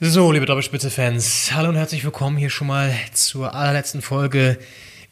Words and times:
So, 0.00 0.32
liebe 0.32 0.44
Doppelspitze-Fans, 0.44 1.52
hallo 1.54 1.68
und 1.68 1.76
herzlich 1.76 2.02
willkommen 2.02 2.36
hier 2.36 2.50
schon 2.50 2.66
mal 2.66 2.92
zur 3.12 3.54
allerletzten 3.54 4.02
Folge 4.02 4.58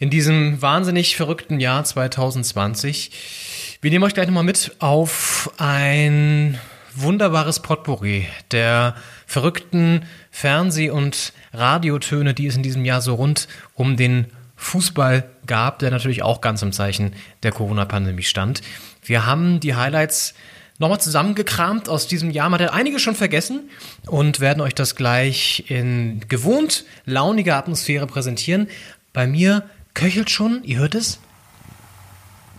in 0.01 0.11
diesem 0.11 0.61
wahnsinnig 0.61 1.15
verrückten 1.15 1.61
Jahr 1.61 1.85
2020. 1.85 3.79
Wir 3.81 3.93
nehmen 3.93 4.03
euch 4.03 4.15
gleich 4.15 4.27
nochmal 4.27 4.43
mit 4.43 4.75
auf 4.81 5.53
ein 5.59 6.59
wunderbares 6.97 7.63
Potpourri 7.63 8.27
der 8.51 8.97
verrückten 9.25 10.05
Fernseh- 10.33 10.91
und 10.91 11.33
Radiotöne, 11.53 12.35
die 12.35 12.49
es 12.49 12.57
in 12.57 12.65
diesem 12.65 12.85
Jahr 12.85 13.03
so 13.03 13.15
rund 13.15 13.47
um 13.75 13.97
den 13.97 14.33
Fußball 14.57 15.31
gab, 15.47 15.79
der 15.79 15.93
natürlich 15.93 16.25
auch 16.25 16.41
ganz 16.41 16.61
im 16.63 16.73
Zeichen 16.73 17.15
der 17.45 17.53
Corona-Pandemie 17.53 18.25
stand. 18.25 18.63
Wir 19.03 19.27
haben 19.27 19.61
die 19.61 19.75
Highlights 19.75 20.35
nochmal 20.79 21.01
zusammengekramt 21.01 21.89
aus 21.89 22.07
diesem 22.07 22.31
Jahr. 22.31 22.49
Man 22.49 22.61
hat 22.61 22.73
einige 22.73 22.99
schon 22.99 23.15
vergessen 23.15 23.69
und 24.07 24.41
werden 24.41 24.61
euch 24.61 24.75
das 24.75 24.97
gleich 24.97 25.65
in 25.69 26.25
gewohnt 26.29 26.85
launiger 27.05 27.57
Atmosphäre 27.57 28.07
präsentieren. 28.07 28.69
Bei 29.13 29.27
mir 29.27 29.69
köchelt 29.95 30.31
schon, 30.31 30.65
ihr 30.65 30.79
hört 30.79 30.95
es, 30.95 31.21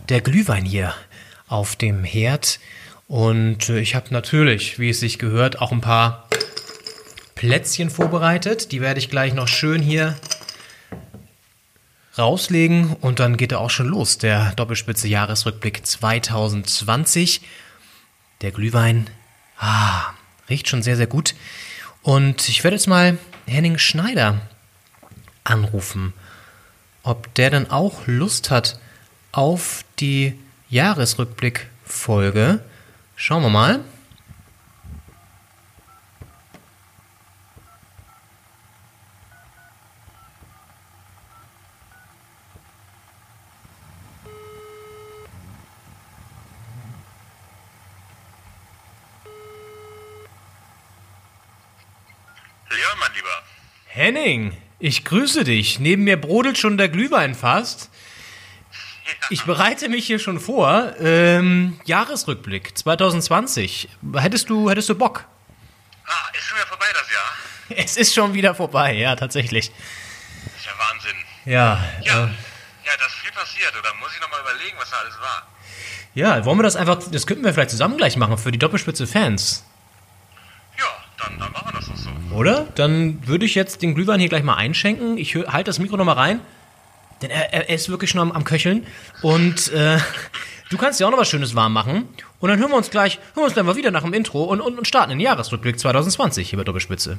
der 0.08 0.20
Glühwein 0.20 0.64
hier 0.64 0.94
auf 1.48 1.76
dem 1.76 2.04
Herd. 2.04 2.60
Und 3.08 3.68
äh, 3.68 3.80
ich 3.80 3.94
habe 3.94 4.06
natürlich, 4.10 4.78
wie 4.78 4.90
es 4.90 5.00
sich 5.00 5.18
gehört, 5.18 5.60
auch 5.60 5.72
ein 5.72 5.80
paar 5.80 6.28
Plätzchen 7.34 7.90
vorbereitet. 7.90 8.72
Die 8.72 8.80
werde 8.80 9.00
ich 9.00 9.10
gleich 9.10 9.34
noch 9.34 9.48
schön 9.48 9.82
hier 9.82 10.16
rauslegen 12.18 12.94
und 13.00 13.20
dann 13.20 13.36
geht 13.36 13.52
er 13.52 13.60
auch 13.60 13.70
schon 13.70 13.88
los, 13.88 14.18
der 14.18 14.52
Doppelspitze 14.52 15.08
Jahresrückblick 15.08 15.86
2020. 15.86 17.42
Der 18.40 18.50
Glühwein, 18.50 19.08
ah, 19.58 20.12
riecht 20.48 20.68
schon 20.68 20.82
sehr, 20.82 20.96
sehr 20.96 21.06
gut. 21.06 21.34
Und 22.02 22.48
ich 22.48 22.64
werde 22.64 22.76
jetzt 22.76 22.88
mal 22.88 23.18
Henning 23.46 23.78
Schneider 23.78 24.40
anrufen, 25.44 26.12
ob 27.02 27.32
der 27.34 27.50
dann 27.50 27.70
auch 27.70 28.06
Lust 28.06 28.50
hat 28.50 28.78
auf 29.32 29.84
die 29.98 30.38
Jahresrückblick-Folge. 30.68 32.60
Schauen 33.16 33.42
wir 33.42 33.50
mal. 33.50 33.80
Leon, 52.70 52.98
mein 52.98 53.12
Lieber. 53.14 53.42
Henning, 54.02 54.56
ich 54.80 55.04
grüße 55.04 55.44
dich. 55.44 55.78
Neben 55.78 56.02
mir 56.02 56.20
brodelt 56.20 56.58
schon 56.58 56.76
der 56.76 56.88
Glühwein 56.88 57.36
fast. 57.36 57.88
Ich 59.30 59.44
bereite 59.44 59.88
mich 59.88 60.04
hier 60.08 60.18
schon 60.18 60.40
vor. 60.40 60.94
Ähm, 60.98 61.78
Jahresrückblick 61.84 62.76
2020. 62.76 63.88
Hättest 64.16 64.50
du, 64.50 64.68
hättest 64.68 64.88
du 64.88 64.96
Bock? 64.96 65.24
Ah, 66.04 66.10
ist 66.36 66.42
schon 66.44 66.56
wieder 66.58 66.66
vorbei 66.66 66.86
das 66.92 67.12
Jahr. 67.12 67.78
Es 67.84 67.96
ist 67.96 68.12
schon 68.12 68.34
wieder 68.34 68.56
vorbei, 68.56 68.92
ja, 68.94 69.14
tatsächlich. 69.14 69.66
Ist 69.68 70.66
ja 70.66 70.72
Wahnsinn. 70.78 71.16
Ja, 71.44 71.84
Ja, 72.02 72.24
äh, 72.24 72.26
ja, 72.26 72.92
da 72.98 73.06
ist 73.06 73.14
viel 73.22 73.30
passiert. 73.30 73.72
Oder 73.78 73.94
muss 74.00 74.10
ich 74.16 74.20
nochmal 74.20 74.40
überlegen, 74.40 74.76
was 74.80 74.90
da 74.90 74.96
alles 74.98 75.14
war? 75.20 75.46
ja, 76.14 76.44
wollen 76.44 76.58
wir 76.58 76.64
das 76.64 76.74
einfach, 76.74 76.98
das 77.08 77.24
könnten 77.28 77.44
wir 77.44 77.54
vielleicht 77.54 77.70
zusammen 77.70 77.96
gleich 77.98 78.16
machen 78.16 78.36
für 78.36 78.50
die 78.50 78.58
Doppelspitze-Fans, 78.58 79.62
Ja, 79.64 79.71
dann, 81.24 81.38
dann 81.38 81.52
machen 81.52 81.68
wir 81.68 81.72
das 81.72 81.88
doch 81.88 81.96
so. 81.96 82.10
oder? 82.34 82.66
Dann 82.74 83.26
würde 83.26 83.44
ich 83.44 83.54
jetzt 83.54 83.82
den 83.82 83.94
Glühwein 83.94 84.20
hier 84.20 84.28
gleich 84.28 84.42
mal 84.42 84.56
einschenken. 84.56 85.18
Ich 85.18 85.34
halte 85.34 85.64
das 85.64 85.78
Mikro 85.78 85.96
nochmal 85.96 86.16
rein, 86.16 86.40
denn 87.20 87.30
er, 87.30 87.52
er 87.52 87.68
ist 87.70 87.88
wirklich 87.88 88.10
schon 88.10 88.20
am, 88.20 88.32
am 88.32 88.44
Köcheln. 88.44 88.86
Und 89.22 89.72
äh, 89.72 89.98
du 90.70 90.78
kannst 90.78 91.00
dir 91.00 91.06
auch 91.06 91.10
noch 91.10 91.18
was 91.18 91.28
Schönes 91.28 91.54
warm 91.54 91.72
machen. 91.72 92.08
Und 92.40 92.48
dann 92.48 92.58
hören 92.58 92.70
wir 92.70 92.76
uns 92.76 92.90
gleich, 92.90 93.16
hören 93.16 93.36
wir 93.36 93.44
uns 93.44 93.54
dann 93.54 93.66
mal 93.66 93.76
wieder 93.76 93.90
nach 93.90 94.02
dem 94.02 94.12
Intro 94.12 94.44
und, 94.44 94.60
und, 94.60 94.78
und 94.78 94.86
starten 94.86 95.10
den 95.10 95.20
Jahresrückblick 95.20 95.78
2020 95.78 96.50
hier 96.50 96.58
bei 96.58 96.64
Doppelspitze. 96.64 97.18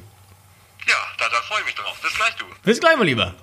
Ja, 0.86 0.94
da, 1.18 1.24
da 1.30 1.36
freue 1.42 1.60
ich 1.60 1.66
mich 1.66 1.74
drauf. 1.74 1.98
Bis 2.02 2.14
gleich, 2.14 2.34
du. 2.36 2.44
Bis 2.62 2.80
gleich, 2.80 2.96
mein 2.96 3.06
Lieber. 3.06 3.34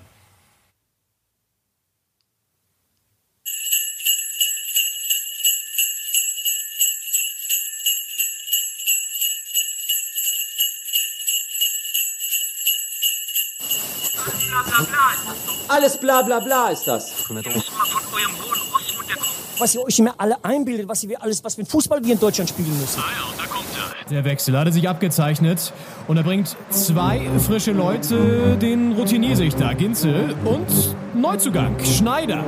Alles 15.74 15.98
bla 15.98 16.22
bla 16.22 16.40
bla 16.42 16.68
ist 16.68 16.86
das. 16.86 17.10
Von 17.12 17.38
eurem 17.38 17.54
hohen 17.54 17.62
Ross 17.62 19.00
und 19.00 19.10
der 19.10 19.16
kommt. 19.16 19.32
Was 19.58 19.74
ihr 19.74 19.82
euch 19.82 20.00
immer 20.00 20.14
alle 20.18 20.36
einbildet, 20.44 20.90
was 20.90 21.08
wir 21.08 21.22
alles, 21.24 21.42
was 21.46 21.56
für 21.56 21.62
ein 21.62 21.66
Fußball 21.66 22.04
wir 22.04 22.12
in 22.12 22.20
Deutschland 22.20 22.50
spielen 22.50 22.78
müssen. 22.78 23.00
Ah 23.00 23.10
ja, 23.18 23.32
und 23.32 23.40
da 23.40 23.46
kommt 23.46 23.68
er. 23.78 24.10
Der 24.10 24.26
Wechsel 24.26 24.60
hatte 24.60 24.74
sich 24.74 24.90
abgezeichnet 24.90 25.72
und 26.10 26.18
er 26.18 26.24
bringt 26.24 26.58
zwei 26.72 27.22
frische 27.40 27.72
Leute, 27.72 28.58
den 28.58 28.92
Routinier-Sichter 28.92 29.74
Ginzel 29.76 30.36
und 30.44 30.68
Neuzugang 31.14 31.78
Schneider. 31.86 32.44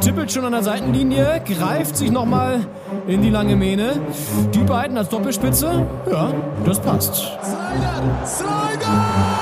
Tippelt 0.00 0.32
schon 0.32 0.44
an 0.44 0.50
der 0.50 0.64
Seitenlinie, 0.64 1.44
greift 1.46 1.96
sich 1.96 2.10
nochmal 2.10 2.66
in 3.06 3.22
die 3.22 3.30
lange 3.30 3.54
Mähne. 3.54 4.00
Die 4.52 4.64
beiden 4.64 4.98
als 4.98 5.10
Doppelspitze, 5.10 5.86
ja, 6.10 6.32
das 6.66 6.80
passt. 6.80 7.14
Slider! 7.14 8.26
Slider! 8.26 9.33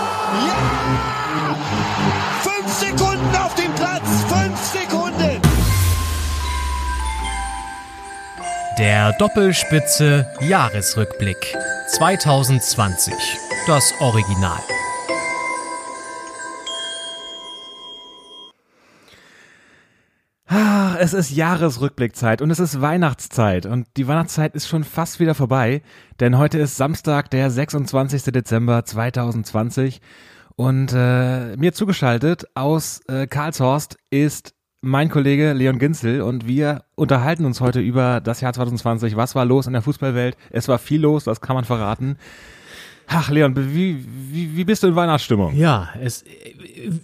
Der 8.79 9.13
Doppelspitze 9.15 10.27
Jahresrückblick 10.41 11.57
2020. 11.89 13.13
Das 13.67 13.93
Original. 14.01 14.59
Ah, 20.47 20.97
Es 21.01 21.13
ist 21.13 21.31
Jahresrückblickzeit 21.31 22.43
und 22.43 22.51
es 22.51 22.59
ist 22.61 22.81
Weihnachtszeit 22.81 23.67
und 23.67 23.87
die 23.97 24.07
Weihnachtszeit 24.07 24.55
ist 24.55 24.69
schon 24.69 24.85
fast 24.85 25.21
wieder 25.21 25.35
vorbei, 25.35 25.83
denn 26.21 26.39
heute 26.39 26.59
ist 26.59 26.77
Samstag, 26.77 27.31
der 27.31 27.51
26. 27.51 28.25
Dezember 28.25 28.85
2020 28.85 30.01
und 30.57 30.93
äh, 30.93 31.57
mir 31.57 31.73
zugeschaltet 31.73 32.45
aus 32.55 33.01
äh, 33.09 33.27
Karlshorst 33.27 33.97
ist 34.11 34.55
mein 34.83 35.09
Kollege 35.09 35.53
Leon 35.53 35.79
Ginzel 35.79 36.23
und 36.23 36.49
wir 36.49 36.83
unterhalten 36.97 37.45
uns 37.45 37.61
heute 37.61 37.79
über 37.79 38.21
das 38.21 38.41
Jahr 38.41 38.53
2020. 38.53 39.17
Was 39.17 39.37
war 39.37 39.45
los 39.45 39.69
in 39.69 39.73
der 39.73 39.83
Fußballwelt? 39.83 40.37
Es 40.51 40.67
war 40.67 40.79
viel 40.79 41.01
los, 41.01 41.25
das 41.25 41.41
kann 41.41 41.55
man 41.55 41.65
verraten. 41.65 42.17
Ach, 43.07 43.31
Leon, 43.31 43.55
wie, 43.57 44.05
wie, 44.07 44.57
wie 44.57 44.65
bist 44.65 44.83
du 44.83 44.89
in 44.89 44.97
Weihnachtsstimmung? 44.97 45.55
Ja, 45.55 45.91
es, 46.01 46.23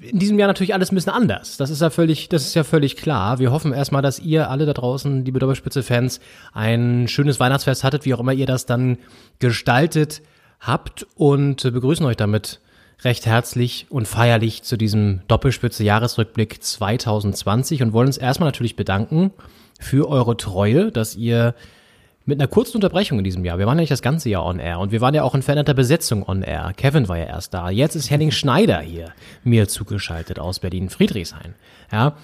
in 0.01 0.19
diesem 0.19 0.39
Jahr 0.39 0.49
natürlich 0.49 0.75
alles 0.75 0.91
ein 0.91 0.97
bisschen 0.97 1.13
anders. 1.13 1.57
Das 1.57 1.71
ist 1.71 1.81
ja 1.81 1.91
völlig, 1.91 2.29
das 2.29 2.47
ist 2.47 2.55
ja 2.55 2.65
völlig 2.65 2.97
klar. 2.97 3.39
Wir 3.39 3.53
hoffen 3.53 3.73
erstmal, 3.73 4.03
dass 4.03 4.19
ihr 4.19 4.51
alle 4.51 4.67
da 4.67 4.73
draußen, 4.73 5.25
liebe 5.25 5.39
Doppelspitze-Fans, 5.39 6.19
ein 6.53 7.07
schönes 7.07 7.39
Weihnachtsfest 7.39 7.85
hattet, 7.85 8.05
wie 8.05 8.15
auch 8.15 8.21
immer 8.21 8.33
ihr 8.33 8.47
das 8.47 8.67
dann 8.67 8.99
gestaltet 9.39 10.23
habt 10.59 11.07
und 11.15 11.63
begrüßen 11.63 12.05
euch 12.07 12.17
damit 12.17 12.61
recht 13.05 13.27
herzlich 13.27 13.87
und 13.91 14.09
feierlich 14.09 14.63
zu 14.63 14.77
diesem 14.77 15.21
Doppelspitze-Jahresrückblick 15.29 16.63
2020 16.63 17.83
und 17.83 17.93
wollen 17.93 18.09
uns 18.09 18.17
erstmal 18.17 18.49
natürlich 18.49 18.77
bedanken 18.77 19.33
für 19.79 20.09
eure 20.09 20.37
Treue, 20.37 20.91
dass 20.91 21.15
ihr 21.15 21.55
mit 22.25 22.41
einer 22.41 22.49
kurzen 22.49 22.77
Unterbrechung 22.77 23.19
in 23.19 23.25
diesem 23.25 23.45
Jahr. 23.45 23.59
Wir 23.59 23.67
waren 23.67 23.79
ja 23.79 23.83
nicht 23.83 23.93
das 23.93 24.03
ganze 24.03 24.29
Jahr 24.29 24.45
on 24.45 24.59
air 24.59 24.81
und 24.81 24.93
wir 24.93 25.01
waren 25.01 25.15
ja 25.15 25.23
auch 25.23 25.35
in 25.35 25.43
veränderter 25.43 25.75
Besetzung 25.75 26.29
on 26.29 26.43
air. 26.43 26.73
Kevin 26.77 27.09
war 27.09 27.17
ja 27.17 27.25
erst 27.25 27.55
da. 27.55 27.71
Jetzt 27.71 27.95
ist 27.95 28.11
Henning 28.11 28.33
Schneider 28.33 28.81
hier 28.81 29.13
mir 29.45 29.69
zugeschaltet 29.69 30.39
aus 30.39 30.59
Berlin 30.59 30.91
Friedrichshain. 30.91 31.55
Ja. 31.91 32.17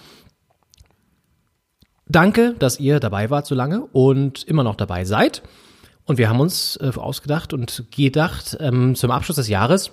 Danke, 2.06 2.54
dass 2.58 2.78
ihr 2.80 3.00
dabei 3.00 3.30
wart 3.30 3.46
so 3.46 3.54
lange 3.54 3.86
und 3.92 4.44
immer 4.44 4.62
noch 4.62 4.76
dabei 4.76 5.06
seid. 5.06 5.42
Und 6.04 6.18
wir 6.18 6.28
haben 6.28 6.40
uns 6.40 6.76
äh, 6.82 6.90
ausgedacht 6.94 7.54
und 7.54 7.84
gedacht, 7.90 8.58
ähm, 8.60 8.94
zum 8.94 9.10
Abschluss 9.10 9.36
des 9.36 9.48
Jahres 9.48 9.92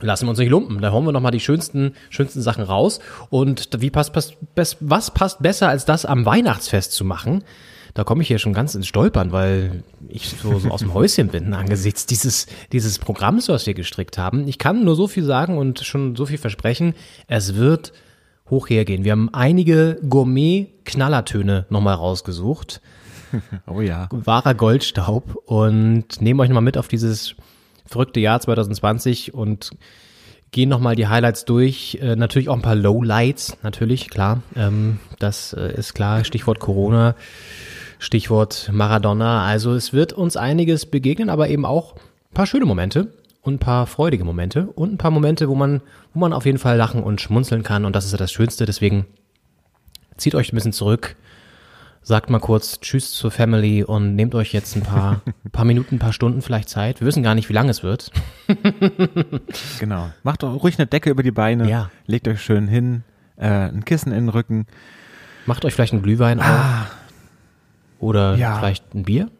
lassen 0.00 0.26
wir 0.26 0.30
uns 0.30 0.38
nicht 0.38 0.50
lumpen. 0.50 0.80
Da 0.80 0.92
hauen 0.92 1.04
wir 1.04 1.12
nochmal 1.12 1.32
die 1.32 1.40
schönsten, 1.40 1.94
schönsten 2.10 2.42
Sachen 2.42 2.64
raus. 2.64 3.00
Und 3.30 3.68
wie 3.78 3.90
passt, 3.90 4.12
passt, 4.12 4.36
was 4.80 5.10
passt 5.12 5.42
besser, 5.42 5.68
als 5.68 5.84
das 5.84 6.04
am 6.04 6.26
Weihnachtsfest 6.26 6.92
zu 6.92 7.04
machen? 7.04 7.44
Da 7.94 8.02
komme 8.02 8.22
ich 8.22 8.28
hier 8.28 8.40
schon 8.40 8.52
ganz 8.52 8.74
ins 8.74 8.88
Stolpern, 8.88 9.30
weil 9.30 9.84
ich 10.08 10.28
so, 10.28 10.58
so 10.58 10.70
aus 10.70 10.80
dem 10.80 10.94
Häuschen 10.94 11.28
bin 11.28 11.54
angesichts 11.54 12.06
dieses, 12.06 12.46
dieses 12.72 12.98
Programms, 12.98 13.48
was 13.48 13.66
wir 13.66 13.74
gestrickt 13.74 14.18
haben. 14.18 14.48
Ich 14.48 14.58
kann 14.58 14.84
nur 14.84 14.96
so 14.96 15.06
viel 15.06 15.24
sagen 15.24 15.58
und 15.58 15.80
schon 15.80 16.16
so 16.16 16.26
viel 16.26 16.38
versprechen. 16.38 16.94
Es 17.28 17.54
wird 17.54 17.92
hoch 18.50 18.68
hergehen. 18.68 19.04
Wir 19.04 19.12
haben 19.12 19.32
einige 19.32 19.98
Gourmet-Knallertöne 20.08 21.66
nochmal 21.70 21.94
rausgesucht. 21.94 22.80
Oh 23.66 23.80
ja. 23.80 24.08
wahrer 24.12 24.54
Goldstaub 24.54 25.34
und 25.46 26.20
nehmen 26.20 26.38
euch 26.38 26.48
nochmal 26.48 26.62
mit 26.62 26.78
auf 26.78 26.86
dieses 26.86 27.34
verrückte 27.86 28.20
Jahr 28.20 28.40
2020 28.40 29.34
und 29.34 29.70
gehen 30.54 30.68
nochmal 30.68 30.94
die 30.94 31.08
Highlights 31.08 31.44
durch. 31.44 31.98
Äh, 32.00 32.16
natürlich 32.16 32.48
auch 32.48 32.54
ein 32.54 32.62
paar 32.62 32.76
Lowlights, 32.76 33.58
natürlich, 33.62 34.08
klar. 34.08 34.42
Ähm, 34.56 35.00
das 35.18 35.52
äh, 35.52 35.74
ist 35.74 35.94
klar. 35.94 36.24
Stichwort 36.24 36.60
Corona, 36.60 37.16
Stichwort 37.98 38.70
Maradona. 38.72 39.44
Also 39.44 39.74
es 39.74 39.92
wird 39.92 40.12
uns 40.12 40.36
einiges 40.36 40.86
begegnen, 40.86 41.28
aber 41.28 41.48
eben 41.48 41.66
auch 41.66 41.94
ein 41.94 42.34
paar 42.34 42.46
schöne 42.46 42.66
Momente 42.66 43.08
und 43.42 43.54
ein 43.54 43.58
paar 43.58 43.86
freudige 43.86 44.24
Momente 44.24 44.68
und 44.68 44.92
ein 44.92 44.98
paar 44.98 45.10
Momente, 45.10 45.48
wo 45.48 45.54
man, 45.54 45.82
wo 46.14 46.20
man 46.20 46.32
auf 46.32 46.46
jeden 46.46 46.58
Fall 46.58 46.76
lachen 46.76 47.02
und 47.02 47.20
schmunzeln 47.20 47.64
kann. 47.64 47.84
Und 47.84 47.96
das 47.96 48.06
ist 48.06 48.12
ja 48.12 48.18
das 48.18 48.32
Schönste. 48.32 48.64
Deswegen 48.64 49.06
zieht 50.16 50.34
euch 50.34 50.52
ein 50.52 50.56
bisschen 50.56 50.72
zurück, 50.72 51.16
sagt 52.06 52.28
mal 52.30 52.38
kurz 52.38 52.78
Tschüss 52.80 53.10
zur 53.12 53.30
Family 53.30 53.82
und 53.82 54.14
nehmt 54.14 54.34
euch 54.34 54.52
jetzt 54.52 54.76
ein 54.76 54.82
paar, 54.82 55.22
paar 55.52 55.64
Minuten, 55.64 55.96
ein 55.96 55.98
paar 55.98 56.12
Stunden 56.12 56.42
vielleicht 56.42 56.68
Zeit. 56.68 57.00
Wir 57.00 57.06
wissen 57.06 57.22
gar 57.22 57.34
nicht, 57.34 57.48
wie 57.48 57.54
lange 57.54 57.70
es 57.70 57.82
wird. 57.82 58.10
Genau. 59.80 60.10
Macht 60.22 60.42
doch 60.42 60.62
ruhig 60.62 60.78
eine 60.78 60.86
Decke 60.86 61.10
über 61.10 61.22
die 61.22 61.30
Beine. 61.30 61.68
Ja. 61.68 61.90
Legt 62.06 62.28
euch 62.28 62.40
schön 62.42 62.68
hin. 62.68 63.02
Äh, 63.36 63.48
ein 63.68 63.84
Kissen 63.84 64.12
in 64.12 64.26
den 64.26 64.28
Rücken. 64.28 64.66
Macht 65.46 65.64
euch 65.64 65.74
vielleicht 65.74 65.92
einen 65.92 66.02
Glühwein 66.02 66.40
auf. 66.40 66.96
Oder 67.98 68.32
Ah. 68.32 68.36
Ja. 68.36 68.58
vielleicht 68.58 68.94
ein 68.94 69.02
Bier. 69.04 69.30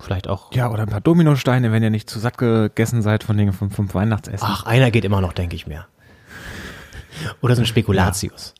Vielleicht 0.00 0.28
auch. 0.28 0.52
Ja, 0.54 0.70
oder 0.70 0.82
ein 0.82 0.88
paar 0.88 1.00
Dominosteine, 1.00 1.72
wenn 1.72 1.82
ihr 1.82 1.90
nicht 1.90 2.08
zu 2.10 2.18
satt 2.18 2.38
gegessen 2.38 3.02
seid 3.02 3.24
von 3.24 3.36
den 3.36 3.52
vom, 3.52 3.70
vom 3.70 3.92
Weihnachtsessen. 3.92 4.46
Ach, 4.48 4.64
einer 4.66 4.90
geht 4.90 5.04
immer 5.04 5.20
noch, 5.20 5.32
denke 5.32 5.56
ich 5.56 5.66
mir. 5.66 5.86
Oder 7.40 7.56
so 7.56 7.62
ein 7.62 7.66
Spekulatius. 7.66 8.54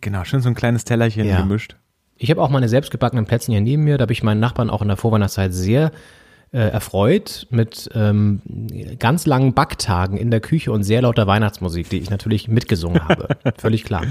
Genau, 0.00 0.24
schön 0.24 0.40
so 0.40 0.48
ein 0.48 0.54
kleines 0.54 0.84
Tellerchen 0.84 1.26
Ja. 1.26 1.40
gemischt. 1.40 1.76
Ich 2.18 2.30
habe 2.30 2.42
auch 2.42 2.50
meine 2.50 2.68
selbstgebackenen 2.68 3.26
Plätzchen 3.26 3.52
hier 3.52 3.60
neben 3.60 3.84
mir. 3.84 3.96
Da 3.96 4.02
habe 4.02 4.12
ich 4.12 4.22
meinen 4.22 4.40
Nachbarn 4.40 4.70
auch 4.70 4.82
in 4.82 4.88
der 4.88 4.96
Vorweihnachtszeit 4.96 5.54
sehr 5.54 5.92
äh, 6.52 6.58
erfreut 6.58 7.46
mit 7.50 7.88
ähm, 7.94 8.42
ganz 8.98 9.26
langen 9.26 9.54
Backtagen 9.54 10.18
in 10.18 10.30
der 10.30 10.40
Küche 10.40 10.72
und 10.72 10.82
sehr 10.82 11.02
lauter 11.02 11.26
Weihnachtsmusik, 11.26 11.88
die 11.90 11.98
ich 11.98 12.10
natürlich 12.10 12.48
mitgesungen 12.48 13.08
habe. 13.08 13.28
Völlig 13.58 13.84
klar. 13.84 14.04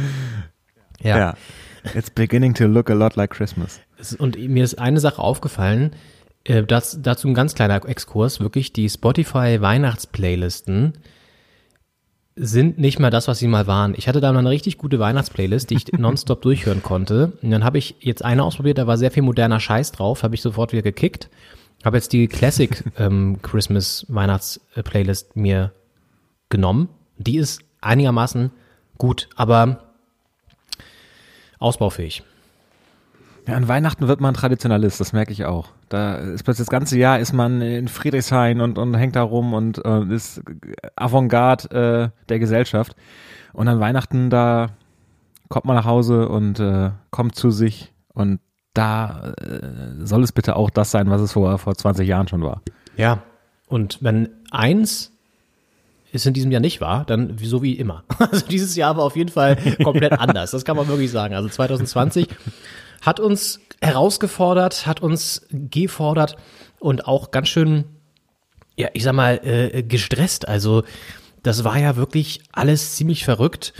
Ja. 1.02 1.18
Ja. 1.18 1.34
It's 1.94 2.10
beginning 2.10 2.54
to 2.54 2.66
look 2.66 2.90
a 2.90 2.94
lot 2.94 3.16
like 3.16 3.32
Christmas. 3.32 3.80
Und 4.18 4.38
mir 4.38 4.64
ist 4.64 4.80
eine 4.80 5.00
Sache 5.00 5.22
aufgefallen, 5.22 5.92
äh, 6.44 6.64
das, 6.64 7.00
dazu 7.02 7.28
ein 7.28 7.34
ganz 7.34 7.56
kleiner 7.56 7.84
Exkurs, 7.88 8.40
wirklich 8.40 8.74
die 8.74 8.90
Spotify 8.90 9.60
Weihnachtsplaylisten 9.60 10.94
sind 12.38 12.78
nicht 12.78 13.00
mehr 13.00 13.10
das, 13.10 13.28
was 13.28 13.40
sie 13.40 13.48
mal 13.48 13.68
waren. 13.68 13.96
Ich 13.98 14.08
hatte 14.08 14.22
da 14.22 14.32
mal 14.32 14.40
eine 14.40 14.50
richtig 14.50 14.78
gute 14.78 15.00
Weihnachtsplaylist, 15.00 15.70
die 15.70 15.76
ich 15.76 15.92
nonstop 15.98 16.42
durchhören 16.42 16.84
konnte. 16.84 17.34
Und 17.42 17.52
dann 17.52 17.64
habe 17.64 17.78
ich 17.78 17.96
jetzt 18.00 18.24
eine 18.24 18.44
ausprobiert, 18.44 18.78
da 18.78 18.88
war 18.88 18.98
sehr 18.98 19.12
viel 19.12 19.24
moderner 19.24 19.60
Scheiß 19.60 19.92
drauf, 19.92 20.24
habe 20.24 20.36
ich 20.36 20.42
sofort 20.42 20.72
wieder 20.72 20.84
gekickt. 20.84 21.30
Habe 21.84 21.98
jetzt 21.98 22.14
die 22.14 22.28
Classic 22.28 22.84
ähm, 22.98 23.40
Christmas 23.42 24.06
Weihnachts-Playlist 24.10 25.36
mir 25.36 25.72
genommen. 26.50 26.90
Die 27.18 27.38
ist 27.38 27.62
einigermaßen 27.82 28.52
gut, 28.98 29.30
aber 29.36 29.94
ausbaufähig. 31.60 32.24
Ja, 33.48 33.56
an 33.56 33.68
Weihnachten 33.70 34.10
wird 34.10 34.20
man 34.20 34.34
Traditionalist, 34.34 35.00
das 35.00 35.14
merke 35.14 35.32
ich 35.32 35.46
auch. 35.46 35.70
Da 35.88 36.16
ist 36.16 36.44
plötzlich 36.44 36.66
das 36.66 36.72
ganze 36.72 36.98
Jahr 36.98 37.20
ist 37.20 37.32
man 37.32 37.62
in 37.62 37.88
Friedrichshain 37.88 38.60
und, 38.60 38.78
und 38.78 38.94
hängt 38.94 39.16
da 39.16 39.24
rum 39.24 39.54
und 39.54 39.84
äh, 39.86 40.04
ist 40.14 40.42
Avantgarde 40.98 42.12
äh, 42.14 42.26
der 42.28 42.40
Gesellschaft. 42.40 42.96
Und 43.54 43.70
an 43.70 43.80
Weihnachten, 43.80 44.30
da 44.30 44.72
kommt 45.48 45.64
man 45.64 45.78
nach 45.78 45.86
Hause 45.86 46.28
und 46.28 46.60
äh, 46.60 46.92
kommt 47.10 47.36
zu 47.36 47.50
sich 47.52 47.94
und 48.14 48.42
da 48.74 49.34
äh, 49.42 50.06
soll 50.06 50.24
es 50.24 50.34
bitte 50.34 50.58
auch 50.58 50.70
das 50.70 50.92
sein, 50.92 51.10
was 51.10 51.22
es 51.22 51.32
vor, 51.32 51.58
vor 51.58 51.74
20 51.74 52.06
Jahren 52.06 52.28
schon 52.28 52.44
war. 52.44 52.62
Ja. 52.98 53.24
Und 53.68 54.00
wenn 54.02 54.30
eins 54.52 55.14
es 56.12 56.26
in 56.26 56.34
diesem 56.34 56.52
Jahr 56.52 56.62
nicht 56.62 56.82
war, 56.82 57.06
dann 57.06 57.38
so 57.42 57.62
wie 57.64 57.74
immer. 57.74 58.04
Also 58.20 58.46
dieses 58.46 58.76
Jahr 58.76 58.98
war 58.98 59.04
auf 59.04 59.16
jeden 59.16 59.30
Fall 59.30 59.58
komplett 59.84 60.12
anders. 60.20 60.52
Das 60.52 60.66
kann 60.66 60.76
man 60.76 60.88
wirklich 60.88 61.12
sagen. 61.12 61.34
Also 61.34 61.48
2020 61.48 62.28
hat 63.02 63.20
uns 63.20 63.60
herausgefordert, 63.82 64.88
hat 64.88 65.02
uns 65.02 65.46
gefordert 65.52 66.38
und 66.80 67.08
auch 67.08 67.32
ganz 67.32 67.50
schön, 67.50 67.86
ja, 68.76 68.90
ich 68.94 69.04
sag 69.04 69.14
mal, 69.14 69.40
äh, 69.44 69.84
gestresst. 69.84 70.48
Also 70.48 70.84
das 71.44 71.64
war 71.64 71.78
ja 71.78 71.96
wirklich 71.96 72.42
alles 72.52 72.96
ziemlich 72.96 73.26
verrückt 73.26 73.74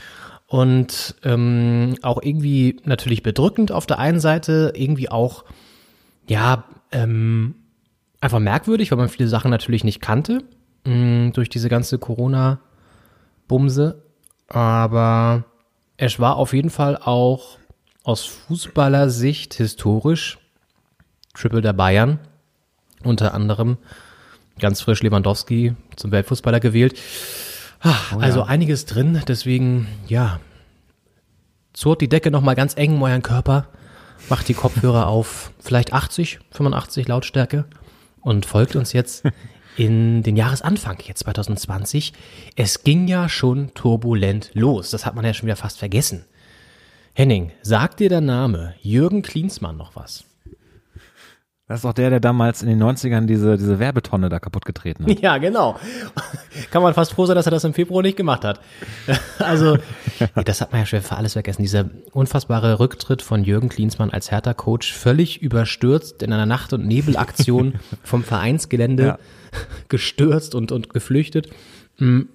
und 0.48 1.16
ähm, 1.24 1.96
auch 2.02 2.22
irgendwie 2.22 2.80
natürlich 2.86 3.24
bedrückend 3.24 3.72
auf 3.72 3.86
der 3.86 4.00
einen 4.00 4.20
Seite, 4.20 4.74
irgendwie 4.76 5.10
auch, 5.10 5.46
ja, 6.28 6.64
ähm, 6.92 7.56
einfach 8.22 8.40
merkwürdig, 8.40 8.92
weil 8.92 8.98
man 8.98 9.10
viele 9.10 9.28
Sachen 9.28 9.52
natürlich 9.52 9.84
nicht 9.84 10.02
kannte 10.02 10.44
mh, 10.86 11.32
durch 11.32 11.50
diese 11.50 11.70
ganze 11.70 12.00
Corona-Bumse. 12.00 14.04
Aber 14.48 15.44
es 15.98 16.20
war 16.20 16.38
auf 16.38 16.54
jeden 16.54 16.70
Fall 16.70 16.98
auch 16.98 17.58
aus 18.08 18.24
Fußballersicht 18.24 19.56
historisch 19.56 20.38
Triple 21.34 21.60
der 21.62 21.74
Bayern. 21.74 22.20
Unter 23.04 23.34
anderem 23.34 23.78
ganz 24.60 24.80
frisch 24.80 25.04
Lewandowski 25.04 25.76
zum 25.98 26.12
Weltfußballer 26.12 26.62
gewählt. 26.62 26.98
Ah, 27.82 27.98
also 28.18 28.44
einiges 28.44 28.86
drin, 28.86 29.22
deswegen, 29.28 29.88
ja, 30.08 30.40
zurrt 31.74 32.00
die 32.00 32.08
Decke 32.08 32.32
nochmal 32.32 32.56
ganz 32.56 32.76
eng 32.78 32.94
um 32.94 33.04
euren 33.04 33.22
Körper, 33.22 33.68
macht 34.30 34.48
die 34.48 34.56
Kopfhörer 34.56 35.08
auf 35.08 35.52
vielleicht 35.60 35.92
80, 35.92 36.40
85 36.52 37.10
Lautstärke 37.10 37.66
und 38.22 38.46
folgt 38.46 38.78
uns 38.78 38.94
jetzt 38.94 39.26
in 39.76 40.24
den 40.24 40.38
Jahresanfang, 40.38 40.98
jetzt 41.06 41.20
2020. 41.20 42.14
Es 42.56 42.84
ging 42.86 43.10
ja 43.10 43.28
schon 43.28 43.74
turbulent 43.74 44.52
los, 44.54 44.92
das 44.92 45.06
hat 45.06 45.14
man 45.14 45.26
ja 45.26 45.34
schon 45.34 45.48
wieder 45.48 45.58
fast 45.58 45.78
vergessen. 45.78 46.26
Henning, 47.18 47.52
sagt 47.64 48.00
dir 48.00 48.10
der 48.10 48.22
Name 48.22 48.76
Jürgen 48.84 49.24
Klinsmann 49.24 49.76
noch 49.76 49.96
was? 49.96 50.24
Das 51.68 51.80
ist 51.80 51.84
doch 51.84 51.94
der, 51.94 52.12
der 52.12 52.20
damals 52.20 52.62
in 52.62 52.70
den 52.70 52.80
90ern 52.80 53.26
diese, 53.26 53.58
diese 53.58 53.80
Werbetonne 53.80 54.30
da 54.30 54.38
kaputt 54.38 54.66
getreten 54.66 55.04
hat. 55.04 55.20
Ja, 55.24 55.40
genau. 55.40 55.80
Kann 56.70 56.84
man 56.84 56.94
fast 56.94 57.14
froh 57.14 57.26
sein, 57.26 57.36
dass 57.36 57.48
er 57.48 57.52
das 57.52 57.64
im 57.64 57.74
Februar 57.74 58.04
nicht 58.04 58.18
gemacht 58.18 58.46
hat. 58.46 58.62
Also, 59.40 59.80
das 60.46 60.62
hat 60.62 60.72
man 60.72 60.82
ja 60.82 60.86
schon 60.86 61.02
für 61.02 61.16
alles 61.16 61.34
vergessen. 61.34 61.64
Dieser 61.64 61.90
unfassbare 62.12 62.80
Rücktritt 62.80 63.24
von 63.24 63.44
Jürgen 63.44 63.70
Klinsmann 63.70 64.12
als 64.12 64.30
Hertha-Coach, 64.30 64.94
völlig 64.94 65.42
überstürzt 65.42 66.22
in 66.22 66.32
einer 66.32 66.46
Nacht- 66.46 66.72
und 66.74 66.86
Nebelaktion 66.86 67.80
vom 68.04 68.24
Vereinsgelände 68.24 69.04
Ja. 69.04 69.20
gestürzt 69.90 70.54
und, 70.54 70.72
und 70.72 70.92
geflüchtet. 70.92 71.50
Mm. 71.98 72.26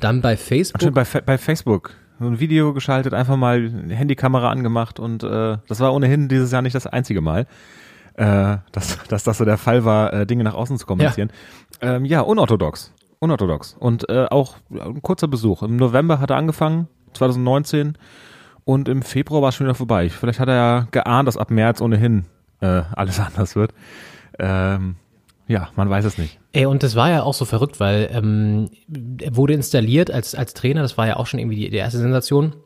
Dann 0.00 0.20
bei 0.20 0.36
Facebook. 0.36 0.92
Bei, 0.92 1.04
bei 1.04 1.38
Facebook. 1.38 1.94
So 2.18 2.26
ein 2.26 2.40
Video 2.40 2.72
geschaltet, 2.72 3.12
einfach 3.12 3.36
mal 3.36 3.70
Handykamera 3.88 4.50
angemacht 4.50 4.98
und 4.98 5.22
äh, 5.22 5.58
das 5.68 5.80
war 5.80 5.92
ohnehin 5.92 6.28
dieses 6.28 6.50
Jahr 6.50 6.62
nicht 6.62 6.74
das 6.74 6.86
einzige 6.86 7.20
Mal, 7.20 7.46
äh, 8.14 8.56
dass, 8.72 8.98
dass 9.08 9.24
das 9.24 9.38
so 9.38 9.44
der 9.44 9.58
Fall 9.58 9.84
war, 9.84 10.12
äh, 10.12 10.26
Dinge 10.26 10.44
nach 10.44 10.54
außen 10.54 10.78
zu 10.78 10.86
kommunizieren. 10.86 11.30
Ja, 11.82 11.96
ähm, 11.96 12.04
ja 12.04 12.20
unorthodox. 12.22 12.92
Unorthodox. 13.18 13.76
Und 13.78 14.08
äh, 14.08 14.26
auch 14.30 14.56
ein 14.70 15.02
kurzer 15.02 15.28
Besuch. 15.28 15.62
Im 15.62 15.76
November 15.76 16.20
hat 16.20 16.30
er 16.30 16.36
angefangen, 16.36 16.88
2019, 17.14 17.96
und 18.64 18.88
im 18.88 19.02
Februar 19.02 19.42
war 19.42 19.50
es 19.50 19.54
schon 19.54 19.66
wieder 19.66 19.74
vorbei. 19.74 20.08
Vielleicht 20.10 20.40
hat 20.40 20.48
er 20.48 20.54
ja 20.54 20.86
geahnt, 20.90 21.28
dass 21.28 21.36
ab 21.36 21.50
März 21.50 21.80
ohnehin 21.80 22.24
äh, 22.60 22.82
alles 22.94 23.20
anders 23.20 23.56
wird. 23.56 23.72
Ähm, 24.38 24.96
ja, 25.48 25.68
man 25.76 25.88
weiß 25.88 26.04
es 26.04 26.18
nicht. 26.18 26.38
Ey, 26.52 26.66
und 26.66 26.82
das 26.82 26.96
war 26.96 27.10
ja 27.10 27.22
auch 27.22 27.34
so 27.34 27.44
verrückt, 27.44 27.78
weil 27.78 28.08
ähm, 28.12 28.70
er 29.20 29.36
wurde 29.36 29.54
installiert 29.54 30.10
als, 30.10 30.34
als 30.34 30.54
Trainer, 30.54 30.82
das 30.82 30.98
war 30.98 31.06
ja 31.06 31.16
auch 31.16 31.26
schon 31.26 31.38
irgendwie 31.38 31.56
die, 31.56 31.70
die 31.70 31.76
erste 31.76 31.98
Sensation. 31.98 32.56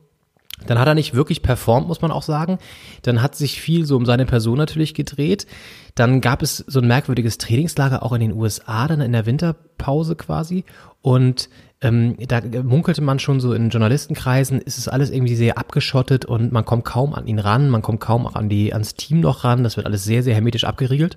Dann 0.67 0.79
hat 0.79 0.89
er 0.89 0.95
nicht 0.95 1.15
wirklich 1.15 1.43
performt, 1.43 1.89
muss 1.89 2.03
man 2.03 2.11
auch 2.11 2.23
sagen. 2.23 2.59
Dann 3.03 3.23
hat 3.23 3.35
sich 3.35 3.61
viel 3.61 3.87
so 3.87 3.97
um 3.97 4.05
seine 4.05 4.27
Person 4.27 4.59
natürlich 4.59 4.95
gedreht. 4.95 5.47
Dann 5.95 6.21
gab 6.21 6.43
es 6.43 6.59
so 6.59 6.81
ein 6.81 6.87
merkwürdiges 6.87 7.39
Trainingslager 7.39 8.03
auch 8.03 8.13
in 8.13 8.21
den 8.21 8.33
USA, 8.33 8.87
dann 8.87 9.01
in 9.01 9.13
der 9.13 9.27
Winterpause 9.27 10.17
quasi. 10.17 10.65
Und 11.01 11.49
ähm, 11.81 12.17
da 12.29 12.43
munkelte 12.63 13.01
man 13.01 13.19
schon 13.19 13.41
so 13.41 13.55
in 13.55 13.71
Journalistenkreisen, 13.71 14.61
ist 14.61 14.77
es 14.77 14.89
alles 14.89 15.11
irgendwie 15.11 15.35
sehr 15.35 15.57
abgeschottet 15.57 16.27
und 16.27 16.53
man 16.53 16.67
kommt 16.67 16.85
kaum 16.85 17.15
an 17.15 17.27
ihn 17.27 17.39
ran, 17.39 17.71
man 17.71 17.81
kommt 17.81 18.01
kaum 18.01 18.27
auch 18.27 18.35
an 18.35 18.51
die, 18.51 18.75
ans 18.75 18.95
Team 18.97 19.21
noch 19.21 19.45
ran. 19.45 19.65
Das 19.65 19.79
wird 19.79 19.87
alles 19.87 20.05
sehr, 20.05 20.23
sehr 20.23 20.35
hermetisch 20.35 20.65
abgeriegelt. 20.65 21.17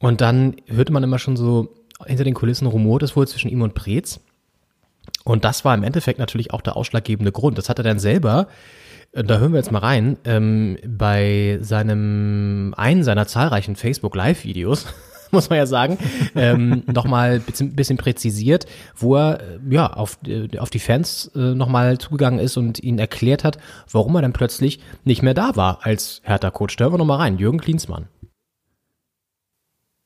Und 0.00 0.20
dann 0.20 0.56
hörte 0.66 0.92
man 0.92 1.04
immer 1.04 1.18
schon 1.18 1.36
so 1.36 1.68
hinter 2.06 2.24
den 2.24 2.34
Kulissen 2.34 2.66
rumort 2.66 3.02
es 3.02 3.14
wohl 3.14 3.28
zwischen 3.28 3.50
ihm 3.50 3.62
und 3.62 3.74
Preetz. 3.74 4.20
Und 5.24 5.44
das 5.44 5.64
war 5.64 5.74
im 5.74 5.82
Endeffekt 5.82 6.18
natürlich 6.18 6.52
auch 6.52 6.62
der 6.62 6.76
ausschlaggebende 6.76 7.32
Grund. 7.32 7.58
Das 7.58 7.68
hat 7.68 7.78
er 7.78 7.84
dann 7.84 7.98
selber, 7.98 8.48
äh, 9.12 9.22
da 9.22 9.38
hören 9.38 9.52
wir 9.52 9.58
jetzt 9.58 9.70
mal 9.70 9.80
rein, 9.80 10.16
ähm, 10.24 10.78
bei 10.86 11.58
seinem, 11.60 12.74
einen 12.76 13.04
seiner 13.04 13.26
zahlreichen 13.26 13.76
Facebook-Live-Videos 13.76 14.86
muss 15.30 15.50
man 15.50 15.58
ja 15.58 15.66
sagen, 15.66 15.98
ähm, 16.34 16.82
nochmal 16.86 17.34
ein 17.34 17.42
bisschen, 17.42 17.76
bisschen 17.76 17.98
präzisiert, 17.98 18.66
wo 18.96 19.16
er 19.16 19.40
äh, 19.40 19.58
ja 19.68 19.92
auf, 19.92 20.18
äh, 20.26 20.58
auf 20.58 20.70
die 20.70 20.78
Fans 20.78 21.30
äh, 21.34 21.54
nochmal 21.54 21.98
zugegangen 21.98 22.40
ist 22.40 22.56
und 22.56 22.82
ihnen 22.82 22.98
erklärt 22.98 23.44
hat, 23.44 23.58
warum 23.90 24.16
er 24.16 24.22
dann 24.22 24.32
plötzlich 24.32 24.80
nicht 25.04 25.22
mehr 25.22 25.34
da 25.34 25.56
war 25.56 25.80
als 25.82 26.20
Hertha-Coach. 26.24 26.76
Da 26.76 26.84
hören 26.84 26.94
wir 26.94 26.98
nochmal 26.98 27.18
rein, 27.18 27.38
Jürgen 27.38 27.58
Klinsmann. 27.58 28.08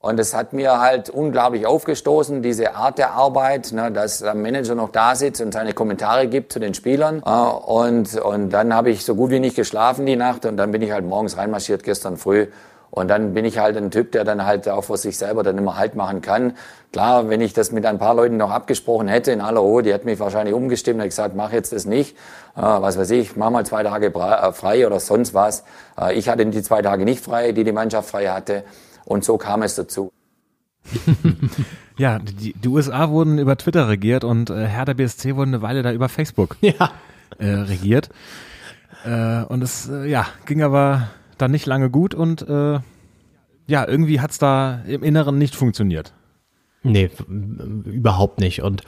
Und 0.04 0.20
es 0.20 0.34
hat 0.34 0.52
mir 0.52 0.80
halt 0.80 1.08
unglaublich 1.08 1.64
aufgestoßen, 1.64 2.42
diese 2.42 2.74
Art 2.74 2.98
der 2.98 3.12
Arbeit, 3.12 3.72
ne, 3.72 3.90
dass 3.90 4.18
der 4.18 4.34
Manager 4.34 4.74
noch 4.74 4.90
da 4.90 5.14
sitzt 5.14 5.40
und 5.40 5.54
seine 5.54 5.72
Kommentare 5.72 6.26
gibt 6.28 6.52
zu 6.52 6.58
den 6.58 6.74
Spielern. 6.74 7.22
Äh, 7.24 7.30
und, 7.30 8.14
und 8.16 8.50
dann 8.50 8.74
habe 8.74 8.90
ich 8.90 9.02
so 9.02 9.14
gut 9.14 9.30
wie 9.30 9.40
nicht 9.40 9.56
geschlafen 9.56 10.04
die 10.04 10.16
Nacht 10.16 10.44
und 10.44 10.58
dann 10.58 10.72
bin 10.72 10.82
ich 10.82 10.90
halt 10.90 11.06
morgens 11.06 11.38
reinmarschiert 11.38 11.84
gestern 11.84 12.18
früh. 12.18 12.48
Und 12.90 13.08
dann 13.08 13.32
bin 13.32 13.46
ich 13.46 13.56
halt 13.56 13.78
ein 13.78 13.90
Typ, 13.90 14.12
der 14.12 14.24
dann 14.24 14.44
halt 14.44 14.68
auch 14.68 14.84
vor 14.84 14.98
sich 14.98 15.16
selber 15.16 15.42
dann 15.42 15.56
immer 15.56 15.78
Halt 15.78 15.94
machen 15.94 16.20
kann. 16.20 16.52
Klar, 16.92 17.30
wenn 17.30 17.40
ich 17.40 17.54
das 17.54 17.72
mit 17.72 17.86
ein 17.86 17.98
paar 17.98 18.14
Leuten 18.14 18.36
noch 18.36 18.50
abgesprochen 18.50 19.08
hätte 19.08 19.32
in 19.32 19.40
aller 19.40 19.60
Ruhe, 19.60 19.82
die 19.82 19.90
hätten 19.90 20.04
mich 20.04 20.20
wahrscheinlich 20.20 20.54
umgestimmt 20.54 21.00
und 21.00 21.06
gesagt, 21.06 21.34
mach 21.34 21.50
jetzt 21.50 21.72
das 21.72 21.86
nicht. 21.86 22.14
Äh, 22.58 22.60
was 22.60 22.98
weiß 22.98 23.10
ich, 23.12 23.36
mach 23.36 23.48
mal 23.48 23.64
zwei 23.64 23.82
Tage 23.82 24.08
äh, 24.08 24.52
frei 24.52 24.86
oder 24.86 25.00
sonst 25.00 25.32
was. 25.32 25.64
Ich 26.12 26.28
hatte 26.28 26.44
die 26.44 26.62
zwei 26.62 26.82
Tage 26.82 27.06
nicht 27.06 27.24
frei, 27.24 27.52
die 27.52 27.64
die 27.64 27.72
Mannschaft 27.72 28.10
frei 28.10 28.26
hatte. 28.26 28.64
Und 29.04 29.24
so 29.24 29.38
kam 29.38 29.62
es 29.62 29.74
dazu. 29.74 30.12
ja, 31.98 32.18
die, 32.18 32.52
die, 32.52 32.68
USA 32.68 33.08
wurden 33.08 33.38
über 33.38 33.56
Twitter 33.56 33.88
regiert 33.88 34.22
und 34.22 34.50
äh, 34.50 34.66
Hertha 34.66 34.92
BSC 34.92 35.34
wurden 35.34 35.54
eine 35.54 35.62
Weile 35.62 35.82
da 35.82 35.92
über 35.92 36.08
Facebook 36.08 36.56
ja. 36.60 36.90
äh, 37.38 37.46
regiert. 37.46 38.10
Äh, 39.04 39.44
und 39.44 39.62
es 39.62 39.88
äh, 39.88 40.08
ja, 40.08 40.26
ging 40.46 40.62
aber 40.62 41.08
dann 41.38 41.50
nicht 41.50 41.66
lange 41.66 41.90
gut 41.90 42.14
und 42.14 42.42
äh, 42.48 42.80
ja, 43.66 43.88
irgendwie 43.88 44.20
hat's 44.20 44.38
da 44.38 44.82
im 44.86 45.02
Inneren 45.02 45.38
nicht 45.38 45.54
funktioniert. 45.54 46.12
Nee, 46.82 47.10
überhaupt 47.28 48.40
nicht. 48.40 48.62
Und 48.62 48.82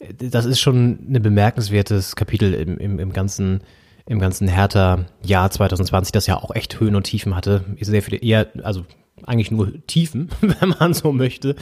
äh, 0.00 0.28
das 0.28 0.44
ist 0.44 0.60
schon 0.60 0.98
ein 1.10 1.22
bemerkenswertes 1.22 2.14
Kapitel 2.14 2.52
im, 2.52 2.76
im, 2.78 2.98
im 2.98 3.12
ganzen 3.12 3.62
im 4.08 4.20
ganzen 4.20 4.48
Hertha 4.48 5.04
Jahr 5.22 5.50
2020, 5.50 6.12
das 6.12 6.26
ja 6.26 6.36
auch 6.36 6.54
echt 6.54 6.80
Höhen 6.80 6.96
und 6.96 7.04
Tiefen 7.04 7.36
hatte. 7.36 7.64
Sehr 7.78 8.02
viele 8.02 8.16
eher, 8.16 8.46
also 8.62 8.86
eigentlich 9.24 9.50
nur 9.50 9.72
Tiefen, 9.86 10.28
wenn 10.40 10.74
man 10.80 10.94
so 10.94 11.12
möchte. 11.12 11.56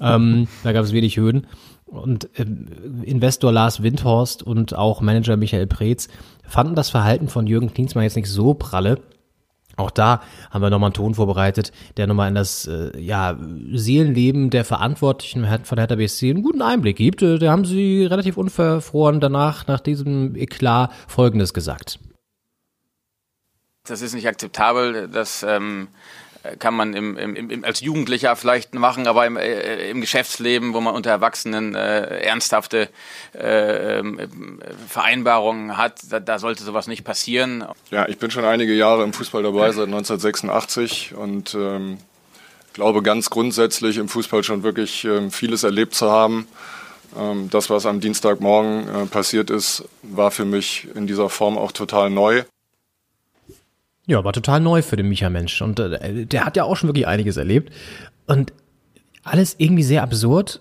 ähm, 0.00 0.48
da 0.62 0.72
gab 0.72 0.84
es 0.84 0.92
wenig 0.92 1.16
Höhen. 1.16 1.46
Und 1.86 2.28
äh, 2.38 2.46
Investor 3.02 3.52
Lars 3.52 3.82
Windhorst 3.82 4.42
und 4.42 4.76
auch 4.76 5.00
Manager 5.00 5.36
Michael 5.36 5.66
Preetz 5.66 6.08
fanden 6.46 6.74
das 6.74 6.90
Verhalten 6.90 7.28
von 7.28 7.46
Jürgen 7.46 7.74
Klinsmann 7.74 8.04
jetzt 8.04 8.16
nicht 8.16 8.30
so 8.30 8.54
pralle. 8.54 9.00
Auch 9.76 9.90
da 9.90 10.20
haben 10.50 10.62
wir 10.62 10.70
nochmal 10.70 10.88
einen 10.88 10.94
Ton 10.94 11.14
vorbereitet, 11.14 11.72
der 11.96 12.06
nochmal 12.06 12.28
in 12.28 12.34
das 12.34 12.66
äh, 12.66 12.98
ja, 13.00 13.36
Seelenleben 13.72 14.50
der 14.50 14.64
Verantwortlichen 14.64 15.46
von 15.64 15.78
Hertha 15.78 15.96
BSC 15.96 16.30
einen 16.30 16.42
guten 16.42 16.62
Einblick 16.62 16.96
gibt. 16.96 17.22
Äh, 17.22 17.38
da 17.38 17.50
haben 17.50 17.64
sie 17.64 18.04
relativ 18.04 18.36
unverfroren 18.36 19.20
danach, 19.20 19.66
nach 19.66 19.80
diesem 19.80 20.36
Eklat, 20.36 20.92
Folgendes 21.08 21.54
gesagt. 21.54 21.98
Das 23.84 24.02
ist 24.02 24.14
nicht 24.14 24.28
akzeptabel, 24.28 25.08
dass 25.08 25.42
ähm, 25.42 25.88
kann 26.58 26.74
man 26.74 26.94
im, 26.94 27.16
im, 27.16 27.36
im, 27.36 27.64
als 27.64 27.80
Jugendlicher 27.80 28.34
vielleicht 28.34 28.74
machen, 28.74 29.06
aber 29.06 29.26
im, 29.26 29.36
äh, 29.36 29.90
im 29.90 30.00
Geschäftsleben, 30.00 30.72
wo 30.72 30.80
man 30.80 30.94
unter 30.94 31.10
Erwachsenen 31.10 31.74
äh, 31.74 32.20
ernsthafte 32.20 32.88
äh, 33.34 33.98
äh, 33.98 34.28
Vereinbarungen 34.88 35.76
hat, 35.76 36.00
da, 36.10 36.20
da, 36.20 36.38
sollte 36.38 36.64
sowas 36.64 36.86
nicht 36.86 37.04
passieren. 37.04 37.64
Ja, 37.90 38.08
ich 38.08 38.18
bin 38.18 38.30
schon 38.30 38.44
einige 38.44 38.72
Jahre 38.72 39.04
im 39.04 39.12
Fußball 39.12 39.42
dabei, 39.42 39.70
seit 39.72 39.86
1986 39.86 41.14
und 41.14 41.54
ähm, 41.54 41.98
glaube 42.72 43.02
ganz 43.02 43.28
grundsätzlich 43.28 43.98
im 43.98 44.08
Fußball 44.08 44.42
schon 44.42 44.62
wirklich 44.62 45.04
ähm, 45.04 45.30
vieles 45.30 45.62
erlebt 45.62 45.94
zu 45.94 46.10
haben. 46.10 46.46
Ähm, 47.18 47.50
das, 47.50 47.68
was 47.68 47.86
am 47.86 48.00
Dienstagmorgen 48.00 48.88
äh, 48.88 49.06
passiert 49.06 49.50
ist, 49.50 49.84
war 50.02 50.30
für 50.30 50.44
mich 50.44 50.88
in 50.94 51.06
dieser 51.06 51.28
Form 51.28 51.58
auch 51.58 51.72
total 51.72 52.08
neu. 52.08 52.44
Ja, 54.06 54.24
war 54.24 54.32
total 54.32 54.60
neu 54.60 54.82
für 54.82 54.96
den 54.96 55.08
Micha 55.08 55.30
Mensch. 55.30 55.60
Und 55.62 55.78
äh, 55.78 56.26
der 56.26 56.44
hat 56.44 56.56
ja 56.56 56.64
auch 56.64 56.76
schon 56.76 56.88
wirklich 56.88 57.06
einiges 57.06 57.36
erlebt. 57.36 57.72
Und 58.26 58.52
alles 59.22 59.56
irgendwie 59.58 59.82
sehr 59.82 60.02
absurd. 60.02 60.60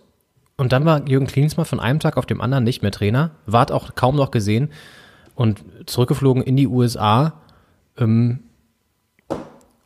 Und 0.57 0.73
dann 0.73 0.85
war 0.85 1.07
Jürgen 1.07 1.27
Klinsmann 1.27 1.65
von 1.65 1.79
einem 1.79 1.99
Tag 1.99 2.17
auf 2.17 2.25
dem 2.25 2.41
anderen 2.41 2.63
nicht 2.63 2.81
mehr 2.81 2.91
Trainer, 2.91 3.31
ward 3.45 3.71
auch 3.71 3.95
kaum 3.95 4.17
noch 4.17 4.29
gesehen 4.31 4.71
und 5.35 5.63
zurückgeflogen 5.85 6.43
in 6.43 6.57
die 6.57 6.67
USA. 6.67 7.33
Ähm, 7.97 8.39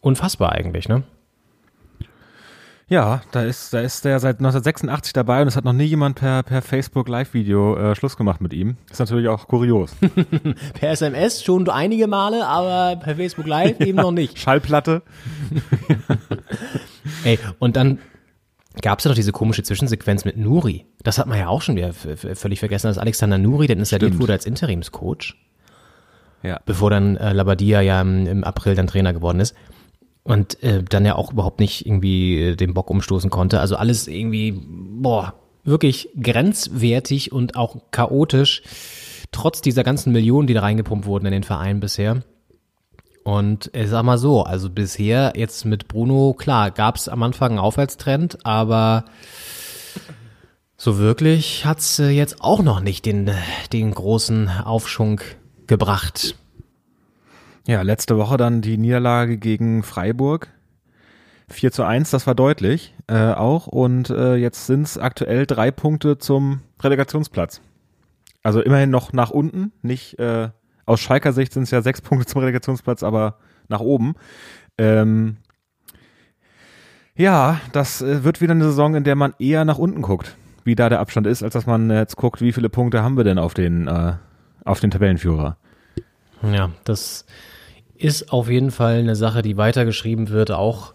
unfassbar 0.02 0.52
eigentlich, 0.52 0.90
ne? 0.90 1.04
Ja, 2.90 3.22
da 3.32 3.44
ist, 3.44 3.74
da 3.74 3.80
ist 3.80 4.04
der 4.04 4.20
seit 4.20 4.38
1986 4.38 5.14
dabei 5.14 5.42
und 5.42 5.48
es 5.48 5.56
hat 5.56 5.64
noch 5.64 5.74
nie 5.74 5.86
jemand 5.86 6.18
per, 6.18 6.44
per 6.44 6.62
Facebook 6.62 7.08
Live-Video 7.08 7.78
äh, 7.78 7.96
Schluss 7.96 8.18
gemacht 8.18 8.42
mit 8.42 8.54
ihm. 8.54 8.76
Ist 8.92 9.00
natürlich 9.00 9.30
auch 9.30 9.48
kurios. 9.48 9.96
per 10.74 10.92
SMS 10.92 11.44
schon 11.44 11.70
einige 11.70 12.08
Male, 12.08 12.46
aber 12.46 13.00
per 13.00 13.16
Facebook 13.16 13.48
Live 13.48 13.80
eben 13.80 13.98
noch 13.98 14.12
nicht. 14.12 14.38
Schallplatte. 14.44 15.02
Ey, 17.24 17.40
und 17.60 17.78
dann 17.78 18.00
gab 18.82 19.00
es 19.00 19.06
ja 19.06 19.10
doch 19.10 19.16
diese 19.16 19.32
komische 19.32 19.64
Zwischensequenz 19.64 20.26
mit 20.26 20.36
Nuri. 20.36 20.86
Das 21.04 21.18
hat 21.18 21.28
man 21.28 21.40
ja 21.40 21.48
auch 21.48 21.62
schon 21.62 21.78
wieder 21.78 21.94
völlig 21.94 22.60
vergessen, 22.60 22.88
dass 22.88 22.98
Alexander 22.98 23.38
Nuri, 23.38 23.68
der 23.68 23.78
installiert 23.78 24.20
wurde 24.20 24.34
als 24.34 24.46
Interimscoach. 24.46 25.36
Ja. 26.42 26.60
Bevor 26.66 26.90
dann 26.90 27.16
äh, 27.16 27.32
Labadia 27.32 27.80
ja 27.80 28.02
im, 28.02 28.28
im 28.28 28.44
April 28.44 28.76
dann 28.76 28.88
Trainer 28.88 29.14
geworden 29.14 29.40
ist 29.40 29.56
und 30.24 30.62
äh, 30.64 30.84
dann 30.84 31.06
ja 31.06 31.16
auch 31.16 31.34
überhaupt 31.34 31.60
nicht 31.60 31.86
irgendwie 31.86 32.40
äh, 32.40 32.56
den 32.56 32.74
Bock 32.74 32.90
umstoßen 32.90 33.30
konnte. 33.30 33.60
Also 33.60 33.76
alles 33.76 34.08
irgendwie, 34.08 34.54
boah, 34.58 35.34
wirklich 35.64 36.10
grenzwertig 36.22 37.32
und 37.32 37.56
auch 37.56 37.78
chaotisch, 37.92 38.64
trotz 39.32 39.62
dieser 39.62 39.84
ganzen 39.84 40.12
Millionen, 40.12 40.48
die 40.48 40.54
da 40.54 40.62
reingepumpt 40.62 41.06
wurden 41.06 41.26
in 41.26 41.32
den 41.32 41.44
Verein 41.44 41.80
bisher. 41.80 42.24
Und 43.24 43.72
ich 43.74 43.90
sag 43.90 44.04
mal 44.04 44.18
so, 44.18 44.44
also 44.44 44.70
bisher 44.70 45.34
jetzt 45.36 45.64
mit 45.66 45.88
Bruno, 45.88 46.34
klar, 46.34 46.72
gab 46.72 46.98
es 46.98 47.08
am 47.08 47.24
Anfang 47.24 47.52
einen 47.52 47.60
Aufwärtstrend, 47.60 48.46
aber 48.46 49.06
so 50.76 50.98
wirklich 50.98 51.66
hat's 51.66 52.00
äh, 52.00 52.10
jetzt 52.10 52.42
auch 52.42 52.62
noch 52.62 52.82
nicht 52.82 53.06
den, 53.06 53.32
den 53.72 53.94
großen 53.94 54.50
Aufschwung 54.50 55.22
gebracht. 55.68 56.36
Ja, 57.66 57.82
letzte 57.82 58.18
Woche 58.18 58.38
dann 58.38 58.62
die 58.62 58.78
Niederlage 58.78 59.38
gegen 59.38 59.84
Freiburg. 59.84 60.50
4 61.50 61.72
zu 61.72 61.84
1, 61.84 62.10
das 62.12 62.28
war 62.28 62.36
deutlich 62.36 62.94
äh, 63.08 63.32
auch. 63.32 63.68
Und 63.68 64.10
äh, 64.10 64.36
jetzt 64.36 64.68
sind 64.68 64.84
es 64.84 64.98
aktuell 64.98 65.46
drei 65.46 65.72
Punkte 65.72 66.18
zum 66.18 66.62
Relegationsplatz. 66.82 67.62
Also 68.42 68.62
immerhin 68.62 68.90
noch 68.90 69.14
nach 69.14 69.30
unten, 69.30 69.72
nicht 69.82 70.20
äh, 70.20 70.50
aus 70.86 71.00
Schalker 71.00 71.32
Sicht 71.32 71.54
sind 71.54 71.64
es 71.64 71.72
ja 71.72 71.82
sechs 71.82 72.02
Punkte 72.02 72.26
zum 72.26 72.42
Relegationsplatz, 72.42 73.04
aber 73.04 73.38
nach 73.70 73.80
oben. 73.80 74.16
Ähm, 74.78 75.38
ja, 77.16 77.62
das 77.72 78.02
äh, 78.02 78.26
wird 78.26 78.42
wieder 78.42 78.54
eine 78.54 78.66
Saison, 78.66 78.96
in 78.96 79.06
der 79.06 79.16
man 79.16 79.34
eher 79.40 79.64
nach 79.64 79.78
unten 79.78 80.02
guckt, 80.02 80.36
wie 80.66 80.76
da 80.76 80.90
der 80.90 81.00
Abstand 81.00 81.28
ist, 81.28 81.44
als 81.44 81.54
dass 81.54 81.66
man 81.66 81.90
jetzt 81.90 82.18
guckt, 82.18 82.42
wie 82.42 82.52
viele 82.52 82.70
Punkte 82.70 83.04
haben 83.04 83.16
wir 83.16 83.24
denn 83.24 83.38
auf 83.38 83.54
den, 83.54 83.88
äh, 83.88 84.14
auf 84.66 84.82
den 84.82 84.92
Tabellenführer. 84.92 85.58
Ja, 86.42 86.72
das 86.84 87.26
ist 88.04 88.34
auf 88.34 88.50
jeden 88.50 88.72
Fall 88.72 88.98
eine 88.98 89.16
Sache, 89.16 89.42
die 89.42 89.56
weitergeschrieben 89.56 90.30
wird, 90.30 90.52
auch 90.52 90.94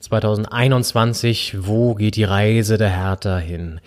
2021. 0.00 1.58
Wo 1.60 1.94
geht 1.94 2.16
die 2.16 2.24
Reise 2.24 2.78
der 2.78 2.90
Hertha 2.90 3.38
hin? 3.38 3.80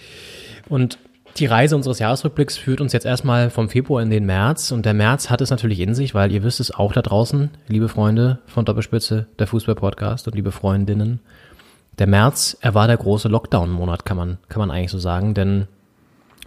Und 0.70 0.98
die 1.38 1.46
Reise 1.46 1.75
unseres 1.75 2.00
Jahresrückblicks 2.00 2.58
führt 2.58 2.82
uns 2.82 2.94
jetzt 2.94 3.06
erstmal 3.06 3.50
vom 3.50 3.70
Februar 3.70 4.01
in 4.01 4.10
den 4.10 4.25
März. 4.25 4.72
Und 4.72 4.86
der 4.86 4.94
März 4.94 5.30
hat 5.30 5.42
es 5.42 5.50
natürlich 5.50 5.80
in 5.80 5.94
sich, 5.96 6.13
weil 6.13 6.32
ihr 6.32 6.44
wisst 6.44 6.60
es 6.62 6.72
auch 6.72 6.94
da 6.94 7.01
draußen, 7.01 7.50
liebe 7.68 7.90
Freunde 7.90 8.40
von 8.48 8.63
Doppelspitze, 8.63 9.28
der 9.38 9.48
Fußball-Podcast 9.48 10.28
und 10.28 10.36
liebe 10.36 10.51
Freundinnen. 10.51 11.20
Der 12.00 12.08
März, 12.08 12.58
er 12.62 12.74
war 12.74 12.88
der 12.88 12.98
große 12.98 13.28
Lockdown-Monat, 13.28 14.06
kann 14.06 14.18
man, 14.18 14.38
kann 14.48 14.60
man 14.60 14.72
eigentlich 14.72 14.92
so 14.92 15.00
sagen, 15.00 15.34
denn 15.34 15.68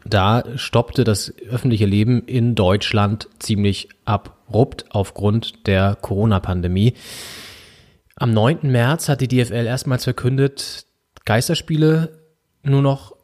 da 0.06 0.42
stoppte 0.56 1.04
das 1.04 1.32
öffentliche 1.50 1.86
Leben 1.86 2.22
in 2.26 2.54
Deutschland 2.54 3.28
ziemlich 3.38 3.88
abrupt 4.54 4.84
aufgrund 4.90 5.66
der 5.66 5.96
Corona-Pandemie. 6.00 6.94
Am 8.14 8.30
9. 8.30 8.58
März 8.62 9.08
hat 9.08 9.20
die 9.20 9.26
DFL 9.26 9.66
erstmals 9.66 10.04
verkündet, 10.04 10.86
Geisterspiele 11.24 12.20
nur 12.62 12.80
noch 12.80 13.16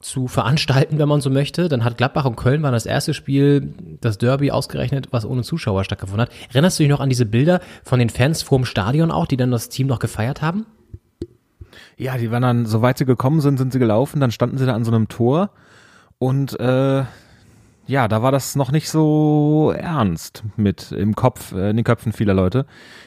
zu 0.00 0.28
veranstalten, 0.28 0.98
wenn 0.98 1.08
man 1.08 1.20
so 1.20 1.30
möchte. 1.30 1.68
Dann 1.68 1.82
hat 1.84 1.96
Gladbach 1.98 2.26
und 2.26 2.36
Köln 2.36 2.62
war 2.62 2.70
das 2.70 2.86
erste 2.86 3.12
Spiel, 3.12 3.74
das 4.00 4.18
Derby 4.18 4.52
ausgerechnet, 4.52 5.08
was 5.10 5.26
ohne 5.26 5.42
Zuschauer 5.42 5.82
stattgefunden 5.82 6.22
hat. 6.22 6.30
Erinnerst 6.50 6.78
du 6.78 6.84
dich 6.84 6.90
noch 6.90 7.00
an 7.00 7.08
diese 7.08 7.26
Bilder 7.26 7.60
von 7.82 7.98
den 7.98 8.08
Fans 8.08 8.42
vorm 8.42 8.64
Stadion 8.64 9.10
auch, 9.10 9.26
die 9.26 9.36
dann 9.36 9.50
das 9.50 9.68
Team 9.68 9.88
noch 9.88 9.98
gefeiert 9.98 10.42
haben? 10.42 10.64
Ja, 11.96 12.16
die 12.16 12.30
waren 12.30 12.42
dann, 12.42 12.66
soweit 12.66 12.98
sie 12.98 13.04
gekommen 13.04 13.40
sind, 13.40 13.58
sind 13.58 13.72
sie 13.72 13.80
gelaufen, 13.80 14.20
dann 14.20 14.30
standen 14.30 14.58
sie 14.58 14.64
da 14.64 14.74
an 14.74 14.84
so 14.84 14.92
einem 14.92 15.08
Tor 15.08 15.50
und 16.18 16.58
äh, 16.60 17.02
ja, 17.90 18.06
da 18.06 18.22
war 18.22 18.30
das 18.30 18.54
noch 18.54 18.70
nicht 18.70 18.88
so 18.88 19.74
ernst 19.76 20.44
mit 20.56 20.92
im 20.92 21.16
Kopf, 21.16 21.52
äh, 21.52 21.70
in 21.70 21.76
den 21.76 21.84
Köpfen 21.84 22.12
vieler 22.12 22.34
Leute, 22.34 22.64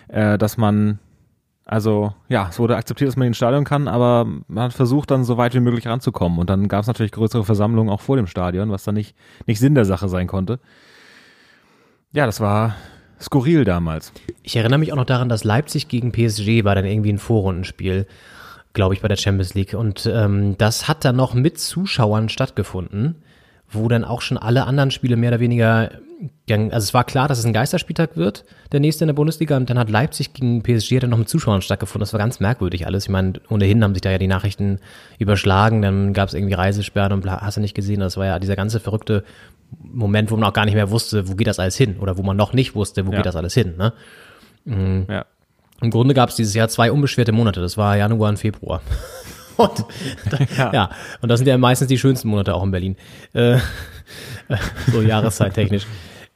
äh, 0.10 0.38
dass 0.38 0.58
man 0.58 1.00
Also 1.66 2.14
ja, 2.28 2.48
es 2.50 2.60
wurde 2.60 2.76
akzeptiert, 2.76 3.08
dass 3.08 3.16
man 3.16 3.28
ins 3.28 3.38
Stadion 3.38 3.64
kann, 3.64 3.88
aber 3.88 4.26
man 4.48 4.66
hat 4.66 4.74
versucht, 4.74 5.10
dann 5.10 5.24
so 5.24 5.38
weit 5.38 5.54
wie 5.54 5.62
möglich 5.62 5.88
ranzukommen. 5.88 6.38
Und 6.38 6.50
dann 6.50 6.68
gab 6.68 6.82
es 6.82 6.88
natürlich 6.88 7.14
größere 7.14 7.46
Versammlungen 7.46 7.92
auch 7.92 8.02
vor 8.02 8.18
dem 8.18 8.28
Stadion, 8.28 8.70
was 8.72 8.84
dann 8.84 8.96
nicht, 8.96 9.16
nicht 9.48 9.60
Sinn 9.60 9.74
der 9.74 9.86
Sache 9.86 10.10
sein 10.10 10.28
konnte. 10.28 10.60
Ja, 12.12 12.26
das 12.26 12.42
war 12.42 12.76
skurril 13.22 13.64
damals. 13.64 14.12
Ich 14.42 14.58
erinnere 14.58 14.80
mich 14.80 14.92
auch 14.92 14.98
noch 14.98 15.06
daran, 15.06 15.30
dass 15.30 15.46
Leipzig 15.46 15.88
gegen 15.88 16.12
PSG 16.12 16.66
war 16.66 16.76
dann 16.76 16.86
irgendwie 16.86 17.14
ein 17.14 17.20
Vorrundenspiel, 17.20 18.06
glaube 18.74 18.96
ich, 18.96 19.02
bei 19.02 19.08
der 19.08 19.16
Champions 19.16 19.54
League. 19.54 19.76
Und 19.76 20.06
ähm, 20.14 20.58
das 20.58 20.90
hat 20.90 21.06
dann 21.06 21.16
noch 21.16 21.34
mit 21.34 21.58
Zuschauern 21.58 22.28
stattgefunden 22.28 23.24
wo 23.74 23.88
dann 23.88 24.04
auch 24.04 24.22
schon 24.22 24.38
alle 24.38 24.66
anderen 24.66 24.92
Spiele 24.92 25.16
mehr 25.16 25.32
oder 25.32 25.40
weniger, 25.40 25.92
also 26.50 26.78
es 26.78 26.94
war 26.94 27.04
klar, 27.04 27.28
dass 27.28 27.40
es 27.40 27.46
ein 27.46 27.54
Geisterspieltag 27.54 28.16
wird, 28.16 28.46
der 28.72 28.80
nächste 28.80 29.04
in 29.04 29.08
der 29.08 29.14
Bundesliga, 29.14 29.58
und 29.58 29.70
dann 29.70 29.80
hat 29.80 29.90
Leipzig 29.90 30.34
gegen 30.34 30.64
PSG 30.64 31.00
dann 31.00 31.10
noch 31.10 31.18
mit 31.18 31.30
Zuschauern 31.30 31.62
stattgefunden. 31.62 32.02
Das 32.02 32.14
war 32.14 32.20
ganz 32.20 32.40
merkwürdig 32.40 32.86
alles. 32.86 33.06
Ich 33.06 33.10
meine, 33.10 33.34
ohnehin 33.50 33.84
haben 33.84 33.94
sich 33.94 34.02
da 34.02 34.12
ja 34.12 34.18
die 34.18 34.28
Nachrichten 34.28 34.80
überschlagen, 35.20 35.82
dann 35.82 36.14
gab 36.14 36.30
es 36.30 36.34
irgendwie 36.34 36.54
Reisesperren 36.54 37.14
und 37.14 37.30
hast 37.30 37.58
du 37.58 37.62
nicht 37.62 37.76
gesehen. 37.76 38.00
Das 38.00 38.18
war 38.18 38.26
ja 38.26 38.40
dieser 38.40 38.56
ganze 38.56 38.80
verrückte 38.80 39.24
Moment, 39.82 40.32
wo 40.32 40.36
man 40.36 40.50
auch 40.50 40.54
gar 40.54 40.66
nicht 40.66 40.76
mehr 40.76 40.92
wusste, 40.92 41.28
wo 41.28 41.36
geht 41.36 41.48
das 41.48 41.60
alles 41.60 41.76
hin, 41.76 41.98
oder 42.00 42.18
wo 42.18 42.24
man 42.24 42.38
noch 42.38 42.54
nicht 42.54 42.76
wusste, 42.76 43.06
wo 43.08 43.12
ja. 43.12 43.18
geht 43.18 43.26
das 43.26 43.36
alles 43.36 43.54
hin. 43.54 43.76
Ne? 43.78 43.94
Mhm. 44.66 45.06
Ja. 45.10 45.26
Im 45.82 45.90
Grunde 45.90 46.14
gab 46.14 46.30
es 46.30 46.36
dieses 46.36 46.54
Jahr 46.54 46.70
zwei 46.70 46.92
unbeschwerte 46.92 47.32
Monate. 47.32 47.60
Das 47.60 47.78
war 47.78 47.98
Januar 47.98 48.30
und 48.30 48.38
Februar. 48.38 48.82
Und, 49.58 49.86
ja. 50.58 50.74
ja. 50.74 50.90
und 51.22 51.30
das 51.30 51.40
sind 51.40 51.48
ja 51.48 51.58
meistens 51.58 51.88
die 51.88 51.98
schönsten 51.98 52.28
Monate 52.30 52.54
auch 52.54 52.64
in 52.64 52.72
Berlin. 52.72 52.96
Äh, 53.34 53.58
so 54.92 55.02
jahreszeittechnisch. 55.02 55.86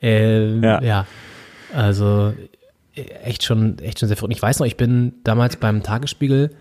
Äh, 0.02 0.60
ja. 0.60 0.82
ja. 0.82 1.06
Also 1.74 2.34
echt 2.96 3.44
schon, 3.44 3.80
echt 3.80 4.00
schon 4.00 4.08
sehr 4.08 4.18
verrückt. 4.18 4.36
Ich 4.36 4.42
weiß 4.42 4.60
noch, 4.60 4.66
ich 4.66 4.78
bin 4.78 5.14
damals 5.24 5.58
beim 5.58 5.84
Tagesspiegel 5.84 6.52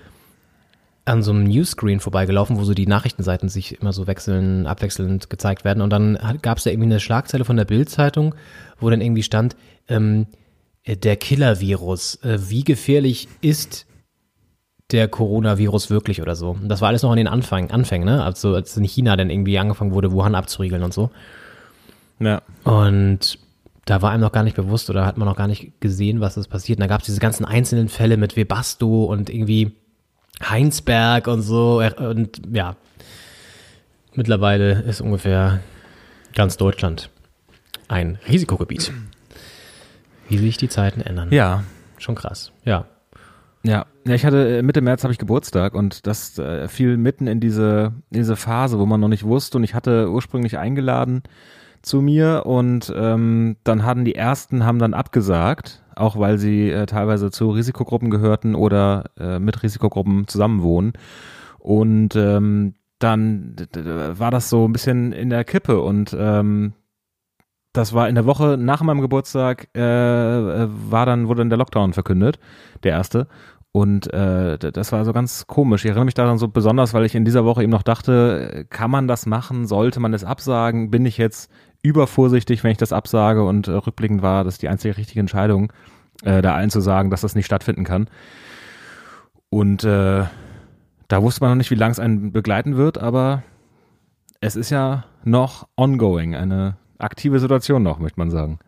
an 1.05 1.23
so 1.23 1.31
einem 1.31 1.45
Newscreen 1.45 2.01
vorbeigelaufen, 2.01 2.59
wo 2.59 2.65
so 2.65 2.75
die 2.75 2.87
Nachrichtenseiten 2.87 3.49
sich 3.49 3.81
immer 3.81 3.93
so 3.93 4.07
wechseln, 4.07 4.67
abwechselnd 4.67 5.31
gezeigt 5.31 5.65
werden. 5.65 5.81
Und 5.81 5.91
dann 5.91 6.19
gab 6.43 6.59
es 6.59 6.65
da 6.65 6.71
irgendwie 6.71 6.89
eine 6.89 7.01
Schlagzeile 7.01 7.45
von 7.45 7.57
der 7.57 7.65
Bild-Zeitung, 7.65 8.35
wo 8.81 8.91
dann 8.91 9.01
irgendwie 9.01 9.23
stand, 9.23 9.57
ähm, 9.89 10.27
der 10.87 11.17
Killer-Virus. 11.17 12.17
Äh, 12.25 12.51
wie 12.51 12.65
gefährlich 12.65 13.29
ist 13.41 13.86
der 14.93 15.09
Coronavirus 15.09 15.91
wirklich 15.91 16.23
oder 16.23 16.37
so. 16.37 16.51
Und 16.51 16.69
das 16.69 16.81
war 16.81 16.89
alles 16.89 17.03
noch 17.03 17.11
an 17.11 17.17
den 17.17 17.29
Anfang, 17.29 17.71
Anfängen, 17.71 18.07
ne? 18.07 18.23
Also 18.23 18.55
als 18.55 18.77
in 18.77 18.85
China 18.85 19.17
dann 19.17 19.31
irgendwie 19.31 19.59
angefangen 19.59 19.93
wurde, 19.93 20.13
Wuhan 20.13 20.35
abzuriegeln 20.35 20.83
und 20.83 20.95
so. 20.95 21.11
Ja. 22.21 22.43
Und 22.65 23.39
da 23.85 24.03
war 24.03 24.11
einem 24.11 24.23
noch 24.23 24.33
gar 24.33 24.43
nicht 24.43 24.57
bewusst 24.57 24.91
oder 24.91 25.05
hat 25.05 25.17
man 25.17 25.29
noch 25.29 25.37
gar 25.37 25.49
nicht 25.49 25.81
gesehen, 25.81 26.21
was 26.21 26.35
das 26.35 26.49
passiert. 26.49 26.79
Und 26.79 26.83
da 26.83 26.87
gab 26.87 27.01
es 27.01 27.07
diese 27.07 27.21
ganzen 27.21 27.45
einzelnen 27.45 27.89
Fälle 27.89 28.17
mit 28.17 28.37
Webasto 28.37 29.05
und 29.05 29.31
irgendwie 29.31 29.73
Heinsberg 30.43 31.27
und 31.27 31.43
so. 31.43 31.83
Und 31.99 32.43
ja, 32.53 32.77
mittlerweile 34.15 34.83
ist 34.83 35.01
ungefähr 35.01 35.61
ganz 36.35 36.57
Deutschland 36.57 37.11
ein 37.89 38.19
Risikogebiet. 38.29 38.93
Wie 40.29 40.39
sich 40.39 40.57
die 40.57 40.69
Zeiten 40.69 41.01
ändern. 41.01 41.29
Ja. 41.31 41.65
Schon 41.99 42.15
krass, 42.15 42.53
ja. 42.65 42.87
Ja, 43.67 43.87
ja, 44.07 44.15
ich 44.15 44.25
hatte 44.25 44.59
äh, 44.59 44.63
Mitte 44.63 44.81
März 44.81 45.03
habe 45.03 45.13
ich 45.13 45.19
Geburtstag 45.19 45.75
und 45.75 46.07
das 46.07 46.39
äh, 46.39 46.69
fiel 46.69 46.97
mitten 46.97 47.27
in 47.27 47.41
diese 47.41 47.95
in 48.11 48.19
diese 48.21 48.37
Phase, 48.37 48.79
wo 48.79 48.87
man 48.87 49.01
noch 49.01 49.09
nicht 49.09 49.25
wusste 49.25 49.59
und 49.59 49.65
ich 49.65 49.75
hatte 49.75 50.09
ursprünglich 50.11 50.57
eingeladen 50.57 51.25
zu 51.83 52.01
mir 52.01 52.45
und 52.47 52.93
ähm, 52.97 53.57
dann 53.65 53.85
hatten 53.85 54.05
die 54.05 54.15
ersten 54.15 54.65
haben 54.65 54.79
dann 54.79 54.95
abgesagt, 54.95 55.83
auch 55.97 56.17
weil 56.17 56.39
sie 56.39 56.71
äh, 56.71 56.87
teilweise 56.87 57.33
zu 57.33 57.51
Risikogruppen 57.51 58.11
gehörten 58.11 58.55
oder 58.55 59.11
äh, 59.19 59.41
mit 59.41 59.61
Risikogruppen 59.65 60.29
zusammenwohnen 60.29 60.93
und 61.59 62.15
ähm, 62.15 62.75
dann 63.01 63.57
war 63.75 64.31
das 64.31 64.49
so 64.49 64.67
ein 64.67 64.73
bisschen 64.73 65.13
in 65.13 65.29
der 65.29 65.45
Kippe 65.45 65.81
und 65.81 66.17
ähm, 66.19 66.73
das 67.77 67.93
war 67.93 68.09
in 68.09 68.15
der 68.15 68.25
Woche 68.25 68.57
nach 68.59 68.83
meinem 68.83 69.03
Geburtstag 69.03 69.69
äh, 69.77 69.81
äh 69.81 70.69
war 70.71 71.05
dann 71.05 71.29
wurde 71.29 71.41
dann 71.41 71.51
der 71.51 71.59
Lockdown 71.59 71.93
verkündet, 71.93 72.39
der 72.85 72.93
erste 72.93 73.29
und 73.77 74.11
äh, 74.15 74.57
das 74.57 74.91
war 74.93 75.05
so 75.05 75.13
ganz 75.13 75.47
komisch. 75.47 75.85
Ich 75.85 75.91
erinnere 75.91 76.07
mich 76.07 76.15
daran 76.15 76.39
so 76.39 76.49
besonders, 76.49 76.95
weil 76.95 77.05
ich 77.05 77.15
in 77.15 77.27
dieser 77.27 77.45
Woche 77.45 77.63
eben 77.63 77.71
noch 77.71 77.83
dachte, 77.83 78.65
kann 78.71 78.91
man 78.91 79.07
das 79.07 79.27
machen? 79.27 79.67
Sollte 79.67 80.01
man 80.01 80.15
es 80.15 80.25
absagen? 80.25 80.91
Bin 80.91 81.05
ich 81.05 81.19
jetzt 81.19 81.51
übervorsichtig, 81.83 82.65
wenn 82.65 82.71
ich 82.71 82.79
das 82.79 82.95
absage? 82.95 83.45
Und 83.45 83.69
äh, 83.69 83.73
rückblickend 83.73 84.23
war 84.23 84.45
das 84.45 84.57
die 84.57 84.71
einzige 84.71 84.97
richtige 84.97 85.21
Entscheidung, 85.21 85.75
äh, 86.23 86.41
da 86.41 86.55
allen 86.55 86.71
zu 86.71 86.81
sagen, 86.81 87.11
dass 87.11 87.21
das 87.21 87.35
nicht 87.35 87.45
stattfinden 87.45 87.85
kann. 87.85 88.09
Und 89.51 89.85
äh, 89.85 90.25
da 91.09 91.23
wusste 91.23 91.43
man 91.43 91.51
noch 91.51 91.57
nicht, 91.57 91.71
wie 91.71 91.75
lange 91.75 91.93
es 91.93 92.01
einen 92.01 92.33
begleiten 92.33 92.79
wird, 92.79 92.97
aber 92.97 93.43
es 94.41 94.57
ist 94.57 94.71
ja 94.71 95.05
noch 95.23 95.69
ongoing, 95.77 96.35
eine 96.35 96.79
aktive 96.97 97.41
Situation 97.41 97.83
noch, 97.83 97.99
möchte 97.99 98.21
man 98.21 98.31
sagen. 98.31 98.59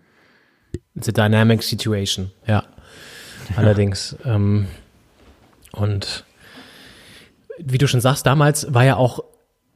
It's 0.95 1.09
a 1.09 1.13
dynamic 1.13 1.63
situation, 1.63 2.31
ja. 2.47 2.63
Allerdings. 3.57 4.15
Ähm, 4.27 4.67
und 5.73 6.25
wie 7.59 7.79
du 7.79 7.89
schon 7.89 8.01
sagst, 8.01 8.27
damals 8.27 8.73
war 8.73 8.85
ja 8.85 8.97
auch, 8.97 9.25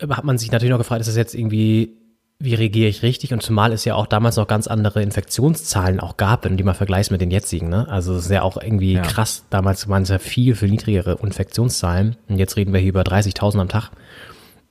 hat 0.08 0.24
man 0.24 0.38
sich 0.38 0.52
natürlich 0.52 0.70
noch 0.70 0.78
gefragt, 0.78 1.00
ist 1.00 1.08
das 1.08 1.16
jetzt 1.16 1.34
irgendwie, 1.34 1.96
wie 2.38 2.54
reagiere 2.54 2.88
ich 2.88 3.02
richtig? 3.02 3.32
Und 3.32 3.42
zumal 3.42 3.72
es 3.72 3.84
ja 3.84 3.94
auch 3.94 4.06
damals 4.06 4.36
noch 4.36 4.46
ganz 4.46 4.66
andere 4.66 5.02
Infektionszahlen 5.02 6.00
auch 6.00 6.16
gab, 6.16 6.44
wenn 6.44 6.52
du 6.52 6.56
die 6.56 6.64
mal 6.64 6.74
vergleichst 6.74 7.10
mit 7.10 7.20
den 7.20 7.30
jetzigen, 7.30 7.68
ne? 7.68 7.88
Also 7.88 8.14
es 8.14 8.26
ist 8.26 8.30
ja 8.30 8.42
auch 8.42 8.56
irgendwie 8.56 8.94
ja. 8.94 9.02
krass. 9.02 9.44
Damals 9.50 9.88
waren 9.88 10.02
es 10.02 10.08
ja 10.08 10.18
viel, 10.18 10.54
viel 10.54 10.70
niedrigere 10.70 11.18
Infektionszahlen. 11.22 12.16
Und 12.28 12.38
jetzt 12.38 12.56
reden 12.56 12.72
wir 12.72 12.80
hier 12.80 12.90
über 12.90 13.02
30.000 13.02 13.60
am 13.60 13.68
Tag. 13.68 13.90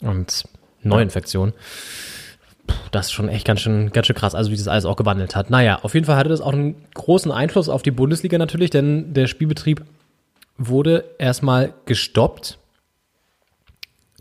Und 0.02 0.44
Neuinfektionen. 0.84 1.54
Das 2.92 3.08
ist 3.08 3.12
schon 3.14 3.30
echt 3.30 3.46
ganz 3.46 3.62
schön, 3.62 3.92
ganz 3.92 4.08
schön 4.08 4.16
krass, 4.16 4.36
also 4.36 4.52
wie 4.52 4.56
das 4.56 4.68
alles 4.68 4.86
auch 4.86 4.96
gewandelt 4.96 5.36
hat. 5.36 5.50
Naja, 5.50 5.80
auf 5.82 5.94
jeden 5.94 6.06
Fall 6.06 6.16
hatte 6.16 6.30
das 6.30 6.42
auch 6.42 6.54
einen 6.54 6.76
großen 6.94 7.32
Einfluss 7.32 7.70
auf 7.70 7.84
die 7.84 7.92
Bundesliga 7.92 8.38
natürlich, 8.38 8.70
denn 8.70 9.14
der 9.14 9.28
Spielbetrieb 9.28 9.84
wurde 10.68 11.16
erstmal 11.18 11.74
gestoppt. 11.86 12.58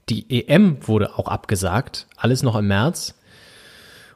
Die 0.09 0.46
EM 0.46 0.79
wurde 0.87 1.18
auch 1.18 1.29
abgesagt, 1.29 2.07
alles 2.16 2.42
noch 2.42 2.57
im 2.57 2.66
März. 2.66 3.14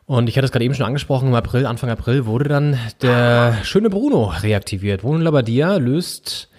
Und 0.06 0.28
ich 0.28 0.37
hatte 0.37 0.44
es 0.44 0.52
gerade 0.52 0.64
eben 0.64 0.74
schon 0.74 0.87
angesprochen, 0.87 1.28
im 1.28 1.34
April, 1.34 1.66
Anfang 1.66 1.88
April 1.88 2.26
wurde 2.26 2.48
dann 2.48 2.78
der 3.00 3.64
schöne 3.64 3.88
Bruno 3.88 4.24
reaktiviert. 4.24 5.00
Bruno 5.00 5.18
Labbadia 5.18 5.76
löst 5.76 6.50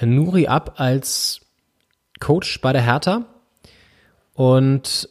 Nuri 0.00 0.46
ab 0.46 0.74
als 0.76 1.40
Coach 2.20 2.60
bei 2.60 2.72
der 2.72 2.82
Hertha. 2.82 3.26
Und 4.34 5.08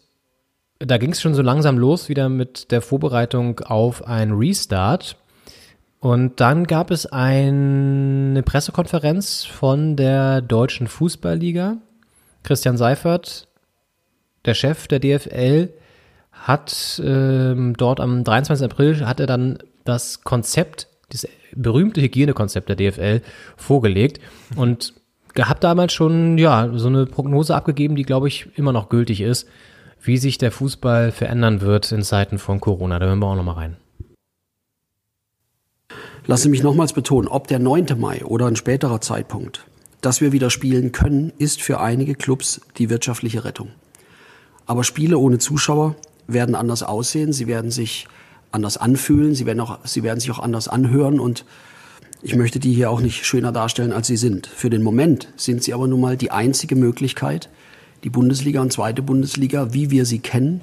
da 0.80 0.98
ging 0.98 1.12
es 1.12 1.22
schon 1.22 1.36
so 1.36 1.42
langsam 1.42 1.78
los 1.78 2.10
wieder 2.10 2.30
mit 2.30 2.72
der 2.72 2.82
Vorbereitung 2.82 3.60
auf 3.60 4.08
ein 4.08 4.32
Restart. 4.32 5.18
Und 6.00 6.40
dann 6.40 6.66
gab 6.66 6.92
es 6.92 7.06
eine 7.08 8.44
Pressekonferenz 8.44 9.46
von 9.46 9.96
der 9.96 10.42
Deutschen 10.42 10.88
Fußballliga. 10.88 11.78
Christian 12.44 12.78
Seifert, 12.78 13.48
der 14.46 14.54
Chef 14.54 14.88
der 14.88 15.00
DFL, 15.00 15.70
hat 16.32 17.02
ähm, 17.04 17.76
dort 17.78 18.00
am 18.00 18.24
23. 18.24 18.64
April 18.64 19.08
hat 19.08 19.20
er 19.20 19.26
dann 19.26 19.58
das 19.86 20.24
Konzept, 20.24 20.88
das 21.10 21.28
berühmte 21.54 22.02
Hygienekonzept 22.02 22.70
der 22.70 22.76
DFL 22.76 23.22
vorgelegt 23.56 24.22
und 24.56 24.94
hat 25.36 25.64
damals 25.64 25.94
schon 25.94 26.38
ja 26.38 26.70
so 26.76 26.88
eine 26.88 27.06
Prognose 27.08 27.56
abgegeben, 27.56 27.96
die 27.96 28.04
glaube 28.04 28.28
ich 28.28 28.50
immer 28.56 28.72
noch 28.72 28.90
gültig 28.90 29.22
ist, 29.22 29.48
wie 30.02 30.18
sich 30.18 30.38
der 30.38 30.52
Fußball 30.52 31.12
verändern 31.12 31.62
wird 31.62 31.92
in 31.92 32.04
Zeiten 32.04 32.38
von 32.38 32.60
Corona. 32.60 33.00
Da 33.00 33.08
hören 33.08 33.20
wir 33.20 33.28
auch 33.28 33.36
noch 33.36 33.44
mal 33.44 33.54
rein 33.54 33.78
lasse 36.28 36.50
mich 36.50 36.62
nochmals 36.62 36.94
betonen, 36.94 37.28
ob 37.28 37.48
der 37.48 37.60
9. 37.60 37.88
Mai 37.98 38.24
oder 38.24 38.46
ein 38.46 38.56
späterer 38.56 39.02
Zeitpunkt, 39.02 39.66
dass 40.02 40.22
wir 40.22 40.32
wieder 40.32 40.50
spielen 40.50 40.92
können, 40.92 41.32
ist 41.38 41.62
für 41.62 41.80
einige 41.80 42.16
Clubs 42.16 42.62
die 42.78 42.90
wirtschaftliche 42.90 43.46
Rettung. 43.46 43.70
Aber 44.66 44.84
Spiele 44.84 45.18
ohne 45.18 45.40
Zuschauer 45.40 45.96
werden 46.28 46.54
anders 46.54 46.84
aussehen, 46.84 47.32
sie 47.32 47.48
werden 47.48 47.72
sich 47.72 48.08
anders 48.52 48.78
anfühlen, 48.78 49.34
sie 49.34 49.46
werden, 49.46 49.62
auch, 49.62 49.80
sie 49.86 50.04
werden 50.04 50.20
sich 50.20 50.30
auch 50.32 50.40
anders 50.40 50.68
anhören 50.68 51.20
und 51.20 51.46
ich 52.22 52.36
möchte 52.36 52.60
die 52.60 52.74
hier 52.74 52.92
auch 52.92 53.00
nicht 53.00 53.26
schöner 53.26 53.52
darstellen, 53.52 53.94
als 53.94 54.08
sie 54.08 54.18
sind. 54.18 54.48
Für 54.48 54.70
den 54.70 54.84
Moment 54.84 55.30
sind 55.38 55.64
sie 55.64 55.74
aber 55.74 55.88
nun 55.88 56.02
mal 56.02 56.18
die 56.18 56.32
einzige 56.32 56.76
Möglichkeit, 56.76 57.50
die 58.04 58.10
Bundesliga 58.10 58.62
und 58.62 58.74
zweite 58.74 59.02
Bundesliga, 59.02 59.74
wie 59.74 59.92
wir 59.92 60.06
sie 60.06 60.20
kennen, 60.20 60.62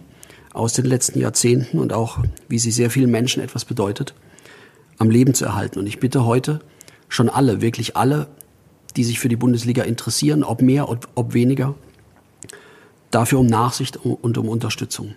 aus 0.53 0.75
den 0.75 0.85
letzten 0.85 1.21
Jahrzehnten 1.21 1.79
und 1.79 1.93
auch 1.93 2.19
wie 2.49 2.59
sie 2.59 2.71
sehr 2.71 2.91
vielen 2.91 3.11
Menschen 3.11 3.43
etwas 3.43 3.65
bedeutet, 3.65 4.15
am 4.99 5.11
Leben 5.11 5.35
zu 5.35 5.45
erhalten. 5.45 5.79
Und 5.79 5.87
ich 5.87 6.01
bitte 6.01 6.25
heute 6.25 6.61
schon 7.09 7.29
alle, 7.29 7.61
wirklich 7.61 7.97
alle, 7.97 8.29
die 8.97 9.05
sich 9.05 9.19
für 9.19 9.29
die 9.29 9.37
Bundesliga 9.37 9.83
interessieren, 9.83 10.45
ob 10.45 10.63
mehr, 10.63 10.89
ob, 10.89 11.09
ob 11.15 11.35
weniger, 11.35 11.75
dafür 13.11 13.41
um 13.41 13.47
Nachsicht 13.47 13.97
und 13.97 14.39
um 14.39 14.49
Unterstützung. 14.49 15.15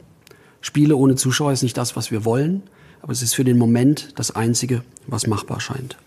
Spiele 0.62 0.96
ohne 0.96 1.16
Zuschauer 1.16 1.52
ist 1.52 1.64
nicht 1.64 1.78
das, 1.78 1.96
was 1.96 2.12
wir 2.12 2.26
wollen, 2.26 2.64
aber 3.02 3.12
es 3.12 3.22
ist 3.22 3.36
für 3.36 3.44
den 3.44 3.58
Moment 3.58 4.10
das 4.16 4.36
Einzige, 4.36 4.84
was 5.06 5.28
machbar 5.28 5.60
scheint. 5.60 5.98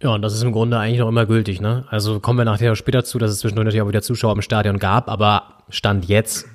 Ja, 0.00 0.10
und 0.10 0.22
das 0.22 0.34
ist 0.34 0.42
im 0.42 0.52
Grunde 0.52 0.78
eigentlich 0.78 1.00
noch 1.00 1.08
immer 1.08 1.26
gültig, 1.26 1.60
ne? 1.60 1.84
Also 1.90 2.20
kommen 2.20 2.38
wir 2.38 2.44
nachher 2.44 2.76
später 2.76 3.04
zu, 3.04 3.18
dass 3.18 3.32
es 3.32 3.40
zwischendurch 3.40 3.64
natürlich 3.64 3.82
auch 3.82 3.88
wieder 3.88 4.02
Zuschauer 4.02 4.32
im 4.32 4.42
Stadion 4.42 4.78
gab, 4.78 5.08
aber 5.08 5.64
Stand 5.70 6.04
jetzt 6.04 6.46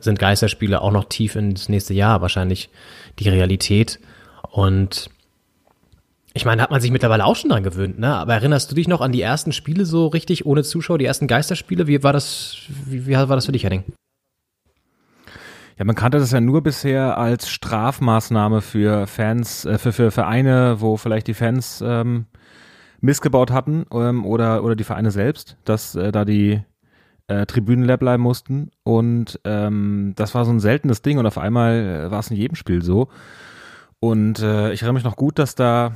sind 0.00 0.18
Geisterspiele 0.18 0.80
auch 0.80 0.92
noch 0.92 1.04
tief 1.04 1.36
ins 1.36 1.68
nächste 1.68 1.94
Jahr 1.94 2.20
wahrscheinlich 2.20 2.70
die 3.18 3.28
Realität. 3.28 4.00
Und 4.50 5.10
ich 6.32 6.44
meine, 6.44 6.62
hat 6.62 6.70
man 6.70 6.80
sich 6.80 6.90
mittlerweile 6.90 7.24
auch 7.24 7.36
schon 7.36 7.50
dran 7.50 7.62
gewöhnt, 7.62 7.98
ne? 7.98 8.14
Aber 8.14 8.34
erinnerst 8.34 8.70
du 8.70 8.74
dich 8.74 8.88
noch 8.88 9.00
an 9.00 9.12
die 9.12 9.22
ersten 9.22 9.52
Spiele 9.52 9.84
so 9.84 10.06
richtig 10.06 10.46
ohne 10.46 10.62
Zuschauer, 10.62 10.98
die 10.98 11.04
ersten 11.04 11.26
Geisterspiele? 11.26 11.86
Wie 11.86 12.02
war 12.02 12.12
das, 12.12 12.56
wie, 12.86 13.06
wie 13.06 13.14
war 13.14 13.26
das 13.26 13.46
für 13.46 13.52
dich, 13.52 13.64
Henning? 13.64 13.84
Ja, 15.76 15.84
man 15.84 15.96
kannte 15.96 16.18
das 16.18 16.30
ja 16.30 16.40
nur 16.40 16.62
bisher 16.62 17.16
als 17.18 17.48
Strafmaßnahme 17.48 18.60
für 18.60 19.06
Fans, 19.06 19.64
äh, 19.64 19.78
für, 19.78 19.92
für 19.92 20.10
Vereine, 20.10 20.76
wo 20.80 20.96
vielleicht 20.96 21.26
die 21.26 21.34
Fans 21.34 21.82
ähm, 21.84 22.26
missgebaut 23.00 23.50
hatten 23.50 23.86
ähm, 23.92 24.24
oder, 24.26 24.62
oder 24.62 24.76
die 24.76 24.84
Vereine 24.84 25.10
selbst, 25.10 25.56
dass 25.64 25.94
äh, 25.94 26.12
da 26.12 26.24
die 26.24 26.60
äh, 27.30 27.46
Tribünen 27.46 27.84
leer 27.84 27.96
bleiben 27.96 28.22
mussten. 28.22 28.70
Und 28.82 29.40
ähm, 29.44 30.12
das 30.16 30.34
war 30.34 30.44
so 30.44 30.50
ein 30.50 30.60
seltenes 30.60 31.00
Ding 31.00 31.18
und 31.18 31.26
auf 31.26 31.38
einmal 31.38 32.06
äh, 32.06 32.10
war 32.10 32.18
es 32.18 32.30
in 32.30 32.36
jedem 32.36 32.56
Spiel 32.56 32.82
so. 32.82 33.08
Und 34.00 34.40
äh, 34.40 34.72
ich 34.72 34.82
erinnere 34.82 34.94
mich 34.94 35.04
noch 35.04 35.16
gut, 35.16 35.38
dass 35.38 35.54
da 35.54 35.92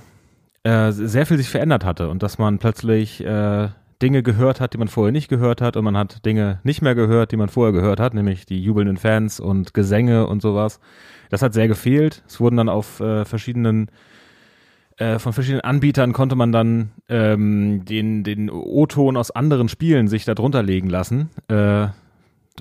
äh, 0.62 0.92
sehr 0.92 1.26
viel 1.26 1.36
sich 1.36 1.48
verändert 1.48 1.84
hatte 1.84 2.08
und 2.08 2.22
dass 2.22 2.38
man 2.38 2.58
plötzlich 2.58 3.24
äh, 3.24 3.68
Dinge 4.00 4.22
gehört 4.22 4.60
hat, 4.60 4.74
die 4.74 4.78
man 4.78 4.88
vorher 4.88 5.12
nicht 5.12 5.28
gehört 5.28 5.60
hat 5.60 5.76
und 5.76 5.84
man 5.84 5.96
hat 5.96 6.24
Dinge 6.24 6.60
nicht 6.62 6.82
mehr 6.82 6.94
gehört, 6.94 7.32
die 7.32 7.36
man 7.36 7.48
vorher 7.48 7.72
gehört 7.72 8.00
hat, 8.00 8.14
nämlich 8.14 8.46
die 8.46 8.62
jubelnden 8.62 8.96
Fans 8.96 9.40
und 9.40 9.74
Gesänge 9.74 10.26
und 10.26 10.40
sowas. 10.40 10.78
Das 11.30 11.42
hat 11.42 11.54
sehr 11.54 11.68
gefehlt. 11.68 12.22
Es 12.28 12.38
wurden 12.38 12.56
dann 12.56 12.68
auf 12.68 13.00
äh, 13.00 13.24
verschiedenen 13.24 13.90
äh, 14.96 15.18
von 15.18 15.32
verschiedenen 15.32 15.62
Anbietern 15.62 16.12
konnte 16.12 16.36
man 16.36 16.52
dann 16.52 16.90
ähm, 17.08 17.84
den, 17.84 18.22
den 18.22 18.50
O-Ton 18.50 19.16
aus 19.16 19.30
anderen 19.30 19.68
Spielen 19.68 20.08
sich 20.08 20.24
da 20.24 20.34
drunter 20.34 20.62
legen 20.62 20.88
lassen. 20.88 21.30
Äh, 21.48 21.88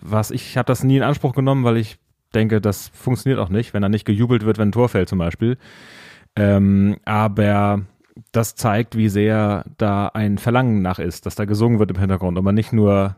was 0.02 0.32
ich 0.32 0.58
habe 0.58 0.66
das 0.66 0.84
nie 0.84 0.98
in 0.98 1.04
Anspruch 1.04 1.36
genommen, 1.36 1.64
weil 1.64 1.78
ich 1.78 1.98
denke, 2.34 2.62
das 2.62 2.90
funktioniert 2.90 3.40
auch 3.40 3.50
nicht, 3.50 3.74
wenn 3.74 3.82
da 3.84 3.90
nicht 3.90 4.06
gejubelt 4.06 4.46
wird, 4.46 4.58
wenn 4.58 4.70
ein 4.70 4.74
Tor 4.74 4.90
fällt 4.90 5.10
zum 5.10 5.20
Beispiel. 5.20 5.58
Ähm, 6.36 6.98
aber 7.06 7.82
das 8.32 8.56
zeigt, 8.56 8.98
wie 8.98 9.10
sehr 9.10 9.66
da 9.78 10.08
ein 10.08 10.38
Verlangen 10.38 10.82
nach 10.82 11.00
ist, 11.00 11.26
dass 11.26 11.36
da 11.36 11.46
gesungen 11.46 11.80
wird 11.80 11.92
im 11.92 12.00
Hintergrund 12.00 12.38
und 12.38 12.44
man 12.44 12.56
nicht 12.56 12.74
nur 12.74 13.16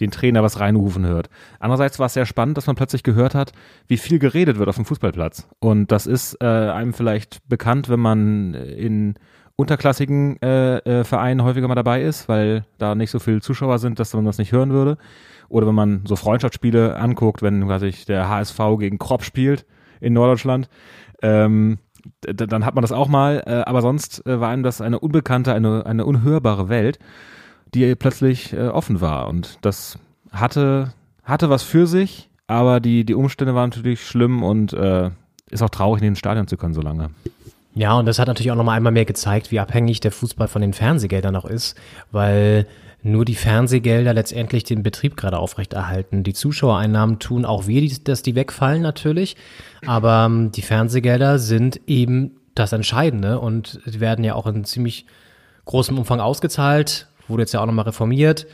den 0.00 0.10
Trainer 0.10 0.42
was 0.42 0.60
reinrufen 0.60 1.06
hört. 1.06 1.28
Andererseits 1.58 1.98
war 1.98 2.06
es 2.06 2.14
sehr 2.14 2.26
spannend, 2.26 2.56
dass 2.56 2.66
man 2.66 2.76
plötzlich 2.76 3.02
gehört 3.02 3.34
hat, 3.34 3.52
wie 3.86 3.96
viel 3.96 4.18
geredet 4.18 4.58
wird 4.58 4.68
auf 4.68 4.76
dem 4.76 4.84
Fußballplatz. 4.84 5.48
Und 5.58 5.90
das 5.92 6.06
ist 6.06 6.36
äh, 6.40 6.46
einem 6.46 6.92
vielleicht 6.92 7.46
bekannt, 7.48 7.88
wenn 7.88 8.00
man 8.00 8.54
in 8.54 9.14
unterklassigen 9.56 10.40
äh, 10.40 10.78
äh, 10.78 11.04
Vereinen 11.04 11.42
häufiger 11.42 11.66
mal 11.66 11.74
dabei 11.74 12.02
ist, 12.02 12.28
weil 12.28 12.64
da 12.78 12.94
nicht 12.94 13.10
so 13.10 13.18
viele 13.18 13.40
Zuschauer 13.40 13.80
sind, 13.80 13.98
dass 13.98 14.14
man 14.14 14.24
das 14.24 14.38
nicht 14.38 14.52
hören 14.52 14.70
würde. 14.70 14.98
Oder 15.48 15.66
wenn 15.66 15.74
man 15.74 16.02
so 16.04 16.14
Freundschaftsspiele 16.14 16.96
anguckt, 16.96 17.42
wenn 17.42 17.68
ich, 17.82 18.04
der 18.04 18.28
HSV 18.28 18.58
gegen 18.78 18.98
Kropp 18.98 19.24
spielt 19.24 19.66
in 20.00 20.12
Norddeutschland, 20.12 20.68
ähm, 21.22 21.78
dann 22.22 22.64
hat 22.64 22.74
man 22.76 22.82
das 22.82 22.92
auch 22.92 23.08
mal, 23.08 23.42
äh, 23.46 23.62
aber 23.66 23.82
sonst 23.82 24.24
äh, 24.26 24.40
war 24.40 24.50
einem 24.50 24.62
das 24.62 24.80
eine 24.80 25.00
unbekannte, 25.00 25.52
eine, 25.52 25.84
eine 25.86 26.04
unhörbare 26.06 26.68
Welt 26.68 27.00
die 27.74 27.94
plötzlich 27.94 28.52
äh, 28.52 28.68
offen 28.68 29.00
war. 29.00 29.28
Und 29.28 29.58
das 29.62 29.98
hatte, 30.30 30.92
hatte 31.24 31.50
was 31.50 31.62
für 31.62 31.86
sich, 31.86 32.28
aber 32.46 32.80
die, 32.80 33.04
die 33.04 33.14
Umstände 33.14 33.54
waren 33.54 33.70
natürlich 33.70 34.06
schlimm 34.06 34.42
und 34.42 34.72
äh, 34.72 35.10
ist 35.50 35.62
auch 35.62 35.70
traurig, 35.70 36.02
in 36.02 36.10
den 36.10 36.16
Stadion 36.16 36.46
zu 36.46 36.56
können 36.56 36.74
so 36.74 36.82
lange. 36.82 37.10
Ja, 37.74 37.94
und 37.94 38.06
das 38.06 38.18
hat 38.18 38.28
natürlich 38.28 38.50
auch 38.50 38.56
nochmal 38.56 38.76
einmal 38.76 38.92
mehr 38.92 39.04
gezeigt, 39.04 39.50
wie 39.52 39.60
abhängig 39.60 40.00
der 40.00 40.12
Fußball 40.12 40.48
von 40.48 40.62
den 40.62 40.72
Fernsehgeldern 40.72 41.36
auch 41.36 41.44
ist, 41.44 41.76
weil 42.10 42.66
nur 43.02 43.24
die 43.24 43.36
Fernsehgelder 43.36 44.12
letztendlich 44.12 44.64
den 44.64 44.82
Betrieb 44.82 45.16
gerade 45.16 45.38
aufrechterhalten. 45.38 46.24
Die 46.24 46.34
Zuschauereinnahmen 46.34 47.18
tun 47.20 47.44
auch 47.44 47.66
weh, 47.66 47.88
dass 48.02 48.22
die 48.22 48.34
wegfallen 48.34 48.82
natürlich, 48.82 49.36
aber 49.86 50.26
ähm, 50.26 50.50
die 50.50 50.62
Fernsehgelder 50.62 51.38
sind 51.38 51.80
eben 51.86 52.32
das 52.54 52.72
Entscheidende 52.72 53.38
und 53.38 53.80
werden 53.84 54.24
ja 54.24 54.34
auch 54.34 54.46
in 54.46 54.64
ziemlich 54.64 55.06
großem 55.64 55.96
Umfang 55.96 56.18
ausgezahlt 56.18 57.07
wurde 57.28 57.42
jetzt 57.42 57.52
ja 57.52 57.60
auch 57.60 57.66
nochmal 57.66 57.86
reformiert, 57.86 58.46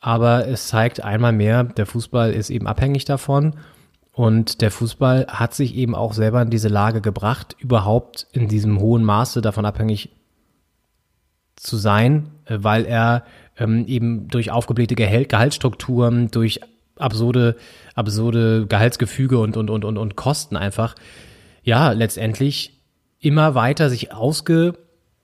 aber 0.00 0.48
es 0.48 0.68
zeigt 0.68 1.02
einmal 1.02 1.32
mehr, 1.32 1.64
der 1.64 1.86
Fußball 1.86 2.32
ist 2.32 2.50
eben 2.50 2.66
abhängig 2.66 3.04
davon. 3.04 3.54
Und 4.14 4.60
der 4.60 4.70
Fußball 4.70 5.26
hat 5.28 5.54
sich 5.54 5.74
eben 5.74 5.94
auch 5.94 6.12
selber 6.12 6.42
in 6.42 6.50
diese 6.50 6.68
Lage 6.68 7.00
gebracht, 7.00 7.56
überhaupt 7.58 8.26
in 8.32 8.46
diesem 8.46 8.78
hohen 8.78 9.04
Maße 9.04 9.40
davon 9.40 9.64
abhängig 9.64 10.10
zu 11.56 11.76
sein, 11.76 12.30
äh, 12.44 12.58
weil 12.60 12.84
er 12.84 13.24
ähm, 13.56 13.86
eben 13.86 14.28
durch 14.28 14.50
aufgeblähte 14.50 14.96
Gehalt, 14.96 15.28
Gehaltsstrukturen, 15.28 16.30
durch 16.30 16.60
absurde, 16.96 17.56
absurde 17.94 18.66
Gehaltsgefüge 18.66 19.38
und, 19.38 19.56
und, 19.56 19.70
und, 19.70 19.84
und, 19.84 19.96
und 19.96 20.16
Kosten 20.16 20.56
einfach, 20.56 20.94
ja, 21.62 21.92
letztendlich 21.92 22.80
immer 23.18 23.54
weiter 23.54 23.88
sich 23.88 24.12
ausge, 24.12 24.74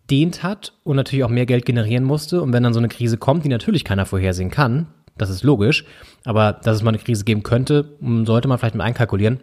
ausgedehnt 0.08 0.42
hat 0.42 0.72
und 0.84 0.96
natürlich 0.96 1.24
auch 1.24 1.28
mehr 1.28 1.44
Geld 1.44 1.66
generieren 1.66 2.04
musste. 2.04 2.40
Und 2.40 2.52
wenn 2.52 2.62
dann 2.62 2.72
so 2.72 2.80
eine 2.80 2.88
Krise 2.88 3.18
kommt, 3.18 3.44
die 3.44 3.50
natürlich 3.50 3.84
keiner 3.84 4.06
vorhersehen 4.06 4.50
kann, 4.50 4.86
das 5.18 5.28
ist 5.30 5.42
logisch, 5.42 5.84
aber 6.24 6.52
dass 6.52 6.76
es 6.76 6.82
mal 6.82 6.90
eine 6.90 6.98
Krise 6.98 7.24
geben 7.24 7.42
könnte, 7.42 7.96
sollte 8.24 8.48
man 8.48 8.58
vielleicht 8.58 8.74
mit 8.74 8.84
einkalkulieren 8.84 9.40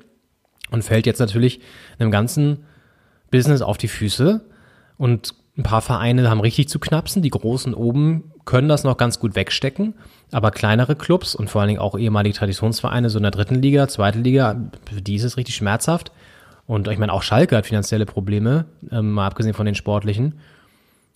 und 0.71 0.84
fällt 0.84 1.06
jetzt 1.06 1.19
natürlich 1.19 1.60
einem 1.99 2.12
ganzen 2.12 2.63
Business 3.30 3.62
auf 3.62 3.78
die 3.78 3.89
Füße. 3.89 4.41
Und 4.97 5.36
ein 5.58 5.63
paar 5.63 5.82
Vereine 5.82 6.30
haben 6.30 6.39
richtig 6.39 6.69
zu 6.69 6.80
knapsen. 6.80 7.21
Die 7.21 7.30
Großen 7.30 7.73
oben 7.73 8.32
können 8.45 8.69
das 8.69 8.84
noch 8.84 8.97
ganz 8.97 9.19
gut 9.19 9.36
wegstecken. 9.36 9.93
Aber 10.32 10.51
kleinere 10.51 10.95
Clubs 10.95 11.36
und 11.36 11.49
vor 11.49 11.62
allen 11.62 11.67
Dingen 11.67 11.82
auch 11.82 11.97
ehemalige 11.97 12.36
Traditionsvereine, 12.36 13.10
so 13.10 13.19
in 13.19 13.23
der 13.23 13.32
dritten 13.32 13.62
Liga, 13.62 13.88
zweite 13.88 14.19
Liga, 14.19 14.69
für 14.91 15.01
die 15.01 15.15
ist 15.15 15.23
es 15.23 15.38
richtig 15.38 15.56
schmerzhaft. 15.56 16.12
Und 16.65 16.88
ich 16.88 16.97
meine, 16.97 17.13
auch 17.13 17.21
Schalke 17.21 17.56
hat 17.56 17.67
finanzielle 17.67 18.06
Probleme, 18.06 18.65
ähm, 18.91 19.12
mal 19.12 19.28
abgesehen 19.28 19.54
von 19.54 19.65
den 19.65 19.75
sportlichen. 19.75 20.36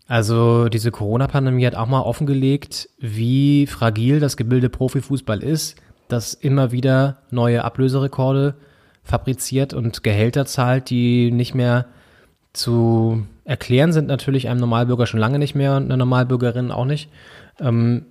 Also 0.10 0.70
diese 0.70 0.90
Corona-Pandemie 0.90 1.68
hat 1.68 1.76
auch 1.76 1.86
mal 1.86 2.02
offengelegt, 2.02 2.90
wie 2.98 3.68
fragil 3.68 4.20
das 4.20 4.38
Gebilde 4.38 4.68
Profifußball 4.68 5.44
ist, 5.44 5.78
das 6.08 6.34
immer 6.34 6.72
wieder 6.72 7.20
neue 7.30 7.64
Ablöserekorde 7.64 8.56
fabriziert 9.04 9.76
und 9.76 10.02
Gehälter 10.02 10.48
zahlt, 10.48 10.90
die 10.90 11.30
nicht 11.30 11.54
mehr 11.54 11.86
zu 12.54 13.28
erklären 13.44 13.94
sind 13.94 14.08
natürlich 14.08 14.50
einem 14.50 14.62
Normalbürger 14.62 15.06
schon 15.06 15.20
lange 15.20 15.38
nicht 15.38 15.54
mehr 15.54 15.78
und 15.78 15.86
einer 15.86 15.98
Normalbürgerin 15.98 16.72
auch 16.72 16.86
nicht. 16.86 17.12
Ähm, 17.60 18.08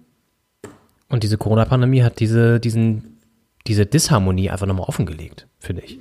und 1.09 1.25
diese 1.25 1.37
Corona-Pandemie 1.37 2.05
hat 2.05 2.21
diese, 2.21 2.61
diesen, 2.61 3.19
diese 3.67 3.87
Disharmonie 3.87 4.51
einfach 4.51 4.67
nochmal 4.67 4.87
offengelegt, 4.87 5.49
finde 5.59 5.83
ich. 5.83 5.99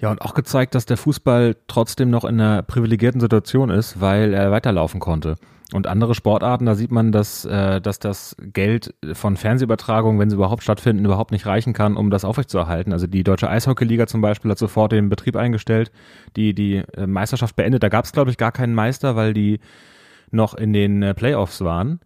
Ja, 0.00 0.10
und 0.10 0.22
auch 0.22 0.32
gezeigt, 0.32 0.74
dass 0.74 0.86
der 0.86 0.96
Fußball 0.96 1.56
trotzdem 1.66 2.08
noch 2.10 2.24
in 2.24 2.40
einer 2.40 2.62
privilegierten 2.62 3.20
Situation 3.20 3.68
ist, 3.68 4.00
weil 4.00 4.32
er 4.32 4.50
weiterlaufen 4.50 4.98
konnte. 4.98 5.36
Und 5.72 5.86
andere 5.86 6.14
Sportarten, 6.14 6.66
da 6.66 6.74
sieht 6.74 6.90
man, 6.90 7.12
dass, 7.12 7.44
äh, 7.44 7.80
dass 7.80 8.00
das 8.00 8.34
Geld 8.40 8.94
von 9.12 9.36
Fernsehübertragungen, 9.36 10.18
wenn 10.18 10.30
sie 10.30 10.36
überhaupt 10.36 10.62
stattfinden, 10.62 11.04
überhaupt 11.04 11.30
nicht 11.30 11.46
reichen 11.46 11.74
kann, 11.74 11.96
um 11.96 12.10
das 12.10 12.24
aufrechtzuerhalten. 12.24 12.92
Also 12.92 13.06
die 13.06 13.22
Deutsche 13.22 13.48
Eishockeyliga 13.48 14.06
zum 14.06 14.20
Beispiel 14.20 14.50
hat 14.50 14.58
sofort 14.58 14.90
den 14.90 15.10
Betrieb 15.10 15.36
eingestellt, 15.36 15.92
die 16.34 16.54
die 16.54 16.76
äh, 16.96 17.06
Meisterschaft 17.06 17.54
beendet. 17.54 17.82
Da 17.82 17.88
gab 17.88 18.04
es, 18.04 18.12
glaube 18.12 18.30
ich, 18.30 18.36
gar 18.36 18.52
keinen 18.52 18.74
Meister, 18.74 19.14
weil 19.14 19.32
die 19.32 19.60
noch 20.32 20.54
in 20.54 20.72
den 20.72 21.02
äh, 21.02 21.14
Playoffs 21.14 21.60
waren. 21.60 22.00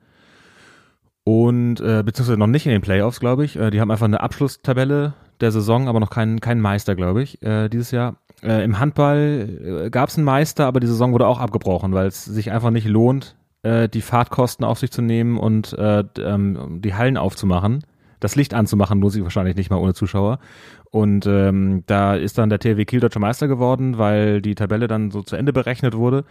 Und 1.23 1.81
äh, 1.81 2.03
beziehungsweise 2.05 2.39
noch 2.39 2.49
nicht 2.49 2.67
in 2.67 2.73
den 2.73 2.83
Playoffs, 2.83 3.19
glaube 3.19 3.47
ich. 3.47 3.57
Äh, 3.57 3.71
die 3.71 3.81
haben 3.81 3.91
einfach 3.91 4.05
eine 4.05 4.21
Abschlusstabelle 4.21 5.15
der 5.45 5.53
Saison, 5.53 5.87
aber 5.89 6.01
noch 6.01 6.11
keinen 6.11 6.41
kein 6.41 6.61
Meister, 6.61 6.97
glaube 6.97 7.23
ich, 7.23 7.41
äh, 7.43 7.69
dieses 7.69 7.93
Jahr. 7.93 8.17
Äh, 8.43 8.65
Im 8.65 8.79
Handball 8.79 9.85
äh, 9.87 9.91
gab 9.91 10.09
es 10.09 10.17
einen 10.17 10.25
Meister, 10.25 10.67
aber 10.67 10.81
die 10.81 10.87
Saison 10.87 11.13
wurde 11.13 11.27
auch 11.27 11.39
abgebrochen, 11.39 11.93
weil 11.93 12.09
es 12.09 12.25
sich 12.25 12.51
einfach 12.51 12.71
nicht 12.71 12.87
lohnt, 12.87 13.37
äh, 13.63 13.89
die 13.89 14.03
Fahrtkosten 14.03 14.65
auf 14.65 14.79
sich 14.79 14.91
zu 14.91 15.01
nehmen 15.01 15.39
und 15.39 15.73
äh, 15.73 16.05
ähm, 16.19 16.81
die 16.83 16.95
Hallen 16.95 17.17
aufzumachen. 17.17 17.85
Das 18.21 18.37
Licht 18.37 18.53
anzumachen 18.53 19.01
lohnt 19.01 19.13
sich 19.13 19.23
wahrscheinlich 19.23 19.57
nicht 19.57 19.71
mal 19.71 19.79
ohne 19.79 19.95
Zuschauer. 19.95 20.39
Und 20.91 21.27
ähm, 21.27 21.83
da 21.87 22.15
ist 22.15 22.39
dann 22.39 22.51
der 22.51 22.59
THW 22.59 22.85
Kiel 22.85 23.01
deutscher 23.01 23.21
Meister 23.21 23.49
geworden, 23.49 23.99
weil 23.99 24.43
die 24.43 24.55
Tabelle 24.55 24.87
dann 24.87 25.11
so 25.11 25.23
zu 25.23 25.37
Ende 25.37 25.53
berechnet 25.53 25.95
wurde. 25.95 26.25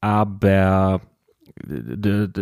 Aber 0.00 1.00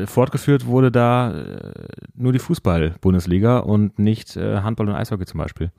fortgeführt 0.06 0.66
wurde 0.66 0.92
da 0.92 1.32
äh, 1.32 1.88
nur 2.14 2.32
die 2.32 2.38
Fußball-Bundesliga 2.38 3.58
und 3.58 3.98
nicht 3.98 4.36
Handball 4.36 4.88
und 4.88 4.94
Eishockey 4.94 5.24
zum 5.24 5.38
Beispiel. 5.38 5.70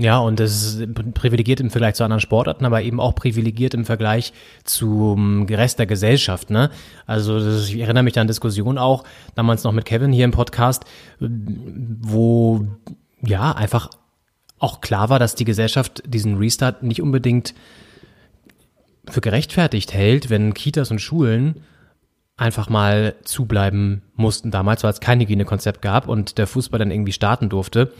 Ja, 0.00 0.18
und 0.18 0.40
das 0.40 0.52
ist 0.52 0.94
privilegiert 1.12 1.60
im 1.60 1.68
Vergleich 1.68 1.94
zu 1.94 2.04
anderen 2.04 2.22
Sportarten, 2.22 2.64
aber 2.64 2.80
eben 2.80 3.00
auch 3.00 3.14
privilegiert 3.14 3.74
im 3.74 3.84
Vergleich 3.84 4.32
zum 4.64 5.44
Rest 5.44 5.78
der 5.78 5.84
Gesellschaft. 5.84 6.48
Ne? 6.48 6.70
Also 7.06 7.38
das, 7.38 7.68
ich 7.68 7.78
erinnere 7.78 8.02
mich 8.02 8.18
an 8.18 8.26
Diskussionen 8.26 8.78
auch, 8.78 9.04
damals 9.34 9.62
noch 9.62 9.72
mit 9.72 9.84
Kevin 9.84 10.10
hier 10.10 10.24
im 10.24 10.30
Podcast, 10.30 10.84
wo 11.18 12.66
ja 13.20 13.52
einfach 13.52 13.90
auch 14.58 14.80
klar 14.80 15.10
war, 15.10 15.18
dass 15.18 15.34
die 15.34 15.44
Gesellschaft 15.44 16.02
diesen 16.06 16.38
Restart 16.38 16.82
nicht 16.82 17.02
unbedingt 17.02 17.52
für 19.06 19.20
gerechtfertigt 19.20 19.92
hält, 19.92 20.30
wenn 20.30 20.54
Kitas 20.54 20.90
und 20.90 21.00
Schulen 21.00 21.62
einfach 22.38 22.70
mal 22.70 23.16
zubleiben 23.24 24.00
mussten 24.14 24.50
damals, 24.50 24.82
weil 24.82 24.92
es 24.92 25.00
kein 25.00 25.20
Hygienekonzept 25.20 25.82
gab 25.82 26.08
und 26.08 26.38
der 26.38 26.46
Fußball 26.46 26.78
dann 26.78 26.90
irgendwie 26.90 27.12
starten 27.12 27.50
durfte. 27.50 27.92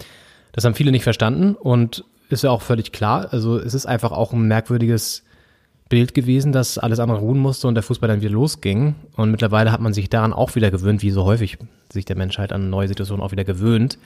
Das 0.53 0.65
haben 0.65 0.75
viele 0.75 0.91
nicht 0.91 1.05
verstanden 1.05 1.55
und 1.55 2.05
ist 2.29 2.45
ja 2.45 2.51
auch 2.51 2.63
völlig 2.63 2.93
klar. 2.93 3.29
Also 3.33 3.59
es 3.59 3.75
ist 3.75 3.87
einfach 3.87 4.13
auch 4.13 4.33
ein 4.33 4.47
merkwürdiges 4.47 5.25
Bild 5.89 6.15
gewesen, 6.15 6.53
dass 6.53 6.79
alles 6.79 7.01
andere 7.01 7.19
ruhen 7.19 7.39
musste 7.39 7.67
und 7.67 7.75
der 7.75 7.83
Fußball 7.83 8.09
dann 8.09 8.21
wieder 8.21 8.31
losging. 8.31 8.95
Und 9.17 9.31
mittlerweile 9.31 9.73
hat 9.73 9.81
man 9.81 9.93
sich 9.93 10.09
daran 10.09 10.33
auch 10.33 10.55
wieder 10.55 10.71
gewöhnt, 10.71 11.03
wie 11.03 11.11
so 11.11 11.25
häufig 11.25 11.59
sich 11.93 12.05
der 12.05 12.17
Menschheit 12.17 12.53
an 12.53 12.71
neue 12.71 12.89
Situationen 12.89 13.25
auch 13.25 13.33
wieder 13.33 13.45
gewöhnt. 13.45 13.99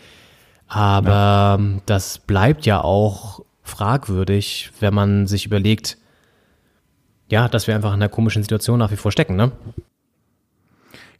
Aber 0.66 1.58
ja. 1.60 1.80
das 1.84 2.18
bleibt 2.18 2.64
ja 2.64 2.82
auch 2.82 3.42
fragwürdig, 3.62 4.70
wenn 4.80 4.94
man 4.94 5.26
sich 5.26 5.44
überlegt, 5.44 5.98
ja, 7.30 7.48
dass 7.48 7.66
wir 7.66 7.74
einfach 7.74 7.90
in 7.90 7.96
einer 7.96 8.08
komischen 8.08 8.42
Situation 8.42 8.78
nach 8.78 8.90
wie 8.90 8.96
vor 8.96 9.12
stecken, 9.12 9.36
ne? 9.36 9.52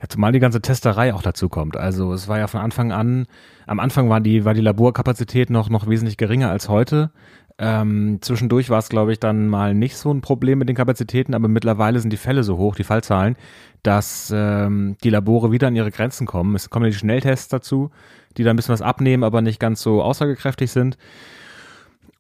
Ja, 0.05 0.09
zumal 0.11 0.33
die 0.33 0.39
ganze 0.39 0.61
Testerei 0.61 1.15
auch 1.15 1.23
dazu 1.23 1.49
kommt. 1.49 1.79
Also 1.79 2.13
es 2.13 2.29
war 2.29 2.39
ja 2.39 2.47
von 2.47 2.61
Anfang 2.61 2.93
an, 2.93 3.25
am 3.67 3.81
Anfang 3.81 4.11
war 4.11 4.21
die, 4.21 4.45
war 4.45 4.53
die 4.53 4.61
Laborkapazität 4.61 5.49
noch, 5.49 5.71
noch 5.71 5.89
wesentlich 5.89 6.19
geringer 6.19 6.51
als 6.51 6.69
heute. 6.69 7.11
Ähm, 7.57 8.19
zwischendurch 8.21 8.69
war 8.69 8.81
es, 8.81 8.91
glaube 8.91 9.13
ich, 9.13 9.19
dann 9.19 9.49
mal 9.49 9.73
nicht 9.73 9.97
so 9.97 10.13
ein 10.13 10.21
Problem 10.21 10.59
mit 10.59 10.69
den 10.69 10.77
Kapazitäten, 10.77 11.33
aber 11.33 11.49
mittlerweile 11.49 12.01
sind 12.01 12.13
die 12.13 12.19
Fälle 12.19 12.45
so 12.45 12.59
hoch, 12.59 12.75
die 12.75 12.85
Fallzahlen, 12.85 13.37
dass 13.83 14.31
ähm, 14.37 14.99
die 15.03 15.09
Labore 15.09 15.53
wieder 15.53 15.69
an 15.69 15.77
ihre 15.77 15.91
Grenzen 15.91 16.27
kommen. 16.27 16.55
Es 16.55 16.69
kommen 16.69 16.85
ja 16.85 16.91
die 16.91 16.99
Schnelltests 16.99 17.49
dazu, 17.49 17.91
die 18.37 18.45
da 18.45 18.51
ein 18.51 18.57
bisschen 18.57 18.75
was 18.75 18.83
abnehmen, 18.83 19.25
aber 19.25 19.41
nicht 19.41 19.59
ganz 19.59 19.81
so 19.81 20.03
aussagekräftig 20.03 20.71
sind. 20.71 20.99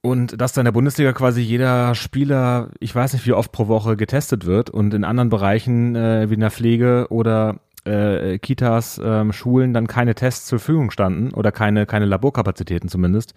Und 0.01 0.41
dass 0.41 0.55
da 0.55 0.63
in 0.63 0.67
der 0.67 0.73
Bundesliga 0.73 1.13
quasi 1.13 1.43
jeder 1.43 1.95
Spieler, 1.95 2.71
ich 2.81 2.95
weiß 2.95 3.13
nicht 3.13 3.27
wie 3.27 3.35
oft 3.35 3.53
pro 3.53 3.69
Woche 3.69 3.99
getestet 3.99 4.47
wird 4.47 4.71
und 4.71 4.95
in 4.95 5.05
anderen 5.05 5.29
Bereichen 5.29 5.95
äh, 5.97 6.31
wie 6.31 6.35
in 6.35 6.41
der 6.41 6.51
Pflege 6.51 7.09
oder 7.11 7.57
äh, 7.85 8.39
Kitas, 8.39 8.99
äh, 8.99 9.33
Schulen 9.33 9.73
dann 9.73 9.87
keine 9.87 10.15
Tests 10.15 10.47
zur 10.47 10.59
Verfügung 10.59 10.91
standen 10.91 11.33
oder 11.35 11.53
keine, 11.53 11.87
keine 11.87 12.07
Laborkapazitäten 12.07 12.89
zumindest 12.89 13.35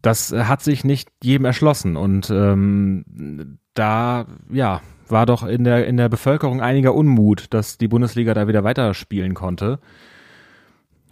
das 0.00 0.32
äh, 0.32 0.44
hat 0.44 0.62
sich 0.62 0.84
nicht 0.84 1.10
jedem 1.22 1.44
erschlossen 1.44 1.96
und 1.96 2.30
ähm, 2.30 3.58
da 3.74 4.26
ja 4.50 4.80
war 5.08 5.26
doch 5.26 5.42
in 5.44 5.64
der 5.64 5.86
in 5.86 5.96
der 5.96 6.08
Bevölkerung 6.08 6.60
einiger 6.60 6.94
Unmut, 6.94 7.52
dass 7.52 7.76
die 7.78 7.88
Bundesliga 7.88 8.32
da 8.34 8.48
wieder 8.48 8.64
weiterspielen 8.64 9.34
konnte. 9.34 9.78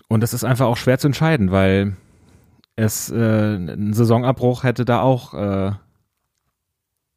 Und 0.08 0.22
das 0.22 0.34
ist 0.34 0.44
einfach 0.44 0.66
auch 0.66 0.76
schwer 0.76 0.98
zu 0.98 1.08
entscheiden, 1.08 1.52
weil 1.52 1.96
es 2.76 3.10
äh, 3.10 3.56
ein 3.56 3.92
Saisonabbruch 3.92 4.64
hätte 4.64 4.84
da 4.84 5.02
auch 5.02 5.34
äh, 5.34 5.72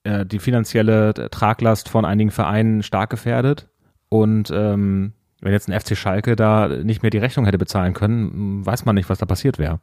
äh, 0.04 0.26
die 0.26 0.40
finanzielle 0.40 1.14
Traglast 1.32 1.90
von 1.90 2.06
einigen 2.06 2.32
Vereinen 2.32 2.84
stark 2.84 3.10
gefährdet. 3.10 3.70
Und 4.14 4.52
ähm, 4.54 5.14
wenn 5.42 5.54
jetzt 5.54 5.68
ein 5.68 5.80
FC 5.80 5.98
Schalke 5.98 6.36
da 6.36 6.68
nicht 6.68 7.02
mehr 7.02 7.10
die 7.10 7.18
Rechnung 7.18 7.46
hätte 7.46 7.58
bezahlen 7.58 7.96
können, 7.96 8.64
weiß 8.64 8.86
man 8.86 8.94
nicht, 8.94 9.10
was 9.10 9.18
da 9.18 9.26
passiert 9.26 9.58
wäre. 9.58 9.80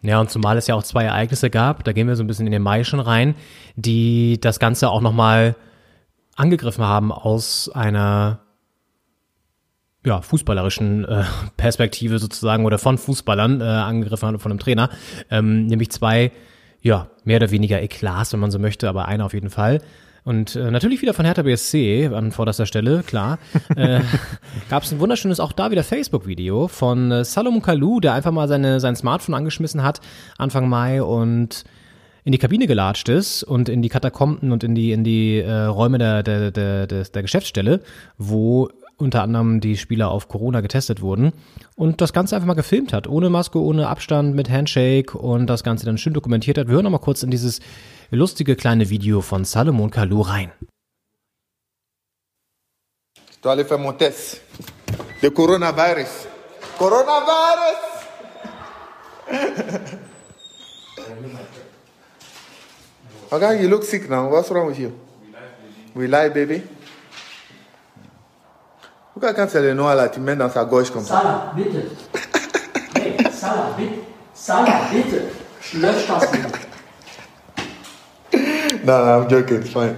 Ja, 0.00 0.20
und 0.20 0.30
zumal 0.30 0.56
es 0.58 0.68
ja 0.68 0.76
auch 0.76 0.84
zwei 0.84 1.02
Ereignisse 1.02 1.50
gab, 1.50 1.82
da 1.82 1.92
gehen 1.92 2.06
wir 2.06 2.14
so 2.14 2.22
ein 2.22 2.28
bisschen 2.28 2.46
in 2.46 2.52
den 2.52 2.62
Mai 2.62 2.84
schon 2.84 3.00
rein, 3.00 3.34
die 3.74 4.38
das 4.40 4.60
Ganze 4.60 4.90
auch 4.90 5.00
nochmal 5.00 5.56
angegriffen 6.36 6.84
haben 6.84 7.10
aus 7.10 7.68
einer 7.68 8.38
ja, 10.06 10.22
fußballerischen 10.22 11.04
äh, 11.04 11.24
Perspektive 11.56 12.20
sozusagen 12.20 12.64
oder 12.64 12.78
von 12.78 12.96
Fußballern 12.96 13.60
äh, 13.60 13.64
angegriffen 13.64 14.28
haben 14.28 14.38
von 14.38 14.52
einem 14.52 14.60
Trainer, 14.60 14.88
ähm, 15.30 15.66
nämlich 15.66 15.90
zwei, 15.90 16.30
ja, 16.80 17.08
mehr 17.24 17.38
oder 17.38 17.50
weniger 17.50 17.82
Eklats, 17.82 18.32
wenn 18.32 18.40
man 18.40 18.52
so 18.52 18.60
möchte, 18.60 18.88
aber 18.88 19.06
einer 19.08 19.24
auf 19.24 19.34
jeden 19.34 19.50
Fall. 19.50 19.80
Und 20.24 20.54
äh, 20.54 20.70
natürlich 20.70 21.02
wieder 21.02 21.14
von 21.14 21.24
Hertha 21.24 21.42
BSC 21.42 22.10
an 22.12 22.30
vorderster 22.30 22.66
Stelle, 22.66 23.02
klar. 23.02 23.38
äh, 23.76 24.00
Gab 24.70 24.84
es 24.84 24.92
ein 24.92 25.00
wunderschönes, 25.00 25.40
auch 25.40 25.52
da 25.52 25.70
wieder 25.70 25.82
Facebook-Video 25.82 26.68
von 26.68 27.10
äh, 27.10 27.24
Salomon 27.24 27.62
Kalou, 27.62 27.98
der 27.98 28.12
einfach 28.12 28.30
mal 28.30 28.46
seine, 28.46 28.78
sein 28.78 28.94
Smartphone 28.94 29.34
angeschmissen 29.34 29.82
hat, 29.82 30.00
Anfang 30.38 30.68
Mai 30.68 31.02
und 31.02 31.64
in 32.24 32.30
die 32.30 32.38
Kabine 32.38 32.68
gelatscht 32.68 33.08
ist 33.08 33.42
und 33.42 33.68
in 33.68 33.82
die 33.82 33.88
Katakomben 33.88 34.52
und 34.52 34.62
in 34.62 34.76
die, 34.76 34.92
in 34.92 35.02
die 35.02 35.38
äh, 35.38 35.52
Räume 35.64 35.98
der, 35.98 36.22
der, 36.22 36.52
der, 36.52 36.86
der, 36.86 37.02
der 37.04 37.22
Geschäftsstelle, 37.22 37.80
wo 38.16 38.68
unter 39.02 39.22
anderem 39.22 39.60
die 39.60 39.76
Spieler 39.76 40.10
auf 40.10 40.28
Corona 40.28 40.60
getestet 40.60 41.02
wurden 41.02 41.32
und 41.76 42.00
das 42.00 42.12
Ganze 42.12 42.34
einfach 42.36 42.46
mal 42.46 42.54
gefilmt 42.54 42.92
hat, 42.92 43.06
ohne 43.06 43.28
Maske, 43.28 43.60
ohne 43.60 43.88
Abstand, 43.88 44.34
mit 44.34 44.48
Handshake 44.48 45.18
und 45.18 45.46
das 45.48 45.62
Ganze 45.62 45.84
dann 45.84 45.98
schön 45.98 46.14
dokumentiert 46.14 46.56
hat. 46.56 46.68
Wir 46.68 46.74
hören 46.74 46.84
noch 46.84 46.90
mal 46.90 46.98
kurz 46.98 47.22
in 47.22 47.30
dieses 47.30 47.60
lustige 48.10 48.56
kleine 48.56 48.88
Video 48.88 49.20
von 49.20 49.44
Salomon 49.44 49.90
Kalou 49.90 50.22
rein. 50.22 50.52
Je 53.14 53.38
dois 53.42 53.52
aller 53.52 53.64
faire 53.64 53.80
mon 53.80 53.98
test 53.98 54.40
coronavirus. 55.34 56.28
Coronavirus! 56.78 57.92
okay, 63.30 63.62
you 63.62 63.68
look 63.68 63.84
sick 63.84 64.08
now. 64.08 64.28
What's 64.28 64.50
wrong 64.50 64.66
with 64.68 64.78
you? 64.78 64.92
We 65.94 66.06
lie, 66.06 66.28
baby. 66.28 66.62
Pourquoi 69.12 69.34
quand 69.34 69.46
c'est 69.46 69.60
le 69.60 69.74
noir 69.74 69.94
là, 69.94 70.08
tu 70.08 70.20
mets 70.20 70.36
dans 70.36 70.48
sa 70.48 70.64
gauche 70.64 70.90
comme 70.90 71.04
ça 71.04 71.20
Salah, 71.20 71.52
bitte. 71.54 71.76
Hey, 72.96 73.16
Salah, 73.30 73.74
bitte. 73.76 74.04
Salah, 74.32 74.80
bitte. 74.90 75.22
Lösch 75.74 76.06
das 76.06 76.30
bitte. 76.30 76.48
no, 78.86 78.92
I'm 78.92 79.28
joking, 79.28 79.62
fine. 79.62 79.96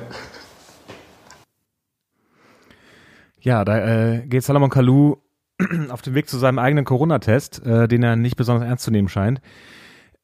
Ja, 3.41 3.65
da 3.65 4.15
äh, 4.15 4.27
geht 4.27 4.43
Salomon 4.43 4.71
Kalou 4.71 5.19
auf 5.91 6.03
dem 6.03 6.15
Weg 6.15 6.29
zu 6.29 6.39
seinem 6.39 6.59
eigenen 6.59 6.85
Corona-Test, 6.85 7.65
äh, 7.65 7.87
den 7.87 8.03
er 8.03 8.17
nicht 8.17 8.37
besonders 8.37 8.69
ernst 8.69 8.85
zu 8.85 8.91
nehmen 8.91 9.09
scheint. 9.09 9.41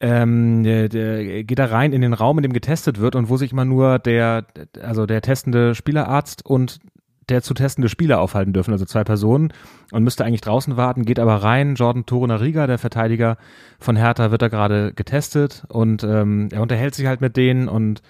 Ähm, 0.01 0.65
der, 0.65 0.89
der 0.89 1.45
geht 1.45 1.59
da 1.61 1.67
rein 1.67 1.93
in 1.93 2.01
den 2.01 2.15
Raum, 2.15 2.39
in 2.39 2.43
dem 2.43 2.53
getestet 2.53 2.99
wird 2.99 3.15
und 3.15 3.29
wo 3.29 3.37
sich 3.37 3.53
immer 3.53 3.67
nur 3.67 4.01
der, 4.01 4.47
also 4.83 5.07
der 5.07 5.21
testende 5.21 5.77
Spielerarzt 5.77 6.45
und 6.45 6.81
der 7.29 7.43
zu 7.43 7.55
testende 7.55 7.89
Spieler 7.89 8.21
aufhalten 8.21 8.53
dürfen, 8.53 8.73
also 8.73 8.85
zwei 8.85 9.05
Personen 9.05 9.53
und 9.93 10.03
müsste 10.03 10.25
eigentlich 10.25 10.41
draußen 10.41 10.77
warten, 10.77 11.05
geht 11.05 11.19
aber 11.19 11.37
rein. 11.37 11.75
Jordan 11.75 12.07
Torunariga, 12.07 12.67
der 12.67 12.79
Verteidiger 12.79 13.37
von 13.79 13.97
Hertha, 13.97 14.31
wird 14.31 14.43
da 14.43 14.49
gerade 14.49 14.93
getestet 14.93 15.65
und 15.69 16.03
ähm, 16.03 16.49
er 16.51 16.63
unterhält 16.63 16.95
sich 16.95 17.07
halt 17.07 17.21
mit 17.21 17.37
denen 17.37 17.69
und 17.69 18.03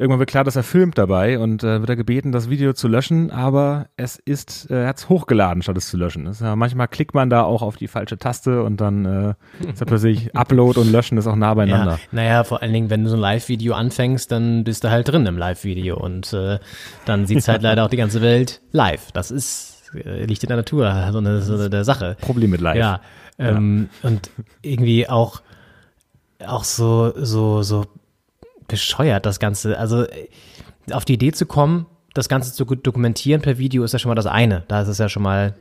Irgendwann 0.00 0.18
wird 0.18 0.30
klar, 0.30 0.44
dass 0.44 0.56
er 0.56 0.62
filmt 0.62 0.96
dabei 0.96 1.38
und 1.38 1.62
äh, 1.62 1.80
wird 1.80 1.90
er 1.90 1.96
gebeten, 1.96 2.32
das 2.32 2.48
Video 2.48 2.72
zu 2.72 2.88
löschen, 2.88 3.30
aber 3.30 3.88
es 3.98 4.16
ist, 4.16 4.70
äh, 4.70 4.84
er 4.84 4.88
hat 4.88 4.96
es 4.96 5.10
hochgeladen, 5.10 5.62
statt 5.62 5.76
es 5.76 5.90
zu 5.90 5.98
löschen. 5.98 6.26
Ja, 6.40 6.56
manchmal 6.56 6.88
klickt 6.88 7.14
man 7.14 7.28
da 7.28 7.42
auch 7.42 7.60
auf 7.60 7.76
die 7.76 7.86
falsche 7.86 8.16
Taste 8.16 8.62
und 8.62 8.80
dann 8.80 9.04
äh, 9.04 9.34
ist 9.68 9.84
plötzlich 9.84 10.34
Upload 10.34 10.80
und 10.80 10.90
Löschen 10.90 11.18
ist 11.18 11.26
auch 11.26 11.36
nah 11.36 11.52
beieinander. 11.52 11.92
Ja, 11.92 11.98
naja, 12.12 12.44
vor 12.44 12.62
allen 12.62 12.72
Dingen, 12.72 12.88
wenn 12.88 13.04
du 13.04 13.10
so 13.10 13.16
ein 13.16 13.20
Live-Video 13.20 13.74
anfängst, 13.74 14.32
dann 14.32 14.64
bist 14.64 14.84
du 14.84 14.90
halt 14.90 15.06
drin 15.06 15.26
im 15.26 15.36
Live-Video 15.36 15.98
und 15.98 16.32
äh, 16.32 16.60
dann 17.04 17.26
sieht's 17.26 17.46
halt 17.46 17.60
leider 17.62 17.84
auch 17.84 17.90
die 17.90 17.98
ganze 17.98 18.22
Welt 18.22 18.62
live. 18.72 19.12
Das 19.12 19.30
ist, 19.30 19.92
äh, 19.94 20.24
liegt 20.24 20.42
in 20.42 20.48
der 20.48 20.56
Natur, 20.56 21.10
so 21.12 21.18
eine, 21.18 21.42
so 21.42 21.52
eine 21.56 21.68
der 21.68 21.84
Sache. 21.84 22.16
Problem 22.22 22.48
mit 22.48 22.62
live. 22.62 22.78
Ja, 22.78 23.02
ähm, 23.38 23.90
ja. 24.02 24.08
und 24.08 24.30
irgendwie 24.62 25.10
auch 25.10 25.42
auch 26.46 26.64
so 26.64 27.12
so 27.16 27.62
so 27.62 27.84
bescheuert, 28.70 29.26
das 29.26 29.38
Ganze. 29.40 29.78
Also 29.78 30.06
auf 30.92 31.04
die 31.04 31.14
Idee 31.14 31.32
zu 31.32 31.46
kommen, 31.46 31.86
das 32.14 32.28
Ganze 32.28 32.52
zu 32.52 32.64
dokumentieren 32.64 33.42
per 33.42 33.58
Video 33.58 33.84
ist 33.84 33.92
ja 33.92 33.98
schon 33.98 34.08
mal 34.08 34.14
das 34.14 34.26
eine. 34.26 34.64
Da 34.68 34.82
ist 34.82 34.88
es 34.88 34.98
ja 34.98 35.08
schon 35.08 35.22
mal 35.22 35.54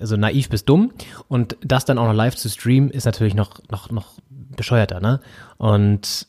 also 0.00 0.16
naiv 0.16 0.48
bis 0.48 0.64
dumm. 0.64 0.92
Und 1.28 1.56
das 1.62 1.84
dann 1.84 1.98
auch 1.98 2.06
noch 2.06 2.14
live 2.14 2.36
zu 2.36 2.48
streamen, 2.48 2.90
ist 2.90 3.04
natürlich 3.04 3.34
noch, 3.34 3.60
noch, 3.70 3.90
noch 3.90 4.14
bescheuerter, 4.30 5.00
ne? 5.00 5.20
Und 5.56 6.26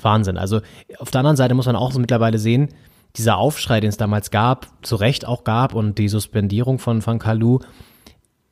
Wahnsinn. 0.00 0.38
Also 0.38 0.60
auf 0.98 1.10
der 1.10 1.20
anderen 1.20 1.36
Seite 1.36 1.54
muss 1.54 1.66
man 1.66 1.76
auch 1.76 1.92
so 1.92 2.00
mittlerweile 2.00 2.38
sehen, 2.38 2.68
dieser 3.16 3.36
Aufschrei, 3.36 3.80
den 3.80 3.90
es 3.90 3.96
damals 3.96 4.30
gab, 4.30 4.68
zu 4.82 4.96
Recht 4.96 5.26
auch 5.26 5.44
gab 5.44 5.74
und 5.74 5.98
die 5.98 6.08
Suspendierung 6.08 6.78
von, 6.78 7.00
von 7.00 7.18
Kalu 7.18 7.60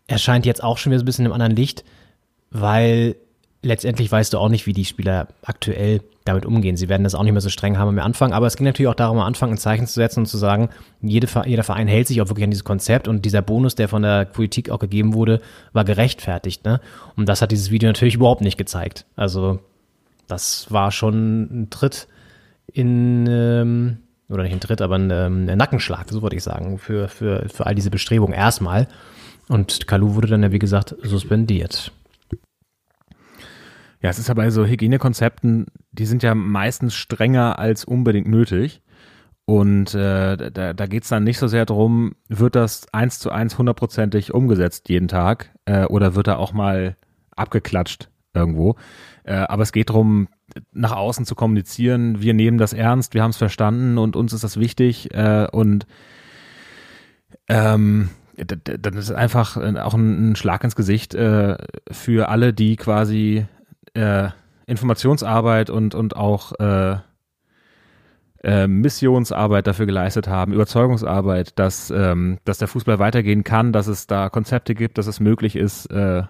erscheint 0.06 0.46
jetzt 0.46 0.62
auch 0.62 0.78
schon 0.78 0.92
wieder 0.92 1.00
so 1.00 1.02
ein 1.02 1.06
bisschen 1.06 1.26
im 1.26 1.32
anderen 1.32 1.56
Licht, 1.56 1.84
weil 2.50 3.16
letztendlich 3.62 4.10
weißt 4.10 4.32
du 4.32 4.38
auch 4.38 4.48
nicht, 4.48 4.66
wie 4.66 4.72
die 4.72 4.84
Spieler 4.84 5.28
aktuell 5.42 6.02
damit 6.24 6.44
umgehen. 6.46 6.76
Sie 6.76 6.88
werden 6.88 7.04
das 7.04 7.14
auch 7.14 7.22
nicht 7.22 7.32
mehr 7.32 7.40
so 7.40 7.48
streng 7.48 7.78
haben 7.78 7.88
am 7.88 8.04
Anfang, 8.04 8.32
aber 8.32 8.46
es 8.46 8.56
ging 8.56 8.66
natürlich 8.66 8.88
auch 8.88 8.94
darum, 8.94 9.18
am 9.18 9.26
Anfang 9.26 9.50
ein 9.50 9.58
Zeichen 9.58 9.86
zu 9.86 9.94
setzen 9.94 10.20
und 10.20 10.26
zu 10.26 10.36
sagen, 10.36 10.68
jede, 11.00 11.28
jeder 11.46 11.62
Verein 11.62 11.88
hält 11.88 12.06
sich 12.08 12.20
auch 12.20 12.28
wirklich 12.28 12.44
an 12.44 12.50
dieses 12.50 12.64
Konzept 12.64 13.08
und 13.08 13.24
dieser 13.24 13.42
Bonus, 13.42 13.74
der 13.74 13.88
von 13.88 14.02
der 14.02 14.26
Politik 14.26 14.70
auch 14.70 14.78
gegeben 14.78 15.14
wurde, 15.14 15.40
war 15.72 15.84
gerechtfertigt. 15.84 16.64
Ne? 16.64 16.80
Und 17.16 17.28
das 17.28 17.42
hat 17.42 17.50
dieses 17.50 17.70
Video 17.70 17.88
natürlich 17.88 18.16
überhaupt 18.16 18.40
nicht 18.40 18.58
gezeigt. 18.58 19.06
Also 19.16 19.60
das 20.28 20.70
war 20.70 20.90
schon 20.90 21.42
ein 21.42 21.70
Tritt 21.70 22.08
in, 22.72 23.26
ähm, 23.28 23.98
oder 24.28 24.42
nicht 24.44 24.52
ein 24.52 24.60
Tritt, 24.60 24.80
aber 24.80 24.96
ein, 24.96 25.10
ähm, 25.10 25.48
ein 25.48 25.58
Nackenschlag, 25.58 26.08
so 26.08 26.22
würde 26.22 26.36
ich 26.36 26.42
sagen, 26.42 26.78
für, 26.78 27.08
für, 27.08 27.48
für 27.48 27.66
all 27.66 27.74
diese 27.74 27.90
Bestrebungen 27.90 28.34
erstmal. 28.34 28.88
Und 29.48 29.86
Kalu 29.86 30.14
wurde 30.14 30.28
dann 30.28 30.42
ja, 30.42 30.52
wie 30.52 30.58
gesagt, 30.58 30.94
suspendiert. 31.02 31.92
Ja, 34.02 34.10
es 34.10 34.18
ist 34.18 34.30
aber 34.30 34.50
so 34.50 34.66
Hygienekonzepten, 34.66 35.66
die 35.92 36.06
sind 36.06 36.24
ja 36.24 36.34
meistens 36.34 36.94
strenger 36.94 37.58
als 37.60 37.84
unbedingt 37.84 38.26
nötig. 38.26 38.82
Und 39.44 39.94
äh, 39.94 40.50
da, 40.50 40.72
da 40.72 40.86
geht 40.86 41.04
es 41.04 41.08
dann 41.08 41.24
nicht 41.24 41.38
so 41.38 41.46
sehr 41.46 41.66
darum, 41.66 42.14
wird 42.28 42.56
das 42.56 42.86
eins 42.92 43.18
zu 43.18 43.30
eins 43.30 43.58
hundertprozentig 43.58 44.34
umgesetzt 44.34 44.88
jeden 44.88 45.08
Tag 45.08 45.50
äh, 45.66 45.84
oder 45.84 46.14
wird 46.14 46.28
er 46.28 46.38
auch 46.38 46.52
mal 46.52 46.96
abgeklatscht 47.36 48.08
irgendwo. 48.34 48.76
Äh, 49.24 49.34
aber 49.34 49.62
es 49.62 49.72
geht 49.72 49.90
darum, 49.90 50.28
nach 50.72 50.92
außen 50.92 51.24
zu 51.24 51.34
kommunizieren, 51.34 52.20
wir 52.20 52.34
nehmen 52.34 52.58
das 52.58 52.72
ernst, 52.72 53.14
wir 53.14 53.22
haben 53.22 53.30
es 53.30 53.36
verstanden 53.36 53.98
und 53.98 54.16
uns 54.16 54.32
ist 54.32 54.44
das 54.44 54.58
wichtig 54.58 55.12
äh, 55.14 55.46
und 55.50 55.86
ähm, 57.48 58.10
dann 58.36 58.94
ist 58.94 59.10
einfach 59.10 59.56
auch 59.56 59.94
ein, 59.94 60.36
Schlag 60.36 60.64
ins 60.64 60.76
Gesicht 60.76 61.14
äh, 61.14 61.56
für 61.90 62.28
alle, 62.28 62.52
die 62.52 62.76
quasi 62.76 63.46
äh, 63.94 64.28
Informationsarbeit 64.66 65.70
und, 65.70 65.94
und 65.94 66.16
auch 66.16 66.52
äh, 66.58 66.96
äh, 68.42 68.66
Missionsarbeit 68.66 69.66
dafür 69.66 69.86
geleistet 69.86 70.28
haben, 70.28 70.52
Überzeugungsarbeit, 70.52 71.58
dass, 71.58 71.90
ähm, 71.90 72.38
dass 72.44 72.58
der 72.58 72.68
Fußball 72.68 72.98
weitergehen 72.98 73.44
kann, 73.44 73.72
dass 73.72 73.86
es 73.86 74.06
da 74.06 74.28
Konzepte 74.30 74.74
gibt, 74.74 74.98
dass 74.98 75.06
es 75.06 75.20
möglich 75.20 75.56
ist, 75.56 75.86
äh, 75.86 76.22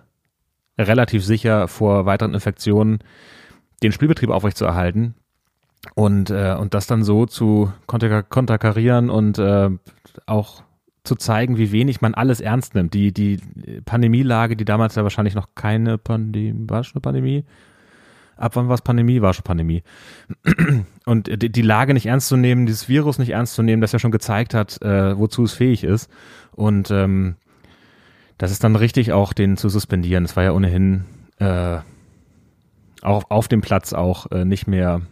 relativ 0.79 1.25
sicher 1.25 1.69
vor 1.69 2.07
weiteren 2.07 2.35
Infektionen 2.35 2.99
den 3.83 3.93
Spielbetrieb 3.93 4.31
aufrechtzuerhalten 4.31 5.15
und, 5.95 6.31
äh, 6.31 6.57
und 6.59 6.75
das 6.75 6.87
dann 6.87 7.03
so 7.03 7.27
zu 7.27 7.73
konterkarieren 7.87 9.11
und 9.11 9.39
äh, 9.39 9.71
auch 10.27 10.63
zu 11.05 11.17
zeigen, 11.17 11.59
wie 11.59 11.73
wenig 11.73 12.01
man 12.01 12.15
alles 12.15 12.41
ernst 12.41 12.75
nimmt. 12.75 12.95
Die, 12.95 13.13
die 13.13 13.39
Pandemielage, 13.85 14.57
die 14.57 14.65
damals 14.65 14.95
ja 14.95 15.03
wahrscheinlich 15.03 15.35
noch 15.35 15.49
keine 15.55 15.99
Pandemie, 15.99 16.55
war 16.69 16.79
das 16.79 16.87
schon 16.87 16.97
eine 16.97 17.03
Pandemie? 17.03 17.45
Ab 18.37 18.57
wann 18.57 18.69
war 18.69 18.75
es 18.75 18.83
Pandemie? 18.83 19.21
War 19.21 19.35
schon 19.35 19.45
Pandemie. 19.45 19.83
Und 21.07 21.43
die, 21.43 21.51
die, 21.51 21.63
Lage 21.63 21.95
nicht 21.95 22.07
ernst 22.07 22.29
zu 22.29 22.37
nehmen, 22.37 22.67
dieses 22.67 22.89
Virus 22.89 23.19
nicht 23.19 23.31
ernst 23.31 23.55
zu 23.55 23.63
nehmen, 23.63 23.83
das 23.83 23.93
ja 23.93 23.99
schon 23.99 24.11
gezeigt 24.11 24.55
hat, 24.55 24.81
äh, 24.83 25.19
wozu 25.19 25.45
es 25.45 25.53
fähig 25.53 25.85
ist. 25.85 26.11
Und 26.53 26.91
ähm, 26.91 27.37
das 28.39 28.51
ist 28.51 28.65
dann 28.65 28.77
richtig 28.77 29.13
auch, 29.13 29.33
den 29.33 29.57
zu 29.57 29.69
suspendieren. 29.69 30.25
Es 30.25 30.37
war 30.37 30.45
ja 30.45 30.53
ohnehin 30.53 31.05
äh, 31.39 31.79
auch 33.03 33.31
auf 33.31 33.49
dem 33.49 33.61
Platz 33.61 33.93
auch 33.93 34.31
äh, 34.31 34.45
nicht 34.45 34.67
mehr 34.67 35.03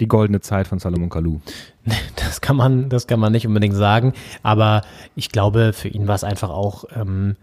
die 0.00 0.08
goldene 0.08 0.40
Zeit 0.40 0.66
von 0.66 0.78
Salomon 0.78 1.10
Kalou. 1.10 1.40
Das 2.16 2.40
kann 2.40 2.56
man, 2.56 2.88
das 2.88 3.06
kann 3.06 3.20
man 3.20 3.32
nicht 3.32 3.46
unbedingt 3.46 3.76
sagen. 3.76 4.12
Aber 4.42 4.82
ich 5.14 5.30
glaube, 5.30 5.72
für 5.72 5.88
ihn 5.88 6.08
war 6.08 6.16
es 6.16 6.24
einfach 6.24 6.50
auch, 6.50 6.84
ähm, 6.94 7.36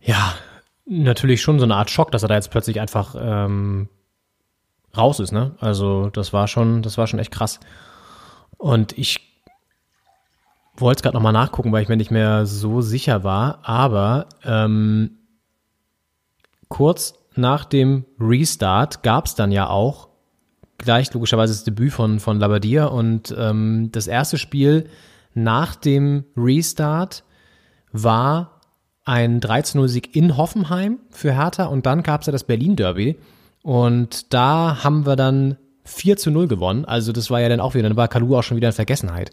ja, 0.00 0.34
natürlich 0.84 1.42
schon 1.42 1.58
so 1.58 1.64
eine 1.64 1.74
Art 1.74 1.90
Schock, 1.90 2.12
dass 2.12 2.22
er 2.22 2.28
da 2.28 2.36
jetzt 2.36 2.50
plötzlich 2.50 2.80
einfach 2.80 3.16
ähm, 3.18 3.88
raus 4.96 5.20
ist. 5.20 5.32
Ne? 5.32 5.56
Also 5.58 6.10
das 6.10 6.32
war 6.32 6.46
schon, 6.48 6.82
das 6.82 6.96
war 6.96 7.06
schon 7.06 7.18
echt 7.18 7.32
krass. 7.32 7.60
Und 8.56 8.96
ich 8.96 9.20
wollte 10.76 10.98
es 10.98 11.02
gerade 11.02 11.16
nochmal 11.16 11.32
nachgucken, 11.32 11.72
weil 11.72 11.82
ich 11.82 11.88
mir 11.88 11.96
nicht 11.96 12.10
mehr 12.10 12.46
so 12.46 12.80
sicher 12.80 13.24
war. 13.24 13.60
Aber 13.62 14.26
ähm, 14.44 15.18
kurz 16.68 17.14
nach 17.34 17.64
dem 17.64 18.04
Restart 18.20 19.02
gab 19.02 19.26
es 19.26 19.34
dann 19.34 19.52
ja 19.52 19.68
auch 19.68 20.08
gleich 20.78 21.12
logischerweise 21.12 21.52
das 21.52 21.64
Debüt 21.64 21.92
von, 21.92 22.20
von 22.20 22.38
Labadia 22.38 22.86
und 22.86 23.34
ähm, 23.36 23.90
das 23.92 24.06
erste 24.06 24.38
Spiel 24.38 24.88
nach 25.34 25.74
dem 25.74 26.24
Restart 26.36 27.24
war 27.92 28.60
ein 29.04 29.40
13-0-Sieg 29.40 30.16
in 30.16 30.36
Hoffenheim 30.36 30.98
für 31.10 31.32
Hertha 31.32 31.66
und 31.66 31.86
dann 31.86 32.02
gab 32.02 32.22
es 32.22 32.26
ja 32.26 32.32
das 32.32 32.44
Berlin-Derby 32.44 33.16
und 33.62 34.32
da 34.34 34.84
haben 34.84 35.06
wir 35.06 35.16
dann 35.16 35.56
4 35.84 36.16
zu 36.16 36.30
0 36.30 36.48
gewonnen. 36.48 36.84
Also 36.84 37.12
das 37.12 37.30
war 37.30 37.40
ja 37.40 37.48
dann 37.48 37.60
auch 37.60 37.74
wieder, 37.74 37.88
dann 37.88 37.96
war 37.96 38.08
Kalu 38.08 38.36
auch 38.36 38.42
schon 38.42 38.56
wieder 38.56 38.68
in 38.68 38.74
Vergessenheit. 38.74 39.30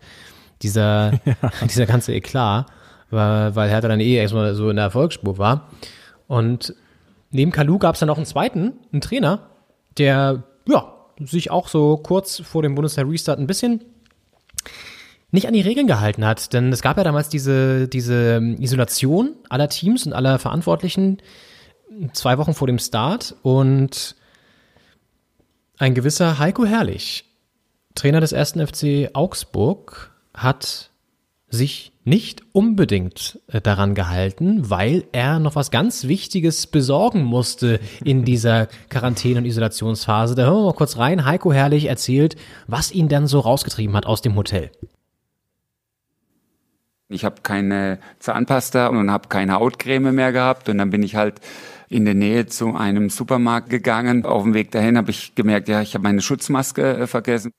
Dieser, 0.61 1.13
ja. 1.25 1.35
dieser 1.63 1.85
ganze 1.85 2.13
Eklat, 2.13 2.67
weil, 3.09 3.55
weil 3.55 3.69
Hertha 3.69 3.87
dann 3.87 3.99
eh 3.99 4.15
erstmal 4.15 4.53
so 4.55 4.69
in 4.69 4.75
der 4.77 4.85
Erfolgsspur 4.85 5.37
war. 5.37 5.69
Und 6.27 6.75
neben 7.31 7.51
Kalu 7.51 7.79
gab 7.79 7.95
es 7.95 7.99
dann 7.99 8.09
auch 8.09 8.17
einen 8.17 8.25
zweiten, 8.25 8.73
einen 8.91 9.01
Trainer, 9.01 9.49
der 9.97 10.43
ja 10.67 10.93
sich 11.25 11.51
auch 11.51 11.67
so 11.67 11.97
kurz 11.97 12.41
vor 12.41 12.61
dem 12.61 12.75
Bundestag-Restart 12.75 13.39
ein 13.39 13.47
bisschen 13.47 13.83
nicht 15.31 15.47
an 15.47 15.53
die 15.53 15.61
Regeln 15.61 15.87
gehalten 15.87 16.25
hat. 16.25 16.53
Denn 16.53 16.71
es 16.71 16.81
gab 16.81 16.97
ja 16.97 17.03
damals 17.03 17.29
diese, 17.29 17.87
diese 17.87 18.39
Isolation 18.59 19.31
aller 19.49 19.67
Teams 19.67 20.05
und 20.05 20.13
aller 20.13 20.39
Verantwortlichen 20.39 21.17
zwei 22.13 22.37
Wochen 22.37 22.53
vor 22.53 22.67
dem 22.67 22.79
Start 22.79 23.35
und 23.41 24.15
ein 25.77 25.93
gewisser 25.93 26.39
Heiko 26.39 26.65
Herrlich, 26.65 27.25
Trainer 27.95 28.19
des 28.19 28.31
ersten 28.31 28.65
FC 28.65 29.09
Augsburg, 29.13 30.11
hat 30.33 30.91
sich 31.49 31.92
nicht 32.05 32.43
unbedingt 32.51 33.39
äh, 33.47 33.61
daran 33.61 33.95
gehalten, 33.95 34.69
weil 34.69 35.05
er 35.11 35.39
noch 35.39 35.55
was 35.55 35.71
ganz 35.71 36.07
Wichtiges 36.07 36.67
besorgen 36.67 37.23
musste 37.23 37.79
in 38.03 38.25
dieser 38.25 38.67
Quarantäne- 38.89 39.39
und 39.39 39.45
Isolationsphase. 39.45 40.35
Da 40.35 40.43
hören 40.43 40.57
wir 40.57 40.65
mal 40.65 40.73
kurz 40.73 40.97
rein. 40.97 41.25
Heiko 41.25 41.53
Herrlich 41.53 41.85
erzählt, 41.85 42.35
was 42.67 42.91
ihn 42.91 43.07
dann 43.07 43.27
so 43.27 43.39
rausgetrieben 43.39 43.95
hat 43.95 44.05
aus 44.05 44.21
dem 44.21 44.35
Hotel. 44.35 44.71
Ich 47.09 47.25
habe 47.25 47.41
keine 47.43 47.99
Zahnpasta 48.19 48.87
und 48.87 49.11
habe 49.11 49.27
keine 49.27 49.53
Hautcreme 49.53 50.11
mehr 50.13 50.31
gehabt 50.31 50.67
und 50.69 50.79
dann 50.79 50.89
bin 50.89 51.03
ich 51.03 51.15
halt 51.15 51.41
in 51.89 52.05
der 52.05 52.15
Nähe 52.15 52.47
zu 52.47 52.75
einem 52.75 53.09
Supermarkt 53.09 53.69
gegangen. 53.69 54.25
Auf 54.25 54.43
dem 54.43 54.55
Weg 54.55 54.71
dahin 54.71 54.97
habe 54.97 55.11
ich 55.11 55.35
gemerkt, 55.35 55.67
ja, 55.69 55.81
ich 55.81 55.93
habe 55.93 56.03
meine 56.03 56.21
Schutzmaske 56.21 56.97
äh, 56.97 57.07
vergessen. 57.07 57.51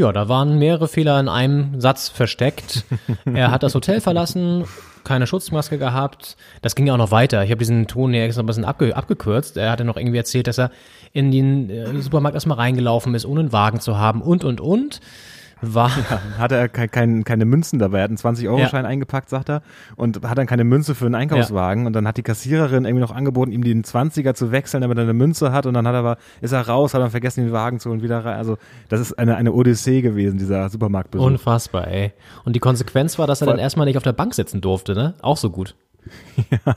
Ja, 0.00 0.12
da 0.12 0.30
waren 0.30 0.58
mehrere 0.58 0.88
Fehler 0.88 1.20
in 1.20 1.28
einem 1.28 1.78
Satz 1.78 2.08
versteckt. 2.08 2.86
er 3.26 3.50
hat 3.50 3.62
das 3.62 3.74
Hotel 3.74 4.00
verlassen, 4.00 4.64
keine 5.04 5.26
Schutzmaske 5.26 5.76
gehabt. 5.76 6.38
Das 6.62 6.74
ging 6.74 6.86
ja 6.86 6.94
auch 6.94 6.98
noch 6.98 7.10
weiter. 7.10 7.44
Ich 7.44 7.50
habe 7.50 7.58
diesen 7.58 7.86
Ton 7.86 8.14
ja 8.14 8.22
extra 8.22 8.42
ein 8.42 8.46
bisschen 8.46 8.64
abge 8.64 8.96
abgekürzt. 8.96 9.58
Er 9.58 9.70
hatte 9.70 9.84
noch 9.84 9.98
irgendwie 9.98 10.16
erzählt, 10.16 10.46
dass 10.46 10.56
er 10.56 10.70
in 11.12 11.30
den 11.30 11.68
äh, 11.68 12.00
Supermarkt 12.00 12.34
erstmal 12.34 12.56
reingelaufen 12.56 13.14
ist, 13.14 13.26
ohne 13.26 13.40
einen 13.40 13.52
Wagen 13.52 13.78
zu 13.80 13.98
haben 13.98 14.22
und, 14.22 14.42
und, 14.42 14.62
und 14.62 15.02
war. 15.62 15.90
Ja, 15.90 16.20
hatte 16.38 16.56
er 16.56 16.68
kein, 16.68 16.90
kein, 16.90 17.24
keine 17.24 17.44
Münzen 17.44 17.78
dabei. 17.78 17.98
Er 17.98 18.04
hat 18.04 18.10
einen 18.10 18.18
20-Euro-Schein 18.18 18.84
ja. 18.84 18.88
eingepackt, 18.88 19.28
sagt 19.28 19.48
er, 19.48 19.62
und 19.96 20.22
hat 20.28 20.38
dann 20.38 20.46
keine 20.46 20.64
Münze 20.64 20.94
für 20.94 21.06
einen 21.06 21.14
Einkaufswagen. 21.14 21.84
Ja. 21.84 21.86
Und 21.88 21.92
dann 21.94 22.06
hat 22.06 22.16
die 22.16 22.22
Kassiererin 22.22 22.84
irgendwie 22.84 23.02
noch 23.02 23.14
angeboten, 23.14 23.52
ihm 23.52 23.64
den 23.64 23.84
20er 23.84 24.34
zu 24.34 24.52
wechseln, 24.52 24.82
damit 24.82 24.98
er 24.98 25.04
eine 25.04 25.12
Münze 25.12 25.52
hat. 25.52 25.66
Und 25.66 25.74
dann 25.74 25.86
hat 25.86 25.94
er 25.94 26.00
aber, 26.00 26.16
ist 26.40 26.52
er 26.52 26.66
raus, 26.66 26.94
hat 26.94 27.00
dann 27.00 27.10
vergessen, 27.10 27.44
den 27.44 27.52
Wagen 27.52 27.80
zu 27.80 27.90
holen, 27.90 28.02
wieder 28.02 28.24
rein. 28.24 28.36
Also, 28.36 28.58
das 28.88 29.00
ist 29.00 29.18
eine, 29.18 29.36
eine 29.36 29.52
Odyssee 29.52 30.02
gewesen, 30.02 30.38
dieser 30.38 30.68
Supermarktbesuch. 30.68 31.24
Unfassbar, 31.24 31.88
ey. 31.88 32.12
Und 32.44 32.56
die 32.56 32.60
Konsequenz 32.60 33.18
war, 33.18 33.26
dass 33.26 33.40
er 33.40 33.46
Voll. 33.46 33.54
dann 33.54 33.62
erstmal 33.62 33.86
nicht 33.86 33.96
auf 33.96 34.02
der 34.02 34.12
Bank 34.12 34.34
sitzen 34.34 34.60
durfte, 34.60 34.94
ne? 34.94 35.14
Auch 35.22 35.36
so 35.36 35.50
gut. 35.50 35.74
ja, 36.50 36.74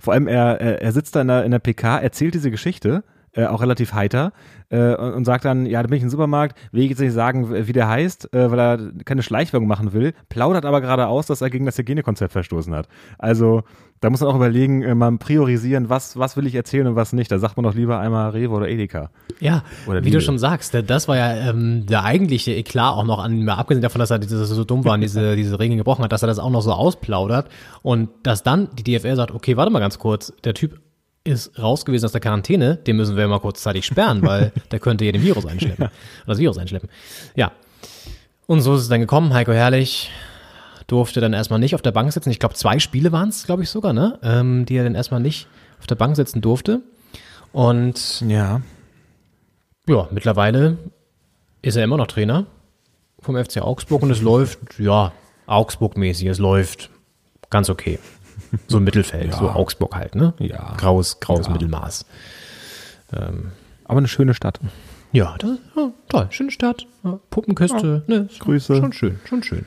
vor 0.00 0.12
allem 0.12 0.28
er, 0.28 0.60
er 0.60 0.92
sitzt 0.92 1.16
da 1.16 1.22
in 1.22 1.28
der, 1.28 1.44
in 1.44 1.50
der 1.50 1.58
PK, 1.58 1.98
erzählt 1.98 2.34
diese 2.34 2.50
Geschichte 2.50 3.02
äh, 3.36 3.46
auch 3.46 3.60
relativ 3.60 3.92
heiter, 3.92 4.32
äh, 4.68 4.94
und, 4.96 5.12
und, 5.12 5.24
sagt 5.24 5.44
dann, 5.44 5.66
ja, 5.66 5.82
da 5.82 5.88
bin 5.88 5.98
ich 5.98 6.02
im 6.02 6.10
Supermarkt, 6.10 6.58
will 6.72 6.82
ich 6.82 6.90
jetzt 6.90 7.00
nicht 7.00 7.12
sagen, 7.12 7.48
wie 7.66 7.72
der 7.72 7.88
heißt, 7.88 8.34
äh, 8.34 8.50
weil 8.50 8.58
er 8.58 8.78
keine 9.04 9.22
Schleichwerbung 9.22 9.68
machen 9.68 9.92
will, 9.92 10.12
plaudert 10.28 10.64
aber 10.64 10.80
gerade 10.80 11.06
aus, 11.06 11.26
dass 11.26 11.40
er 11.40 11.50
gegen 11.50 11.66
das 11.66 11.78
Hygienekonzept 11.78 12.32
verstoßen 12.32 12.74
hat. 12.74 12.88
Also 13.18 13.62
da 14.00 14.10
muss 14.10 14.20
man 14.20 14.30
auch 14.30 14.36
überlegen, 14.36 14.82
äh, 14.82 14.94
mal 14.94 15.16
priorisieren, 15.18 15.88
was, 15.88 16.18
was 16.18 16.36
will 16.36 16.46
ich 16.46 16.54
erzählen 16.54 16.86
und 16.86 16.96
was 16.96 17.12
nicht. 17.12 17.30
Da 17.30 17.38
sagt 17.38 17.56
man 17.56 17.64
doch 17.64 17.74
lieber 17.74 17.98
einmal 17.98 18.30
Rewe 18.30 18.54
oder 18.54 18.68
Edeka. 18.68 19.10
Ja, 19.40 19.62
oder 19.86 20.00
wie 20.00 20.06
Lidl. 20.06 20.18
du 20.18 20.24
schon 20.24 20.38
sagst, 20.38 20.74
das 20.86 21.08
war 21.08 21.16
ja 21.16 21.50
ähm, 21.50 21.86
der 21.86 22.04
eigentliche 22.04 22.52
Eklat 22.52 22.94
auch 22.94 23.04
noch 23.04 23.22
an, 23.22 23.48
abgesehen 23.48 23.82
davon, 23.82 24.00
dass 24.00 24.10
er 24.10 24.18
dieses, 24.18 24.48
so 24.48 24.64
dumm 24.64 24.84
war 24.84 24.94
und 24.94 25.00
diese, 25.00 25.36
diese 25.36 25.58
Regeln 25.58 25.78
gebrochen 25.78 26.04
hat, 26.04 26.12
dass 26.12 26.22
er 26.22 26.28
das 26.28 26.38
auch 26.38 26.50
noch 26.50 26.62
so 26.62 26.72
ausplaudert 26.72 27.48
und 27.82 28.08
dass 28.22 28.42
dann 28.42 28.68
die 28.76 28.82
DFL 28.82 29.16
sagt, 29.16 29.30
okay, 29.32 29.56
warte 29.56 29.70
mal 29.70 29.80
ganz 29.80 29.98
kurz, 29.98 30.32
der 30.44 30.54
Typ 30.54 30.80
ist 31.26 31.58
raus 31.58 31.84
gewesen 31.84 32.06
aus 32.06 32.12
der 32.12 32.20
Quarantäne, 32.20 32.76
den 32.76 32.96
müssen 32.96 33.16
wir 33.16 33.26
mal 33.28 33.40
kurzzeitig 33.40 33.84
sperren, 33.84 34.22
weil 34.22 34.52
der 34.70 34.78
könnte 34.78 35.04
hier 35.04 35.12
den 35.12 35.22
Virus 35.22 35.46
einschleppen. 35.46 35.86
Oder 35.86 35.92
das 36.26 36.38
Virus 36.38 36.58
einschleppen. 36.58 36.88
Ja. 37.34 37.52
Und 38.46 38.60
so 38.60 38.74
ist 38.74 38.82
es 38.82 38.88
dann 38.88 39.00
gekommen. 39.00 39.34
Heiko 39.34 39.52
Herrlich 39.52 40.10
durfte 40.86 41.20
dann 41.20 41.32
erstmal 41.32 41.58
nicht 41.58 41.74
auf 41.74 41.82
der 41.82 41.92
Bank 41.92 42.12
sitzen. 42.12 42.30
Ich 42.30 42.38
glaube, 42.38 42.54
zwei 42.54 42.78
Spiele 42.78 43.10
waren 43.12 43.28
es, 43.28 43.44
glaube 43.44 43.64
ich, 43.64 43.70
sogar, 43.70 43.92
ne? 43.92 44.18
Ähm, 44.22 44.66
die 44.66 44.76
er 44.76 44.84
dann 44.84 44.94
erstmal 44.94 45.20
nicht 45.20 45.48
auf 45.80 45.86
der 45.86 45.96
Bank 45.96 46.16
sitzen 46.16 46.40
durfte. 46.40 46.82
Und 47.52 48.20
ja. 48.26 48.62
Ja, 49.88 50.08
mittlerweile 50.10 50.78
ist 51.62 51.76
er 51.76 51.84
immer 51.84 51.96
noch 51.96 52.06
Trainer 52.06 52.46
vom 53.18 53.36
FC 53.36 53.58
Augsburg 53.58 54.02
und 54.02 54.10
es 54.10 54.22
läuft, 54.22 54.78
ja, 54.78 55.12
Augsburg-mäßig, 55.46 56.28
es 56.28 56.38
läuft 56.38 56.90
ganz 57.50 57.70
okay. 57.70 57.98
So 58.68 58.78
ein 58.78 58.84
Mittelfeld, 58.84 59.32
ja. 59.32 59.38
so 59.38 59.50
Augsburg 59.50 59.94
halt, 59.94 60.14
ne? 60.14 60.34
Ja. 60.38 60.74
Graues, 60.76 61.20
graues 61.20 61.46
ja. 61.46 61.52
Mittelmaß. 61.52 62.06
Ähm, 63.12 63.52
Aber 63.84 63.98
eine 63.98 64.08
schöne 64.08 64.34
Stadt. 64.34 64.60
Ja, 65.12 65.36
das, 65.38 65.58
ja, 65.76 65.92
toll, 66.08 66.26
schöne 66.30 66.50
Stadt, 66.50 66.86
Puppenküste, 67.30 68.02
ne? 68.06 68.28
Grüße. 68.38 68.76
Schon 68.76 68.92
schön, 68.92 69.20
schon 69.24 69.42
schön. 69.42 69.64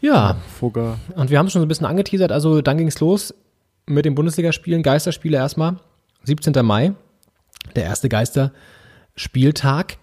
Ja. 0.00 0.36
Fugger. 0.58 0.98
Und 1.14 1.30
wir 1.30 1.38
haben 1.38 1.46
es 1.46 1.52
schon 1.52 1.60
so 1.60 1.66
ein 1.66 1.68
bisschen 1.68 1.86
angeteasert, 1.86 2.32
also 2.32 2.62
dann 2.62 2.78
ging 2.78 2.88
es 2.88 3.00
los 3.00 3.34
mit 3.86 4.04
den 4.04 4.14
Bundesligaspielen, 4.14 4.82
Geisterspiele 4.82 5.36
erstmal. 5.36 5.76
17. 6.24 6.64
Mai, 6.64 6.92
der 7.74 7.84
erste 7.84 8.08
Geisterspieltag. 8.08 9.98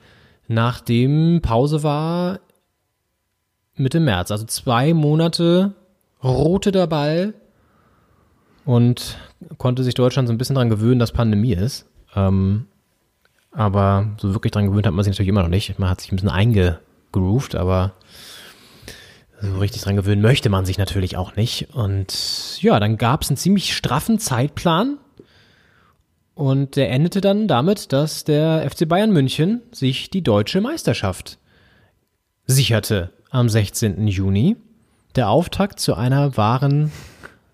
nachdem 0.47 1.41
Pause 1.41 1.83
war 1.83 2.39
Mitte 3.75 3.99
März. 3.99 4.31
Also 4.31 4.45
zwei 4.45 4.93
Monate 4.93 5.73
rote 6.23 6.71
der 6.71 6.87
Ball 6.87 7.33
und 8.65 9.17
konnte 9.57 9.83
sich 9.83 9.93
Deutschland 9.93 10.27
so 10.27 10.33
ein 10.33 10.37
bisschen 10.37 10.55
dran 10.55 10.69
gewöhnen, 10.69 10.99
dass 10.99 11.11
Pandemie 11.11 11.53
ist. 11.53 11.85
Ähm, 12.15 12.67
aber 13.51 14.09
so 14.17 14.33
wirklich 14.33 14.51
dran 14.51 14.65
gewöhnt 14.65 14.87
hat 14.87 14.93
man 14.93 15.03
sich 15.03 15.11
natürlich 15.11 15.29
immer 15.29 15.43
noch 15.43 15.49
nicht. 15.49 15.77
Man 15.77 15.89
hat 15.89 16.01
sich 16.01 16.11
ein 16.11 16.15
bisschen 16.15 16.29
eingegroovt, 16.29 17.55
aber 17.55 17.93
so 19.41 19.59
richtig 19.59 19.81
dran 19.81 19.95
gewöhnen 19.95 20.21
möchte 20.21 20.49
man 20.49 20.65
sich 20.65 20.77
natürlich 20.77 21.17
auch 21.17 21.35
nicht. 21.35 21.69
Und 21.73 22.61
ja, 22.61 22.79
dann 22.79 22.97
gab 22.97 23.21
es 23.21 23.29
einen 23.29 23.37
ziemlich 23.37 23.75
straffen 23.75 24.19
Zeitplan. 24.19 24.97
Und 26.35 26.77
der 26.77 26.89
endete 26.89 27.21
dann 27.21 27.47
damit, 27.47 27.93
dass 27.93 28.23
der 28.23 28.67
FC 28.69 28.87
Bayern 28.87 29.11
München 29.11 29.61
sich 29.71 30.09
die 30.09 30.23
deutsche 30.23 30.61
Meisterschaft 30.61 31.37
sicherte 32.47 33.11
am 33.29 33.49
16. 33.49 34.07
Juni. 34.07 34.55
Der 35.15 35.29
Auftakt 35.29 35.79
zu 35.79 35.93
einer 35.93 36.37
wahren. 36.37 36.91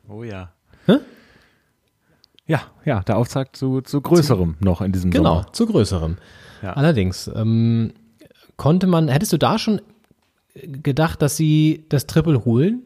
Oh 0.07 0.24
ja. 0.24 0.53
Ja, 2.50 2.64
ja, 2.84 3.02
der 3.02 3.18
Auftakt 3.18 3.56
zu, 3.56 3.82
zu 3.82 4.02
größerem 4.02 4.56
noch 4.60 4.82
in 4.82 4.91
diesem 4.91 5.12
Genau, 5.12 5.41
Sommer. 5.41 5.54
zu 5.54 5.68
größerem. 5.68 6.18
Ja. 6.64 6.74
Allerdings, 6.74 7.30
ähm, 7.36 7.93
konnte 8.58 8.88
man, 8.88 9.08
hättest 9.08 9.32
du 9.32 9.38
da 9.38 9.60
schon 9.60 9.82
gedacht, 10.56 11.22
dass 11.22 11.38
sie 11.38 11.86
das 11.89 12.08
Triple 12.08 12.45
holen? 12.45 12.82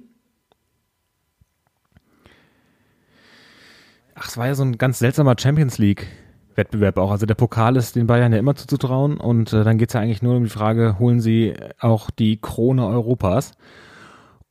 Ach, 4.15 4.27
es 4.27 4.37
war 4.37 4.47
ja 4.47 4.55
so 4.55 4.63
ein 4.63 4.77
ganz 4.77 4.99
seltsamer 4.99 5.35
Champions 5.39 5.77
League. 5.77 6.07
Wettbewerb 6.55 6.97
auch. 6.97 7.09
Also 7.09 7.25
der 7.25 7.33
Pokal 7.33 7.77
ist 7.77 7.95
den 7.95 8.05
Bayern 8.05 8.31
ja 8.33 8.37
immer 8.39 8.55
zuzutrauen 8.55 9.17
und 9.17 9.53
äh, 9.53 9.63
dann 9.63 9.77
geht's 9.77 9.93
ja 9.93 10.01
eigentlich 10.01 10.21
nur 10.21 10.35
um 10.35 10.43
die 10.43 10.49
Frage, 10.49 10.99
holen 10.99 11.19
sie 11.19 11.55
auch 11.79 12.11
die 12.11 12.39
Krone 12.39 12.85
Europas? 12.85 13.53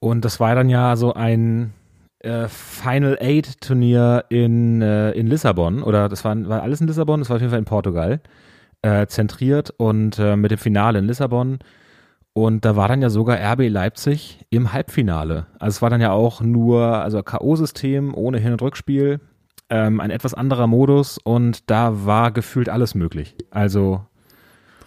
Und 0.01 0.25
das 0.25 0.41
war 0.41 0.55
dann 0.57 0.69
ja 0.69 0.97
so 0.97 1.15
ein 1.15 1.75
äh, 2.23 2.49
Final 2.49 3.19
Eight 3.21 3.61
Turnier 3.61 4.25
in, 4.29 4.83
äh, 4.83 5.13
in 5.13 5.27
Lissabon 5.27 5.83
oder 5.83 6.09
das 6.09 6.25
war, 6.25 6.49
war 6.49 6.63
alles 6.63 6.81
in 6.81 6.87
Lissabon, 6.87 7.21
das 7.21 7.29
war 7.29 7.37
auf 7.37 7.43
jeden 7.43 7.51
Fall 7.51 7.59
in 7.59 7.65
Portugal, 7.65 8.21
äh, 8.83 9.07
zentriert 9.07 9.71
und 9.77 10.19
äh, 10.19 10.37
mit 10.37 10.51
dem 10.51 10.59
Finale 10.59 10.99
in 10.99 11.07
Lissabon. 11.07 11.59
Und 12.35 12.65
da 12.65 12.77
war 12.77 12.89
dann 12.89 13.03
ja 13.03 13.11
sogar 13.11 13.37
RB 13.39 13.69
Leipzig 13.69 14.41
im 14.49 14.73
Halbfinale. 14.73 15.47
Also 15.59 15.77
es 15.77 15.83
war 15.83 15.91
dann 15.91 16.01
ja 16.01 16.13
auch 16.13 16.41
nur, 16.41 16.83
also 16.83 17.23
K.O.-System 17.23 18.15
ohne 18.15 18.39
Hin- 18.39 18.53
und 18.53 18.63
Rückspiel, 18.63 19.21
ähm, 19.69 20.01
ein 20.01 20.11
etwas 20.11 20.33
anderer 20.33 20.67
Modus 20.67 21.19
und 21.19 21.71
da 21.71 22.07
war 22.07 22.31
gefühlt 22.31 22.69
alles 22.69 22.95
möglich. 22.95 23.37
Also 23.51 24.07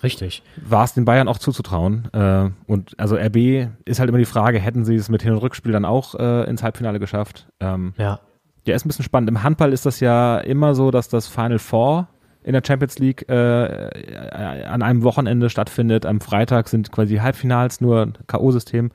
Richtig. 0.06 0.44
war 0.56 0.84
es 0.86 0.94
den 0.94 1.04
Bayern 1.06 1.28
auch 1.28 1.38
zuzutrauen. 1.40 2.08
Äh, 2.14 2.50
und 2.68 2.98
also 3.00 3.16
RB 3.18 3.68
ist 3.86 4.00
halt 4.00 4.10
immer 4.10 4.18
die 4.20 4.26
Frage, 4.26 4.60
hätten 4.60 4.86
sie 4.86 4.96
es 4.96 5.10
mit 5.10 5.22
Hin- 5.24 5.34
und 5.34 5.40
Rückspiel 5.40 5.72
dann 5.72 5.86
auch 5.86 6.16
äh, 6.16 6.50
ins 6.50 6.64
Halbfinale 6.64 7.00
geschafft? 7.00 7.48
Ähm, 7.60 7.94
Ja. 7.98 8.20
ja, 8.66 8.76
ist 8.76 8.86
ein 8.86 8.90
bisschen 8.90 9.06
spannend. 9.06 9.30
Im 9.30 9.44
Handball 9.44 9.74
ist 9.74 9.86
das 9.86 10.00
ja 10.00 10.38
immer 10.38 10.76
so, 10.76 10.92
dass 10.92 11.10
das 11.10 11.28
Final 11.28 11.60
Four 11.60 12.08
in 12.44 12.54
der 12.54 12.62
Champions 12.66 13.00
League 13.00 13.28
äh, 13.28 13.88
äh, 13.90 14.64
an 14.66 14.84
einem 14.84 15.02
Wochenende 15.04 15.50
stattfindet. 15.50 16.06
Am 16.06 16.22
Freitag 16.22 16.70
sind 16.70 16.92
quasi 16.92 17.16
Halbfinals, 17.18 17.82
nur 17.82 18.14
K.O.-System. 18.28 18.92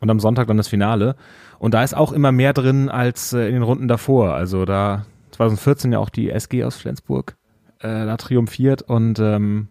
Und 0.00 0.10
am 0.10 0.20
Sonntag 0.20 0.46
dann 0.46 0.58
das 0.58 0.68
Finale. 0.68 1.16
Und 1.58 1.74
da 1.74 1.82
ist 1.82 1.96
auch 1.96 2.12
immer 2.12 2.30
mehr 2.30 2.52
drin 2.52 2.88
als 2.88 3.32
äh, 3.32 3.48
in 3.48 3.54
den 3.54 3.62
Runden 3.62 3.88
davor. 3.88 4.34
Also 4.34 4.64
da 4.64 5.06
2014 5.32 5.92
ja 5.92 5.98
auch 5.98 6.10
die 6.10 6.30
SG 6.30 6.62
aus 6.62 6.76
Flensburg 6.76 7.36
äh, 7.80 7.88
da 8.06 8.16
triumphiert. 8.16 8.82
Und 8.82 9.18
ähm, 9.18 9.68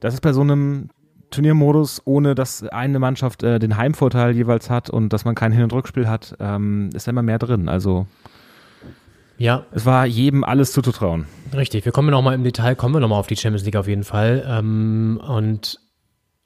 das 0.00 0.14
ist 0.14 0.20
bei 0.20 0.32
so 0.32 0.40
einem 0.40 0.88
Turniermodus, 1.30 2.02
ohne 2.04 2.34
dass 2.34 2.64
eine 2.68 2.98
Mannschaft 2.98 3.42
äh, 3.42 3.58
den 3.58 3.76
Heimvorteil 3.76 4.34
jeweils 4.34 4.68
hat 4.68 4.90
und 4.90 5.12
dass 5.12 5.24
man 5.24 5.34
kein 5.34 5.52
Hin- 5.52 5.62
und 5.62 5.72
Rückspiel 5.72 6.08
hat, 6.08 6.34
ähm, 6.40 6.90
ist 6.94 7.06
da 7.06 7.10
immer 7.10 7.22
mehr 7.22 7.38
drin. 7.38 7.68
Also 7.68 8.06
Ja, 9.38 9.64
es 9.72 9.86
war 9.86 10.06
jedem 10.06 10.42
alles 10.44 10.72
zuzutrauen. 10.72 11.26
richtig. 11.54 11.84
Wir 11.84 11.92
kommen 11.92 12.10
nochmal 12.10 12.34
im 12.34 12.42
Detail, 12.44 12.74
kommen 12.74 12.94
wir 12.94 13.00
nochmal 13.00 13.20
auf 13.20 13.26
die 13.28 13.36
Champions 13.36 13.64
League 13.64 13.76
auf 13.76 13.86
jeden 13.88 14.04
Fall. 14.04 14.44
Ähm, 14.46 15.20
und 15.26 15.78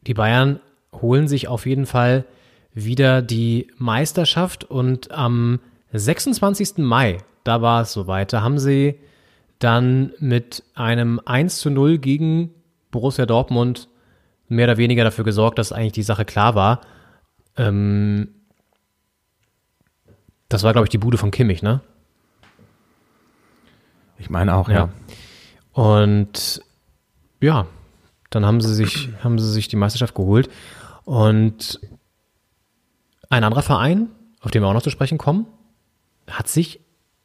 die 0.07 0.15
Bayern 0.15 0.61
holen 1.01 1.29
sich 1.29 1.49
auf 1.49 1.65
jeden 1.67 1.87
Fall 1.87 2.25
wieder 2.75 3.23
die 3.23 3.69
Meisterschaft 3.79 4.65
und 4.65 5.13
am 5.13 5.61
26. 5.93 6.79
Mai, 6.79 7.19
da 7.45 7.63
war 7.63 7.83
es 7.83 7.93
soweit, 7.93 8.33
da 8.33 8.43
haben 8.43 8.59
sie 8.59 8.97
dann 9.61 10.13
mit 10.19 10.63
einem 10.75 11.21
1 11.25 11.59
zu 11.59 11.71
0 11.71 11.99
gegen 11.99 12.51
Borussia 12.95 13.27
Dortmund 13.27 13.89
mehr 14.49 14.67
oder 14.67 14.77
weniger 14.77 15.03
dafür 15.03 15.25
gesorgt, 15.25 15.59
dass 15.59 15.73
eigentlich 15.73 15.93
die 15.93 16.05
Sache 16.05 16.25
klar 16.25 16.55
war. 16.55 16.81
Ähm, 17.57 18.29
das 20.49 20.63
war, 20.63 20.73
glaube 20.73 20.87
ich, 20.87 20.91
die 20.91 20.99
Bude 20.99 21.19
von 21.19 21.33
Kimmich, 21.33 21.61
ne? 21.61 21.81
Ich 24.19 24.31
meine 24.31 24.55
auch, 24.55 24.69
ja. 24.69 24.91
Und 25.73 26.63
ja, 27.41 27.67
dann 28.31 28.47
haben 28.47 28.61
sie 28.61 28.73
sich, 28.73 29.09
haben 29.25 29.41
sie 29.41 29.51
sich 29.51 29.67
die 29.67 29.77
Meisterschaft 29.77 30.15
geholt. 30.15 30.49
Und 31.05 31.81
ein 33.29 33.43
anderer 33.43 33.63
Verein, 33.63 34.09
auf 34.41 34.53
den 34.53 34.63
wir 34.63 34.69
auch 34.69 34.73
noch 34.73 34.83
zu 34.83 34.91
sprechen 34.91 35.19
kommen, 35.19 35.47
hat 36.31 36.47
sich 36.47 36.79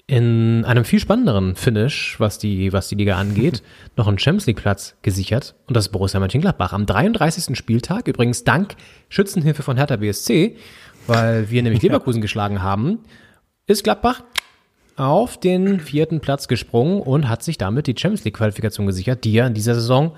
in 0.10 0.66
einem 0.66 0.86
viel 0.86 1.00
spannenderen 1.00 1.56
Finish, 1.56 2.20
was 2.20 2.40
die, 2.40 2.74
was 2.74 2.88
die 2.88 2.96
Liga 2.96 3.18
angeht, 3.18 3.62
noch 3.96 4.08
einen 4.08 4.18
Champions 4.18 4.48
League 4.48 4.58
Platz 4.58 4.96
gesichert. 5.04 5.54
Und 5.68 5.78
das 5.78 5.86
ist 5.86 5.92
Borussia 5.92 6.20
Mönchengladbach. 6.20 6.74
Am 6.74 6.88
33. 6.88 7.56
Spieltag, 7.56 8.08
übrigens 8.08 8.44
dank 8.44 8.76
Schützenhilfe 9.10 9.62
von 9.62 9.78
Hertha 9.78 9.98
BSC, 9.98 10.58
weil 11.06 11.52
wir 11.52 11.62
nämlich 11.62 11.84
Leverkusen 11.84 12.22
geschlagen 12.22 12.64
haben, 12.64 13.02
ist 13.68 13.84
Gladbach 13.84 14.24
auf 14.96 15.40
den 15.40 15.80
vierten 15.80 16.22
Platz 16.22 16.48
gesprungen 16.48 17.02
und 17.02 17.30
hat 17.30 17.44
sich 17.44 17.60
damit 17.60 17.86
die 17.86 17.96
Champions 17.96 18.24
League 18.24 18.38
Qualifikation 18.38 18.88
gesichert, 18.88 19.24
die 19.24 19.34
ja 19.34 19.46
in 19.46 19.54
dieser 19.54 19.76
Saison 19.76 20.16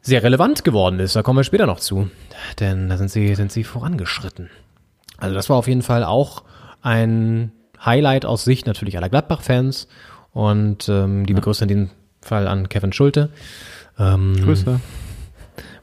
sehr 0.00 0.22
relevant 0.22 0.64
geworden 0.64 0.98
ist. 0.98 1.14
Da 1.14 1.22
kommen 1.22 1.38
wir 1.38 1.44
später 1.44 1.66
noch 1.66 1.80
zu. 1.80 2.08
Denn 2.58 2.88
da 2.88 2.96
sind 2.96 3.10
sie, 3.10 3.34
sind 3.34 3.52
sie 3.52 3.64
vorangeschritten. 3.64 4.48
Also 5.18 5.34
das 5.34 5.50
war 5.50 5.58
auf 5.58 5.68
jeden 5.68 5.82
Fall 5.82 6.04
auch 6.04 6.44
ein 6.80 7.52
Highlight 7.86 8.26
aus 8.26 8.44
Sicht 8.44 8.66
natürlich 8.66 8.96
aller 8.96 9.08
Gladbach-Fans. 9.08 9.88
Und 10.32 10.88
ähm, 10.88 11.24
die 11.24 11.34
Grüße 11.34 11.64
in 11.64 11.68
diesem 11.68 11.90
Fall 12.20 12.46
an 12.46 12.68
Kevin 12.68 12.92
Schulte. 12.92 13.30
Ähm, 13.98 14.36
Grüße. 14.44 14.80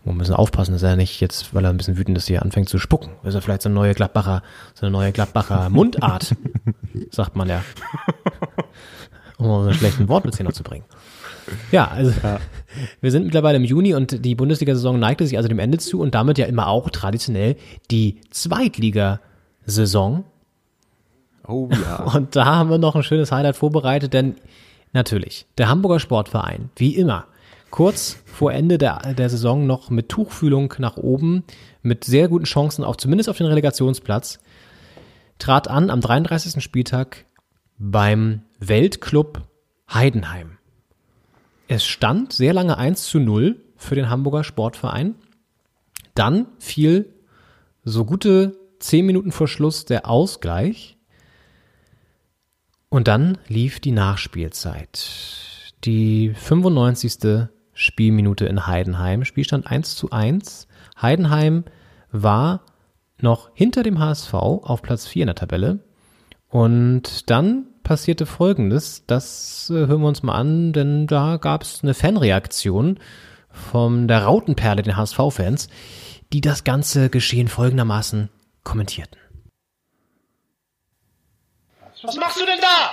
wir 0.03 0.13
müssen 0.13 0.35
aufpassen, 0.35 0.73
dass 0.73 0.83
er 0.83 0.95
nicht 0.95 1.19
jetzt, 1.21 1.55
weil 1.55 1.65
er 1.65 1.71
ein 1.71 1.77
bisschen 1.77 1.97
wütend 1.97 2.17
ist, 2.17 2.27
hier 2.27 2.43
anfängt 2.43 2.69
zu 2.69 2.77
spucken. 2.77 3.13
Das 3.23 3.29
ist 3.29 3.35
ja 3.35 3.41
vielleicht 3.41 3.63
so 3.63 3.69
eine 3.69 3.75
neue 3.75 3.93
Gladbacher, 3.95 4.43
so 4.75 4.85
eine 4.85 4.91
neue 4.91 5.11
Gladbacher 5.11 5.69
Mundart, 5.71 6.35
sagt 7.09 7.35
man 7.35 7.49
ja. 7.49 7.63
Um 9.37 9.47
so 9.47 9.61
einen 9.61 9.73
schlechten 9.73 10.07
Wortwitz 10.09 10.37
hier 10.37 10.45
noch 10.45 10.53
zu 10.53 10.63
bringen. 10.63 10.85
Ja, 11.71 11.87
also 11.87 12.13
wir 13.01 13.11
sind 13.11 13.25
mittlerweile 13.25 13.57
im 13.57 13.63
Juni 13.63 13.93
und 13.93 14.23
die 14.23 14.35
Bundesliga-Saison 14.35 14.99
neigte 14.99 15.25
sich 15.25 15.37
also 15.37 15.49
dem 15.49 15.59
Ende 15.59 15.77
zu 15.77 15.99
und 15.99 16.15
damit 16.15 16.37
ja 16.37 16.45
immer 16.45 16.67
auch 16.67 16.89
traditionell 16.89 17.57
die 17.91 18.21
Zweitligasaison. 18.29 20.25
Oh 21.47 21.69
ja. 21.71 22.03
Und 22.15 22.35
da 22.35 22.45
haben 22.45 22.69
wir 22.69 22.77
noch 22.77 22.95
ein 22.95 23.03
schönes 23.03 23.31
Highlight 23.31 23.55
vorbereitet, 23.55 24.13
denn 24.13 24.35
natürlich, 24.93 25.45
der 25.57 25.69
Hamburger 25.69 25.99
Sportverein, 25.99 26.69
wie 26.75 26.95
immer, 26.95 27.25
kurz 27.69 28.17
vor 28.25 28.53
Ende 28.53 28.77
der, 28.77 29.13
der 29.13 29.29
Saison 29.29 29.65
noch 29.65 29.89
mit 29.89 30.09
Tuchfühlung 30.09 30.73
nach 30.77 30.97
oben, 30.97 31.43
mit 31.81 32.03
sehr 32.03 32.27
guten 32.27 32.45
Chancen 32.45 32.83
auf 32.83 32.97
zumindest 32.97 33.29
auf 33.29 33.37
den 33.37 33.47
Relegationsplatz, 33.47 34.39
trat 35.39 35.67
an 35.67 35.89
am 35.89 35.99
33. 35.99 36.63
Spieltag 36.63 37.25
beim 37.77 38.43
Weltclub 38.59 39.41
Heidenheim. 39.91 40.57
Es 41.67 41.85
stand 41.85 42.33
sehr 42.33 42.53
lange 42.53 42.77
1 42.77 43.05
zu 43.05 43.19
0 43.19 43.59
für 43.75 43.95
den 43.95 44.09
Hamburger 44.09 44.43
Sportverein. 44.43 45.15
Dann 46.13 46.47
fiel 46.59 47.13
so 47.83 48.05
gute 48.05 48.55
10 48.79 49.05
Minuten 49.05 49.31
vor 49.31 49.47
Schluss 49.47 49.85
der 49.85 50.09
Ausgleich. 50.09 50.97
Und 52.93 53.07
dann 53.07 53.39
lief 53.47 53.79
die 53.79 53.91
Nachspielzeit. 53.91 55.73
Die 55.83 56.31
95. 56.35 57.47
Spielminute 57.73 58.45
in 58.45 58.67
Heidenheim. 58.67 59.25
Spielstand 59.25 59.65
1 59.65 59.95
zu 59.95 60.11
1. 60.11 60.67
Heidenheim 61.01 61.63
war 62.11 62.61
noch 63.19 63.49
hinter 63.55 63.81
dem 63.81 63.97
HSV 63.97 64.35
auf 64.35 64.83
Platz 64.83 65.07
4 65.07 65.23
in 65.23 65.25
der 65.25 65.33
Tabelle. 65.35 65.79
Und 66.49 67.31
dann 67.31 67.65
passierte 67.81 68.27
Folgendes. 68.27 69.05
Das 69.07 69.71
äh, 69.71 69.87
hören 69.87 70.01
wir 70.01 70.07
uns 70.07 70.21
mal 70.21 70.35
an, 70.35 70.71
denn 70.71 71.07
da 71.07 71.37
gab 71.37 71.63
es 71.63 71.79
eine 71.81 71.95
Fanreaktion 71.95 72.99
von 73.49 74.07
der 74.07 74.25
Rautenperle, 74.25 74.83
den 74.83 74.97
HSV-Fans, 74.97 75.67
die 76.31 76.41
das 76.41 76.63
ganze 76.63 77.09
Geschehen 77.09 77.47
folgendermaßen 77.47 78.29
kommentierten. 78.63 79.22
Was 82.03 82.15
machst 82.17 82.39
du 82.39 82.45
denn 82.45 82.59
da? 82.59 82.91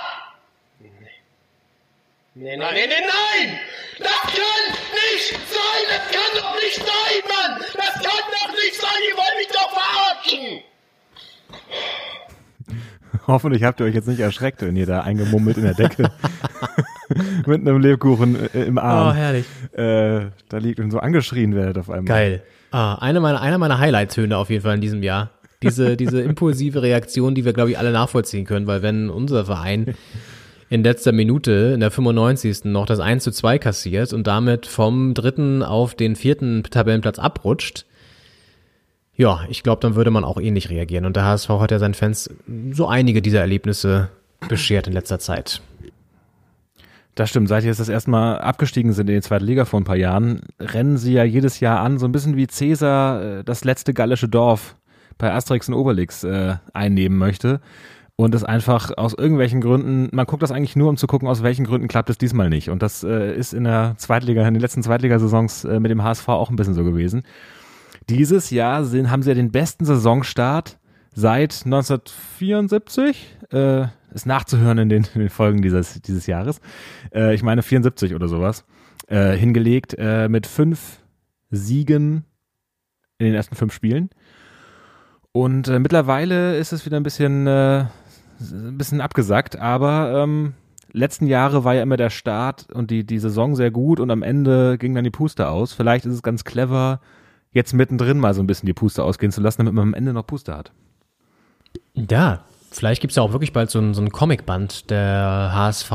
Nein, 2.33 2.59
nein, 2.59 2.73
nein, 2.73 2.89
nein! 2.89 3.59
Das 3.99 4.21
kann 4.21 4.65
nicht 4.93 5.31
sein! 5.31 5.83
Das 5.89 6.11
kann 6.11 6.41
doch 6.41 6.55
nicht 6.55 6.77
sein, 6.77 7.21
Mann! 7.27 7.61
Das 7.75 7.93
kann 7.95 8.03
doch 8.31 8.51
nicht 8.55 8.75
sein! 8.75 9.01
Ihr 9.09 9.17
wollt 9.17 9.37
mich 9.37 9.47
doch 9.49 9.69
verarschen! 9.69 10.63
Hoffentlich 13.27 13.63
habt 13.63 13.81
ihr 13.81 13.85
euch 13.85 13.93
jetzt 13.93 14.07
nicht 14.07 14.21
erschreckt, 14.21 14.61
wenn 14.61 14.77
ihr 14.77 14.85
da 14.85 15.01
eingemummelt 15.01 15.57
in 15.57 15.63
der 15.63 15.73
Decke 15.73 16.09
mit 17.45 17.61
einem 17.61 17.79
Lebkuchen 17.81 18.49
äh, 18.53 18.63
im 18.63 18.77
Arm 18.77 19.09
Oh, 19.09 19.13
herrlich. 19.13 19.45
Äh, 19.73 20.31
da 20.47 20.57
liegt 20.57 20.79
und 20.79 20.89
so 20.91 20.99
angeschrien 20.99 21.53
werdet 21.53 21.77
auf 21.77 21.89
einmal. 21.89 22.05
Geil. 22.05 22.43
Ah, 22.71 22.95
eine 22.95 23.19
meiner, 23.19 23.41
einer 23.41 23.57
meiner 23.57 23.77
Highlight-Töne 23.77 24.37
auf 24.37 24.49
jeden 24.49 24.63
Fall 24.63 24.75
in 24.75 24.81
diesem 24.81 25.03
Jahr. 25.03 25.29
Diese, 25.63 25.95
diese 25.95 26.21
impulsive 26.21 26.81
Reaktion, 26.81 27.35
die 27.35 27.45
wir, 27.45 27.53
glaube 27.53 27.71
ich, 27.71 27.77
alle 27.77 27.91
nachvollziehen 27.91 28.45
können, 28.45 28.67
weil 28.67 28.81
wenn 28.81 29.09
unser 29.09 29.45
Verein 29.45 29.95
in 30.69 30.83
letzter 30.83 31.11
Minute, 31.11 31.71
in 31.73 31.81
der 31.81 31.91
95. 31.91 32.65
noch 32.65 32.85
das 32.85 32.99
1 32.99 33.23
zu 33.23 33.31
2 33.31 33.59
kassiert 33.59 34.13
und 34.13 34.25
damit 34.25 34.65
vom 34.65 35.13
dritten 35.13 35.63
auf 35.63 35.95
den 35.95 36.15
vierten 36.15 36.63
Tabellenplatz 36.63 37.19
abrutscht, 37.19 37.85
ja, 39.15 39.41
ich 39.49 39.63
glaube, 39.63 39.81
dann 39.81 39.95
würde 39.95 40.11
man 40.11 40.23
auch 40.23 40.39
ähnlich 40.39 40.69
reagieren. 40.69 41.05
Und 41.05 41.15
der 41.15 41.25
HSV 41.25 41.49
hat 41.49 41.71
ja 41.71 41.79
seinen 41.79 41.93
Fans 41.93 42.29
so 42.71 42.87
einige 42.87 43.21
dieser 43.21 43.41
Erlebnisse 43.41 44.09
beschert 44.47 44.87
in 44.87 44.93
letzter 44.93 45.19
Zeit. 45.19 45.61
Das 47.15 47.29
stimmt. 47.29 47.49
Seit 47.49 47.63
jetzt 47.63 47.79
das 47.79 47.89
erste 47.89 48.09
Mal 48.09 48.39
abgestiegen 48.39 48.93
sind 48.93 49.09
in 49.09 49.15
die 49.15 49.21
zweite 49.21 49.45
Liga 49.45 49.65
vor 49.65 49.79
ein 49.79 49.83
paar 49.83 49.97
Jahren, 49.97 50.41
rennen 50.59 50.97
sie 50.97 51.13
ja 51.13 51.23
jedes 51.23 51.59
Jahr 51.59 51.81
an, 51.81 51.99
so 51.99 52.05
ein 52.05 52.11
bisschen 52.11 52.37
wie 52.37 52.47
Cäsar 52.47 53.21
äh, 53.21 53.43
das 53.43 53.63
letzte 53.65 53.93
gallische 53.93 54.29
Dorf 54.29 54.75
bei 55.21 55.31
Asterix 55.31 55.69
und 55.69 55.75
Obelix 55.75 56.23
äh, 56.23 56.55
einnehmen 56.73 57.17
möchte. 57.17 57.61
Und 58.15 58.35
es 58.35 58.43
einfach 58.43 58.91
aus 58.97 59.13
irgendwelchen 59.13 59.61
Gründen, 59.61 60.09
man 60.11 60.25
guckt 60.25 60.43
das 60.43 60.51
eigentlich 60.51 60.75
nur, 60.75 60.89
um 60.89 60.97
zu 60.97 61.07
gucken, 61.07 61.27
aus 61.27 61.43
welchen 61.43 61.65
Gründen 61.65 61.87
klappt 61.87 62.09
es 62.09 62.17
diesmal 62.17 62.49
nicht. 62.49 62.69
Und 62.69 62.81
das 62.81 63.03
äh, 63.03 63.35
ist 63.35 63.53
in 63.53 63.63
der 63.63 63.95
Zweitliga, 63.97 64.45
in 64.47 64.53
den 64.53 64.61
letzten 64.61 64.83
Zweitligasaisons 64.83 65.63
äh, 65.63 65.79
mit 65.79 65.91
dem 65.91 66.03
HSV 66.03 66.27
auch 66.27 66.49
ein 66.49 66.55
bisschen 66.55 66.73
so 66.73 66.83
gewesen. 66.83 67.23
Dieses 68.09 68.49
Jahr 68.49 68.83
sind, 68.83 69.09
haben 69.09 69.23
sie 69.23 69.29
ja 69.29 69.35
den 69.35 69.51
besten 69.51 69.85
Saisonstart 69.85 70.79
seit 71.13 71.61
1974. 71.65 73.37
Äh, 73.51 73.85
ist 74.13 74.25
nachzuhören 74.25 74.77
in 74.79 74.89
den, 74.89 75.07
in 75.13 75.21
den 75.21 75.29
Folgen 75.29 75.61
dieses, 75.61 76.01
dieses 76.01 76.27
Jahres. 76.27 76.61
Äh, 77.13 77.33
ich 77.33 77.43
meine 77.43 77.61
74 77.61 78.13
oder 78.13 78.27
sowas. 78.27 78.65
Äh, 79.07 79.35
hingelegt 79.37 79.95
äh, 79.97 80.27
mit 80.29 80.47
fünf 80.47 80.99
Siegen 81.49 82.25
in 83.21 83.27
den 83.27 83.35
ersten 83.35 83.55
fünf 83.55 83.73
Spielen. 83.73 84.09
Und 85.33 85.67
äh, 85.67 85.79
mittlerweile 85.79 86.57
ist 86.57 86.73
es 86.73 86.85
wieder 86.85 86.97
ein 86.97 87.03
bisschen, 87.03 87.47
äh, 87.47 87.85
ein 88.39 88.77
bisschen 88.77 89.01
abgesackt, 89.01 89.57
aber 89.57 90.23
ähm, 90.23 90.53
letzten 90.91 91.27
Jahre 91.27 91.63
war 91.63 91.73
ja 91.73 91.83
immer 91.83 91.97
der 91.97 92.09
Start 92.09 92.67
und 92.71 92.91
die, 92.91 93.05
die 93.05 93.19
Saison 93.19 93.55
sehr 93.55 93.71
gut 93.71 93.99
und 93.99 94.11
am 94.11 94.23
Ende 94.23 94.77
ging 94.77 94.93
dann 94.93 95.03
die 95.03 95.09
Puste 95.09 95.47
aus. 95.49 95.73
Vielleicht 95.73 96.05
ist 96.05 96.13
es 96.13 96.23
ganz 96.23 96.43
clever, 96.43 96.99
jetzt 97.51 97.73
mittendrin 97.73 98.19
mal 98.19 98.33
so 98.33 98.41
ein 98.41 98.47
bisschen 98.47 98.67
die 98.67 98.73
Puste 98.73 99.03
ausgehen 99.03 99.31
zu 99.31 99.41
lassen, 99.41 99.59
damit 99.59 99.73
man 99.73 99.89
am 99.89 99.93
Ende 99.93 100.13
noch 100.13 100.27
Puste 100.27 100.55
hat. 100.55 100.71
Ja, 101.93 102.43
vielleicht 102.71 103.01
gibt's 103.01 103.15
ja 103.15 103.23
auch 103.23 103.31
wirklich 103.31 103.53
bald 103.53 103.69
so 103.69 103.79
ein, 103.79 103.93
so 103.93 104.01
ein 104.01 104.11
Comicband, 104.11 104.89
der 104.89 105.51
HSV 105.53 105.91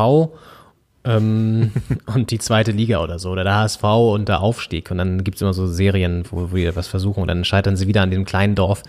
ähm, 1.06 1.72
und 2.06 2.30
die 2.30 2.38
zweite 2.38 2.72
Liga 2.72 3.02
oder 3.02 3.18
so, 3.18 3.30
oder 3.30 3.44
der 3.44 3.54
HSV 3.54 3.82
und 3.84 4.28
der 4.28 4.40
Aufstieg. 4.40 4.90
Und 4.90 4.98
dann 4.98 5.24
gibt's 5.24 5.40
immer 5.40 5.54
so 5.54 5.66
Serien, 5.66 6.24
wo, 6.30 6.50
wo 6.50 6.56
die 6.56 6.74
was 6.74 6.88
versuchen 6.88 7.22
und 7.22 7.28
dann 7.28 7.44
scheitern 7.44 7.76
sie 7.76 7.86
wieder 7.86 8.02
an 8.02 8.10
dem 8.10 8.24
kleinen 8.24 8.54
Dorf 8.54 8.82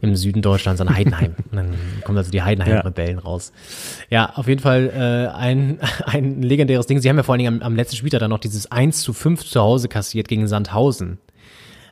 im 0.00 0.14
Süden 0.14 0.42
Deutschlands, 0.42 0.80
an 0.80 0.94
Heidenheim. 0.94 1.34
Und 1.50 1.56
dann 1.56 1.74
kommen 2.04 2.18
also 2.18 2.30
die 2.30 2.42
Heidenheim-Rebellen 2.42 3.18
raus. 3.18 3.52
Ja, 4.10 4.32
auf 4.34 4.46
jeden 4.46 4.60
Fall 4.60 4.90
äh, 4.94 5.34
ein, 5.34 5.78
ein 6.04 6.42
legendäres 6.42 6.86
Ding. 6.86 7.00
Sie 7.00 7.08
haben 7.08 7.16
ja 7.16 7.22
vor 7.22 7.32
allen 7.32 7.40
Dingen 7.40 7.62
am, 7.62 7.66
am 7.66 7.76
letzten 7.76 7.96
Spieltag 7.96 8.20
dann 8.20 8.30
noch 8.30 8.38
dieses 8.38 8.70
1 8.70 9.02
zu 9.02 9.12
5 9.12 9.44
zu 9.44 9.60
Hause 9.60 9.88
kassiert 9.88 10.28
gegen 10.28 10.46
Sandhausen. 10.48 11.18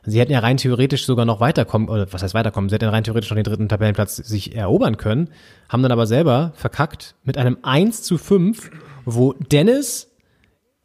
Sie 0.07 0.19
hätten 0.19 0.31
ja 0.31 0.39
rein 0.39 0.57
theoretisch 0.57 1.05
sogar 1.05 1.25
noch 1.25 1.39
weiterkommen, 1.39 1.89
oder 1.89 2.11
was 2.13 2.21
heißt 2.21 2.35
weiterkommen, 2.35 2.69
sie 2.69 2.75
hätten 2.75 2.89
rein 2.89 3.03
theoretisch 3.03 3.31
noch 3.31 3.37
den 3.37 3.43
dritten 3.43 3.69
Tabellenplatz 3.69 4.17
sich 4.17 4.55
erobern 4.55 4.97
können, 4.97 5.29
haben 5.67 5.81
dann 5.81 5.91
aber 5.91 6.05
selber 6.05 6.51
verkackt 6.53 7.15
mit 7.23 7.39
einem 7.39 7.57
1 7.63 8.03
zu 8.03 8.19
5, 8.19 8.69
wo 9.05 9.33
Dennis, 9.33 10.11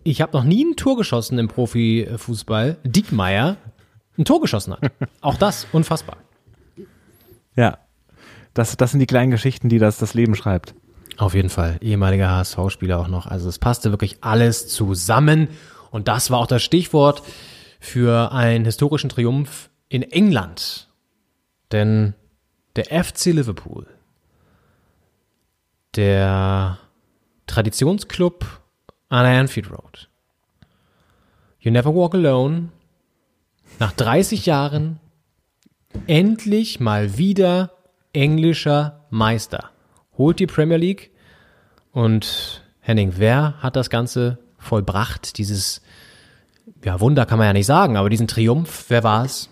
ich 0.04 0.20
habe 0.20 0.36
noch 0.36 0.44
nie 0.44 0.64
ein 0.64 0.76
Tor 0.76 0.96
geschossen 0.96 1.38
im 1.38 1.48
Profifußball, 1.48 2.76
Diekmeyer 2.84 3.56
ein 4.18 4.24
Tor 4.24 4.40
geschossen 4.40 4.74
hat. 4.74 4.92
Auch 5.20 5.36
das 5.36 5.66
unfassbar. 5.72 6.18
Ja, 7.56 7.78
das, 8.54 8.76
das 8.76 8.92
sind 8.92 9.00
die 9.00 9.06
kleinen 9.06 9.30
Geschichten, 9.30 9.68
die 9.68 9.78
das, 9.78 9.98
das 9.98 10.14
Leben 10.14 10.34
schreibt. 10.34 10.74
Auf 11.16 11.34
jeden 11.34 11.50
Fall, 11.50 11.78
ehemaliger 11.82 12.30
HSV-Spieler 12.30 12.98
auch 12.98 13.08
noch. 13.08 13.26
Also 13.26 13.48
es 13.48 13.58
passte 13.58 13.90
wirklich 13.90 14.18
alles 14.22 14.68
zusammen 14.68 15.48
und 15.90 16.08
das 16.08 16.30
war 16.30 16.38
auch 16.38 16.46
das 16.46 16.62
Stichwort 16.62 17.22
für 17.78 18.32
einen 18.32 18.64
historischen 18.64 19.10
Triumph 19.10 19.68
in 19.88 20.02
England. 20.02 20.88
Denn 21.72 22.14
der 22.76 23.04
FC 23.04 23.26
Liverpool, 23.26 23.86
der 25.94 26.78
Traditionsclub 27.50 28.60
an 29.08 29.24
der 29.24 29.40
Anfield 29.40 29.72
Road, 29.72 30.08
You 31.58 31.72
Never 31.72 31.92
Walk 31.92 32.14
Alone, 32.14 32.68
nach 33.80 33.90
30 33.90 34.46
Jahren 34.46 35.00
endlich 36.06 36.78
mal 36.78 37.18
wieder 37.18 37.72
englischer 38.12 39.04
Meister. 39.10 39.70
Holt 40.16 40.38
die 40.38 40.46
Premier 40.46 40.76
League 40.76 41.10
und 41.90 42.62
Henning, 42.78 43.14
wer 43.16 43.54
hat 43.60 43.74
das 43.74 43.90
Ganze 43.90 44.38
vollbracht? 44.58 45.36
Dieses 45.36 45.82
ja, 46.84 47.00
Wunder 47.00 47.26
kann 47.26 47.38
man 47.38 47.48
ja 47.48 47.52
nicht 47.52 47.66
sagen, 47.66 47.96
aber 47.96 48.10
diesen 48.10 48.28
Triumph, 48.28 48.84
wer 48.88 49.02
war 49.02 49.24
es? 49.24 49.50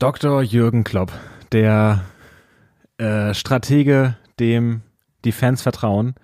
Dr. 0.00 0.42
Jürgen 0.42 0.82
Klopp, 0.82 1.12
der 1.52 2.04
äh, 2.98 3.32
Stratege, 3.32 4.16
dem 4.40 4.82
die 5.24 5.32
Fans 5.32 5.62
vertrauen. 5.62 6.14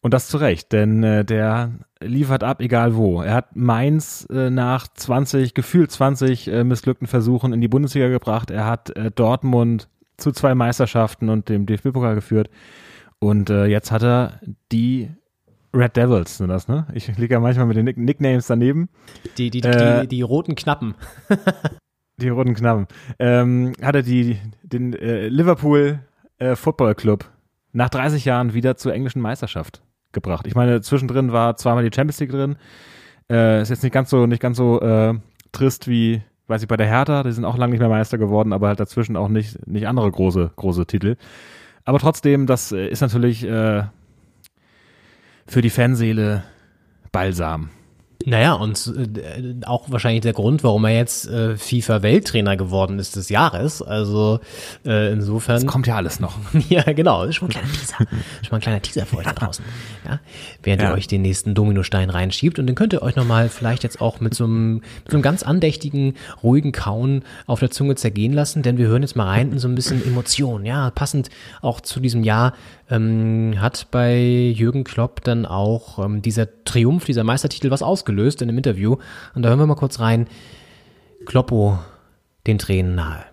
Und 0.00 0.14
das 0.14 0.28
zu 0.28 0.36
Recht, 0.36 0.72
denn 0.72 1.02
äh, 1.02 1.24
der 1.24 1.72
liefert 2.00 2.44
ab, 2.44 2.60
egal 2.60 2.94
wo. 2.94 3.20
Er 3.20 3.34
hat 3.34 3.56
Mainz 3.56 4.26
äh, 4.30 4.48
nach 4.50 4.86
20, 4.86 5.54
gefühlt 5.54 5.90
20 5.90 6.48
äh, 6.48 6.64
missglückten 6.64 7.08
Versuchen 7.08 7.52
in 7.52 7.60
die 7.60 7.68
Bundesliga 7.68 8.08
gebracht. 8.08 8.50
Er 8.50 8.66
hat 8.66 8.96
äh, 8.96 9.10
Dortmund 9.10 9.88
zu 10.16 10.30
zwei 10.30 10.54
Meisterschaften 10.54 11.28
und 11.28 11.48
dem 11.48 11.66
DFB-Pokal 11.66 12.14
geführt. 12.14 12.48
Und 13.18 13.50
äh, 13.50 13.66
jetzt 13.66 13.90
hat 13.90 14.02
er 14.04 14.40
die 14.70 15.10
Red 15.74 15.96
Devils 15.96 16.38
sind 16.38 16.48
das, 16.48 16.66
ne? 16.68 16.86
Ich 16.94 17.14
liege 17.18 17.34
ja 17.34 17.40
manchmal 17.40 17.66
mit 17.66 17.76
den 17.76 17.84
Nick 17.84 17.98
Nicknames 17.98 18.46
daneben. 18.46 18.88
Die, 19.36 19.50
die, 19.50 19.60
die, 19.60 19.68
Äh, 19.68 20.06
die, 20.06 20.22
roten 20.22 20.54
Knappen. 20.54 20.94
Die 22.20 22.30
roten 22.30 22.54
Knappen. 22.54 22.88
Ähm, 23.20 23.74
hat 23.80 23.94
er 23.94 24.02
die, 24.02 24.38
den 24.64 24.90
Liverpool 24.90 26.00
Football 26.54 26.96
Club 26.96 27.30
nach 27.72 27.88
30 27.88 28.24
Jahren 28.24 28.54
wieder 28.54 28.76
zur 28.76 28.94
englischen 28.94 29.20
Meisterschaft 29.20 29.82
gebracht. 30.12 30.46
Ich 30.46 30.54
meine, 30.54 30.80
zwischendrin 30.80 31.32
war 31.32 31.56
zweimal 31.56 31.88
die 31.88 31.94
Champions 31.94 32.20
League 32.20 32.30
drin. 32.30 32.56
Äh, 33.30 33.62
ist 33.62 33.68
jetzt 33.68 33.82
nicht 33.82 33.92
ganz 33.92 34.10
so, 34.10 34.26
nicht 34.26 34.40
ganz 34.40 34.56
so 34.56 34.80
äh, 34.80 35.14
trist 35.52 35.88
wie, 35.88 36.22
weiß 36.46 36.62
ich, 36.62 36.68
bei 36.68 36.76
der 36.76 36.86
Hertha. 36.86 37.22
Die 37.22 37.32
sind 37.32 37.44
auch 37.44 37.58
lange 37.58 37.72
nicht 37.72 37.80
mehr 37.80 37.88
Meister 37.88 38.18
geworden, 38.18 38.52
aber 38.52 38.68
halt 38.68 38.80
dazwischen 38.80 39.16
auch 39.16 39.28
nicht, 39.28 39.66
nicht 39.66 39.86
andere 39.86 40.10
große, 40.10 40.52
große 40.56 40.86
Titel. 40.86 41.16
Aber 41.84 41.98
trotzdem, 41.98 42.46
das 42.46 42.72
äh, 42.72 42.88
ist 42.88 43.00
natürlich 43.00 43.44
äh, 43.44 43.84
für 45.46 45.62
die 45.62 45.70
Fanseele 45.70 46.44
Balsam. 47.12 47.70
Naja, 48.28 48.52
und 48.54 48.92
äh, 48.96 49.54
auch 49.64 49.90
wahrscheinlich 49.90 50.20
der 50.22 50.32
Grund, 50.34 50.62
warum 50.62 50.84
er 50.84 50.96
jetzt 50.96 51.28
äh, 51.28 51.56
FIFA-Welttrainer 51.56 52.56
geworden 52.56 52.98
ist 52.98 53.16
des 53.16 53.28
Jahres. 53.28 53.80
Also 53.82 54.40
äh, 54.84 55.12
insofern. 55.12 55.56
Das 55.56 55.66
kommt 55.66 55.86
ja 55.86 55.96
alles 55.96 56.20
noch. 56.20 56.36
ja, 56.68 56.82
genau. 56.92 57.20
Das 57.22 57.30
ist 57.30 57.36
schon 57.36 57.48
ein 57.48 57.52
kleiner 57.52 57.68
Teaser. 57.72 57.96
schon 57.98 58.06
mal 58.50 58.56
ein 58.58 58.60
kleiner 58.60 58.82
Teaser 58.82 59.06
für 59.06 59.16
euch 59.18 59.24
da 59.24 59.32
draußen. 59.32 59.64
Ja? 60.06 60.20
Während 60.62 60.82
Ja. 60.82 60.90
ihr 60.90 60.94
euch 60.94 61.06
den 61.06 61.22
nächsten 61.22 61.54
Dominostein 61.54 62.10
reinschiebt. 62.10 62.58
Und 62.58 62.66
den 62.66 62.74
könnt 62.74 62.92
ihr 62.92 63.02
euch 63.02 63.16
nochmal 63.16 63.48
vielleicht 63.48 63.82
jetzt 63.82 64.00
auch 64.00 64.20
mit 64.20 64.34
so, 64.34 64.44
einem, 64.44 64.74
mit 64.74 65.10
so 65.10 65.16
einem 65.16 65.22
ganz 65.22 65.42
andächtigen, 65.42 66.14
ruhigen 66.42 66.72
Kauen 66.72 67.22
auf 67.46 67.60
der 67.60 67.70
Zunge 67.70 67.94
zergehen 67.94 68.32
lassen. 68.32 68.62
Denn 68.62 68.78
wir 68.78 68.88
hören 68.88 69.02
jetzt 69.02 69.16
mal 69.16 69.26
rein 69.26 69.52
in 69.52 69.58
so 69.58 69.68
ein 69.68 69.74
bisschen 69.74 70.04
Emotion. 70.06 70.64
Ja, 70.66 70.90
passend 70.90 71.30
auch 71.62 71.80
zu 71.80 72.00
diesem 72.00 72.22
Jahr 72.24 72.52
ähm, 72.90 73.54
hat 73.58 73.88
bei 73.90 74.18
Jürgen 74.18 74.84
Klopp 74.84 75.22
dann 75.24 75.46
auch 75.46 75.98
ähm, 76.04 76.22
dieser 76.22 76.64
Triumph, 76.64 77.04
dieser 77.04 77.24
Meistertitel 77.24 77.70
was 77.70 77.82
ausgelöst 77.82 78.42
in 78.42 78.48
einem 78.48 78.58
Interview. 78.58 78.96
Und 79.34 79.42
da 79.42 79.48
hören 79.48 79.58
wir 79.58 79.66
mal 79.66 79.74
kurz 79.74 80.00
rein. 80.00 80.28
Kloppo 81.26 81.78
den 82.46 82.58
Tränen 82.58 82.94
nahe. 82.94 83.24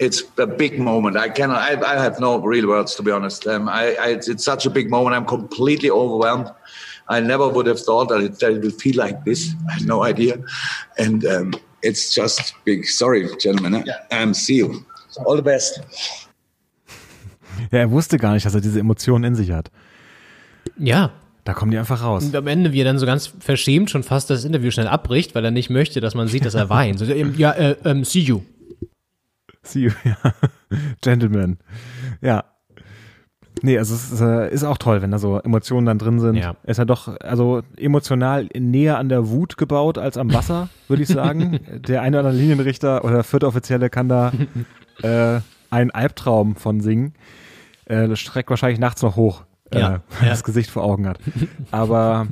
it's 0.00 0.22
a 0.38 0.46
big 0.46 0.78
moment. 0.78 1.16
I 1.16 1.28
cannot. 1.28 1.58
I, 1.58 1.74
I 1.92 2.02
have 2.02 2.18
no 2.20 2.38
real 2.38 2.66
words 2.66 2.94
to 2.96 3.02
be 3.02 3.12
honest. 3.12 3.46
Um, 3.46 3.68
I, 3.68 3.94
I, 3.96 4.08
it's 4.12 4.44
such 4.44 4.66
a 4.66 4.70
big 4.70 4.90
moment. 4.90 5.14
I'm 5.14 5.26
completely 5.26 5.90
overwhelmed. 5.90 6.50
I 7.08 7.20
never 7.20 7.48
would 7.48 7.66
have 7.66 7.80
thought 7.80 8.08
that 8.08 8.20
it, 8.20 8.38
that 8.40 8.52
it 8.52 8.62
would 8.62 8.80
feel 8.80 8.96
like 8.96 9.24
this. 9.24 9.54
I 9.68 9.74
had 9.74 9.86
no 9.86 10.02
idea, 10.02 10.42
and 10.98 11.24
um, 11.26 11.54
it's 11.82 12.14
just 12.14 12.54
big. 12.64 12.86
Sorry, 12.86 13.28
gentlemen. 13.36 13.88
eh? 13.88 13.92
Um, 14.10 14.34
see 14.34 14.56
you. 14.56 14.84
All 15.26 15.36
the 15.36 15.42
best. 15.42 15.80
Ja, 17.70 17.78
er 17.78 17.90
wusste 17.90 18.18
gar 18.18 18.34
nicht, 18.34 18.46
dass 18.46 18.54
er 18.54 18.60
diese 18.60 18.80
Emotionen 18.80 19.24
in 19.24 19.34
sich 19.34 19.52
hat. 19.52 19.70
Ja. 20.78 21.12
Da 21.44 21.54
kommen 21.54 21.70
die 21.70 21.78
einfach 21.78 22.02
raus. 22.02 22.24
Und 22.24 22.36
am 22.36 22.46
Ende, 22.46 22.72
wie 22.72 22.80
er 22.80 22.84
dann 22.84 22.98
so 22.98 23.06
ganz 23.06 23.32
verschämt 23.40 23.90
schon 23.90 24.02
fast 24.02 24.28
das 24.28 24.44
Interview 24.44 24.70
schnell 24.70 24.88
abbricht, 24.88 25.34
weil 25.34 25.44
er 25.44 25.50
nicht 25.50 25.70
möchte, 25.70 26.00
dass 26.00 26.14
man 26.14 26.28
sieht, 26.28 26.44
dass 26.44 26.54
er 26.54 26.68
weint. 26.68 26.98
So, 26.98 27.06
ähm, 27.06 27.34
ja, 27.36 27.52
äh, 27.52 27.76
ähm, 27.84 28.04
see 28.04 28.20
you. 28.20 28.42
See 29.62 29.80
you, 29.80 29.90
ja. 30.04 30.16
Gentleman. 31.00 31.58
Ja. 32.20 32.44
Nee, 33.62 33.78
also 33.78 33.94
es 33.94 34.12
ist, 34.12 34.20
äh, 34.20 34.52
ist 34.52 34.64
auch 34.64 34.78
toll, 34.78 35.02
wenn 35.02 35.10
da 35.10 35.18
so 35.18 35.38
Emotionen 35.38 35.86
dann 35.86 35.98
drin 35.98 36.20
sind. 36.20 36.36
Ja. 36.36 36.56
Ist 36.64 36.78
ja 36.78 36.84
doch, 36.84 37.08
also 37.20 37.62
emotional 37.76 38.48
näher 38.56 38.98
an 38.98 39.08
der 39.08 39.28
Wut 39.28 39.56
gebaut 39.56 39.98
als 39.98 40.16
am 40.16 40.32
Wasser, 40.32 40.68
würde 40.88 41.02
ich 41.02 41.08
sagen. 41.08 41.60
der 41.88 42.02
eine 42.02 42.20
oder 42.20 42.28
andere 42.28 42.42
Linienrichter 42.42 43.04
oder 43.04 43.22
vierte 43.22 43.46
Offizielle 43.46 43.90
kann 43.90 44.08
da 44.08 44.32
äh, 45.02 45.40
einen 45.70 45.90
Albtraum 45.90 46.56
von 46.56 46.80
singen. 46.80 47.14
Äh, 47.90 48.08
das 48.08 48.18
streckt 48.20 48.48
wahrscheinlich 48.50 48.78
nachts 48.78 49.02
noch 49.02 49.16
hoch, 49.16 49.44
äh, 49.72 49.80
Ja, 49.80 49.88
wenn 50.10 50.18
er 50.20 50.24
ja. 50.24 50.30
das 50.30 50.44
Gesicht 50.44 50.70
vor 50.70 50.84
Augen 50.84 51.06
hat. 51.08 51.18
Aber 51.70 52.26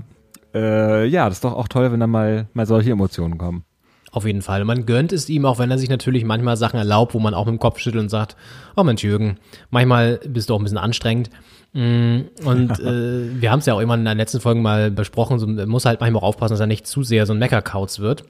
äh, 0.55 1.05
ja, 1.07 1.27
das 1.29 1.39
ist 1.39 1.45
doch 1.45 1.55
auch 1.55 1.69
toll, 1.69 1.91
wenn 1.93 2.01
da 2.01 2.07
mal, 2.07 2.47
mal 2.53 2.67
solche 2.67 2.91
Emotionen 2.91 3.39
kommen. 3.39 3.65
Auf 4.11 4.25
jeden 4.25 4.41
Fall. 4.41 4.65
Man 4.65 4.87
gönnt 4.87 5.13
es 5.13 5.29
ihm, 5.29 5.45
auch 5.45 5.59
wenn 5.59 5.71
er 5.71 5.77
sich 5.79 5.91
natürlich 5.91 6.25
manchmal 6.25 6.57
Sachen 6.57 6.79
erlaubt, 6.79 7.13
wo 7.13 7.19
man 7.19 7.35
auch 7.35 7.45
mit 7.45 7.53
dem 7.55 7.59
Kopf 7.59 7.79
schüttelt 7.79 8.03
und 8.03 8.09
sagt, 8.09 8.37
oh 8.75 8.83
Mensch, 8.83 9.05
Jürgen, 9.05 9.37
manchmal 9.71 10.19
bist 10.27 10.49
du 10.49 10.55
auch 10.55 10.59
ein 10.59 10.63
bisschen 10.63 10.79
anstrengend. 10.79 11.29
Mm, 11.75 12.21
Und 12.45 12.71
äh, 12.81 13.41
wir 13.41 13.51
haben 13.51 13.59
es 13.59 13.67
ja 13.67 13.75
auch 13.75 13.81
immer 13.81 13.95
in 13.95 14.07
den 14.07 14.17
letzten 14.17 14.41
Folgen 14.41 14.63
mal 14.63 14.91
besprochen, 14.91 15.39
so, 15.39 15.47
man 15.47 15.69
muss 15.69 15.85
halt 15.85 16.01
manchmal 16.01 16.23
auch 16.23 16.29
aufpassen, 16.29 16.55
dass 16.55 16.61
er 16.61 16.67
nicht 16.67 16.87
zu 16.87 17.03
sehr 17.03 17.27
so 17.27 17.35
ein 17.35 17.39
Meckerkauz 17.39 17.99
wird. 17.99 18.25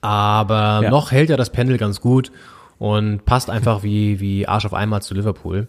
Aber 0.00 0.80
Ja. 0.84 0.90
noch 0.90 1.10
hält 1.12 1.30
er 1.30 1.36
das 1.36 1.50
Pendel 1.50 1.78
ganz 1.78 2.00
gut 2.00 2.32
und 2.78 3.24
passt 3.24 3.50
einfach 3.50 3.82
wie, 3.82 4.20
wie 4.20 4.48
Arsch 4.48 4.66
auf 4.66 4.74
einmal 4.74 5.02
zu 5.02 5.14
Liverpool. 5.14 5.68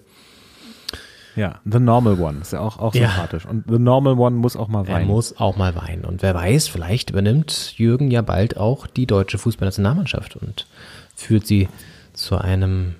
Ja, 1.38 1.60
The 1.66 1.80
Normal 1.80 2.20
One 2.20 2.40
ist 2.42 2.52
ja 2.52 2.60
auch, 2.60 2.80
auch 2.80 2.94
Ja. 2.96 3.10
sympathisch. 3.10 3.46
Und 3.46 3.66
The 3.70 3.80
Normal 3.80 4.14
One 4.20 4.36
muss 4.36 4.58
auch 4.58 4.68
mal 4.68 4.86
Er 4.88 4.96
weinen. 4.96 5.08
muss 5.08 5.38
auch 5.38 5.56
mal 5.56 5.76
weinen. 5.76 6.04
Und 6.04 6.22
wer 6.24 6.34
weiß, 6.36 6.68
vielleicht 6.68 7.12
übernimmt 7.12 7.74
Jürgen 7.78 8.12
ja 8.12 8.22
bald 8.22 8.58
auch 8.58 8.88
die 8.88 9.06
deutsche 9.06 9.38
Fußballnationalmannschaft 9.38 10.36
und 10.36 10.68
führt 11.16 11.46
sie 11.48 11.70
zu 12.14 12.38
einem 12.38 12.96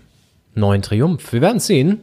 neuen 0.56 0.82
Triumph. 0.84 1.34
Wir 1.34 1.42
werden 1.42 1.60
sehen. 1.60 2.02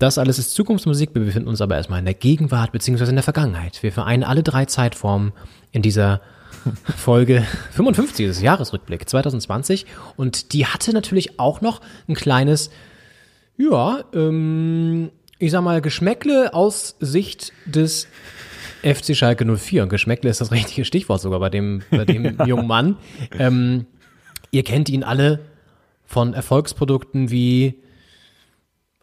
Das 0.00 0.18
alles 0.18 0.38
ist 0.40 0.54
Zukunftsmusik. 0.54 1.10
Wir 1.14 1.22
befinden 1.24 1.48
uns 1.48 1.60
aber 1.60 1.76
erstmal 1.76 2.00
in 2.00 2.04
der 2.04 2.14
Gegenwart 2.14 2.72
beziehungsweise 2.72 3.10
in 3.12 3.16
der 3.16 3.22
Vergangenheit. 3.22 3.82
Wir 3.82 3.92
vereinen 3.92 4.24
alle 4.24 4.42
drei 4.42 4.64
Zeitformen 4.64 5.32
in 5.70 5.82
dieser 5.82 6.20
Folge 6.96 7.46
55 7.72 8.26
des 8.26 8.42
Jahresrückblick 8.42 9.08
2020. 9.08 9.86
Und 10.16 10.52
die 10.52 10.66
hatte 10.66 10.92
natürlich 10.92 11.38
auch 11.38 11.60
noch 11.60 11.80
ein 12.08 12.14
kleines, 12.14 12.70
ja, 13.56 14.00
ähm, 14.12 15.10
ich 15.38 15.50
sag 15.50 15.62
mal, 15.62 15.80
Geschmäckle 15.80 16.54
aus 16.54 16.96
Sicht 17.00 17.52
des 17.66 18.08
FC 18.82 19.16
Schalke 19.16 19.44
04. 19.44 19.82
Und 19.82 19.88
Geschmäckle 19.88 20.30
ist 20.30 20.40
das 20.40 20.52
richtige 20.52 20.84
Stichwort 20.84 21.20
sogar 21.20 21.40
bei 21.40 21.50
dem, 21.50 21.82
bei 21.90 22.04
dem 22.04 22.38
jungen 22.46 22.66
Mann. 22.66 22.96
Ähm, 23.38 23.86
ihr 24.50 24.62
kennt 24.62 24.88
ihn 24.88 25.02
alle 25.02 25.40
von 26.04 26.34
Erfolgsprodukten 26.34 27.30
wie 27.30 27.82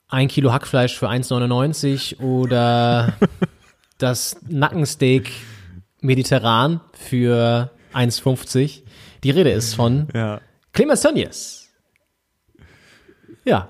ein 0.07 0.27
Kilo 0.27 0.51
Hackfleisch 0.53 0.97
für 0.97 1.09
1,99 1.09 2.19
oder 2.19 3.13
das 3.97 4.37
Nackensteak 4.47 5.31
mediterran 6.01 6.81
für 6.93 7.71
1,50. 7.93 8.83
Die 9.23 9.31
Rede 9.31 9.51
ist 9.51 9.73
von 9.75 10.07
Ja. 10.13 10.41
Clemens 10.73 11.01
Tönnies. 11.01 11.69
Ja, 13.43 13.69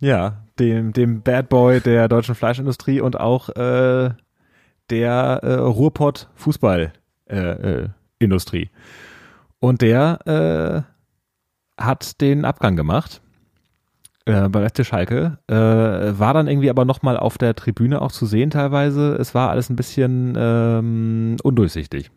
Ja, 0.00 0.44
dem, 0.58 0.92
dem 0.92 1.22
Bad 1.22 1.48
Boy 1.48 1.80
der 1.80 2.08
deutschen 2.08 2.34
Fleischindustrie 2.34 3.00
und 3.00 3.20
auch 3.20 3.50
äh, 3.50 4.10
der 4.88 5.40
äh, 5.42 5.54
Ruhrpott 5.54 6.28
Fußball 6.34 6.92
äh, 7.28 7.36
äh. 7.36 7.88
Und 9.60 9.82
der 9.82 10.86
äh, 11.78 11.82
hat 11.82 12.20
den 12.20 12.44
Abgang 12.44 12.76
gemacht 12.76 13.22
äh, 14.26 14.48
bei 14.48 14.68
FC 14.68 14.84
Schalke, 14.84 15.38
äh, 15.48 15.54
war 15.54 16.34
dann 16.34 16.48
irgendwie 16.48 16.70
aber 16.70 16.84
nochmal 16.84 17.16
auf 17.16 17.38
der 17.38 17.54
Tribüne 17.54 18.02
auch 18.02 18.12
zu 18.12 18.26
sehen 18.26 18.50
teilweise. 18.50 19.14
Es 19.14 19.34
war 19.34 19.50
alles 19.50 19.70
ein 19.70 19.76
bisschen 19.76 20.34
ähm, 20.36 21.36
undurchsichtig. 21.42 22.10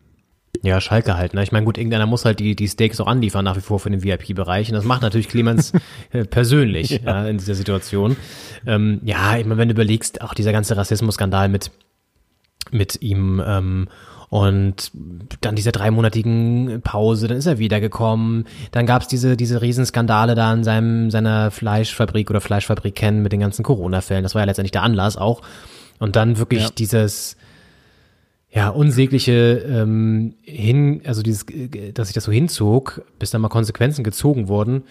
Ja, 0.62 0.80
Schalke 0.80 1.16
halt. 1.16 1.34
Ne? 1.34 1.42
Ich 1.42 1.52
meine, 1.52 1.66
gut, 1.66 1.76
irgendeiner 1.76 2.06
muss 2.06 2.24
halt 2.24 2.38
die, 2.40 2.56
die 2.56 2.68
Steaks 2.68 3.00
auch 3.00 3.06
anliefern 3.06 3.44
nach 3.44 3.56
wie 3.56 3.60
vor 3.60 3.78
für 3.80 3.90
den 3.90 4.02
VIP-Bereich. 4.02 4.68
Und 4.68 4.74
das 4.74 4.84
macht 4.84 5.02
natürlich 5.02 5.28
Clemens 5.28 5.72
äh, 6.12 6.24
persönlich 6.24 6.90
ja. 7.04 7.26
in 7.26 7.38
dieser 7.38 7.54
Situation. 7.54 8.16
Ähm, 8.66 9.00
ja, 9.04 9.36
ich 9.36 9.44
meine, 9.44 9.58
wenn 9.58 9.68
du 9.68 9.74
überlegst, 9.74 10.22
auch 10.22 10.32
dieser 10.32 10.52
ganze 10.52 10.76
Rassismus-Skandal 10.76 11.48
mit, 11.48 11.70
mit 12.70 13.02
ihm 13.02 13.42
ähm, 13.44 13.88
und 14.30 14.90
dann 15.42 15.54
dieser 15.54 15.70
dreimonatigen 15.70 16.80
Pause, 16.82 17.28
dann 17.28 17.36
ist 17.36 17.46
er 17.46 17.58
wiedergekommen. 17.58 18.46
Dann 18.72 18.86
gab's 18.86 19.06
diese, 19.06 19.36
diese 19.36 19.60
Riesenskandale 19.60 20.34
da 20.34 20.52
in 20.52 20.64
seinem, 20.64 21.10
seiner 21.10 21.50
Fleischfabrik 21.50 22.30
oder 22.30 22.40
Fleischfabrik 22.40 22.94
kennen 22.94 23.22
mit 23.22 23.32
den 23.32 23.40
ganzen 23.40 23.62
Corona-Fällen. 23.62 24.22
Das 24.22 24.34
war 24.34 24.42
ja 24.42 24.46
letztendlich 24.46 24.72
der 24.72 24.82
Anlass 24.82 25.16
auch. 25.16 25.42
Und 25.98 26.16
dann 26.16 26.38
wirklich 26.38 26.62
Ja. 26.62 26.70
dieses, 26.76 27.36
ja, 28.54 28.68
unsägliche 28.68 29.64
ähm, 29.66 30.36
hin, 30.42 31.02
also 31.04 31.22
dieses, 31.22 31.42
äh, 31.48 31.92
dass 31.92 32.08
sich 32.08 32.14
das 32.14 32.24
so 32.24 32.32
hinzog, 32.32 33.02
bis 33.18 33.30
dann 33.30 33.40
mal 33.40 33.48
Konsequenzen 33.48 34.04
gezogen 34.04 34.46
wurden. 34.46 34.84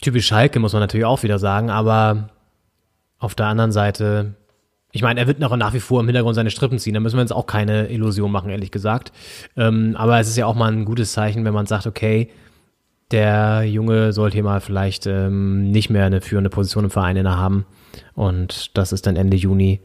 Typisch 0.00 0.26
Schalke 0.26 0.60
muss 0.60 0.72
man 0.72 0.80
natürlich 0.80 1.04
auch 1.04 1.22
wieder 1.24 1.40
sagen, 1.40 1.68
aber 1.68 2.30
auf 3.18 3.34
der 3.34 3.46
anderen 3.46 3.72
Seite, 3.72 4.36
ich 4.92 5.02
meine, 5.02 5.18
er 5.18 5.26
wird 5.26 5.40
noch 5.40 5.54
nach 5.56 5.74
wie 5.74 5.80
vor 5.80 6.00
im 6.00 6.06
Hintergrund 6.06 6.36
seine 6.36 6.50
Strippen 6.50 6.78
ziehen, 6.78 6.94
da 6.94 7.00
müssen 7.00 7.16
wir 7.16 7.22
uns 7.22 7.32
auch 7.32 7.46
keine 7.46 7.88
Illusion 7.88 8.30
machen, 8.30 8.50
ehrlich 8.50 8.70
gesagt. 8.70 9.12
Ähm, 9.56 9.96
aber 9.96 10.20
es 10.20 10.28
ist 10.28 10.36
ja 10.36 10.46
auch 10.46 10.54
mal 10.54 10.72
ein 10.72 10.84
gutes 10.84 11.12
Zeichen, 11.12 11.44
wenn 11.44 11.52
man 11.52 11.66
sagt, 11.66 11.88
okay, 11.88 12.30
der 13.10 13.64
Junge 13.64 14.12
sollte 14.12 14.34
hier 14.34 14.44
mal 14.44 14.60
vielleicht 14.60 15.08
ähm, 15.08 15.72
nicht 15.72 15.90
mehr 15.90 16.06
eine 16.06 16.20
führende 16.20 16.50
Position 16.50 16.84
im 16.84 16.90
Verein 16.90 17.16
innehaben. 17.16 17.66
Und 18.14 18.78
das 18.78 18.92
ist 18.92 19.08
dann 19.08 19.16
Ende 19.16 19.36
Juni 19.36 19.80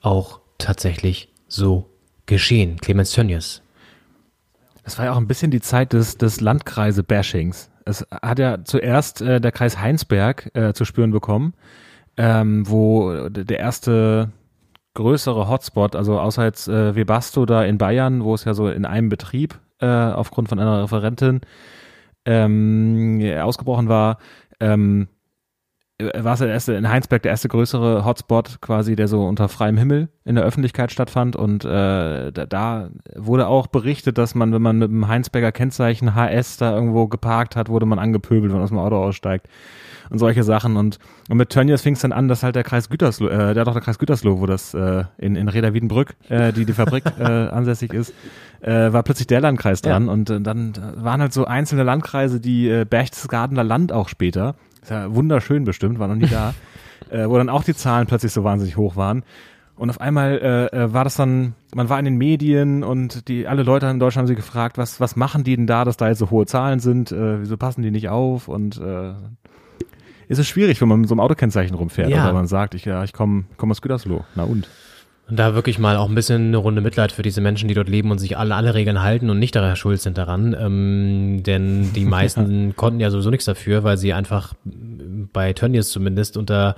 auch 0.00 0.40
tatsächlich 0.56 1.28
so 1.46 1.91
geschehen. 2.26 2.78
Clemens 2.78 3.12
Tönnies. 3.12 3.62
Das 4.84 4.98
war 4.98 5.06
ja 5.06 5.12
auch 5.12 5.16
ein 5.16 5.28
bisschen 5.28 5.50
die 5.50 5.60
Zeit 5.60 5.92
des, 5.92 6.18
des 6.18 6.40
Landkreise-Bashings. 6.40 7.70
Es 7.84 8.06
hat 8.10 8.38
ja 8.38 8.64
zuerst 8.64 9.20
äh, 9.20 9.40
der 9.40 9.52
Kreis 9.52 9.78
Heinsberg 9.78 10.50
äh, 10.54 10.72
zu 10.72 10.84
spüren 10.84 11.10
bekommen, 11.10 11.54
ähm, 12.16 12.68
wo 12.68 13.28
der 13.28 13.58
erste 13.58 14.32
größere 14.94 15.48
Hotspot, 15.48 15.96
also 15.96 16.20
außer 16.20 16.44
jetzt 16.44 16.68
äh, 16.68 16.94
Webasto 16.94 17.46
da 17.46 17.64
in 17.64 17.78
Bayern, 17.78 18.24
wo 18.24 18.34
es 18.34 18.44
ja 18.44 18.54
so 18.54 18.68
in 18.68 18.84
einem 18.84 19.08
Betrieb 19.08 19.58
äh, 19.80 19.86
aufgrund 19.86 20.48
von 20.48 20.58
einer 20.58 20.82
Referentin 20.82 21.40
ähm, 22.24 23.20
ausgebrochen 23.40 23.88
war, 23.88 24.18
ähm, 24.60 25.08
war 26.14 26.34
es 26.34 26.40
der 26.40 26.48
erste, 26.48 26.74
in 26.74 26.88
Heinsberg 26.88 27.22
der 27.22 27.30
erste 27.30 27.48
größere 27.48 28.04
Hotspot 28.04 28.60
quasi, 28.60 28.96
der 28.96 29.08
so 29.08 29.24
unter 29.26 29.48
freiem 29.48 29.76
Himmel 29.76 30.08
in 30.24 30.34
der 30.34 30.44
Öffentlichkeit 30.44 30.92
stattfand. 30.92 31.36
Und 31.36 31.64
äh, 31.64 32.32
da, 32.32 32.46
da 32.46 32.90
wurde 33.16 33.46
auch 33.46 33.66
berichtet, 33.66 34.18
dass 34.18 34.34
man, 34.34 34.52
wenn 34.52 34.62
man 34.62 34.78
mit 34.78 34.90
dem 34.90 35.08
Heinsberger 35.08 35.52
Kennzeichen 35.52 36.14
HS 36.14 36.56
da 36.56 36.74
irgendwo 36.74 37.08
geparkt 37.08 37.56
hat, 37.56 37.68
wurde 37.68 37.86
man 37.86 37.98
angepöbelt, 37.98 38.52
wenn 38.52 38.58
man 38.58 38.64
aus 38.64 38.70
dem 38.70 38.78
Auto 38.78 38.96
aussteigt 38.96 39.48
und 40.12 40.18
solche 40.18 40.44
Sachen. 40.44 40.76
Und, 40.76 40.98
und 41.28 41.38
mit 41.38 41.48
Tönnies 41.48 41.80
fing 41.80 41.94
es 41.94 42.00
dann 42.00 42.12
an, 42.12 42.28
dass 42.28 42.42
halt 42.42 42.54
der 42.54 42.64
Kreis 42.64 42.88
Gütersloh, 42.88 43.28
äh, 43.28 43.54
der 43.54 43.64
doch 43.64 43.72
der 43.72 43.82
Kreis 43.82 43.98
Gütersloh, 43.98 44.40
wo 44.40 44.46
das 44.46 44.74
äh, 44.74 45.04
in, 45.18 45.36
in 45.36 45.48
Reda 45.48 45.72
Wiedenbrück, 45.72 46.14
äh, 46.28 46.52
die 46.52 46.66
die 46.66 46.74
Fabrik 46.74 47.04
äh, 47.18 47.22
ansässig 47.48 47.94
ist, 47.94 48.12
äh, 48.60 48.92
war 48.92 49.02
plötzlich 49.02 49.26
der 49.26 49.40
Landkreis 49.40 49.80
dran. 49.80 50.08
Und 50.08 50.30
äh, 50.30 50.40
dann 50.40 50.74
waren 50.96 51.20
halt 51.20 51.32
so 51.32 51.46
einzelne 51.46 51.82
Landkreise, 51.82 52.40
die 52.40 52.68
äh, 52.68 52.84
Berchtesgadener 52.84 53.64
Land 53.64 53.92
auch 53.92 54.08
später, 54.08 54.54
ist 54.82 54.90
ja 54.90 55.14
wunderschön 55.14 55.64
bestimmt, 55.64 55.98
war 55.98 56.08
noch 56.08 56.16
nie 56.16 56.26
da, 56.26 56.54
äh, 57.10 57.28
wo 57.28 57.36
dann 57.38 57.48
auch 57.48 57.64
die 57.64 57.74
Zahlen 57.74 58.06
plötzlich 58.06 58.32
so 58.32 58.44
wahnsinnig 58.44 58.76
hoch 58.76 58.96
waren. 58.96 59.24
Und 59.74 59.88
auf 59.90 60.00
einmal 60.00 60.38
äh, 60.72 60.76
äh, 60.76 60.92
war 60.92 61.02
das 61.04 61.16
dann, 61.16 61.54
man 61.74 61.88
war 61.88 61.98
in 61.98 62.04
den 62.04 62.16
Medien 62.16 62.84
und 62.84 63.26
die 63.28 63.48
alle 63.48 63.62
Leute 63.62 63.86
in 63.86 63.98
Deutschland 63.98 64.24
haben 64.24 64.28
sich 64.28 64.36
gefragt, 64.36 64.76
was, 64.78 65.00
was 65.00 65.16
machen 65.16 65.44
die 65.44 65.56
denn 65.56 65.66
da, 65.66 65.84
dass 65.84 65.96
da 65.96 66.08
jetzt 66.08 66.18
so 66.18 66.30
hohe 66.30 66.46
Zahlen 66.46 66.78
sind, 66.78 67.10
äh, 67.10 67.40
wieso 67.40 67.56
passen 67.56 67.82
die 67.82 67.90
nicht 67.90 68.08
auf 68.10 68.48
und 68.48 68.78
äh, 68.78 69.12
ist 70.28 70.38
es 70.38 70.46
schwierig, 70.46 70.80
wenn 70.80 70.88
man 70.88 71.00
mit 71.00 71.08
so 71.08 71.14
einem 71.14 71.20
Autokennzeichen 71.20 71.74
rumfährt, 71.74 72.10
Ja. 72.10 72.24
aber 72.24 72.34
man 72.34 72.46
sagt, 72.46 72.74
ich, 72.74 72.84
ja, 72.84 73.02
ich 73.02 73.12
komme 73.12 73.44
komm 73.56 73.70
aus 73.70 73.82
Gütersloh. 73.82 74.24
Na 74.34 74.44
und? 74.44 74.68
Und 75.28 75.38
da 75.38 75.54
wirklich 75.54 75.78
mal 75.78 75.96
auch 75.96 76.08
ein 76.08 76.14
bisschen 76.14 76.48
eine 76.48 76.56
Runde 76.56 76.80
Mitleid 76.80 77.12
für 77.12 77.22
diese 77.22 77.40
Menschen, 77.40 77.68
die 77.68 77.74
dort 77.74 77.88
leben 77.88 78.10
und 78.10 78.18
sich 78.18 78.36
alle, 78.36 78.54
alle 78.54 78.74
Regeln 78.74 79.02
halten 79.02 79.30
und 79.30 79.38
nicht 79.38 79.54
daran 79.54 79.76
schuld 79.76 80.00
sind 80.00 80.18
daran. 80.18 80.54
Ähm, 80.58 81.42
denn 81.42 81.92
die 81.92 82.04
meisten 82.06 82.76
konnten 82.76 83.00
ja 83.00 83.10
sowieso 83.10 83.30
nichts 83.30 83.46
dafür, 83.46 83.84
weil 83.84 83.96
sie 83.96 84.12
einfach 84.12 84.54
bei 85.32 85.52
Tönnies 85.52 85.90
zumindest 85.90 86.36
unter 86.36 86.76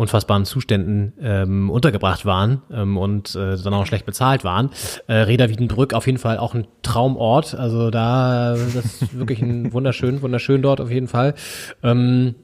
unfassbaren 0.00 0.46
Zuständen 0.46 1.12
ähm, 1.20 1.68
untergebracht 1.68 2.24
waren 2.24 2.62
ähm, 2.72 2.96
und 2.96 3.34
äh, 3.34 3.58
dann 3.58 3.74
auch 3.74 3.84
schlecht 3.84 4.06
bezahlt 4.06 4.44
waren. 4.44 4.70
Äh, 5.06 5.14
Reda 5.14 5.50
Wiedenbrück 5.50 5.92
auf 5.92 6.06
jeden 6.06 6.16
Fall 6.16 6.38
auch 6.38 6.54
ein 6.54 6.66
Traumort. 6.82 7.54
Also 7.54 7.90
da, 7.90 8.54
das 8.54 9.02
ist 9.02 9.18
wirklich 9.18 9.42
ein 9.42 9.72
wunderschön, 9.74 10.22
wunderschön 10.22 10.62
dort 10.62 10.80
auf 10.80 10.90
jeden 10.90 11.06
Fall. 11.06 11.34
Ähm, 11.82 12.34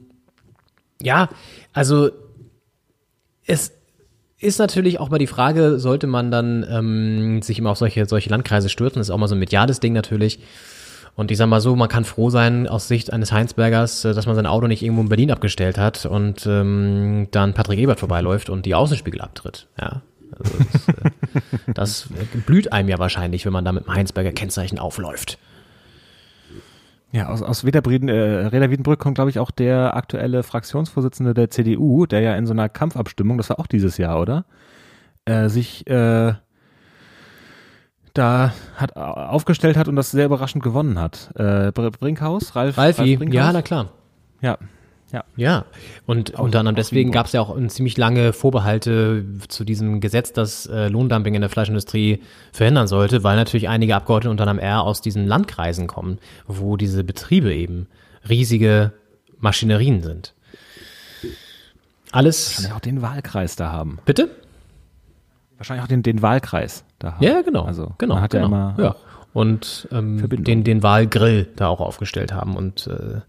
ja, 1.01 1.29
also 1.73 2.11
es 3.45 3.76
ist 4.39 4.59
natürlich 4.59 4.99
auch 4.99 5.09
mal 5.09 5.17
die 5.17 5.27
Frage, 5.27 5.79
sollte 5.79 6.07
man 6.07 6.31
dann 6.31 6.65
ähm, 6.69 7.41
sich 7.41 7.57
immer 7.59 7.71
auf 7.71 7.77
solche, 7.77 8.05
solche 8.05 8.29
Landkreise 8.29 8.69
stürzen? 8.69 8.99
Das 8.99 9.07
ist 9.07 9.11
auch 9.11 9.17
mal 9.17 9.27
so 9.27 9.35
ein 9.35 9.39
mediales 9.39 9.79
Ding 9.79 9.93
natürlich. 9.93 10.39
Und 11.15 11.31
ich 11.31 11.37
sag 11.37 11.47
mal 11.47 11.61
so, 11.61 11.75
man 11.75 11.89
kann 11.89 12.05
froh 12.05 12.29
sein 12.29 12.67
aus 12.67 12.87
Sicht 12.87 13.11
eines 13.11 13.31
Heinsbergers, 13.31 14.05
äh, 14.05 14.13
dass 14.13 14.27
man 14.27 14.35
sein 14.35 14.45
Auto 14.45 14.67
nicht 14.67 14.83
irgendwo 14.83 15.01
in 15.01 15.09
Berlin 15.09 15.31
abgestellt 15.31 15.79
hat 15.79 16.05
und 16.05 16.45
ähm, 16.45 17.27
dann 17.31 17.55
Patrick 17.55 17.79
Ebert 17.79 17.99
vorbeiläuft 17.99 18.49
und 18.51 18.67
die 18.67 18.75
Außenspiegel 18.75 19.21
abtritt. 19.21 19.67
Ja. 19.81 20.03
Also 20.37 20.53
das, 20.71 20.87
äh, 20.89 21.11
das 21.73 22.09
blüht 22.45 22.71
einem 22.71 22.89
ja 22.89 22.99
wahrscheinlich, 22.99 23.45
wenn 23.45 23.53
man 23.53 23.65
da 23.65 23.71
mit 23.71 23.85
dem 23.85 23.93
Heinsberger 23.93 24.31
Kennzeichen 24.31 24.77
aufläuft. 24.77 25.39
Ja, 27.17 27.29
aus, 27.29 27.41
aus 27.41 27.63
Wederbrieden, 27.63 28.09
äh, 28.09 28.45
Reda 28.45 28.69
Wiedenbrück 28.69 28.99
kommt, 28.99 29.15
glaube 29.15 29.31
ich, 29.31 29.39
auch 29.39 29.49
der 29.49 29.95
aktuelle 29.95 30.43
Fraktionsvorsitzende 30.43 31.33
der 31.33 31.49
CDU, 31.49 32.05
der 32.05 32.21
ja 32.21 32.35
in 32.35 32.45
so 32.45 32.53
einer 32.53 32.69
Kampfabstimmung, 32.69 33.39
das 33.39 33.49
war 33.49 33.59
auch 33.59 33.65
dieses 33.65 33.97
Jahr, 33.97 34.21
oder? 34.21 34.45
Äh, 35.25 35.49
sich 35.49 35.87
äh, 35.87 36.33
da 38.13 38.53
hat 38.75 38.95
aufgestellt 38.95 39.77
hat 39.77 39.87
und 39.87 39.95
das 39.95 40.11
sehr 40.11 40.27
überraschend 40.27 40.63
gewonnen 40.63 40.99
hat. 40.99 41.31
Äh, 41.33 41.71
Brinkhaus, 41.71 42.55
Ralf, 42.55 42.77
Ralfi, 42.77 43.01
Ralf 43.01 43.19
Brinkhaus? 43.19 43.35
ja, 43.35 43.51
na 43.51 43.61
klar. 43.63 43.89
Ja, 44.41 44.59
ja. 45.11 45.23
Ja, 45.35 45.65
und 46.05 46.35
Auch- 46.35 46.43
unter 46.43 46.59
anderem 46.59 46.75
deswegen 46.75 47.11
gab 47.11 47.27
es 47.27 47.31
ja 47.33 47.41
auch 47.41 47.55
ein 47.55 47.69
ziemlich 47.69 47.97
lange 47.97 48.33
Vorbehalte 48.33 49.23
zu 49.47 49.63
diesem 49.63 49.99
Gesetz, 50.01 50.33
das 50.33 50.65
äh, 50.65 50.87
Lohndumping 50.89 51.33
in 51.35 51.41
der 51.41 51.49
Fleischindustrie 51.49 52.21
verhindern 52.51 52.87
sollte, 52.87 53.23
weil 53.23 53.35
natürlich 53.37 53.69
einige 53.69 53.95
Abgeordnete 53.95 54.31
unter 54.31 54.43
anderem 54.43 54.59
R 54.59 54.81
aus 54.81 55.01
diesen 55.01 55.25
Landkreisen 55.25 55.87
kommen, 55.87 56.19
wo 56.47 56.75
diese 56.77 57.03
Betriebe 57.03 57.53
eben 57.53 57.87
riesige 58.27 58.91
Maschinerien 59.39 60.01
sind. 60.01 60.33
Alles. 62.11 62.49
Wahrscheinlich 62.49 62.73
auch 62.73 62.79
den 62.79 63.01
Wahlkreis 63.01 63.55
da 63.55 63.71
haben. 63.71 63.99
Bitte? 64.05 64.29
Wahrscheinlich 65.57 65.83
auch 65.83 65.87
den, 65.87 66.03
den 66.03 66.21
Wahlkreis 66.21 66.83
da 66.99 67.13
haben. 67.13 67.23
Ja, 67.23 67.41
genau. 67.41 67.63
Also, 67.63 67.93
genau, 67.97 68.15
man 68.15 68.23
hat 68.23 68.31
genau. 68.31 68.43
ja 68.43 68.47
immer 68.47 68.75
ja. 68.83 68.95
Und 69.37 69.87
ähm, 69.91 70.27
den, 70.27 70.63
den 70.63 70.81
Wahlgrill 70.81 71.47
da 71.55 71.67
auch 71.67 71.79
aufgestellt 71.79 72.33
haben. 72.33 72.55
Und 72.55 72.87
äh, 72.87 73.21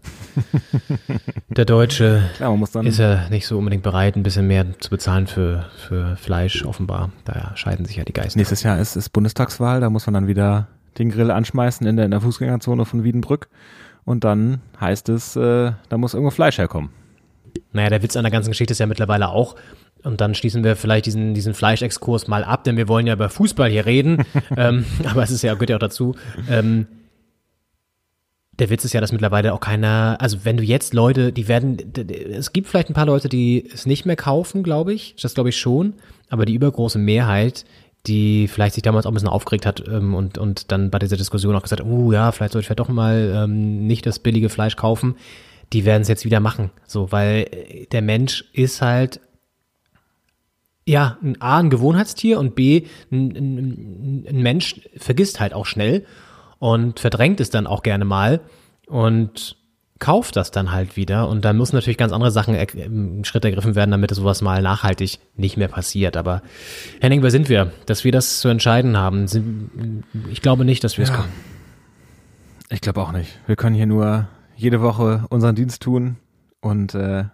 der 1.49 1.65
Deutsche 1.65 2.23
Klar, 2.37 2.57
ist 2.83 2.97
ja 2.97 3.29
nicht 3.29 3.45
so 3.45 3.59
unbedingt 3.59 3.83
bereit, 3.83 4.15
ein 4.15 4.23
bisschen 4.23 4.47
mehr 4.47 4.65
zu 4.79 4.89
bezahlen 4.89 5.27
für, 5.27 5.67
für 5.77 6.15
Fleisch, 6.15 6.65
offenbar. 6.65 7.11
Da 7.25 7.51
scheiden 7.53 7.85
sich 7.85 7.97
ja 7.97 8.05
die 8.05 8.13
Geister. 8.13 8.39
Nächstes 8.39 8.63
Jahr 8.63 8.79
ist, 8.79 8.95
ist 8.95 9.09
Bundestagswahl, 9.09 9.81
da 9.81 9.91
muss 9.91 10.07
man 10.07 10.15
dann 10.15 10.25
wieder 10.25 10.67
den 10.97 11.11
Grill 11.11 11.29
anschmeißen 11.29 11.85
in 11.85 11.95
der, 11.95 12.05
in 12.05 12.11
der 12.11 12.21
Fußgängerzone 12.21 12.85
von 12.85 13.03
Wiedenbrück. 13.03 13.47
Und 14.03 14.23
dann 14.23 14.61
heißt 14.81 15.09
es, 15.09 15.35
äh, 15.35 15.73
da 15.89 15.97
muss 15.99 16.15
irgendwo 16.15 16.31
Fleisch 16.31 16.57
herkommen. 16.57 16.89
Naja, 17.71 17.89
der 17.89 18.01
Witz 18.01 18.15
an 18.15 18.23
der 18.23 18.31
ganzen 18.31 18.49
Geschichte 18.49 18.71
ist 18.71 18.79
ja 18.79 18.87
mittlerweile 18.87 19.29
auch, 19.29 19.55
und 20.03 20.21
dann 20.21 20.35
schließen 20.35 20.63
wir 20.63 20.75
vielleicht 20.75 21.05
diesen, 21.05 21.33
diesen 21.33 21.53
Fleischexkurs 21.53 22.27
mal 22.27 22.43
ab, 22.43 22.63
denn 22.63 22.77
wir 22.77 22.87
wollen 22.87 23.07
ja 23.07 23.13
über 23.13 23.29
Fußball 23.29 23.69
hier 23.69 23.85
reden, 23.85 24.23
ähm, 24.57 24.85
aber 25.05 25.23
es 25.23 25.31
ist 25.31 25.41
ja, 25.41 25.53
gehört 25.53 25.69
ja 25.69 25.75
auch 25.75 25.81
dazu. 25.81 26.15
Ähm, 26.49 26.87
der 28.59 28.69
Witz 28.69 28.83
ist 28.83 28.93
ja, 28.93 29.01
dass 29.01 29.11
mittlerweile 29.11 29.53
auch 29.53 29.61
keiner, 29.61 30.17
also 30.19 30.39
wenn 30.43 30.57
du 30.57 30.63
jetzt 30.63 30.93
Leute, 30.93 31.31
die 31.31 31.47
werden, 31.47 31.77
es 32.31 32.51
gibt 32.51 32.67
vielleicht 32.67 32.89
ein 32.89 32.93
paar 32.93 33.05
Leute, 33.05 33.29
die 33.29 33.69
es 33.73 33.85
nicht 33.85 34.05
mehr 34.05 34.17
kaufen, 34.17 34.63
glaube 34.63 34.93
ich, 34.93 35.15
das 35.21 35.33
glaube 35.33 35.49
ich 35.49 35.57
schon, 35.57 35.93
aber 36.29 36.45
die 36.45 36.55
übergroße 36.55 36.99
Mehrheit, 36.99 37.65
die 38.05 38.47
vielleicht 38.47 38.75
sich 38.75 38.83
damals 38.83 39.05
auch 39.05 39.11
ein 39.11 39.13
bisschen 39.13 39.29
aufgeregt 39.29 39.65
hat 39.65 39.85
ähm, 39.87 40.13
und, 40.13 40.37
und 40.37 40.71
dann 40.71 40.89
bei 40.89 40.99
dieser 40.99 41.17
Diskussion 41.17 41.55
auch 41.55 41.63
gesagt, 41.63 41.83
oh 41.83 42.11
ja, 42.11 42.31
vielleicht 42.31 42.53
sollte 42.53 42.63
ich 42.63 42.67
vielleicht 42.67 42.79
doch 42.79 42.89
mal 42.89 43.43
ähm, 43.43 43.87
nicht 43.87 44.05
das 44.05 44.19
billige 44.19 44.49
Fleisch 44.49 44.75
kaufen, 44.75 45.15
die 45.73 45.85
werden 45.85 46.01
es 46.01 46.07
jetzt 46.07 46.25
wieder 46.25 46.39
machen, 46.39 46.71
so, 46.85 47.11
weil 47.11 47.87
der 47.91 48.01
Mensch 48.01 48.45
ist 48.53 48.81
halt 48.81 49.21
ja, 50.89 51.17
ein 51.21 51.39
A, 51.39 51.59
ein 51.59 51.69
Gewohnheitstier 51.69 52.39
und 52.39 52.55
B, 52.55 52.85
ein, 53.11 53.29
ein, 53.35 54.25
ein 54.27 54.41
Mensch 54.41 54.81
vergisst 54.97 55.39
halt 55.39 55.53
auch 55.53 55.65
schnell 55.65 56.05
und 56.57 56.99
verdrängt 56.99 57.39
es 57.39 57.49
dann 57.51 57.67
auch 57.67 57.83
gerne 57.83 58.05
mal 58.05 58.41
und 58.87 59.55
kauft 59.99 60.35
das 60.35 60.49
dann 60.51 60.71
halt 60.71 60.95
wieder 60.95 61.27
und 61.27 61.43
dann 61.45 61.57
müssen 61.57 61.75
natürlich 61.75 61.97
ganz 61.97 62.11
andere 62.13 62.31
Sachen 62.31 62.55
im 62.55 63.23
Schritt 63.25 63.43
ergriffen 63.45 63.75
werden, 63.75 63.91
damit 63.91 64.09
sowas 64.15 64.41
mal 64.41 64.61
nachhaltig 64.61 65.19
nicht 65.35 65.57
mehr 65.57 65.67
passiert. 65.67 66.17
Aber 66.17 66.41
Henning, 67.01 67.21
wer 67.21 67.31
sind 67.31 67.49
wir, 67.49 67.71
dass 67.85 68.03
wir 68.03 68.11
das 68.11 68.39
zu 68.39 68.47
entscheiden 68.47 68.97
haben? 68.97 69.25
Ich 70.31 70.41
glaube 70.41 70.65
nicht, 70.65 70.83
dass 70.83 70.97
wir 70.97 71.03
es 71.03 71.09
Ja. 71.09 71.17
können. 71.17 71.33
Ich 72.71 72.81
glaube 72.81 73.01
auch 73.01 73.11
nicht. 73.11 73.37
Wir 73.45 73.55
können 73.57 73.75
hier 73.75 73.87
nur 73.87 74.27
jede 74.55 74.81
Woche 74.81 75.25
unseren 75.29 75.55
Dienst 75.55 75.81
tun 75.83 76.15
und 76.61 76.95
äh, 76.95 77.25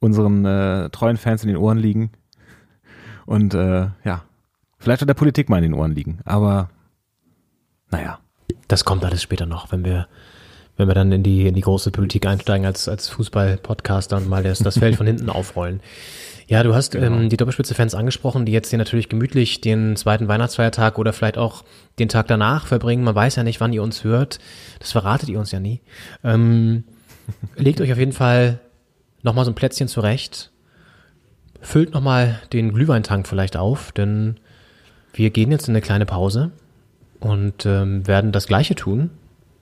unseren 0.00 0.44
äh, 0.44 0.90
treuen 0.90 1.16
Fans 1.16 1.42
in 1.44 1.48
den 1.48 1.56
Ohren 1.56 1.78
liegen. 1.78 2.10
Und 3.26 3.54
äh, 3.54 3.88
ja, 4.04 4.22
vielleicht 4.78 5.02
auch 5.02 5.06
der 5.06 5.14
Politik 5.14 5.48
mal 5.48 5.58
in 5.58 5.64
den 5.64 5.74
Ohren 5.74 5.92
liegen. 5.92 6.18
Aber 6.24 6.68
naja. 7.90 8.18
Das 8.68 8.84
kommt 8.84 9.04
alles 9.04 9.22
später 9.22 9.46
noch, 9.46 9.72
wenn 9.72 9.84
wir, 9.84 10.06
wenn 10.76 10.88
wir 10.88 10.94
dann 10.94 11.12
in 11.12 11.22
die, 11.22 11.46
in 11.46 11.54
die 11.54 11.60
große 11.60 11.90
Politik 11.90 12.26
einsteigen 12.26 12.66
als, 12.66 12.88
als 12.88 13.08
Fußball-Podcaster 13.08 14.16
und 14.16 14.28
mal 14.28 14.42
das, 14.42 14.58
das 14.58 14.78
Feld 14.78 14.96
von 14.96 15.06
hinten 15.06 15.30
aufrollen. 15.30 15.80
Ja, 16.46 16.62
du 16.62 16.74
hast 16.74 16.94
ähm, 16.94 17.30
die 17.30 17.36
Doppelspitze-Fans 17.38 17.94
angesprochen, 17.94 18.44
die 18.44 18.52
jetzt 18.52 18.68
hier 18.68 18.78
natürlich 18.78 19.08
gemütlich 19.08 19.62
den 19.62 19.96
zweiten 19.96 20.28
Weihnachtsfeiertag 20.28 20.98
oder 20.98 21.12
vielleicht 21.14 21.38
auch 21.38 21.64
den 21.98 22.08
Tag 22.08 22.26
danach 22.26 22.66
verbringen. 22.66 23.04
Man 23.04 23.14
weiß 23.14 23.36
ja 23.36 23.44
nicht, 23.44 23.60
wann 23.60 23.72
ihr 23.72 23.82
uns 23.82 24.04
hört. 24.04 24.40
Das 24.78 24.92
verratet 24.92 25.30
ihr 25.30 25.38
uns 25.38 25.52
ja 25.52 25.60
nie. 25.60 25.80
Ähm, 26.22 26.84
legt 27.56 27.80
euch 27.80 27.92
auf 27.92 27.98
jeden 27.98 28.12
Fall 28.12 28.60
nochmal 29.22 29.46
so 29.46 29.52
ein 29.52 29.54
Plätzchen 29.54 29.88
zurecht. 29.88 30.50
Füllt 31.64 31.94
nochmal 31.94 32.42
den 32.52 32.74
Glühweintank 32.74 33.26
vielleicht 33.26 33.56
auf, 33.56 33.90
denn 33.90 34.36
wir 35.14 35.30
gehen 35.30 35.50
jetzt 35.50 35.66
in 35.66 35.72
eine 35.72 35.80
kleine 35.80 36.04
Pause 36.04 36.52
und 37.20 37.64
ähm, 37.64 38.06
werden 38.06 38.32
das 38.32 38.46
Gleiche 38.46 38.74
tun. 38.74 39.08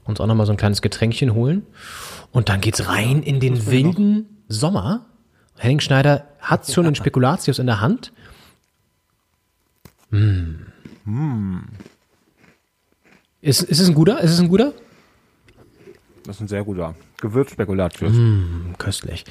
Uns 0.05 0.21
auch 0.21 0.27
nochmal 0.27 0.47
so 0.47 0.53
ein 0.53 0.59
kleines 0.59 0.83
Getränkchen 0.83 1.33
holen. 1.33 1.65
Und 2.33 2.49
dann 2.49 2.61
geht's 2.61 2.89
rein 2.89 3.23
in 3.23 3.39
den 3.39 3.67
wilden 3.67 4.27
Sommer. 4.49 5.07
Henning 5.57 5.79
Schneider 5.79 6.27
hat 6.41 6.69
schon 6.69 6.87
den 6.87 6.97
Spekulatius 6.97 7.61
in 7.61 7.67
der 7.67 7.81
Hand. 7.81 8.13
Hm. 10.11 10.67
Ist, 13.41 13.63
ist 13.63 13.79
es 13.79 13.89
ein 13.89 13.95
guter? 13.95 14.21
Ist 14.21 14.33
es 14.33 14.41
ein 14.41 14.49
guter? 14.49 14.73
Das 16.25 16.37
ist 16.37 16.43
ein 16.43 16.49
sehr 16.49 16.65
guter 16.65 16.97
Gewürzspekulatius. 17.21 18.13
Mm, 18.13 18.75
köstlich. 18.79 19.25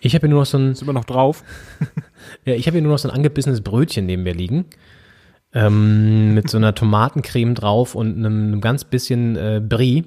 Ich 0.00 0.14
habe 0.14 0.26
hier 0.26 0.30
nur 0.30 0.40
noch 0.40 0.46
so 0.46 0.58
ein. 0.58 0.72
Ist 0.72 0.82
immer 0.82 0.92
noch 0.92 1.04
drauf? 1.04 1.44
ja, 2.44 2.54
ich 2.54 2.66
habe 2.66 2.76
hier 2.76 2.82
nur 2.82 2.92
noch 2.92 2.98
so 2.98 3.08
ein 3.08 3.14
angebissenes 3.14 3.60
Brötchen 3.60 4.06
neben 4.06 4.22
mir 4.22 4.34
liegen. 4.34 4.66
Ähm, 5.52 6.34
mit 6.34 6.50
so 6.50 6.58
einer 6.58 6.74
Tomatencreme 6.74 7.54
drauf 7.54 7.94
und 7.94 8.16
einem, 8.16 8.48
einem 8.48 8.60
ganz 8.60 8.84
bisschen 8.84 9.36
äh, 9.36 9.60
Brie. 9.66 10.04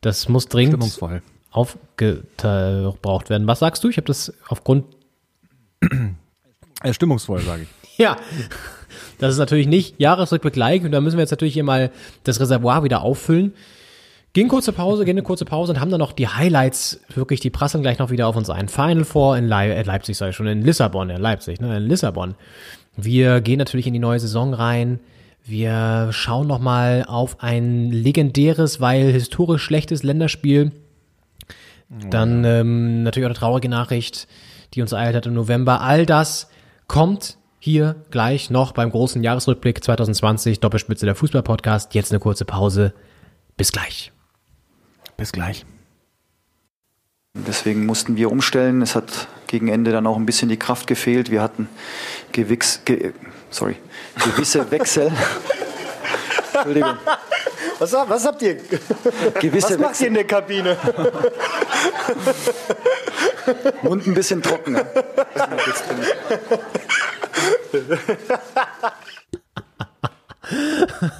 Das 0.00 0.28
muss 0.28 0.46
dringend 0.46 0.82
aufgebraucht 1.50 3.30
werden. 3.30 3.46
Was 3.46 3.60
sagst 3.60 3.82
du? 3.84 3.88
Ich 3.88 3.96
habe 3.96 4.06
das 4.06 4.32
aufgrund. 4.48 4.84
Äh, 6.82 6.92
stimmungsvoll, 6.92 7.40
sage 7.40 7.62
ich. 7.62 7.68
Ja, 7.98 8.18
das 9.18 9.32
ist 9.32 9.38
natürlich 9.38 9.68
nicht 9.68 9.98
Jahresrückblick 9.98 10.54
like 10.54 10.84
und 10.84 10.92
da 10.92 11.00
müssen 11.00 11.16
wir 11.16 11.22
jetzt 11.22 11.30
natürlich 11.30 11.54
hier 11.54 11.64
mal 11.64 11.90
das 12.24 12.40
Reservoir 12.40 12.84
wieder 12.84 13.00
auffüllen. 13.00 13.54
Gehen 14.36 14.48
kurze 14.48 14.74
Pause, 14.74 15.06
gehen 15.06 15.14
eine 15.14 15.22
kurze 15.22 15.46
Pause 15.46 15.72
und 15.72 15.80
haben 15.80 15.90
dann 15.90 15.98
noch 15.98 16.12
die 16.12 16.28
Highlights, 16.28 17.00
wirklich, 17.14 17.40
die 17.40 17.48
prasseln 17.48 17.80
gleich 17.80 17.98
noch 17.98 18.10
wieder 18.10 18.26
auf 18.26 18.36
uns 18.36 18.50
ein. 18.50 18.68
Final 18.68 19.06
Four 19.06 19.38
in 19.38 19.48
Lei- 19.48 19.70
äh, 19.70 19.82
Leipzig, 19.82 20.18
sag 20.18 20.28
ich 20.28 20.36
schon, 20.36 20.46
in 20.46 20.60
Lissabon, 20.60 21.08
in 21.08 21.22
Leipzig, 21.22 21.58
ne, 21.58 21.74
in 21.78 21.84
Lissabon. 21.84 22.34
Wir 22.98 23.40
gehen 23.40 23.56
natürlich 23.56 23.86
in 23.86 23.94
die 23.94 23.98
neue 23.98 24.20
Saison 24.20 24.52
rein. 24.52 25.00
Wir 25.46 26.08
schauen 26.10 26.46
noch 26.48 26.58
mal 26.58 27.06
auf 27.08 27.42
ein 27.42 27.90
legendäres, 27.90 28.78
weil 28.78 29.10
historisch 29.10 29.62
schlechtes 29.62 30.02
Länderspiel. 30.02 30.70
Dann 32.10 32.44
ähm, 32.44 33.04
natürlich 33.04 33.24
auch 33.24 33.30
eine 33.30 33.38
traurige 33.38 33.70
Nachricht, 33.70 34.28
die 34.74 34.82
uns 34.82 34.92
ereilt 34.92 35.16
hat 35.16 35.24
im 35.24 35.32
November. 35.32 35.80
All 35.80 36.04
das 36.04 36.50
kommt 36.88 37.38
hier 37.58 37.96
gleich 38.10 38.50
noch 38.50 38.72
beim 38.72 38.90
großen 38.90 39.24
Jahresrückblick 39.24 39.82
2020, 39.82 40.60
Doppelspitze 40.60 41.06
der 41.06 41.14
Fußball-Podcast. 41.14 41.94
Jetzt 41.94 42.12
eine 42.12 42.20
kurze 42.20 42.44
Pause. 42.44 42.92
Bis 43.56 43.72
gleich. 43.72 44.12
Bis 45.16 45.32
gleich. 45.32 45.64
Deswegen 47.34 47.86
mussten 47.86 48.16
wir 48.16 48.30
umstellen. 48.30 48.82
Es 48.82 48.94
hat 48.94 49.28
gegen 49.46 49.68
Ende 49.68 49.92
dann 49.92 50.06
auch 50.06 50.16
ein 50.16 50.26
bisschen 50.26 50.48
die 50.48 50.58
Kraft 50.58 50.86
gefehlt. 50.86 51.30
Wir 51.30 51.42
hatten 51.42 51.68
gewix, 52.32 52.80
ge, 52.84 53.12
sorry, 53.50 53.76
gewisse 54.24 54.70
Wechsel. 54.70 55.12
Entschuldigung. 56.54 56.96
Was, 57.78 57.92
was 57.92 58.24
habt 58.24 58.40
ihr? 58.40 58.54
Gewisse 59.40 59.74
was 59.74 59.78
macht 59.78 60.00
ihr 60.00 60.08
in 60.08 60.14
der 60.14 60.26
Kabine? 60.26 60.78
Mund 63.82 64.06
ein 64.06 64.14
bisschen 64.14 64.42
trockener. 64.42 64.86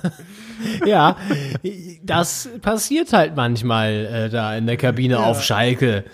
ja, 0.87 1.17
das 2.03 2.49
passiert 2.63 3.13
halt 3.13 3.37
manchmal 3.37 3.91
äh, 4.07 4.31
da 4.31 4.57
in 4.57 4.67
der 4.67 4.77
Kabine 4.77 5.21
auf 5.21 5.43
Schalke. 5.43 6.05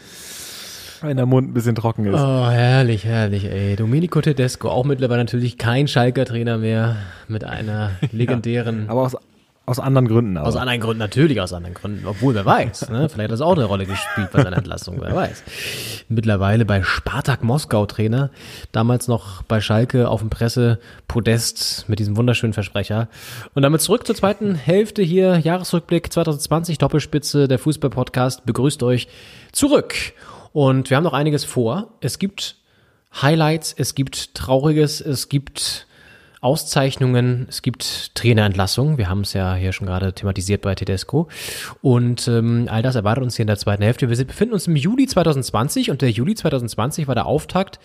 Wenn 1.01 1.17
der 1.17 1.27
Mund 1.27 1.51
ein 1.51 1.55
bisschen 1.55 1.75
trocken 1.75 2.07
ist. 2.07 2.15
Oh, 2.15 2.49
herrlich, 2.49 3.05
herrlich, 3.05 3.45
ey. 3.45 3.75
Domenico 3.75 4.21
Tedesco, 4.21 4.69
auch 4.69 4.85
mittlerweile 4.85 5.23
natürlich 5.23 5.59
kein 5.59 5.89
Schalker 5.89 6.25
Trainer 6.25 6.59
mehr 6.59 6.97
mit 7.27 7.43
einer 7.43 7.91
legendären. 8.13 8.89
Aber 8.89 9.03
aus, 9.03 9.17
aus 9.73 9.81
anderen 9.81 10.07
Gründen 10.07 10.37
auch. 10.37 10.45
Aus 10.47 10.57
anderen 10.57 10.81
Gründen, 10.81 10.99
natürlich 10.99 11.41
aus 11.41 11.53
anderen 11.53 11.75
Gründen. 11.75 12.07
Obwohl, 12.07 12.35
wer 12.35 12.45
weiß. 12.45 12.91
Ne? 12.91 13.09
Vielleicht 13.09 13.31
hat 13.31 13.33
das 13.33 13.41
auch 13.41 13.57
eine 13.57 13.65
Rolle 13.65 13.87
gespielt 13.87 14.29
bei 14.31 14.43
seiner 14.43 14.59
Entlassung, 14.59 14.99
wer 15.01 15.15
weiß. 15.15 15.43
Mittlerweile 16.09 16.65
bei 16.67 16.83
Spartak 16.83 17.43
Moskau 17.43 17.87
Trainer. 17.87 18.31
Damals 18.71 19.09
noch 19.09 19.43
bei 19.43 19.61
Schalke 19.61 20.09
auf 20.09 20.21
dem 20.21 20.29
Pressepodest 20.29 21.89
mit 21.89 21.99
diesem 21.99 22.17
wunderschönen 22.17 22.53
Versprecher. 22.53 23.09
Und 23.55 23.63
damit 23.63 23.81
zurück 23.81 24.07
zur 24.07 24.15
zweiten 24.15 24.55
Hälfte 24.55 25.03
hier. 25.03 25.39
Jahresrückblick 25.39 26.13
2020, 26.13 26.77
Doppelspitze, 26.77 27.49
der 27.49 27.59
Fußball-Podcast 27.59 28.45
begrüßt 28.45 28.83
euch 28.83 29.09
zurück. 29.53 29.95
Und 30.53 30.91
wir 30.91 30.99
haben 30.99 31.05
noch 31.05 31.15
einiges 31.15 31.45
vor. 31.45 31.95
Es 32.01 32.19
gibt 32.19 32.57
Highlights, 33.23 33.75
es 33.77 33.95
gibt 33.95 34.35
Trauriges, 34.35 35.01
es 35.01 35.31
gibt 35.31 35.87
Auszeichnungen, 36.43 37.47
es 37.49 37.63
gibt 37.63 38.17
Trainerentlassungen. 38.17 38.99
Wir 38.99 39.09
haben 39.09 39.21
es 39.21 39.33
ja 39.33 39.55
hier 39.55 39.73
schon 39.73 39.87
gerade 39.87 40.13
thematisiert 40.13 40.61
bei 40.61 40.75
Tedesco. 40.75 41.29
Und 41.83 42.27
ähm, 42.27 42.67
all 42.69 42.83
das 42.83 42.97
erwartet 42.97 43.23
uns 43.23 43.37
hier 43.37 43.45
in 43.45 43.47
der 43.47 43.59
zweiten 43.59 43.85
Hälfte. 43.85 44.11
Wir 44.11 44.25
befinden 44.27 44.53
uns 44.53 44.67
im 44.67 44.75
Juli 44.75 45.07
2020 45.07 45.93
und 45.93 46.03
der 46.03 46.11
Juli 46.11 46.35
2020 46.35 47.07
war 47.07 47.15
der 47.15 47.27
Auftakt, 47.27 47.79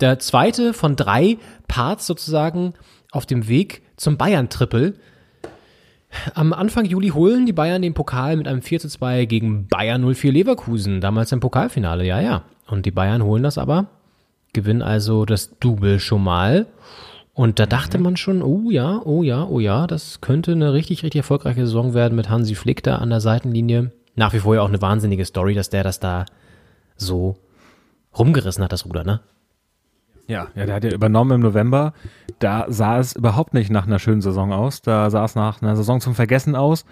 der 0.00 0.18
zweite 0.18 0.74
von 0.74 0.96
drei 0.96 1.38
Parts 1.66 2.06
sozusagen 2.06 2.74
auf 3.10 3.24
dem 3.24 3.48
Weg 3.48 3.80
zum 3.96 4.18
Bayern-Triple. 4.18 4.94
Am 6.34 6.52
Anfang 6.52 6.84
Juli 6.84 7.08
holen 7.08 7.46
die 7.46 7.54
Bayern 7.54 7.80
den 7.80 7.94
Pokal 7.94 8.36
mit 8.36 8.46
einem 8.46 8.60
4 8.60 8.80
zu 8.80 8.88
2 8.88 9.24
gegen 9.24 9.66
Bayern 9.66 10.14
04 10.14 10.30
Leverkusen, 10.30 11.00
damals 11.00 11.32
im 11.32 11.40
Pokalfinale, 11.40 12.04
ja, 12.04 12.20
ja. 12.20 12.42
Und 12.66 12.84
die 12.84 12.90
Bayern 12.90 13.22
holen 13.22 13.42
das 13.42 13.56
aber, 13.56 13.86
gewinnen 14.52 14.82
also 14.82 15.24
das 15.24 15.58
Double 15.58 15.98
schon 16.00 16.22
mal. 16.22 16.66
Und 17.34 17.58
da 17.58 17.66
dachte 17.66 17.98
man 17.98 18.16
schon, 18.16 18.42
oh 18.42 18.70
ja, 18.70 19.02
oh 19.04 19.24
ja, 19.24 19.44
oh 19.44 19.58
ja, 19.58 19.88
das 19.88 20.20
könnte 20.20 20.52
eine 20.52 20.72
richtig, 20.72 21.02
richtig 21.02 21.18
erfolgreiche 21.18 21.66
Saison 21.66 21.92
werden 21.92 22.14
mit 22.14 22.30
Hansi 22.30 22.54
Flick 22.54 22.82
da 22.84 22.96
an 22.96 23.10
der 23.10 23.20
Seitenlinie. 23.20 23.90
Nach 24.14 24.32
wie 24.32 24.38
vor 24.38 24.54
ja 24.54 24.62
auch 24.62 24.68
eine 24.68 24.80
wahnsinnige 24.80 25.24
Story, 25.24 25.54
dass 25.54 25.68
der 25.68 25.82
das 25.82 25.98
da 25.98 26.26
so 26.96 27.36
rumgerissen 28.16 28.62
hat, 28.62 28.72
das 28.72 28.86
Ruder, 28.86 29.02
ne? 29.02 29.20
Ja, 30.28 30.46
ja, 30.54 30.64
der 30.64 30.76
hat 30.76 30.84
ja 30.84 30.92
übernommen 30.92 31.32
im 31.32 31.40
November. 31.40 31.92
Da 32.38 32.66
sah 32.68 32.98
es 32.98 33.14
überhaupt 33.14 33.52
nicht 33.52 33.70
nach 33.70 33.86
einer 33.86 33.98
schönen 33.98 34.22
Saison 34.22 34.52
aus. 34.52 34.80
Da 34.80 35.10
sah 35.10 35.24
es 35.24 35.34
nach 35.34 35.60
einer 35.60 35.76
Saison 35.76 36.00
zum 36.00 36.14
Vergessen 36.14 36.54
aus. 36.54 36.86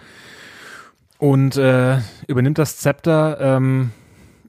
Und 1.18 1.56
äh, 1.56 1.98
übernimmt 2.26 2.58
das 2.58 2.78
Zepter. 2.78 3.38
Ähm, 3.40 3.92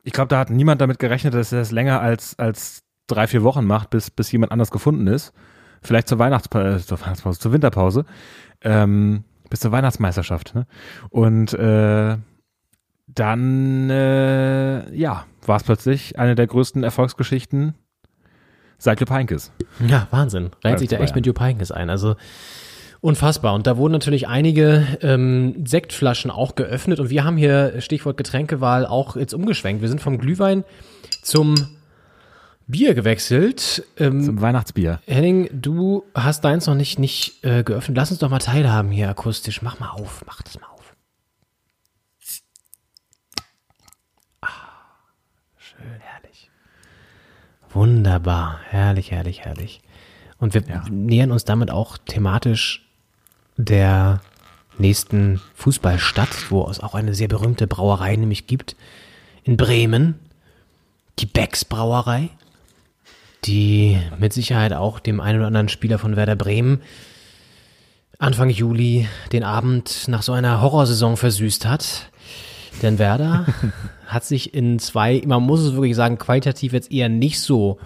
ich 0.04 0.12
glaube, 0.12 0.30
da 0.30 0.40
hat 0.40 0.50
niemand 0.50 0.82
damit 0.82 1.00
gerechnet, 1.00 1.34
dass 1.34 1.54
er 1.54 1.62
es 1.62 1.72
länger 1.72 2.02
als, 2.02 2.38
als 2.40 2.84
drei, 3.08 3.28
vier 3.28 3.44
Wochen 3.44 3.66
macht, 3.66 3.90
bis, 3.90 4.10
bis 4.10 4.32
jemand 4.32 4.52
anders 4.52 4.72
gefunden 4.72 5.08
ist. 5.08 5.34
Vielleicht 5.84 6.08
zur, 6.08 6.20
Weihnachtspa 6.20 6.76
äh, 6.76 6.80
zur 6.80 7.00
Weihnachtspause, 7.02 7.40
zur 7.40 7.52
Winterpause. 7.52 8.06
Ähm, 8.62 9.24
bis 9.50 9.60
zur 9.60 9.72
Weihnachtsmeisterschaft. 9.72 10.56
Ne? 10.56 10.66
Und 11.10 11.54
äh, 11.54 12.18
dann, 13.08 13.90
äh, 13.90 14.96
ja, 14.96 15.26
war 15.46 15.58
es 15.58 15.64
plötzlich 15.64 16.18
eine 16.18 16.36
der 16.36 16.48
größten 16.48 16.84
Erfolgsgeschichten 16.84 17.76
seit 18.78 19.00
Jupp 19.00 19.12
Heynckes. 19.12 19.52
Ja, 19.88 20.08
Wahnsinn. 20.12 20.52
Reiht 20.64 20.80
sich 20.80 20.90
da 20.90 20.98
echt 20.98 21.16
mit 21.16 21.26
Jupp 21.26 21.40
Heynckes 21.40 21.72
ein. 21.72 21.90
Also 21.90 22.16
unfassbar. 23.02 23.54
Und 23.54 23.68
da 23.68 23.78
wurden 23.78 23.92
natürlich 23.94 24.28
einige 24.28 24.88
ähm, 25.02 25.66
Sektflaschen 25.66 26.32
auch 26.32 26.56
geöffnet. 26.56 27.00
Und 27.00 27.10
wir 27.10 27.24
haben 27.24 27.38
hier, 27.38 27.80
Stichwort 27.82 28.18
Getränkewahl, 28.18 28.86
auch 28.86 29.16
jetzt 29.16 29.34
umgeschwenkt. 29.34 29.82
Wir 29.82 29.90
sind 29.90 30.02
vom 30.02 30.18
Glühwein 30.18 30.64
zum 31.22 31.56
Bier 32.74 32.96
gewechselt. 32.96 33.86
Ähm, 33.98 34.24
Zum 34.24 34.42
Weihnachtsbier. 34.42 35.00
Henning, 35.06 35.48
du 35.54 36.04
hast 36.16 36.44
deins 36.44 36.66
noch 36.66 36.74
nicht, 36.74 36.98
nicht 36.98 37.44
äh, 37.44 37.64
geöffnet. 37.64 37.96
Lass 37.96 38.10
uns 38.10 38.20
doch 38.20 38.32
mal 38.32 38.40
teilhaben 38.40 38.90
hier 38.90 39.10
akustisch. 39.10 39.62
Mach 39.62 39.80
mal 39.80 39.90
auf, 39.90 40.24
mach 40.26 40.42
das 40.42 40.60
mal 40.60 40.68
auf. 40.68 40.96
Ah, 44.42 44.48
schön, 45.56 46.00
herrlich. 46.00 46.50
Wunderbar, 47.70 48.60
herrlich, 48.70 49.12
herrlich, 49.12 49.42
herrlich. 49.42 49.82
Und 50.40 50.56
wir 50.56 50.64
ja. 50.68 50.84
nähern 50.90 51.32
uns 51.32 51.46
damit 51.46 51.70
auch 51.70 52.00
thematisch 52.00 52.90
der 53.56 54.20
nächsten 54.80 55.40
Fußballstadt, 55.54 56.50
wo 56.50 56.68
es 56.68 56.80
auch 56.80 56.96
eine 56.96 57.14
sehr 57.14 57.28
berühmte 57.28 57.68
Brauerei 57.68 58.16
nämlich 58.16 58.48
gibt, 58.48 58.76
in 59.44 59.58
Bremen, 59.58 60.16
die 61.20 61.28
Becks 61.28 61.66
Brauerei 61.66 62.32
die 63.46 64.00
mit 64.20 64.34
Sicherheit 64.34 64.74
auch 64.74 65.00
dem 65.00 65.20
einen 65.20 65.40
oder 65.40 65.48
anderen 65.48 65.70
Spieler 65.70 66.00
von 66.00 66.16
Werder 66.16 66.36
Bremen 66.36 66.82
Anfang 68.20 68.50
Juli 68.50 69.08
den 69.34 69.44
Abend 69.44 70.08
nach 70.08 70.24
so 70.24 70.32
einer 70.32 70.62
Horrorsaison 70.62 71.18
versüßt 71.18 71.66
hat. 71.66 72.10
Denn 72.82 72.98
Werder 72.98 73.46
hat 74.08 74.24
sich 74.24 74.54
in 74.54 74.80
zwei, 74.80 75.22
man 75.26 75.44
muss 75.44 75.62
es 75.62 75.74
wirklich 75.74 75.96
sagen, 75.96 76.18
qualitativ 76.18 76.74
jetzt 76.74 76.92
eher 76.92 77.10
nicht 77.10 77.42
so 77.42 77.80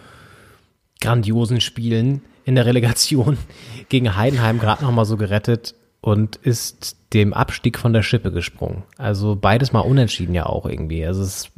grandiosen 1.01 1.59
Spielen 1.59 2.21
in 2.45 2.55
der 2.55 2.65
Relegation 2.65 3.37
gegen 3.89 4.15
Heidenheim 4.15 4.59
gerade 4.59 4.83
nochmal 4.83 5.05
so 5.05 5.17
gerettet 5.17 5.73
und 6.01 6.35
ist 6.35 6.97
dem 7.13 7.33
Abstieg 7.33 7.79
von 7.79 7.93
der 7.93 8.03
Schippe 8.03 8.31
gesprungen. 8.31 8.83
Also 8.97 9.35
beides 9.35 9.73
mal 9.73 9.79
unentschieden 9.79 10.35
ja 10.35 10.45
auch 10.45 10.65
irgendwie. 10.65 11.05
Also 11.05 11.23
es 11.23 11.29
ist 11.29 11.51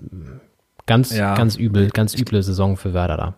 ganz, 0.86 1.16
ja. 1.16 1.36
ganz 1.36 1.56
übel, 1.56 1.90
ganz 1.90 2.18
üble 2.18 2.42
Saison 2.42 2.78
für 2.78 2.94
Werder 2.94 3.18
da. 3.18 3.36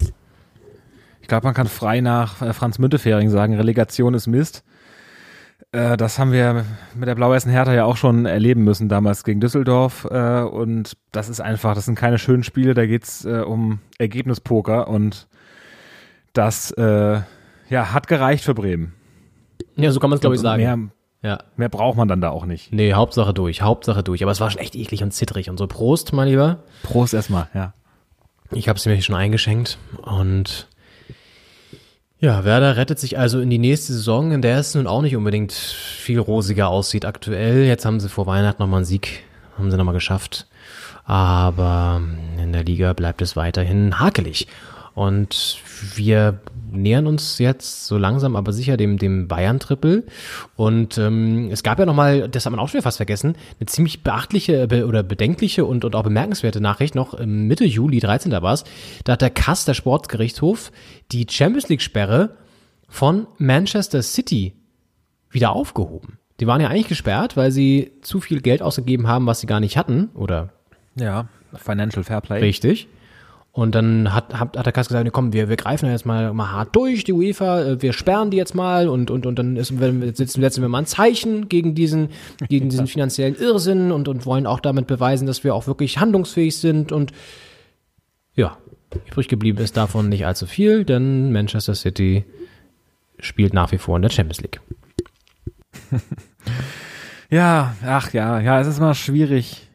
Ich 1.31 1.33
glaube, 1.33 1.47
man 1.47 1.53
kann 1.53 1.67
frei 1.67 2.01
nach 2.01 2.41
äh, 2.41 2.51
Franz 2.51 2.77
Müntefering 2.77 3.29
sagen, 3.29 3.55
Relegation 3.55 4.13
ist 4.15 4.27
Mist. 4.27 4.65
Äh, 5.71 5.95
das 5.95 6.19
haben 6.19 6.33
wir 6.33 6.65
mit 6.93 7.07
der 7.07 7.15
blau-weißen 7.15 7.49
Hertha 7.49 7.73
ja 7.73 7.85
auch 7.85 7.95
schon 7.95 8.25
erleben 8.25 8.65
müssen, 8.65 8.89
damals 8.89 9.23
gegen 9.23 9.39
Düsseldorf. 9.39 10.05
Äh, 10.11 10.41
und 10.41 10.97
das 11.13 11.29
ist 11.29 11.39
einfach, 11.39 11.73
das 11.73 11.85
sind 11.85 11.95
keine 11.95 12.19
schönen 12.19 12.43
Spiele, 12.43 12.73
da 12.73 12.85
geht's 12.85 13.23
äh, 13.23 13.43
um 13.47 13.79
Ergebnispoker 13.97 14.89
und 14.89 15.29
das 16.33 16.73
ja, 16.77 17.23
hat 17.69 18.07
gereicht 18.07 18.43
für 18.43 18.53
Bremen. 18.53 18.93
Ja, 19.77 19.93
so 19.93 20.01
kann 20.01 20.09
man 20.09 20.15
es, 20.17 20.21
glaube 20.21 20.35
ich, 20.35 20.41
sagen. 20.41 20.61
Mehr, 21.21 21.31
ja. 21.31 21.39
mehr 21.55 21.69
braucht 21.69 21.95
man 21.95 22.09
dann 22.09 22.19
da 22.19 22.29
auch 22.29 22.45
nicht. 22.45 22.73
Nee, 22.73 22.93
Hauptsache 22.93 23.33
durch, 23.33 23.61
Hauptsache 23.61 24.03
durch. 24.03 24.21
Aber 24.21 24.33
es 24.33 24.41
war 24.41 24.51
schon 24.51 24.59
echt 24.59 24.75
eklig 24.75 25.01
und 25.01 25.11
zittrig 25.11 25.49
und 25.49 25.55
so. 25.57 25.65
Prost, 25.67 26.11
mein 26.11 26.27
Lieber. 26.27 26.63
Prost 26.83 27.13
erstmal, 27.13 27.47
ja. 27.53 27.73
Ich 28.53 28.67
habe 28.67 28.75
es 28.75 28.85
mir 28.85 29.01
schon 29.01 29.15
eingeschenkt 29.15 29.77
und 30.01 30.67
ja, 32.21 32.45
Werder 32.45 32.77
rettet 32.77 32.99
sich 32.99 33.17
also 33.17 33.39
in 33.39 33.49
die 33.49 33.57
nächste 33.57 33.93
Saison, 33.93 34.31
in 34.31 34.43
der 34.43 34.59
es 34.59 34.75
nun 34.75 34.85
auch 34.85 35.01
nicht 35.01 35.15
unbedingt 35.15 35.51
viel 35.53 36.19
rosiger 36.19 36.69
aussieht 36.69 37.03
aktuell. 37.03 37.65
Jetzt 37.65 37.83
haben 37.83 37.99
sie 37.99 38.09
vor 38.09 38.27
Weihnachten 38.27 38.61
nochmal 38.61 38.77
einen 38.77 38.85
Sieg, 38.85 39.23
haben 39.57 39.71
sie 39.71 39.77
nochmal 39.77 39.95
geschafft. 39.95 40.45
Aber 41.03 41.99
in 42.37 42.53
der 42.53 42.63
Liga 42.63 42.93
bleibt 42.93 43.23
es 43.23 43.35
weiterhin 43.35 43.99
hakelig. 43.99 44.47
Und 44.93 45.57
wir 45.95 46.39
nähern 46.71 47.07
uns 47.07 47.37
jetzt 47.37 47.85
so 47.85 47.97
langsam 47.97 48.35
aber 48.35 48.53
sicher 48.53 48.77
dem, 48.77 48.97
dem 48.97 49.27
Bayern-Triple. 49.27 50.03
Und 50.55 50.97
ähm, 50.97 51.49
es 51.51 51.63
gab 51.63 51.79
ja 51.79 51.85
nochmal, 51.85 52.29
das 52.29 52.45
hat 52.45 52.51
man 52.51 52.59
auch 52.59 52.69
schon 52.69 52.81
fast 52.81 52.97
vergessen, 52.97 53.35
eine 53.59 53.67
ziemlich 53.67 54.03
beachtliche 54.03 54.67
be 54.67 54.85
oder 54.85 55.03
bedenkliche 55.03 55.65
und, 55.65 55.85
und 55.85 55.95
auch 55.95 56.03
bemerkenswerte 56.03 56.61
Nachricht 56.61 56.95
noch 56.95 57.13
im 57.13 57.47
Mitte 57.47 57.65
Juli, 57.65 57.99
13. 57.99 58.31
war 58.31 58.53
es. 58.53 58.63
Da 59.03 59.13
hat 59.13 59.21
der 59.21 59.29
Kass, 59.29 59.65
der 59.65 59.73
Sportgerichtshof, 59.73 60.71
die 61.11 61.27
Champions 61.29 61.69
League-Sperre 61.69 62.37
von 62.87 63.27
Manchester 63.37 64.01
City 64.01 64.53
wieder 65.29 65.51
aufgehoben. 65.51 66.17
Die 66.39 66.47
waren 66.47 66.59
ja 66.59 66.69
eigentlich 66.69 66.87
gesperrt, 66.87 67.37
weil 67.37 67.51
sie 67.51 67.91
zu 68.01 68.19
viel 68.19 68.41
Geld 68.41 68.61
ausgegeben 68.61 69.07
haben, 69.07 69.27
was 69.27 69.39
sie 69.41 69.47
gar 69.47 69.59
nicht 69.59 69.77
hatten, 69.77 70.09
oder? 70.13 70.49
Ja, 70.95 71.27
Financial 71.53 72.03
Fairplay. 72.03 72.39
Richtig. 72.39 72.87
Und 73.53 73.75
dann 73.75 74.13
hat, 74.13 74.33
hat, 74.33 74.55
hat 74.55 74.65
der 74.65 74.71
Kass 74.71 74.87
gesagt, 74.87 75.11
komm, 75.11 75.33
wir, 75.33 75.49
wir 75.49 75.57
greifen 75.57 75.89
jetzt 75.89 76.05
mal, 76.05 76.33
mal 76.33 76.51
hart 76.51 76.73
durch, 76.73 77.03
die 77.03 77.11
UEFA, 77.11 77.61
äh, 77.61 77.81
wir 77.81 77.91
sperren 77.91 78.31
die 78.31 78.37
jetzt 78.37 78.55
mal 78.55 78.87
und, 78.87 79.11
und, 79.11 79.25
und 79.25 79.37
dann 79.37 79.57
ist, 79.57 79.73
setzen, 79.77 80.41
setzen 80.41 80.61
wir 80.61 80.69
mal 80.69 80.79
ein 80.79 80.85
Zeichen 80.85 81.49
gegen 81.49 81.75
diesen, 81.75 82.09
gegen 82.47 82.69
diesen 82.69 82.87
finanziellen 82.87 83.35
Irrsinn 83.35 83.91
und, 83.91 84.07
und 84.07 84.25
wollen 84.25 84.47
auch 84.47 84.61
damit 84.61 84.87
beweisen, 84.87 85.27
dass 85.27 85.43
wir 85.43 85.53
auch 85.53 85.67
wirklich 85.67 85.97
handlungsfähig 85.97 86.57
sind 86.57 86.93
und 86.93 87.11
ja, 88.35 88.57
übrig 89.09 89.27
geblieben 89.27 89.57
ist 89.57 89.75
davon 89.75 90.07
nicht 90.07 90.25
allzu 90.25 90.45
viel, 90.45 90.85
denn 90.85 91.33
Manchester 91.33 91.75
City 91.75 92.23
spielt 93.19 93.53
nach 93.53 93.73
wie 93.73 93.77
vor 93.77 93.97
in 93.97 94.03
der 94.03 94.09
Champions 94.09 94.39
League. 94.41 94.61
ja, 97.29 97.75
ach 97.85 98.13
ja, 98.13 98.39
ja, 98.39 98.61
es 98.61 98.67
ist 98.67 98.79
mal 98.79 98.95
schwierig 98.95 99.67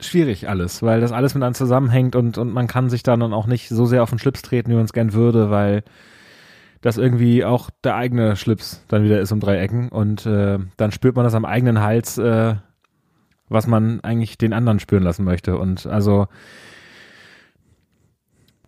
schwierig 0.00 0.48
alles, 0.48 0.82
weil 0.82 1.00
das 1.00 1.12
alles 1.12 1.34
miteinander 1.34 1.56
zusammenhängt 1.56 2.16
und, 2.16 2.38
und 2.38 2.52
man 2.52 2.66
kann 2.66 2.90
sich 2.90 3.02
dann 3.02 3.22
auch 3.32 3.46
nicht 3.46 3.68
so 3.68 3.86
sehr 3.86 4.02
auf 4.02 4.10
den 4.10 4.18
Schlips 4.18 4.42
treten, 4.42 4.70
wie 4.70 4.74
man 4.74 4.84
es 4.84 4.92
gern 4.92 5.12
würde, 5.12 5.50
weil 5.50 5.84
das 6.80 6.98
irgendwie 6.98 7.44
auch 7.44 7.70
der 7.82 7.96
eigene 7.96 8.36
Schlips 8.36 8.84
dann 8.88 9.04
wieder 9.04 9.20
ist 9.20 9.32
um 9.32 9.40
drei 9.40 9.58
Ecken 9.58 9.88
und 9.88 10.26
äh, 10.26 10.58
dann 10.76 10.92
spürt 10.92 11.16
man 11.16 11.24
das 11.24 11.34
am 11.34 11.44
eigenen 11.44 11.80
Hals, 11.80 12.18
äh, 12.18 12.56
was 13.48 13.66
man 13.66 14.00
eigentlich 14.00 14.36
den 14.36 14.52
anderen 14.52 14.80
spüren 14.80 15.02
lassen 15.02 15.24
möchte. 15.24 15.56
Und 15.56 15.86
also 15.86 16.26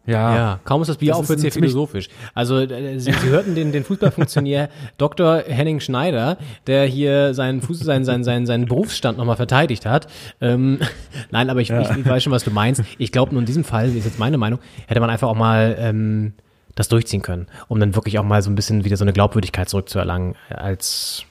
Ja. 0.07 0.35
Ja, 0.37 0.61
kaum 0.65 0.83
ist 0.83 0.89
das 0.89 0.99
Bier 0.99 1.11
Das 1.13 1.19
auf, 1.21 1.29
wird 1.29 1.41
sehr 1.41 1.51
philosophisch. 1.53 2.09
Also 2.35 2.59
äh, 2.59 2.99
Sie, 2.99 3.13
Sie 3.13 3.29
hörten 3.29 3.55
den, 3.55 3.73
den 3.73 3.83
Fußballfunktionär 3.85 4.69
Dr. 4.99 5.43
Henning 5.47 5.81
Schneider, 5.81 6.39
der 6.67 6.85
hier 6.87 7.35
seinen 7.35 7.61
Fuß, 7.61 7.81
seinen, 7.81 8.05
seinen, 8.05 8.23
seinen, 8.25 8.47
seinen 8.47 8.67
Berufsstand 8.67 9.19
nochmal 9.19 9.37
verteidigt 9.37 9.85
hat. 9.87 10.07
Ähm, 10.41 10.79
nein, 11.31 11.51
aber 11.51 11.61
ich, 11.61 11.69
Ja. 11.69 11.81
ich, 11.81 11.91
ich 11.97 12.07
weiß 12.07 12.23
schon, 12.23 12.33
was 12.33 12.45
du 12.45 12.51
meinst. 12.51 12.83
Ich 12.99 13.11
glaube, 13.13 13.33
nur 13.33 13.41
in 13.41 13.47
diesem 13.47 13.65
Fall, 13.65 13.89
ist 13.95 14.05
jetzt 14.05 14.19
meine 14.19 14.39
Meinung, 14.39 14.61
hätte 14.87 15.01
man 15.01 15.11
einfach 15.11 15.29
auch 15.29 15.35
mal 15.37 15.77
ähm, 15.79 16.35
das 16.77 16.89
durchziehen 16.89 17.23
können, 17.23 17.47
um 17.69 17.81
dann 17.81 17.95
wirklich 17.95 18.19
auch 18.19 18.25
mal 18.25 18.43
so 18.43 18.51
ein 18.51 18.55
bisschen 18.55 18.85
wieder 18.85 18.97
so 18.97 19.05
eine 19.05 19.13
Glaubwürdigkeit 19.13 19.69
zurückzuerlangen 19.69 20.35
als 20.51 21.25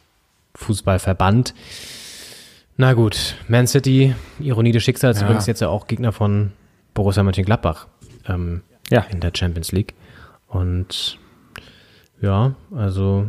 Fußballverband. 0.55 1.53
Na 2.78 2.93
gut, 2.93 3.36
Man 3.47 3.67
City, 3.67 4.15
Ironie 4.39 4.71
des 4.71 4.84
Schicksals, 4.84 5.19
Ja. 5.19 5.26
übrigens 5.28 5.45
jetzt 5.47 5.61
ja 5.61 5.69
auch 5.69 5.88
Gegner 5.88 6.11
von 6.11 6.51
Borussia 6.93 7.23
Mönchengladbach 7.23 7.88
ähm, 8.28 8.61
Ja. 8.89 9.01
in 9.11 9.19
der 9.19 9.32
Champions 9.36 9.71
League. 9.71 9.93
Und 10.47 11.17
ja, 12.21 12.53
also 12.76 13.28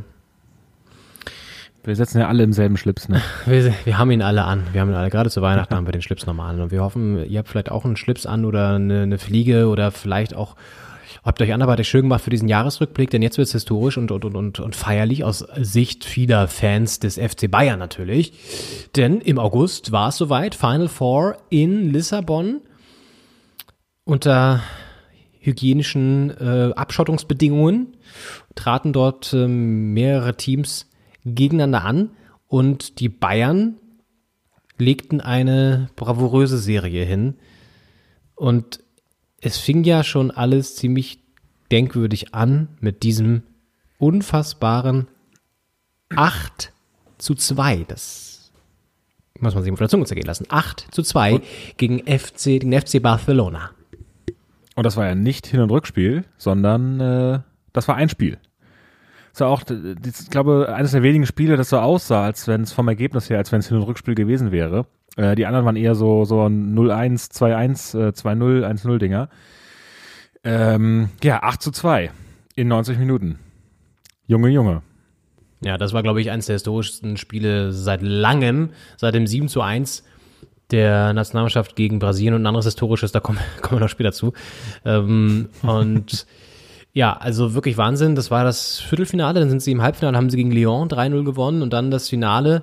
Wir 1.84 1.94
sitzen 1.96 2.18
ja 2.18 2.28
alle 2.28 2.42
im 2.42 2.52
selben 2.52 2.76
Schlips, 2.76 3.08
ne? 3.08 3.20
wir, 3.46 3.72
wir 3.84 3.98
haben 3.98 4.10
ihn 4.10 4.22
alle 4.22 4.44
an. 4.44 4.64
Wir 4.72 4.80
haben 4.80 4.88
ihn 4.90 4.94
alle, 4.96 5.10
gerade 5.10 5.30
zu 5.30 5.40
Weihnachten 5.42 5.74
haben 5.74 5.86
wir 5.86 5.92
den 5.92 6.02
Schlips 6.02 6.26
nochmal 6.26 6.50
an. 6.54 6.60
Und 6.60 6.70
wir 6.72 6.82
hoffen, 6.82 7.24
ihr 7.28 7.38
habt 7.38 7.48
vielleicht 7.48 7.70
auch 7.70 7.84
einen 7.84 7.96
Schlips 7.96 8.26
an 8.26 8.44
oder 8.44 8.74
eine, 8.74 9.02
eine 9.02 9.18
Fliege 9.18 9.68
oder 9.68 9.92
vielleicht 9.92 10.34
auch, 10.34 10.56
habt 11.24 11.40
euch 11.40 11.52
anderweitig 11.52 11.88
schön 11.88 12.02
gemacht 12.02 12.22
für 12.22 12.30
diesen 12.30 12.48
Jahresrückblick, 12.48 13.10
denn 13.10 13.22
jetzt 13.22 13.38
wird 13.38 13.46
es 13.46 13.52
historisch 13.52 13.98
und, 13.98 14.10
und, 14.10 14.24
und, 14.24 14.34
und, 14.36 14.60
und 14.60 14.76
feierlich 14.76 15.22
aus 15.24 15.38
Sicht 15.60 16.04
vieler 16.04 16.48
Fans 16.48 16.98
des 17.00 17.18
FC 17.18 17.48
Bayern 17.50 17.78
natürlich. 17.78 18.32
Denn 18.96 19.20
im 19.20 19.38
August 19.38 19.90
war 19.92 20.08
es 20.08 20.16
soweit, 20.16 20.54
Final 20.56 20.88
Four 20.88 21.36
in 21.50 21.92
Lissabon 21.92 22.60
unter 24.04 24.60
hygienischen 25.46 26.30
äh, 26.30 26.72
Abschottungsbedingungen 26.74 27.96
traten 28.54 28.92
dort 28.92 29.32
ähm, 29.32 29.92
mehrere 29.94 30.36
Teams 30.36 30.90
gegeneinander 31.24 31.84
an 31.84 32.10
und 32.48 33.00
die 33.00 33.08
Bayern 33.08 33.76
legten 34.78 35.20
eine 35.20 35.88
bravouröse 35.96 36.58
Serie 36.58 37.04
hin. 37.04 37.34
Und 38.34 38.80
es 39.40 39.58
fing 39.58 39.84
ja 39.84 40.04
schon 40.04 40.30
alles 40.30 40.76
ziemlich 40.76 41.20
denkwürdig 41.70 42.34
an 42.34 42.68
mit 42.80 43.02
diesem 43.02 43.42
unfassbaren 43.98 45.08
8 46.14 46.72
zu 47.18 47.34
2. 47.34 47.84
Das 47.88 48.52
muss 49.40 49.54
man 49.54 49.62
sich 49.62 49.72
auf 49.72 49.78
der 49.78 49.88
Zunge 49.88 50.04
zergehen 50.04 50.26
lassen. 50.26 50.46
8 50.48 50.88
zu 50.90 51.02
2 51.02 51.40
gegen 51.76 52.00
FC, 52.00 52.60
den 52.60 52.78
FC 52.78 53.02
Barcelona. 53.02 53.70
Und 54.76 54.84
das 54.84 54.96
war 54.96 55.06
ja 55.06 55.14
nicht 55.14 55.46
Hin- 55.46 55.60
und 55.60 55.70
Rückspiel, 55.70 56.24
sondern 56.36 57.00
äh, 57.00 57.40
das 57.72 57.88
war 57.88 57.96
ein 57.96 58.08
Spiel. 58.08 58.38
Das 59.32 59.40
war 59.40 59.48
auch, 59.48 59.62
ich 59.68 60.30
glaube, 60.30 60.72
eines 60.74 60.92
der 60.92 61.02
wenigen 61.02 61.26
Spiele, 61.26 61.56
das 61.56 61.70
so 61.70 61.78
aussah, 61.78 62.24
als 62.24 62.46
wenn 62.46 62.62
es 62.62 62.72
vom 62.72 62.86
Ergebnis 62.88 63.28
her, 63.28 63.38
als 63.38 63.52
wenn 63.52 63.60
es 63.60 63.68
Hin- 63.68 63.78
und 63.78 63.82
Rückspiel 63.82 64.14
gewesen 64.14 64.52
wäre. 64.52 64.86
Äh, 65.16 65.34
die 65.34 65.46
anderen 65.46 65.66
waren 65.66 65.76
eher 65.76 65.94
so, 65.94 66.24
so 66.24 66.40
0-1, 66.42 67.30
2-1, 67.32 67.98
äh, 67.98 68.12
2-0, 68.12 68.64
1-0 68.64 68.98
Dinger. 68.98 69.28
Ähm, 70.44 71.08
ja, 71.22 71.42
8 71.42 71.60
zu 71.60 71.70
2 71.70 72.10
in 72.54 72.68
90 72.68 72.98
Minuten. 72.98 73.38
Junge, 74.26 74.48
Junge. 74.48 74.82
Ja, 75.62 75.78
das 75.78 75.92
war, 75.94 76.02
glaube 76.02 76.20
ich, 76.20 76.30
eines 76.30 76.46
der 76.46 76.54
historischsten 76.54 77.16
Spiele 77.16 77.72
seit 77.72 78.02
langem, 78.02 78.70
seit 78.98 79.14
dem 79.14 79.26
7 79.26 79.48
zu 79.48 79.62
1 79.62 80.04
der 80.70 81.12
Nationalmannschaft 81.12 81.76
gegen 81.76 81.98
Brasilien 81.98 82.34
und 82.34 82.42
ein 82.42 82.46
anderes 82.46 82.64
historisches, 82.66 83.12
da 83.12 83.20
kommen, 83.20 83.38
kommen 83.62 83.80
wir 83.80 83.84
noch 83.84 83.90
später 83.90 84.12
zu. 84.12 84.32
Ähm, 84.84 85.48
und 85.62 86.26
ja, 86.92 87.12
also 87.16 87.54
wirklich 87.54 87.76
Wahnsinn. 87.76 88.14
Das 88.14 88.30
war 88.30 88.44
das 88.44 88.80
Viertelfinale, 88.80 89.40
dann 89.40 89.50
sind 89.50 89.62
sie 89.62 89.72
im 89.72 89.82
Halbfinale, 89.82 90.16
haben 90.16 90.30
sie 90.30 90.36
gegen 90.36 90.50
Lyon 90.50 90.88
3-0 90.88 91.24
gewonnen 91.24 91.62
und 91.62 91.72
dann 91.72 91.90
das 91.90 92.08
Finale 92.08 92.62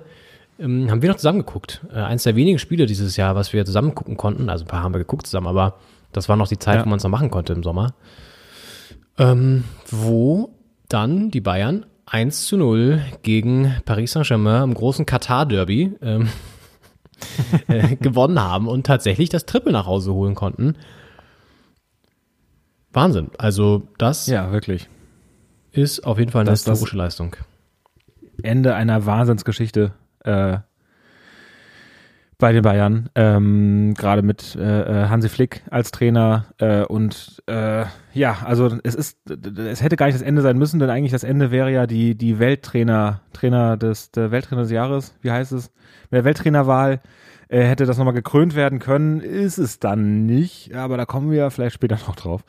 ähm, 0.58 0.90
haben 0.90 1.02
wir 1.02 1.08
noch 1.08 1.16
zusammen 1.16 1.40
geguckt. 1.40 1.80
Äh, 1.92 1.98
eins 1.98 2.22
der 2.24 2.36
wenigen 2.36 2.58
Spiele 2.58 2.86
dieses 2.86 3.16
Jahr, 3.16 3.34
was 3.34 3.52
wir 3.52 3.64
zusammen 3.64 3.94
gucken 3.94 4.16
konnten. 4.16 4.48
Also 4.48 4.64
ein 4.64 4.68
paar 4.68 4.82
haben 4.82 4.94
wir 4.94 4.98
geguckt 4.98 5.26
zusammen, 5.26 5.46
aber 5.48 5.78
das 6.12 6.28
war 6.28 6.36
noch 6.36 6.48
die 6.48 6.58
Zeit, 6.58 6.76
Ja. 6.76 6.84
wo 6.84 6.88
man 6.88 6.98
es 6.98 7.04
noch 7.04 7.10
machen 7.10 7.30
konnte 7.30 7.52
im 7.52 7.62
Sommer. 7.62 7.94
Ähm, 9.18 9.64
wo 9.90 10.50
dann 10.88 11.30
die 11.30 11.40
Bayern 11.40 11.86
1 12.06 12.46
zu 12.46 12.56
0 12.56 13.00
gegen 13.22 13.74
Paris 13.84 14.12
Saint-Germain 14.12 14.62
im 14.64 14.74
großen 14.74 15.06
Katar-Derby 15.06 15.92
ähm, 16.02 16.28
äh, 17.68 17.96
gewonnen 17.96 18.40
haben 18.40 18.68
und 18.68 18.86
tatsächlich 18.86 19.28
das 19.28 19.46
Triple 19.46 19.72
nach 19.72 19.86
Hause 19.86 20.12
holen 20.14 20.34
konnten. 20.34 20.76
Wahnsinn. 22.92 23.30
Also 23.38 23.88
das 23.98 24.26
Ja, 24.26 24.52
wirklich. 24.52 24.88
ist 25.72 26.00
auf 26.06 26.18
jeden 26.18 26.30
Fall 26.30 26.42
eine 26.42 26.50
Das- 26.50 26.62
das- 26.64 26.78
historische 26.78 26.96
Leistung. 26.96 27.36
Ende 28.42 28.74
einer 28.74 29.06
Wahnsinnsgeschichte 29.06 29.92
äh, 30.24 30.58
bei 32.44 32.52
den 32.52 32.60
Bayern. 32.60 33.08
Ähm, 33.14 33.94
Gerade 33.96 34.20
mit 34.20 34.54
äh, 34.54 35.04
äh, 35.04 35.08
Hansi 35.08 35.30
Flick 35.30 35.62
als 35.70 35.92
Trainer 35.92 36.44
äh, 36.58 36.84
und 36.84 37.42
äh, 37.46 37.86
ja, 38.12 38.36
also 38.44 38.76
es 38.82 38.94
ist, 38.94 39.18
es 39.30 39.82
hätte 39.82 39.96
gar 39.96 40.04
nicht 40.04 40.16
das 40.16 40.26
Ende 40.26 40.42
sein 40.42 40.58
müssen, 40.58 40.78
denn 40.78 40.90
eigentlich 40.90 41.12
das 41.12 41.24
Ende 41.24 41.50
wäre 41.50 41.72
ja 41.72 41.86
die 41.86 42.18
die 42.18 42.38
Welttrainer, 42.38 43.22
Trainer 43.32 43.78
des 43.78 44.10
der 44.10 44.30
Welttrainer 44.30 44.60
des 44.60 44.70
Jahres. 44.70 45.14
Wie 45.22 45.30
heißt 45.30 45.52
es? 45.52 45.72
Mit 46.10 46.18
der 46.18 46.24
Welttrainerwahl 46.24 47.00
äh, 47.48 47.62
hätte 47.62 47.86
das 47.86 47.96
nochmal 47.96 48.12
gekrönt 48.12 48.54
werden 48.54 48.78
können, 48.78 49.20
ist 49.20 49.56
es 49.56 49.80
dann 49.80 50.26
nicht, 50.26 50.74
aber 50.74 50.98
da 50.98 51.06
kommen 51.06 51.30
wir 51.30 51.50
vielleicht 51.50 51.76
später 51.76 51.96
noch 52.06 52.14
drauf. 52.14 52.44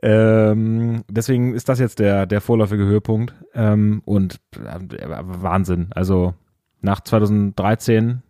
Ähm, 0.00 1.04
deswegen 1.10 1.52
ist 1.52 1.68
das 1.68 1.78
jetzt 1.80 1.98
der, 1.98 2.24
der 2.24 2.40
vorläufige 2.40 2.86
Höhepunkt 2.86 3.34
ähm, 3.52 4.00
und 4.06 4.40
äh, 4.56 4.78
Wahnsinn. 5.06 5.88
Also 5.90 6.32
nach 6.80 7.00
2013 7.00 8.22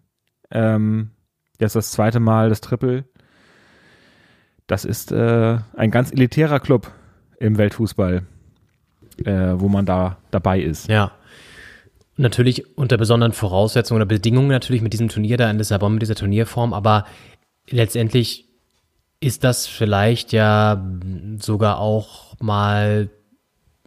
ähm, 0.55 1.11
jetzt 1.61 1.76
das 1.76 1.90
zweite 1.90 2.20
Mal 2.20 2.48
das 2.48 2.61
Triple. 2.61 3.05
Das 4.66 4.84
ist 4.84 5.12
äh, 5.12 5.59
ein 5.76 5.90
ganz 5.90 6.11
elitärer 6.11 6.61
Club 6.61 6.90
im 7.38 7.59
Weltfußball, 7.59 8.22
äh, 9.24 9.52
wo 9.57 9.68
man 9.68 9.84
da 9.84 10.16
dabei 10.30 10.61
ist. 10.61 10.88
Ja. 10.88 11.12
Natürlich 12.16 12.76
unter 12.76 12.96
besonderen 12.96 13.32
Voraussetzungen 13.32 14.00
oder 14.00 14.07
Bedingungen 14.09 14.48
natürlich 14.48 14.82
mit 14.82 14.92
diesem 14.92 15.09
Turnier 15.09 15.36
da 15.36 15.50
in 15.50 15.59
Lissabon, 15.59 15.94
mit 15.94 16.02
dieser 16.02 16.14
Turnierform, 16.14 16.72
aber 16.72 17.05
letztendlich 17.68 18.48
ist 19.20 19.42
das 19.42 19.66
vielleicht 19.66 20.32
ja 20.32 20.84
sogar 21.38 21.78
auch 21.78 22.38
mal 22.40 23.11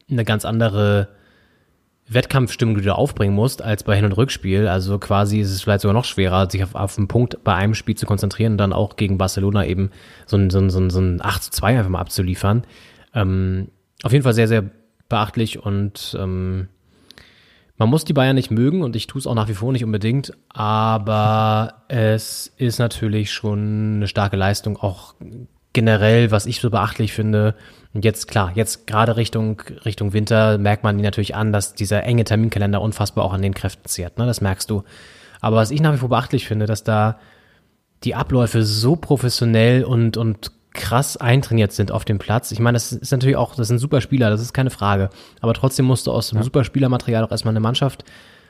eine 0.09 0.25
ganz 0.25 0.45
andere 0.45 1.09
Wettkampfstimmung, 2.09 2.75
die 2.75 2.83
du 2.83 2.95
aufbringen 2.95 3.35
musst, 3.35 3.61
als 3.61 3.83
bei 3.83 3.95
Hin- 3.95 4.05
und 4.05 4.13
Rückspiel. 4.13 4.67
Also 4.67 4.97
quasi 4.97 5.39
ist 5.39 5.51
es 5.51 5.61
vielleicht 5.61 5.81
sogar 5.81 5.93
noch 5.93 6.05
schwerer, 6.05 6.49
sich 6.49 6.63
auf, 6.63 6.75
auf 6.75 6.97
einen 6.97 7.07
Punkt 7.07 7.43
bei 7.43 7.53
einem 7.53 7.73
Spiel 7.73 7.95
zu 7.95 8.05
konzentrieren 8.05 8.53
und 8.53 8.57
dann 8.57 8.73
auch 8.73 8.95
gegen 8.95 9.17
Barcelona 9.17 9.65
eben 9.65 9.91
so 10.25 10.37
ein, 10.37 10.49
so 10.49 10.59
ein, 10.59 10.69
so 10.69 10.79
ein, 10.79 10.89
so 10.89 10.99
ein 10.99 11.21
8 11.21 11.43
zu 11.43 11.51
2 11.51 11.77
einfach 11.77 11.89
mal 11.89 11.99
abzuliefern. 11.99 12.63
Ähm, 13.13 13.69
auf 14.03 14.13
jeden 14.13 14.23
Fall 14.23 14.33
sehr, 14.33 14.47
sehr 14.47 14.63
beachtlich 15.09 15.63
und 15.63 16.15
ähm, 16.19 16.67
man 17.77 17.89
muss 17.89 18.05
die 18.05 18.13
Bayern 18.13 18.35
nicht 18.35 18.51
mögen 18.51 18.81
und 18.81 18.95
ich 18.95 19.07
tue 19.07 19.19
es 19.19 19.27
auch 19.27 19.35
nach 19.35 19.47
wie 19.47 19.53
vor 19.53 19.71
nicht 19.71 19.83
unbedingt, 19.83 20.31
aber 20.49 21.83
es 21.89 22.51
ist 22.57 22.79
natürlich 22.79 23.31
schon 23.31 23.97
eine 23.97 24.07
starke 24.07 24.35
Leistung, 24.35 24.77
auch 24.77 25.13
generell, 25.73 26.31
was 26.31 26.47
ich 26.47 26.59
so 26.59 26.71
beachtlich 26.71 27.13
finde. 27.13 27.53
Und 27.97 28.05
jetzt, 28.05 28.27
klar, 28.27 28.51
jetzt 28.53 28.85
gerade 28.85 29.17
Richtung, 29.17 29.59
Richtung 29.83 30.13
Winter 30.13 30.59
merkt 30.59 30.83
man 30.83 30.97
natürlich 30.97 31.33
an, 31.33 31.51
dass 31.51 31.73
dieser 31.73 32.03
enge 32.03 32.25
Terminkalender 32.25 32.79
unfassbar 32.79 33.25
auch 33.25 33.33
an 33.33 33.41
den 33.41 33.55
Kräften 33.55 33.87
zehrt, 33.87 34.19
ne? 34.19 34.27
Das 34.27 34.39
merkst 34.39 34.69
du. 34.69 34.83
Aber 35.41 35.55
was 35.55 35.71
ich 35.71 35.81
nach 35.81 35.93
wie 35.95 35.97
vor 35.97 36.09
beachtlich 36.09 36.45
finde, 36.45 36.67
dass 36.67 36.83
da 36.83 37.17
die 38.03 38.13
Abläufe 38.13 38.61
so 38.61 38.97
professionell 38.97 39.83
und, 39.83 40.15
und 40.15 40.51
krass 40.73 41.17
eintrainiert 41.17 41.71
sind 41.71 41.91
auf 41.91 42.05
dem 42.05 42.19
Platz. 42.19 42.51
Ich 42.51 42.59
meine, 42.59 42.75
das 42.75 42.91
ist 42.91 43.09
natürlich 43.09 43.35
auch, 43.35 43.55
das 43.55 43.67
sind 43.67 43.79
super 43.79 43.99
Spieler, 43.99 44.29
das 44.29 44.41
ist 44.41 44.53
keine 44.53 44.69
Frage. 44.69 45.09
Aber 45.41 45.55
trotzdem 45.55 45.85
musst 45.85 46.05
du 46.05 46.11
aus 46.11 46.29
dem 46.29 46.43
super 46.43 46.63
Spielermaterial 46.63 47.23
auch 47.23 47.31
erstmal 47.31 47.53
eine 47.53 47.61
Mannschaft 47.61 48.03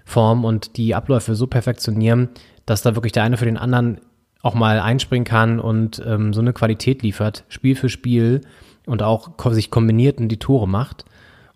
formen 0.04 0.44
und 0.44 0.76
die 0.76 0.94
Abläufe 0.94 1.36
so 1.36 1.48
perfektionieren, 1.48 2.28
dass 2.66 2.82
da 2.82 2.96
wirklich 2.96 3.14
der 3.14 3.24
eine 3.24 3.38
für 3.38 3.46
den 3.46 3.56
anderen 3.56 4.02
auch 4.42 4.56
mal 4.56 4.82
einspringen 4.82 5.24
kann 5.24 5.62
und 5.62 6.04
ähm, 6.06 6.34
so 6.34 6.42
eine 6.42 6.52
Qualität 6.52 7.02
liefert, 7.02 7.46
Spiel 7.48 7.78
für 7.78 7.88
Spiel 7.88 8.42
und 8.88 9.04
auch 9.04 9.30
sich 9.52 9.70
kombiniert 9.70 10.20
und 10.20 10.30
die 10.30 10.40
Tore 10.40 10.68
macht. 10.68 11.06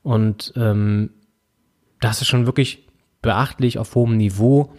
Und 0.03 0.53
ähm, 0.55 1.11
das 1.99 2.21
ist 2.21 2.27
schon 2.27 2.45
wirklich 2.45 2.87
beachtlich 3.21 3.79
auf 3.79 3.95
hohem 3.95 4.17
Niveau. 4.17 4.73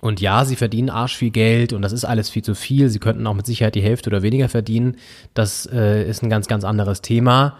Und 0.00 0.20
ja, 0.20 0.44
sie 0.44 0.56
verdienen 0.56 0.90
arsch 0.90 1.16
viel 1.16 1.30
Geld 1.30 1.72
und 1.72 1.82
das 1.82 1.92
ist 1.92 2.04
alles 2.04 2.28
viel 2.28 2.42
zu 2.42 2.56
viel. 2.56 2.88
Sie 2.88 2.98
könnten 2.98 3.26
auch 3.26 3.34
mit 3.34 3.46
Sicherheit 3.46 3.76
die 3.76 3.82
Hälfte 3.82 4.10
oder 4.10 4.22
weniger 4.22 4.48
verdienen. 4.48 4.96
Das 5.34 5.66
äh, 5.66 6.08
ist 6.08 6.22
ein 6.22 6.30
ganz, 6.30 6.48
ganz 6.48 6.64
anderes 6.64 7.02
Thema. 7.02 7.58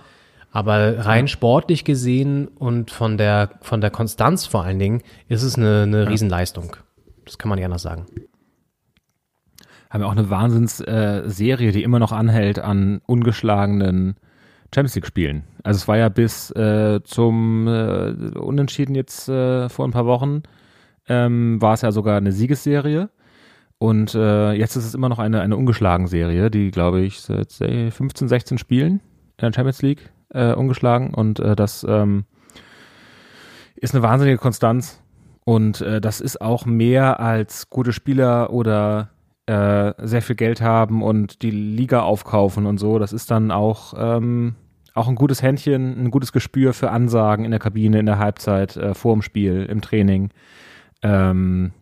Aber 0.51 0.99
rein 1.07 1.29
sportlich 1.29 1.85
gesehen 1.85 2.49
und 2.49 2.91
von 2.91 3.17
der, 3.17 3.59
von 3.63 3.81
der 3.81 3.91
Konstanz 3.91 4.45
vor 4.45 4.65
allen 4.65 4.79
Dingen 4.79 5.03
ist 5.29 5.43
es 5.43 5.57
eine, 5.57 5.83
eine 5.83 6.09
Riesenleistung. 6.09 6.77
Das 7.25 7.39
kann 7.39 7.49
man 7.49 7.57
nicht 7.57 7.65
anders 7.65 7.83
sagen. 7.83 8.07
Haben 9.93 10.01
ja 10.01 10.07
auch 10.07 10.13
eine 10.13 10.31
Wahnsinnsserie, 10.31 11.69
äh, 11.69 11.73
die 11.73 11.83
immer 11.83 11.99
noch 11.99 12.13
anhält 12.13 12.59
an 12.59 13.03
ungeschlagenen 13.07 14.17
Champions 14.75 14.95
League 14.95 15.07
Spielen. 15.07 15.45
Also 15.63 15.77
es 15.77 15.89
war 15.89 15.99
ja 15.99 16.09
bis 16.09 16.51
äh, 16.53 17.01
zum 17.05 17.69
äh, 17.69 18.39
Unentschieden 18.39 18.95
jetzt 18.95 19.29
äh, 19.29 19.69
vor 19.69 19.87
ein 19.87 19.91
paar 19.91 20.07
Wochen, 20.07 20.45
ähm, 21.09 21.61
war 21.61 21.75
es 21.75 21.83
ja 21.83 21.93
sogar 21.93 22.17
eine 22.17 22.33
Siegesserie. 22.33 23.11
Und 23.77 24.15
äh, 24.15 24.53
jetzt 24.53 24.77
ist 24.77 24.87
es 24.87 24.95
immer 24.95 25.11
noch 25.11 25.19
eine, 25.19 25.43
eine 25.43 25.59
ungeschlagen 25.59 26.07
Serie, 26.07 26.51
die, 26.51 26.71
glaube 26.71 27.03
ich, 27.03 27.21
seit 27.21 27.53
15, 27.53 28.29
16 28.29 28.57
Spielen 28.57 28.93
in 28.93 29.01
der 29.43 29.53
Champions 29.53 29.83
League 29.83 30.11
äh, 30.31 30.55
ungeschlagen. 30.55 31.13
Und 31.13 31.39
das 31.41 31.85
ähm, 31.87 32.25
ist 33.75 33.95
eine 33.95 34.03
wahnsinnige 34.03 34.39
Konstanz. 34.39 35.03
Und 35.45 35.81
das 35.81 36.21
ist 36.21 36.41
auch 36.41 36.67
mehr 36.67 37.19
als 37.19 37.69
gute 37.69 37.93
Spieler 37.93 38.53
oder 38.53 39.11
äh, 39.47 39.93
sehr 39.99 40.23
viel 40.23 40.37
Geld 40.37 40.61
haben 40.61 41.03
und 41.03 41.43
die 41.43 41.51
Liga 41.51 42.03
aufkaufen 42.03 42.67
und 42.67 42.79
so. 42.79 42.99
Das 42.99 43.13
ist 43.13 43.31
dann 43.31 43.51
auch, 43.51 43.95
ähm, 43.97 44.55
auch 44.95 45.09
ein 45.09 45.15
gutes 45.15 45.43
Händchen, 45.43 46.05
ein 46.05 46.11
gutes 46.11 46.33
Gespür 46.33 46.73
für 46.75 46.91
Ansagen 46.91 47.45
in 47.45 47.51
der 47.51 47.61
Kabine, 47.61 47.99
in 47.99 48.07
der 48.07 48.19
Halbzeit, 48.19 48.77
äh, 48.77 48.95
vor 48.95 49.15
dem 49.15 49.23
Spiel, 49.23 49.67
im 49.69 49.81
Training. 49.81 50.31
Ähm, 51.03 51.73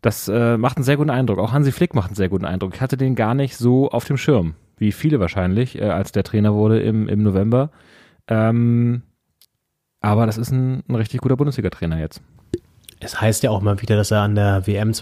das 0.00 0.28
äh, 0.28 0.58
macht 0.58 0.76
einen 0.76 0.84
sehr 0.84 0.96
guten 0.96 1.10
Eindruck. 1.10 1.38
Auch 1.38 1.52
Hansi 1.52 1.72
Flick 1.72 1.94
macht 1.94 2.08
einen 2.08 2.16
sehr 2.16 2.28
guten 2.28 2.44
Eindruck. 2.44 2.74
Ich 2.74 2.80
hatte 2.80 2.96
den 2.96 3.14
gar 3.14 3.34
nicht 3.34 3.56
so 3.56 3.90
auf 3.90 4.04
dem 4.04 4.18
Schirm, 4.18 4.54
wie 4.76 4.92
viele 4.92 5.20
wahrscheinlich, 5.20 5.80
äh, 5.80 5.84
als 5.84 6.12
der 6.12 6.24
Trainer 6.24 6.54
wurde 6.54 6.80
im, 6.80 7.08
im 7.08 7.22
November. 7.22 7.70
Ähm, 8.28 9.02
aber 10.00 10.26
das 10.26 10.36
ist 10.36 10.50
ein, 10.50 10.82
ein 10.88 10.94
richtig 10.96 11.20
guter 11.20 11.36
Bundesliga-Trainer 11.36 11.98
jetzt. 11.98 12.20
Es 13.00 13.20
heißt 13.20 13.42
ja 13.42 13.50
auch 13.50 13.62
mal 13.62 13.80
wieder, 13.80 13.96
dass 13.96 14.10
er 14.10 14.20
an 14.20 14.34
der 14.34 14.66
WM 14.66 14.92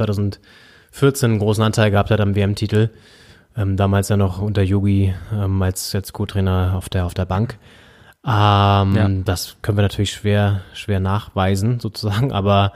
2014 0.93 1.31
einen 1.31 1.39
großen 1.41 1.65
Anteil 1.65 1.91
gehabt 1.91 2.11
hat 2.11 2.21
am 2.21 2.37
WM-Titel. 2.37 2.91
Ähm, 3.57 3.77
damals 3.77 4.09
ja 4.09 4.17
noch 4.17 4.41
unter 4.41 4.63
Yogi 4.63 5.15
ähm, 5.33 5.61
als, 5.63 5.95
als 5.95 6.13
Co-Trainer 6.13 6.75
auf 6.77 6.89
der, 6.89 7.05
auf 7.05 7.15
der 7.15 7.27
Bank. 7.27 7.59
Ähm, 8.25 8.95
ja. 8.95 9.09
Das 9.25 9.57
können 9.63 9.77
wir 9.79 9.83
natürlich 9.83 10.13
schwer, 10.13 10.63
schwer 10.75 11.01
nachweisen, 11.01 11.81
sozusagen, 11.81 12.33
aber 12.33 12.73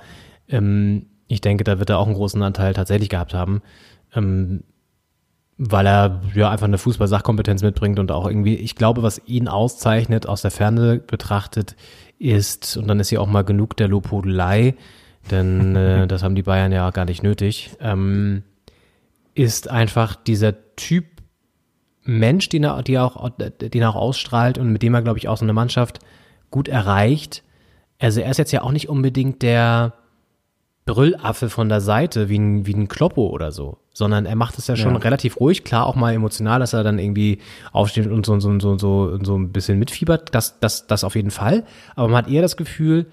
ähm, 0.49 1.07
ich 1.29 1.41
denke, 1.41 1.65
da 1.65 1.79
wird 1.79 1.91
er 1.91 1.99
auch 1.99 2.07
einen 2.07 2.15
großen 2.15 2.43
Anteil 2.43 2.75
tatsächlich 2.75 3.09
gehabt 3.09 3.33
haben, 3.33 3.63
ähm, 4.15 4.65
weil 5.57 5.87
er 5.87 6.21
ja 6.35 6.51
einfach 6.51 6.67
eine 6.67 6.79
Fußball-Sachkompetenz 6.79 7.63
mitbringt 7.63 7.99
und 7.99 8.13
auch 8.13 8.27
irgendwie, 8.27 8.57
ich 8.57 8.75
glaube, 8.75 9.03
was 9.03 9.23
ihn 9.27 9.49
auszeichnet, 9.49 10.29
aus 10.29 10.43
der 10.43 10.51
Ferne 10.51 10.99
betrachtet, 10.99 11.77
ist, 12.19 12.77
und 12.77 12.89
dann 12.89 13.01
ist 13.01 13.11
ja 13.11 13.21
auch 13.21 13.27
mal 13.27 13.45
genug 13.45 13.77
der 13.77 13.89
Lobhudelei, 13.89 14.75
denn 15.31 15.77
äh, 15.77 16.07
das 16.09 16.23
haben 16.23 16.35
die 16.35 16.43
Bayern 16.43 16.73
ja 16.73 16.91
gar 16.91 17.05
nicht 17.05 17.23
nötig, 17.23 17.71
ähm, 17.81 18.43
ist 19.35 19.69
einfach 19.71 20.17
dieser 20.17 20.55
Typ 20.77 21.05
Mensch, 22.03 22.49
den 22.49 22.65
er, 22.65 22.83
die 22.83 22.99
auch, 22.99 23.31
den 23.39 23.83
er 23.83 23.91
auch 23.91 23.97
ausstrahlt 23.97 24.59
und 24.59 24.73
mit 24.73 24.83
dem 24.83 24.95
er, 24.95 25.03
glaube 25.03 25.19
ich, 25.19 25.29
auch 25.29 25.37
so 25.37 25.45
eine 25.45 25.53
Mannschaft 25.53 25.99
gut 26.51 26.69
erreicht. 26.69 27.43
Also 27.99 28.21
er 28.21 28.31
ist 28.31 28.39
jetzt 28.39 28.53
ja 28.53 28.63
auch 28.63 28.71
nicht 28.71 28.89
unbedingt 28.89 29.43
der, 29.43 29.95
Brüllaffe 30.87 31.51
von 31.51 31.69
der 31.69 31.81
Seite, 31.81 32.29
wie 32.29 32.39
ein, 32.39 32.65
wie 32.65 32.73
ein 32.73 32.87
Kloppo 32.87 33.27
oder 33.27 33.51
so, 33.51 33.79
sondern 33.93 34.25
er 34.25 34.37
macht 34.37 34.57
es 34.57 34.69
ja 34.69 34.77
schon 34.77 34.95
ja. 34.95 35.01
relativ 35.01 35.41
ruhig, 35.41 35.65
klar 35.65 35.85
auch 35.85 35.97
mal 35.97 36.15
emotional, 36.15 36.61
dass 36.61 36.73
er 36.73 36.85
dann 36.85 37.01
irgendwie 37.01 37.39
aufsteht 37.73 38.07
und 38.07 38.25
so, 38.25 38.39
so, 38.39 38.59
so, 38.61 38.79
so, 38.79 39.19
so 39.23 39.37
ein 39.37 39.51
bisschen 39.51 39.81
mitfiebert, 39.81 40.33
das, 40.33 40.61
das, 40.61 40.87
das 40.87 41.03
auf 41.03 41.17
jeden 41.17 41.33
Fall. 41.33 41.65
Aber 41.97 42.07
man 42.07 42.25
hat 42.25 42.31
eher 42.31 42.41
das 42.41 42.57
Gefühl, 42.57 43.07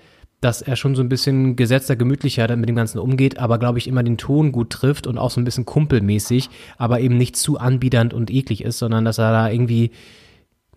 dass 0.44 0.62
er 0.62 0.76
schon 0.76 0.96
so 0.96 1.02
ein 1.02 1.10
bisschen 1.10 1.56
gesetzter, 1.56 1.96
gemütlicher 1.96 2.56
mit 2.56 2.70
dem 2.70 2.76
Ganzen 2.76 3.00
umgeht, 3.00 3.38
aber 3.40 3.58
glaube 3.58 3.80
ich 3.80 3.88
immer 3.88 4.04
den 4.04 4.18
Ton 4.18 4.52
gut 4.52 4.70
trifft 4.70 5.08
und 5.08 5.18
auch 5.18 5.32
so 5.32 5.40
ein 5.40 5.46
bisschen 5.46 5.66
kumpelmäßig, 5.66 6.50
aber 6.78 7.00
eben 7.00 7.18
nicht 7.18 7.36
zu 7.36 7.58
anbiedernd 7.58 8.14
und 8.14 8.32
eklig 8.32 8.64
ist, 8.64 8.80
sondern 8.80 9.06
dass 9.06 9.18
er 9.18 9.32
da 9.32 9.50
irgendwie 9.50 9.92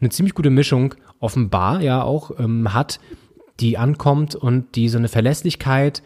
eine 0.00 0.10
ziemlich 0.10 0.34
gute 0.34 0.50
Mischung 0.50 0.94
offenbar 1.20 1.80
ja 1.80 2.02
auch 2.02 2.38
ähm, 2.38 2.72
hat, 2.72 3.00
die 3.60 3.78
ankommt 3.78 4.34
und 4.34 4.76
die 4.76 4.88
so 4.88 4.98
eine 4.98 5.08
Verlässlichkeit 5.08 6.02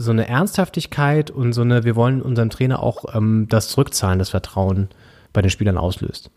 so 0.00 0.12
eine 0.12 0.26
Ernsthaftigkeit 0.26 1.30
und 1.30 1.52
so 1.52 1.60
eine, 1.60 1.84
wir 1.84 1.94
wollen 1.94 2.22
unserem 2.22 2.48
Trainer 2.48 2.82
auch 2.82 3.14
ähm, 3.14 3.48
das 3.50 3.68
zurückzahlen, 3.68 4.18
das 4.18 4.30
Vertrauen 4.30 4.88
bei 5.34 5.42
den 5.42 5.50
Spielern 5.50 5.76
auslöst. 5.76 6.30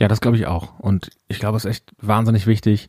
Ja, 0.00 0.08
das 0.08 0.20
glaube 0.20 0.38
ich 0.38 0.48
auch. 0.48 0.76
Und 0.80 1.10
ich 1.28 1.38
glaube, 1.38 1.56
es 1.56 1.64
ist 1.64 1.70
echt 1.70 1.92
wahnsinnig 2.02 2.48
wichtig, 2.48 2.88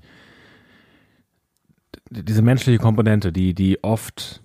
diese 2.10 2.42
menschliche 2.42 2.80
Komponente, 2.80 3.32
die, 3.32 3.54
die 3.54 3.84
oft 3.84 4.42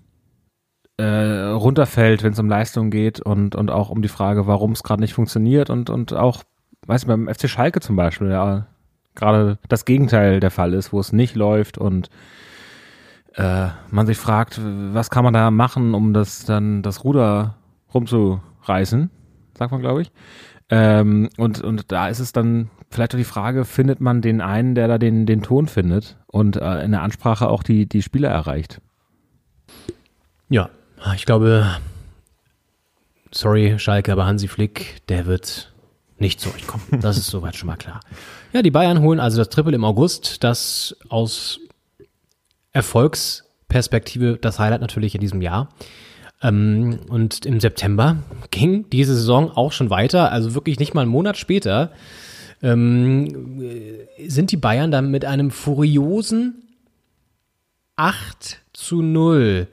äh, 0.97 1.05
runterfällt, 1.05 2.23
wenn 2.23 2.33
es 2.33 2.39
um 2.39 2.49
Leistung 2.49 2.91
geht 2.91 3.21
und, 3.21 3.55
und 3.55 3.71
auch 3.71 3.91
um 3.91 4.03
die 4.03 4.09
Frage, 4.09 4.47
warum 4.47 4.73
es 4.73 4.83
gerade 4.83 5.01
nicht 5.01 5.15
funktioniert 5.15 5.71
und, 5.71 5.91
und 5.91 6.13
auch, 6.13 6.43
weiß 6.87 7.03
ich, 7.03 7.09
beim 7.09 7.29
FC 7.29 7.49
Schalke 7.49 7.81
zum 7.81 7.97
Beispiel, 7.97 8.31
ja, 8.31 8.67
gerade 9.15 9.59
das 9.69 9.85
Gegenteil 9.85 10.41
der 10.41 10.51
Fall 10.51 10.75
ist, 10.75 10.93
wo 10.93 11.01
es 11.01 11.13
nicht 11.13 11.35
läuft 11.35 11.79
und 11.79 12.09
äh, 13.35 13.69
man 13.91 14.07
sich 14.07 14.19
fragt, 14.19 14.61
was 14.63 15.11
kann 15.11 15.25
man 15.25 15.35
da 15.35 15.51
machen, 15.51 15.95
um 15.95 16.13
das 16.13 16.45
dann 16.45 16.83
das 16.83 17.05
Ruder 17.05 17.57
rumzureißen, 17.95 19.11
sagt 19.57 19.73
man, 19.73 19.81
glaube 19.81 20.03
ich. 20.03 20.13
Ähm, 20.69 21.29
und, 21.37 21.61
und 21.63 21.93
da 21.93 22.09
ist 22.09 22.19
es 22.19 22.33
dann 22.33 22.71
vielleicht 22.93 23.15
auch 23.15 23.19
die 23.19 23.25
Frage, 23.25 23.65
findet 23.65 24.01
man 24.01 24.23
den 24.23 24.41
einen, 24.41 24.75
der 24.75 24.89
da 24.89 24.99
den, 24.99 25.27
den 25.27 25.43
Ton 25.43 25.67
findet 25.67 26.17
und 26.27 26.57
äh, 26.57 26.85
in 26.85 26.93
der 26.93 27.03
Ansprache 27.03 27.49
auch 27.49 27.63
die, 27.63 27.87
die 27.87 28.03
Spieler 28.03 28.29
erreicht? 28.29 28.81
Ja, 30.49 30.71
ich 31.17 31.25
glaube, 31.27 31.67
sorry 33.31 33.79
Schalke, 33.79 34.13
aber 34.13 34.27
Hansi 34.27 34.49
Flick, 34.49 35.07
der 35.09 35.27
wird 35.27 35.73
nicht 36.19 36.41
zurückkommen. 36.41 37.01
Das 37.01 37.17
ist 37.17 37.27
soweit 37.27 37.57
schon 37.57 37.67
mal 37.67 37.77
klar. 37.77 38.01
Ja, 38.53 38.63
die 38.63 38.71
Bayern 38.71 39.01
holen 39.01 39.19
also 39.19 39.39
das 39.39 39.49
Triple 39.49 39.75
im 39.75 39.85
August, 39.85 40.45
das 40.45 40.97
aus 41.09 41.59
Erfolgsperspektive 42.73 44.39
das 44.41 44.59
Highlight 44.59 44.81
natürlich 44.81 45.15
in 45.15 45.21
diesem 45.21 45.43
Jahr. 45.43 45.69
Ähm, 46.43 47.01
und 47.09 47.45
im 47.47 47.61
September 47.61 48.19
ging 48.51 48.89
diese 48.91 49.15
Saison 49.15 49.51
auch 49.51 49.73
schon 49.73 49.91
weiter, 49.91 50.33
also 50.33 50.55
wirklich 50.55 50.79
nicht 50.79 50.95
mal 50.95 51.03
einen 51.03 51.11
Monat 51.11 51.37
später, 51.37 51.93
ähm, 52.63 53.59
sind 54.27 54.53
die 54.53 54.57
Bayern 54.57 54.91
dann 54.91 55.11
mit 55.11 55.25
einem 55.25 55.51
furiosen 55.51 56.63
8 57.97 58.63
zu 58.73 59.03
0. 59.03 59.67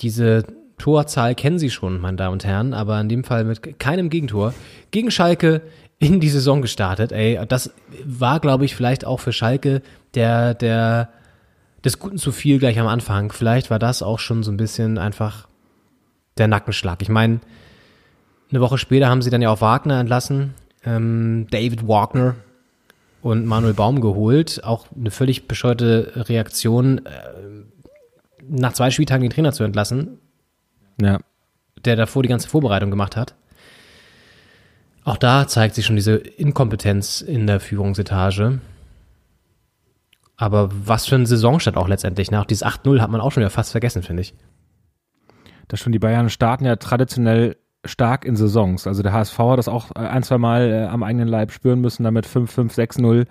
Diese 0.00 0.44
Torzahl 0.78 1.34
kennen 1.34 1.58
Sie 1.58 1.70
schon, 1.70 2.00
meine 2.00 2.16
Damen 2.16 2.32
und 2.32 2.44
Herren, 2.44 2.74
aber 2.74 3.00
in 3.00 3.08
dem 3.08 3.24
Fall 3.24 3.44
mit 3.44 3.78
keinem 3.78 4.10
Gegentor 4.10 4.54
gegen 4.90 5.10
Schalke 5.10 5.62
in 5.98 6.18
die 6.18 6.28
Saison 6.28 6.62
gestartet. 6.62 7.12
Ey, 7.12 7.38
das 7.46 7.72
war, 8.04 8.40
glaube 8.40 8.64
ich, 8.64 8.74
vielleicht 8.74 9.04
auch 9.04 9.20
für 9.20 9.32
Schalke 9.32 9.82
der, 10.14 10.54
der 10.54 11.10
des 11.84 11.98
Guten 11.98 12.18
zu 12.18 12.32
viel 12.32 12.58
gleich 12.58 12.78
am 12.78 12.86
Anfang. 12.86 13.30
Vielleicht 13.32 13.70
war 13.70 13.78
das 13.78 14.02
auch 14.02 14.18
schon 14.18 14.42
so 14.42 14.50
ein 14.50 14.56
bisschen 14.56 14.98
einfach 14.98 15.48
der 16.38 16.48
Nackenschlag. 16.48 17.02
Ich 17.02 17.08
meine, 17.08 17.40
eine 18.50 18.60
Woche 18.60 18.78
später 18.78 19.08
haben 19.08 19.22
sie 19.22 19.30
dann 19.30 19.42
ja 19.42 19.50
auch 19.50 19.60
Wagner 19.60 20.00
entlassen, 20.00 20.54
ähm, 20.84 21.46
David 21.50 21.86
Wagner 21.86 22.36
und 23.22 23.46
Manuel 23.46 23.74
Baum 23.74 24.00
geholt. 24.00 24.62
Auch 24.64 24.86
eine 24.96 25.10
völlig 25.10 25.48
bescheuerte 25.48 26.12
Reaktion, 26.28 27.06
äh, 27.06 27.10
nach 28.48 28.72
zwei 28.72 28.90
Spieltagen 28.90 29.22
den 29.22 29.30
Trainer 29.30 29.52
zu 29.52 29.64
entlassen. 29.64 30.18
Ja. 31.00 31.20
Der 31.84 31.96
davor 31.96 32.22
die 32.22 32.28
ganze 32.28 32.48
Vorbereitung 32.48 32.90
gemacht 32.90 33.16
hat. 33.16 33.34
Auch 35.04 35.16
da 35.16 35.48
zeigt 35.48 35.74
sich 35.74 35.86
schon 35.86 35.96
diese 35.96 36.14
Inkompetenz 36.14 37.22
in 37.22 37.46
der 37.46 37.60
Führungsetage. 37.60 38.60
Aber 40.36 40.70
was 40.72 41.06
für 41.06 41.16
ein 41.16 41.26
Saisonstart 41.26 41.76
auch 41.76 41.88
letztendlich. 41.88 42.30
Ne? 42.30 42.40
Auch 42.40 42.46
dieses 42.46 42.64
8-0 42.64 43.00
hat 43.00 43.10
man 43.10 43.20
auch 43.20 43.32
schon 43.32 43.42
wieder 43.42 43.50
fast 43.50 43.72
vergessen, 43.72 44.02
finde 44.02 44.22
ich. 44.22 44.34
Das 45.68 45.80
schon, 45.80 45.92
die 45.92 45.98
Bayern 45.98 46.30
starten 46.30 46.64
ja 46.64 46.76
traditionell 46.76 47.56
stark 47.84 48.24
in 48.24 48.36
Saisons. 48.36 48.86
Also 48.86 49.02
der 49.02 49.12
HSV 49.12 49.38
hat 49.38 49.58
das 49.58 49.68
auch 49.68 49.90
ein, 49.92 50.22
zwei 50.22 50.38
Mal 50.38 50.70
äh, 50.70 50.86
am 50.86 51.02
eigenen 51.02 51.28
Leib 51.28 51.50
spüren 51.50 51.80
müssen, 51.80 52.04
damit 52.04 52.26
5-5, 52.26 52.74
6-0. 52.74 53.26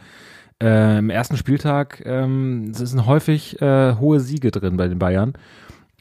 Äh, 0.61 0.99
Im 0.99 1.09
ersten 1.09 1.37
Spieltag 1.37 2.03
ähm, 2.05 2.73
sind 2.73 3.05
häufig 3.05 3.61
äh, 3.61 3.95
hohe 3.95 4.19
Siege 4.19 4.51
drin 4.51 4.77
bei 4.77 4.87
den 4.87 4.99
Bayern. 4.99 5.33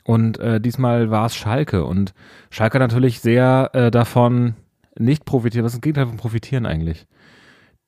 Und 0.05 0.39
äh, 0.39 0.60
diesmal 0.60 1.10
war 1.10 1.27
es 1.27 1.36
Schalke. 1.36 1.85
Und 1.85 2.14
Schalke 2.51 2.78
natürlich 2.78 3.20
sehr 3.20 3.70
äh, 3.72 3.90
davon 3.90 4.55
nicht 4.98 5.24
profitiert. 5.24 5.64
Was 5.64 5.72
ist 5.72 5.78
das 5.78 5.82
Gegenteil 5.82 6.06
von 6.06 6.16
profitieren 6.16 6.66
eigentlich? 6.66 7.06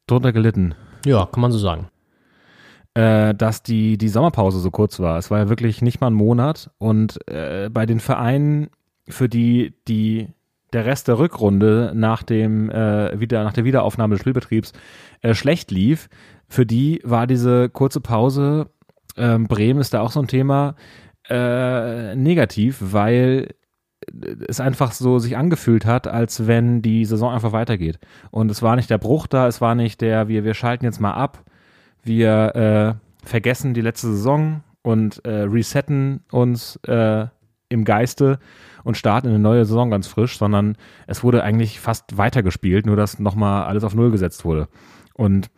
Drunter 0.06 0.32
gelitten. 0.32 0.74
Ja, 1.04 1.26
kann 1.26 1.40
man 1.40 1.52
so 1.52 1.58
sagen 1.58 1.88
äh, 2.94 3.34
dass 3.34 3.62
die, 3.62 3.96
die 3.96 4.08
Sommerpause 4.08 4.60
so 4.60 4.70
kurz 4.70 5.00
war. 5.00 5.18
Es 5.18 5.30
war 5.30 5.38
ja 5.38 5.48
wirklich 5.48 5.82
nicht 5.82 6.00
mal 6.00 6.08
ein 6.08 6.14
Monat. 6.14 6.70
Und 6.78 7.26
äh, 7.28 7.70
bei 7.70 7.86
den 7.86 8.00
Vereinen, 8.00 8.68
für 9.08 9.28
die 9.28 9.74
die 9.88 10.28
der 10.72 10.86
Rest 10.86 11.08
der 11.08 11.18
Rückrunde 11.18 11.92
nach 11.94 12.22
dem 12.22 12.70
äh, 12.70 13.18
wieder 13.18 13.44
nach 13.44 13.52
der 13.52 13.64
Wiederaufnahme 13.64 14.14
des 14.14 14.20
Spielbetriebs 14.20 14.72
äh, 15.20 15.34
schlecht 15.34 15.70
lief, 15.70 16.08
für 16.48 16.66
die 16.66 17.00
war 17.04 17.26
diese 17.26 17.68
kurze 17.68 18.00
Pause 18.00 18.70
ähm, 19.16 19.46
Bremen 19.46 19.80
ist 19.80 19.94
da 19.94 20.00
auch 20.00 20.10
so 20.10 20.20
ein 20.20 20.28
Thema 20.28 20.74
äh, 21.28 22.14
negativ, 22.16 22.78
weil 22.80 23.54
es 24.48 24.60
einfach 24.60 24.92
so 24.92 25.18
sich 25.18 25.36
angefühlt 25.36 25.86
hat, 25.86 26.08
als 26.08 26.46
wenn 26.46 26.82
die 26.82 27.04
Saison 27.04 27.32
einfach 27.32 27.52
weitergeht. 27.52 27.98
Und 28.30 28.50
es 28.50 28.62
war 28.62 28.74
nicht 28.74 28.90
der 28.90 28.98
Bruch 28.98 29.26
da, 29.26 29.46
es 29.46 29.60
war 29.60 29.74
nicht 29.74 30.00
der, 30.00 30.28
wir, 30.28 30.44
wir 30.44 30.54
schalten 30.54 30.84
jetzt 30.84 31.00
mal 31.00 31.12
ab, 31.12 31.44
wir 32.02 32.98
äh, 33.22 33.26
vergessen 33.26 33.74
die 33.74 33.80
letzte 33.80 34.08
Saison 34.08 34.62
und 34.82 35.24
äh, 35.24 35.42
resetten 35.42 36.24
uns 36.32 36.76
äh, 36.86 37.26
im 37.68 37.84
Geiste 37.84 38.38
und 38.84 38.96
starten 38.96 39.28
in 39.28 39.34
eine 39.34 39.42
neue 39.42 39.64
Saison 39.64 39.90
ganz 39.90 40.06
frisch, 40.06 40.38
sondern 40.38 40.76
es 41.06 41.22
wurde 41.22 41.42
eigentlich 41.42 41.80
fast 41.80 42.16
weitergespielt, 42.16 42.86
nur 42.86 42.96
dass 42.96 43.18
nochmal 43.18 43.64
alles 43.64 43.84
auf 43.84 43.94
Null 43.94 44.10
gesetzt 44.10 44.44
wurde. 44.44 44.68
Und 45.14 45.50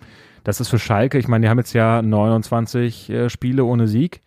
das 0.42 0.60
ist 0.60 0.68
für 0.68 0.78
Schalke, 0.78 1.18
ich 1.18 1.28
meine, 1.28 1.46
die 1.46 1.48
haben 1.48 1.58
jetzt 1.58 1.72
ja 1.72 2.02
29 2.02 3.10
äh, 3.10 3.30
Spiele 3.30 3.64
ohne 3.64 3.88
Sieg 3.88 4.20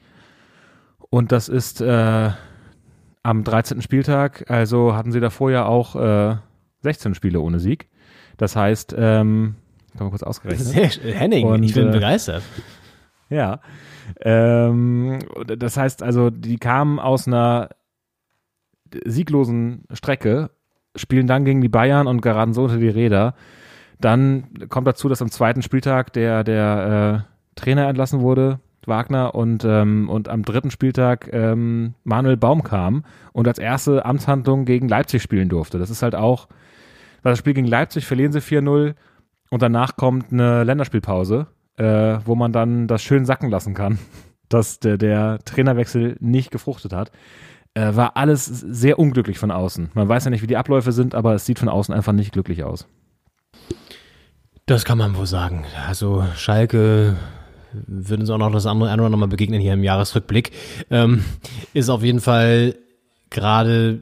und 1.10 1.32
das 1.32 1.48
ist 1.50 1.82
äh, 1.82 2.32
am 3.24 3.44
13. 3.44 3.82
Spieltag, 3.82 4.50
also 4.50 4.96
hatten 4.96 5.12
sie 5.12 5.20
davor 5.20 5.52
ja 5.52 5.66
auch 5.66 5.96
äh, 5.96 6.38
16 6.82 7.16
Spiele 7.16 7.40
ohne 7.42 7.60
Sieg. 7.60 7.90
Das 8.38 8.56
heißt, 8.56 8.96
ähm, 8.98 9.56
kann 9.98 10.06
man 10.06 10.10
kurz 10.12 10.24
ausgerechnet. 10.24 10.68
Sehr, 10.68 11.14
Henning, 11.14 11.46
Und, 11.46 11.64
ich 11.64 11.74
bin 11.74 11.90
äh, 11.90 11.92
begeistert. 11.92 12.44
Ja. 13.30 13.60
Ähm, 14.22 15.20
das 15.46 15.76
heißt 15.76 16.04
also, 16.04 16.30
die 16.30 16.58
kamen 16.58 17.00
aus 17.00 17.28
einer 17.28 17.70
sieglosen 19.06 19.84
Strecke, 19.92 20.52
spielen 20.96 21.28
dann 21.28 21.46
gegen 21.46 21.62
die 21.62 21.70
Bayern 21.70 22.08
und 22.08 22.22
geraten 22.22 22.54
so 22.54 22.64
unter 22.64 22.78
die 22.78 22.90
Räder. 22.90 23.36
Dann 24.00 24.68
kommt 24.70 24.88
dazu, 24.88 25.10
dass 25.10 25.22
am 25.22 25.32
zweiten 25.32 25.62
Spieltag 25.62 26.14
der, 26.14 26.44
der 26.44 27.26
äh, 27.26 27.60
Trainer 27.60 27.88
entlassen 27.88 28.22
wurde, 28.22 28.60
Wagner, 28.86 29.36
und, 29.36 29.66
ähm, 29.66 30.10
und 30.10 30.30
am 30.30 30.44
dritten 30.44 30.72
Spieltag 30.72 31.30
ähm, 31.34 31.94
Manuel 32.04 32.38
Baum 32.38 32.64
kam 32.64 33.04
und 33.34 33.48
als 33.48 33.60
erste 33.60 34.06
Amtshandlung 34.06 34.66
gegen 34.66 34.88
Leipzig 34.88 35.22
spielen 35.22 35.50
durfte. 35.50 35.78
Das 35.78 35.90
ist 35.90 36.02
halt 36.02 36.16
auch, 36.16 36.48
das 37.24 37.40
Spiel 37.40 37.54
gegen 37.54 37.68
Leipzig 37.68 38.06
verlieren 38.06 38.32
sie 38.32 38.40
4-0 38.40 38.96
und 39.50 39.62
danach 39.62 39.98
kommt 39.98 40.32
eine 40.32 40.64
Länderspielpause, 40.64 41.48
äh, 41.78 42.20
wo 42.24 42.36
man 42.36 42.54
dann 42.54 42.88
das 42.88 43.04
schön 43.04 43.26
sacken 43.26 43.50
lassen 43.50 43.74
kann, 43.74 44.00
dass 44.50 44.80
der, 44.80 44.98
der 44.98 45.40
Trainerwechsel 45.44 46.16
nicht 46.20 46.52
gefruchtet 46.52 46.94
hat. 46.94 47.12
Äh, 47.78 47.96
war 47.96 48.18
alles 48.18 48.46
sehr 48.46 48.98
unglücklich 48.98 49.38
von 49.38 49.52
außen. 49.52 49.92
Man 49.94 50.10
weiß 50.10 50.26
ja 50.26 50.32
nicht, 50.32 50.42
wie 50.42 50.48
die 50.48 50.58
Abläufe 50.58 50.92
sind, 50.92 51.14
aber 51.14 51.36
es 51.36 51.46
sieht 51.46 51.60
von 51.60 51.70
außen 51.70 51.94
einfach 51.94 52.12
nicht 52.12 52.32
glücklich 52.32 52.64
aus. 52.64 52.88
Das 54.66 54.84
kann 54.84 54.98
man 54.98 55.16
wohl 55.16 55.28
sagen. 55.28 55.64
Also 55.88 56.26
Schalke 56.36 57.18
wird 57.74 58.20
uns 58.20 58.32
auch 58.32 58.40
noch 58.40 58.52
das 58.52 58.66
andere 58.66 58.90
eine 58.90 59.04
oder 59.04 59.06
andere 59.06 59.20
Mal 59.20 59.28
begegnen 59.28 59.62
hier 59.62 59.74
im 59.74 59.84
Jahresrückblick. 59.84 60.54
Ähm, 60.90 61.24
ist 61.76 61.90
auf 61.90 62.02
jeden 62.02 62.20
Fall 62.20 62.74
gerade 63.30 64.02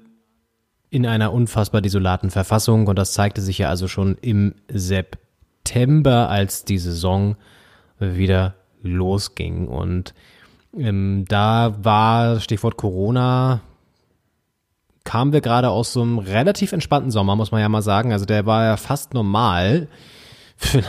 in 0.90 1.06
einer 1.06 1.34
unfassbar 1.34 1.82
desolaten 1.82 2.32
Verfassung 2.32 2.88
und 2.88 2.98
das 2.98 3.12
zeigte 3.12 3.42
sich 3.42 3.58
ja 3.58 3.68
also 3.68 3.90
schon 3.90 4.18
im 4.22 4.56
September, 4.70 6.30
als 6.30 6.64
die 6.64 6.78
Saison 6.78 7.36
wieder 8.00 8.56
losging. 8.84 9.68
Und 9.68 10.14
ähm, 10.78 11.26
da 11.28 11.76
war 11.82 12.40
Stichwort 12.40 12.78
Corona, 12.78 13.62
kamen 15.04 15.34
wir 15.34 15.42
gerade 15.42 15.70
aus 15.70 15.94
so 15.94 16.02
einem 16.02 16.18
relativ 16.18 16.72
entspannten 16.74 17.12
Sommer, 17.12 17.36
muss 17.36 17.52
man 17.52 17.62
ja 17.62 17.70
mal 17.70 17.82
sagen. 17.82 18.12
Also 18.12 18.26
der 18.26 18.46
war 18.46 18.64
ja 18.66 18.78
fast 18.78 19.14
normal. 19.14 19.88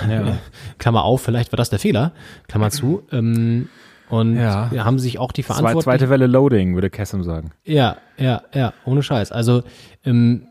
Ja. 0.09 0.39
Klammer 0.79 1.03
auf, 1.03 1.23
vielleicht 1.23 1.51
war 1.51 1.57
das 1.57 1.71
der 1.71 1.81
Fehler, 1.81 2.13
Klammer 2.47 2.71
zu. 2.71 3.03
Ähm, 3.11 3.69
und 4.09 4.37
Ja. 4.37 4.71
haben 4.85 5.01
sich 5.01 5.19
auch 5.19 5.33
die 5.33 5.43
Zwei, 5.43 5.55
Verantwortlichen... 5.55 5.83
zweite 5.83 6.09
Welle 6.09 6.29
Loading, 6.29 6.75
würde 6.77 6.89
Kessem 6.89 7.25
sagen. 7.25 7.51
Ja, 7.65 7.97
ja, 8.17 8.43
ja, 8.55 8.73
ohne 8.85 9.03
Scheiß. 9.03 9.33
Also 9.33 9.65
ähm, 10.05 10.47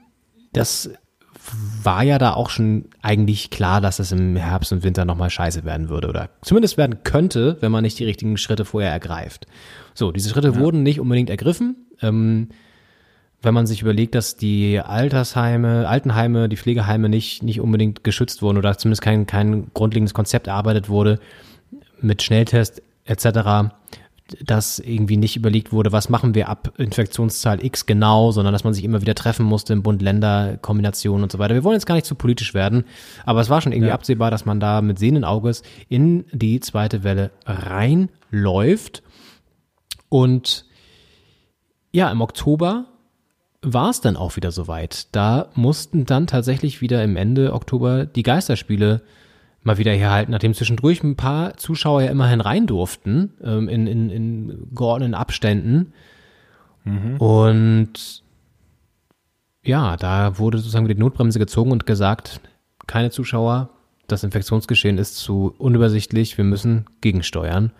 das 0.51 0.89
war 1.83 2.03
ja 2.03 2.17
da 2.17 2.33
auch 2.33 2.49
schon 2.49 2.85
eigentlich 3.01 3.49
klar, 3.49 3.81
dass 3.81 3.99
es 3.99 4.11
im 4.11 4.35
Herbst 4.35 4.71
und 4.71 4.83
Winter 4.83 5.05
nochmal 5.05 5.29
scheiße 5.29 5.63
werden 5.63 5.89
würde 5.89 6.07
oder 6.07 6.29
zumindest 6.41 6.77
werden 6.77 7.03
könnte, 7.03 7.57
wenn 7.59 7.71
man 7.71 7.83
nicht 7.83 7.99
die 7.99 8.05
richtigen 8.05 8.37
Schritte 8.37 8.65
vorher 8.65 8.91
ergreift. 8.91 9.45
So, 9.93 10.11
diese 10.11 10.29
Schritte 10.29 10.57
wurden 10.57 10.83
nicht 10.83 10.99
unbedingt 10.99 11.29
ergriffen. 11.29 11.87
Ähm, 12.01 12.49
wenn 13.41 13.53
man 13.53 13.67
sich 13.67 13.81
überlegt, 13.81 14.15
dass 14.15 14.37
die 14.37 14.79
Altersheime, 14.79 15.87
Altenheime, 15.87 16.49
die 16.49 16.57
Pflegeheime 16.57 17.09
nicht, 17.09 17.43
nicht 17.43 17.61
unbedingt 17.61 18.03
geschützt 18.03 18.41
wurden 18.41 18.57
oder 18.57 18.77
zumindest 18.77 19.03
kein, 19.03 19.27
kein 19.27 19.67
grundlegendes 19.73 20.15
Konzept 20.15 20.47
erarbeitet 20.47 20.89
wurde 20.89 21.19
mit 22.01 22.23
Schnelltest 22.23 22.81
etc., 23.05 23.71
dass 24.43 24.79
irgendwie 24.79 25.17
nicht 25.17 25.35
überlegt 25.35 25.71
wurde, 25.71 25.91
was 25.91 26.09
machen 26.09 26.33
wir 26.33 26.49
ab 26.49 26.73
Infektionszahl 26.77 27.63
X 27.63 27.85
genau, 27.85 28.31
sondern 28.31 28.53
dass 28.53 28.63
man 28.63 28.73
sich 28.73 28.83
immer 28.83 29.01
wieder 29.01 29.13
treffen 29.13 29.45
musste 29.45 29.73
im 29.73 29.83
Bund-Länder-Kombination 29.83 31.21
und 31.21 31.31
so 31.31 31.37
weiter. 31.37 31.53
Wir 31.53 31.63
wollen 31.63 31.75
jetzt 31.75 31.85
gar 31.85 31.93
nicht 31.95 32.07
zu 32.07 32.15
politisch 32.15 32.53
werden, 32.55 32.85
aber 33.25 33.41
es 33.41 33.49
war 33.49 33.61
schon 33.61 33.71
irgendwie 33.71 33.89
Ja. 33.89 33.93
absehbar, 33.93 34.31
dass 34.31 34.45
man 34.45 34.59
da 34.59 34.81
mit 34.81 34.97
sehenden 34.97 35.23
Auges 35.25 35.61
in 35.89 36.25
die 36.31 36.59
zweite 36.59 37.03
Welle 37.03 37.31
reinläuft. 37.45 39.03
Und 40.09 40.65
ja, 41.91 42.09
im 42.11 42.21
Oktober 42.21 42.85
war 43.61 43.89
es 43.89 44.01
dann 44.01 44.17
auch 44.17 44.35
wieder 44.35 44.51
soweit. 44.51 45.07
Da 45.15 45.49
mussten 45.55 46.05
dann 46.05 46.27
tatsächlich 46.27 46.81
wieder 46.81 47.03
im 47.03 47.15
Ende 47.15 47.53
Oktober 47.53 48.05
die 48.05 48.23
Geisterspiele 48.23 49.01
mal 49.65 49.77
wieder 49.77 49.91
herhalten, 49.91 50.31
nachdem 50.31 50.53
zwischendurch 50.53 51.03
ein 51.03 51.15
paar 51.15 51.57
Zuschauer 51.57 52.03
ja 52.03 52.11
immerhin 52.11 52.39
rein 52.39 52.67
durften, 52.67 53.33
ähm, 53.43 53.67
in, 53.67 53.87
in, 53.87 54.09
in 54.09 54.67
geordneten 54.73 55.15
Abständen. 55.15 55.91
Und 57.19 58.23
ja, 59.63 59.97
da 59.97 60.37
wurde 60.37 60.59
sozusagen 60.59 60.87
die 60.87 60.95
Notbremse 60.95 61.39
gezogen 61.39 61.71
und 61.71 61.87
gesagt, 61.87 62.39
keine 62.85 63.09
Zuschauer, 63.09 63.71
das 64.07 64.23
Infektionsgeschehen 64.23 64.99
ist 64.99 65.17
zu 65.17 65.55
unübersichtlich, 65.57 66.37
wir 66.37 66.45
müssen 66.45 66.85
gegensteuern. 67.01 67.71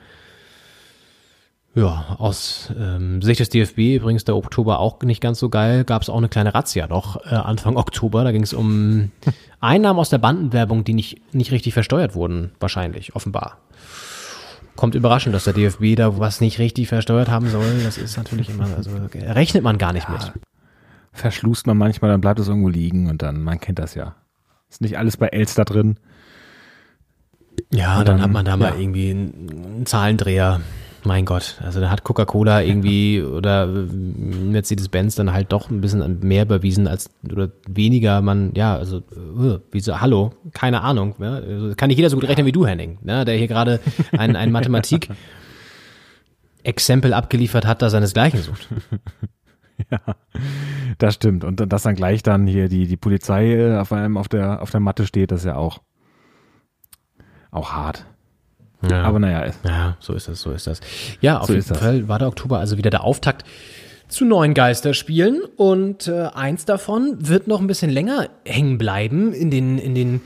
Ja, 1.75 2.15
aus 2.19 2.73
ähm, 2.79 3.21
Sicht 3.21 3.41
des 3.41 3.49
DFB 3.49 3.97
übrigens 3.97 4.23
der 4.23 4.37
Oktober 4.37 4.79
auch 4.79 5.01
nicht 5.01 5.19
ganz 5.19 5.39
so 5.39 5.49
geil. 5.49 5.83
Gab 5.83 6.01
es 6.03 6.09
auch 6.09 6.17
eine 6.17 6.29
kleine 6.29 6.55
Razzia 6.55 6.87
noch 6.87 7.17
äh, 7.25 7.35
Anfang 7.35 7.75
Oktober. 7.77 8.23
Da 8.23 8.31
ging 8.31 8.43
es 8.43 8.53
um 8.53 9.11
Einnahmen 9.59 9.99
aus 9.99 10.09
der 10.09 10.17
Bandenwerbung, 10.17 10.85
die 10.85 10.93
nicht, 10.93 11.21
nicht 11.33 11.51
richtig 11.51 11.73
versteuert 11.73 12.15
wurden, 12.15 12.51
wahrscheinlich, 12.61 13.13
offenbar. 13.15 13.57
Kommt 14.77 14.95
überraschend, 14.95 15.35
dass 15.35 15.43
der 15.43 15.53
DFB 15.53 15.95
da 15.97 16.17
was 16.17 16.39
nicht 16.39 16.59
richtig 16.59 16.87
versteuert 16.87 17.29
haben 17.29 17.49
soll. 17.49 17.81
Das 17.83 17.97
ist 17.97 18.15
natürlich 18.17 18.49
immer, 18.49 18.67
also 18.75 18.91
rechnet 19.13 19.63
man 19.63 19.77
gar 19.77 19.91
nicht 19.93 20.09
mit. 20.09 20.33
Verschlust 21.11 21.67
man 21.67 21.77
manchmal, 21.77 22.11
dann 22.11 22.19
bleibt 22.21 22.39
es 22.39 22.47
irgendwo 22.47 22.67
liegen 22.69 23.09
und 23.09 23.21
dann, 23.21 23.41
man 23.41 23.59
kennt 23.59 23.79
das 23.79 23.95
ja. 23.95 24.15
Ist 24.69 24.81
nicht 24.81 24.97
alles 24.97 25.15
bei 25.17 25.27
Elster 25.27 25.63
drin. 25.63 25.97
Ja, 27.71 27.97
dann, 28.03 28.17
dann- 28.17 28.21
hat 28.21 28.31
man 28.31 28.45
da 28.45 28.57
mal 28.57 28.73
ja. 28.73 28.79
irgendwie 28.79 29.11
einen, 29.11 29.49
einen 29.49 29.85
Zahlendreher. 29.85 30.61
Mein 31.05 31.25
Gott, 31.25 31.59
also 31.63 31.79
da 31.79 31.91
hat 31.91 32.03
Coca-Cola 32.03 32.63
irgendwie 32.63 33.21
oder 33.21 33.65
äh, 33.65 33.67
Mercedes-Benz 33.67 35.13
dann 35.15 35.33
halt 35.33 35.51
doch 35.51 35.69
ein 35.69 35.79
bisschen 35.79 36.19
mehr 36.21 36.43
überwiesen 36.43 36.87
als 36.87 37.11
oder 37.31 37.51
weniger 37.67 38.21
man, 38.21 38.53
ja, 38.55 38.75
also 38.75 38.97
äh, 38.97 39.59
wieso, 39.71 40.01
hallo, 40.01 40.33
keine 40.53 40.81
Ahnung, 40.81 41.13
ne? 41.19 41.43
also, 41.47 41.75
kann 41.75 41.89
nicht 41.89 41.97
jeder 41.97 42.09
so 42.09 42.17
gut 42.17 42.27
rechnen 42.27 42.47
wie 42.47 42.51
du, 42.51 42.65
Henning, 42.65 42.97
ne? 43.03 43.23
der 43.23 43.35
hier 43.35 43.47
gerade 43.47 43.79
ein, 44.17 44.35
ein 44.35 44.51
Mathematik 44.51 45.09
Exempel 46.63 47.13
abgeliefert 47.13 47.67
hat, 47.67 47.81
das 47.81 47.91
seinesgleichen 47.91 48.41
sucht. 48.41 48.67
Ja, 49.91 49.99
das 50.99 51.15
stimmt. 51.15 51.43
Und 51.43 51.59
dass 51.59 51.83
dann 51.83 51.95
gleich 51.95 52.23
dann 52.23 52.47
hier 52.47 52.69
die, 52.69 52.87
die 52.87 52.95
Polizei 52.95 53.55
äh, 53.55 53.77
auf 53.77 53.91
einem 53.91 54.15
auf 54.15 54.29
der, 54.29 54.61
auf 54.61 54.71
der 54.71 54.79
Matte 54.79 55.05
steht, 55.05 55.31
das 55.31 55.41
ist 55.41 55.47
ja 55.47 55.57
auch, 55.57 55.81
auch 57.51 57.73
hart. 57.73 58.05
Ja. 58.89 59.03
Aber 59.03 59.19
naja, 59.19 59.51
Ja, 59.63 59.97
so 59.99 60.13
ist 60.13 60.27
das, 60.27 60.41
so 60.41 60.51
ist 60.51 60.67
das. 60.67 60.79
Ja, 61.21 61.39
auf 61.39 61.47
So 61.47 61.53
jeden. 61.53 61.75
Fall 61.75 62.07
war 62.07 62.19
der 62.19 62.27
Oktober 62.27 62.59
also 62.59 62.77
wieder 62.77 62.89
der 62.89 63.03
Auftakt 63.03 63.43
zu 64.07 64.25
neuen 64.25 64.53
Geisterspielen 64.53 65.41
und 65.57 66.07
äh, 66.07 66.25
eins 66.33 66.65
davon 66.65 67.15
wird 67.27 67.47
noch 67.47 67.59
ein 67.59 67.67
bisschen 67.67 67.89
länger 67.89 68.29
hängen 68.45 68.77
bleiben 68.77 69.33
in 69.33 69.49
den, 69.49 69.79
in 69.79 69.95
den 69.95 70.21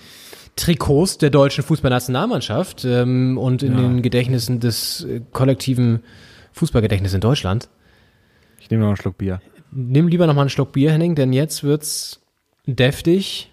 Trikots 0.58 1.18
der 1.18 1.30
deutschen 1.30 1.64
Fußballnationalmannschaft 1.64 2.84
ähm, 2.84 3.38
und 3.38 3.64
in 3.64 3.72
Ja. 3.74 3.78
den 3.82 4.02
Gedächtnissen 4.02 4.60
des 4.60 5.06
äh, 5.06 5.22
kollektiven 5.32 6.04
Fußballgedächtnisses 6.52 7.16
in 7.16 7.22
Deutschland. 7.22 7.70
ich 8.60 8.70
nehme 8.70 8.82
noch 8.84 8.90
einen 8.90 8.98
Schluck 8.98 9.18
Bier. 9.18 9.40
Nimm 9.72 10.10
lieber 10.10 10.28
noch 10.28 10.34
mal 10.34 10.42
einen 10.42 10.50
Schluck 10.50 10.74
Bier, 10.74 10.92
Henning, 10.92 11.16
denn 11.16 11.32
jetzt 11.32 11.64
wird's 11.64 12.20
deftig 12.66 13.50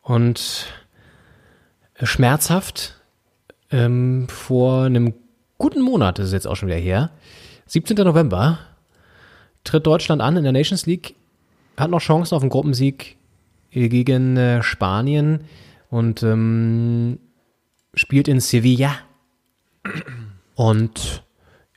und 0.00 0.66
schmerzhaft. 2.02 2.94
Ähm, 3.70 4.28
vor 4.28 4.84
einem 4.84 5.14
guten 5.58 5.82
Monat, 5.82 6.18
das 6.18 6.26
ist 6.26 6.32
jetzt 6.32 6.46
auch 6.46 6.56
schon 6.56 6.68
wieder 6.68 6.78
her, 6.78 7.10
17. 7.66 7.96
November, 7.96 8.58
tritt 9.64 9.86
Deutschland 9.86 10.20
an 10.20 10.36
in 10.36 10.44
der 10.44 10.52
Nations 10.52 10.86
League, 10.86 11.14
hat 11.76 11.90
noch 11.90 12.00
Chancen 12.00 12.34
auf 12.34 12.42
einen 12.42 12.50
Gruppensieg 12.50 13.16
gegen 13.70 14.36
äh, 14.36 14.62
Spanien 14.62 15.44
und 15.90 16.22
ähm, 16.22 17.18
spielt 17.94 18.28
in 18.28 18.40
Sevilla 18.40 18.96
und 20.54 21.24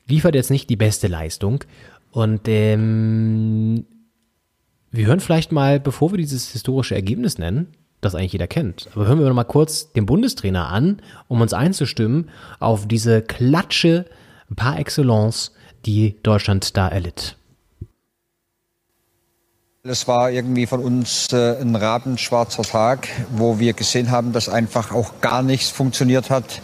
liefert 0.08 0.36
jetzt 0.36 0.52
nicht 0.52 0.70
die 0.70 0.76
beste 0.76 1.08
Leistung. 1.08 1.64
Und 2.12 2.48
ähm, 2.48 3.86
wir 4.92 5.06
hören 5.06 5.20
vielleicht 5.20 5.52
mal, 5.52 5.80
bevor 5.80 6.12
wir 6.12 6.18
dieses 6.18 6.52
historische 6.52 6.96
Ergebnis 6.96 7.38
nennen, 7.38 7.74
das 8.02 8.16
eigentlich 8.16 8.34
jeder 8.34 8.48
kennt, 8.48 8.88
aber 8.94 9.08
hören 9.08 9.20
wir 9.20 9.28
noch 9.28 9.36
mal 9.36 9.44
kurz 9.44 9.92
den 9.94 10.06
Bundestrainer 10.06 10.68
an, 10.68 11.02
um 11.28 11.42
uns 11.42 11.54
einzustimmen 11.54 12.30
auf 12.60 12.88
diese 12.88 13.22
Klatsche 13.22 14.06
par 14.56 14.80
excellence, 14.80 15.52
die 15.86 16.16
Deutschland 16.24 16.78
da 16.78 16.88
erlitt. 16.88 17.36
Es 19.84 20.08
war 20.08 20.30
irgendwie 20.32 20.66
von 20.66 20.82
uns 20.82 21.28
äh, 21.32 21.62
ein 21.62 21.76
rabenschwarzer 21.76 22.64
Tag, 22.64 23.08
wo 23.32 23.58
wir 23.58 23.72
gesehen 23.72 24.12
haben, 24.12 24.34
dass 24.34 24.50
einfach 24.50 24.92
auch 24.92 25.22
gar 25.22 25.42
nichts 25.42 25.70
funktioniert 25.70 26.30
hat. 26.30 26.62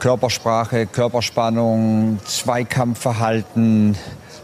Körpersprache, 0.00 0.86
Körperspannung, 0.86 2.18
Zweikampfverhalten 2.24 3.96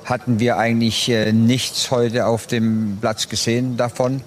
hatten 0.05 0.39
wir 0.39 0.59
eigentlich 0.59 1.09
äh, 1.09 1.33
nichts 1.33 1.91
heute 1.91 2.27
auf 2.27 2.47
dem 2.47 2.99
Platz 3.01 3.29
gesehen 3.29 3.77
davon. 3.77 4.23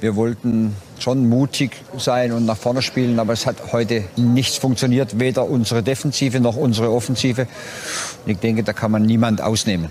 Wir 0.00 0.14
wollten 0.14 0.76
schon 1.02 1.28
mutig 1.28 1.72
sein 1.96 2.32
und 2.32 2.46
nach 2.46 2.56
vorne 2.56 2.82
spielen, 2.82 3.18
aber 3.18 3.32
es 3.32 3.46
hat 3.46 3.72
heute 3.72 4.04
nichts 4.16 4.56
funktioniert, 4.56 5.18
weder 5.18 5.48
unsere 5.48 5.82
Defensive 5.82 6.40
noch 6.40 6.56
unsere 6.56 6.90
Offensive. 6.90 7.46
Und 8.24 8.30
ich 8.32 8.38
denke, 8.38 8.62
da 8.62 8.72
kann 8.72 8.90
man 8.90 9.02
niemand 9.02 9.42
ausnehmen. 9.42 9.90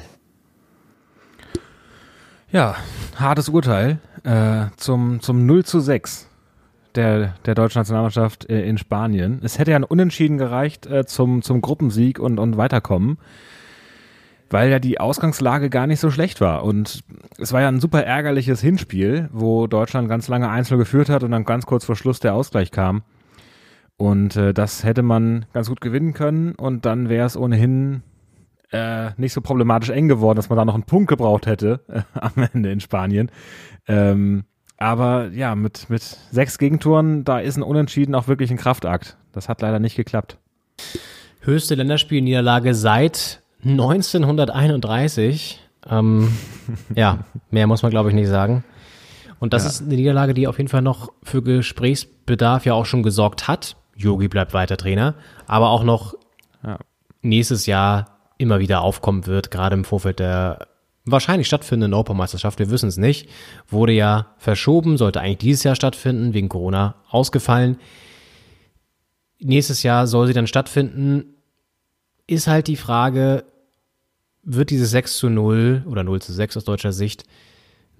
Ja, 2.52 2.76
hartes 3.15 3.49
Urteil 3.49 3.99
äh, 4.23 4.65
zum, 4.77 5.22
zum 5.22 5.45
0 5.45 5.65
zu 5.65 5.80
6 5.80 6.27
der, 6.95 7.36
der 7.45 7.56
deutschen 7.56 7.80
Nationalmannschaft 7.80 8.49
äh, 8.49 8.68
in 8.68 8.77
Spanien. 8.77 9.40
Es 9.44 9.60
hätte 9.60 9.72
ja 9.72 9.77
ein 9.77 9.84
Unentschieden 9.84 10.38
gereicht 10.38 10.88
äh, 10.88 11.06
zum, 11.06 11.41
zum 11.41 11.61
Gruppensieg 11.61 12.19
und, 12.19 12.40
und 12.40 12.57
Weiterkommen, 12.57 13.18
weil 14.49 14.69
ja 14.69 14.80
die 14.80 14.99
Ausgangslage 14.99 15.69
gar 15.69 15.88
nicht 15.88 15.99
so 15.99 16.11
schlecht 16.11 16.41
war. 16.41 16.63
Und 16.63 17.03
es 17.38 17.53
war 17.53 17.61
ja 17.61 17.67
ein 17.67 17.80
super 17.80 18.03
ärgerliches 18.03 18.61
Hinspiel, 18.61 19.30
wo 19.31 19.67
Deutschland 19.67 20.09
ganz 20.09 20.27
lange 20.27 20.49
einzeln 20.49 20.80
geführt 20.80 21.09
hat 21.09 21.23
und 21.23 21.31
dann 21.31 21.45
ganz 21.45 21.65
kurz 21.65 21.85
vor 21.85 21.95
Schluss 21.95 22.19
der 22.19 22.34
Ausgleich 22.34 22.71
kam. 22.71 23.03
Und 23.97 24.35
äh, 24.38 24.53
das 24.53 24.84
hätte 24.84 25.03
man 25.03 25.45
ganz 25.53 25.67
gut 25.67 25.81
gewinnen 25.81 26.13
können 26.13 26.55
und 26.55 26.85
dann 26.85 27.09
wäre 27.09 27.26
es 27.26 27.35
ohnehin 27.35 28.01
äh, 28.71 29.11
nicht 29.17 29.34
so 29.34 29.41
problematisch 29.41 29.89
eng 29.89 30.07
geworden, 30.07 30.38
dass 30.38 30.49
man 30.49 30.57
da 30.57 30.65
noch 30.65 30.76
einen 30.76 30.84
Punkt 30.84 31.09
gebraucht 31.09 31.47
hätte 31.47 31.81
äh, 31.88 32.01
am 32.19 32.47
Ende 32.53 32.71
in 32.71 32.80
Spanien. 32.80 33.31
Ähm, 33.88 34.45
aber 34.77 35.30
ja, 35.34 35.55
mit, 35.55 35.89
mit 35.89 36.01
sechs 36.01 36.57
Gegentoren, 36.57 37.26
da 37.26 37.39
ist 37.39 37.57
ein 37.57 37.63
Unentschieden 37.63 38.15
auch 38.15 38.30
wirklich 38.30 38.49
ein 38.51 38.57
Kraftakt. 38.57 39.17
Das 39.34 39.49
hat 39.49 39.61
leider 39.61 39.80
nicht 39.80 39.97
geklappt. 39.97 40.38
Höchste 41.41 41.76
Länderspielniederlage 41.76 42.73
seit 42.73 43.41
1931. 43.64 45.60
Ähm, 45.90 46.31
ja, 46.95 47.19
mehr 47.52 47.68
muss 47.68 47.84
man 47.84 47.91
glaube 47.91 48.10
ich 48.10 48.15
nicht 48.15 48.30
sagen. 48.30 48.64
Und 49.40 49.53
das 49.53 49.64
ja. 49.64 49.69
ist 49.69 49.81
eine 49.81 49.95
Niederlage, 49.95 50.34
die 50.34 50.48
auf 50.48 50.57
jeden 50.57 50.69
Fall 50.69 50.81
noch 50.81 51.11
für 51.23 51.41
Gesprächsbedarf 51.41 52.65
ja 52.65 52.73
auch 52.73 52.86
schon 52.86 53.03
gesorgt 53.03 53.48
hat. 53.48 53.77
Yogi 53.95 54.27
bleibt 54.27 54.53
weiter 54.53 54.77
Trainer, 54.77 55.15
aber 55.48 55.69
auch 55.69 55.84
noch 55.84 56.14
ja. 56.64 56.77
nächstes 57.22 57.65
Jahr 57.65 58.19
immer 58.38 58.60
wieder 58.60 58.81
aufkommen 58.81 59.26
wird, 59.26 59.52
gerade 59.52 59.76
im 59.76 59.84
Vorfeld 59.84 60.19
der 60.19 60.68
wahrscheinlich 61.06 61.48
stattfindenden 61.48 61.94
Europameisterschaft, 61.94 62.60
wir 62.60 62.69
wissen 62.69 62.90
es 62.90 62.98
nicht, 62.98 63.30
wurde 63.68 63.94
ja 63.94 64.27
verschoben, 64.38 64.98
sollte 64.98 65.22
eigentlich 65.22 65.38
dieses 65.40 65.64
Jahr 65.64 65.76
stattfinden, 65.76 66.34
wegen 66.34 66.49
Corona 66.49 66.95
ausgefallen. 67.10 67.77
Nächstes 69.40 69.84
Jahr 69.84 70.07
soll 70.07 70.27
sie 70.27 70.34
dann 70.34 70.48
stattfinden. 70.48 71.36
Ist 72.30 72.45
halt 72.45 72.68
die 72.68 72.76
Frage, 72.76 73.43
wird 74.43 74.69
dieses 74.69 74.91
6 74.91 75.18
zu 75.18 75.30
0 75.31 75.85
oder 75.88 76.03
0 76.03 76.22
zu 76.22 76.31
6 76.31 76.57
aus 76.57 76.64
deutscher 76.64 76.91
Sicht 76.91 77.23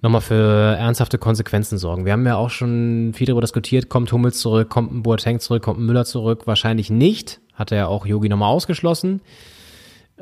nochmal 0.02 0.20
für 0.20 0.76
ernsthafte 0.76 1.18
Konsequenzen 1.18 1.78
sorgen? 1.78 2.04
Wir 2.04 2.12
haben 2.12 2.24
ja 2.24 2.36
auch 2.36 2.50
schon 2.50 3.10
viel 3.12 3.26
darüber 3.26 3.40
diskutiert, 3.40 3.88
kommt 3.88 4.12
Hummels 4.12 4.38
zurück, 4.38 4.70
kommt 4.70 4.92
ein 4.92 5.02
Boateng 5.02 5.40
zurück, 5.40 5.64
kommt 5.64 5.80
ein 5.80 5.86
Müller 5.86 6.04
zurück? 6.04 6.46
Wahrscheinlich 6.46 6.90
nicht, 6.90 7.40
hat 7.54 7.72
er 7.72 7.78
ja 7.78 7.86
auch 7.88 8.06
Yogi 8.06 8.28
nochmal 8.28 8.50
ausgeschlossen. 8.50 9.20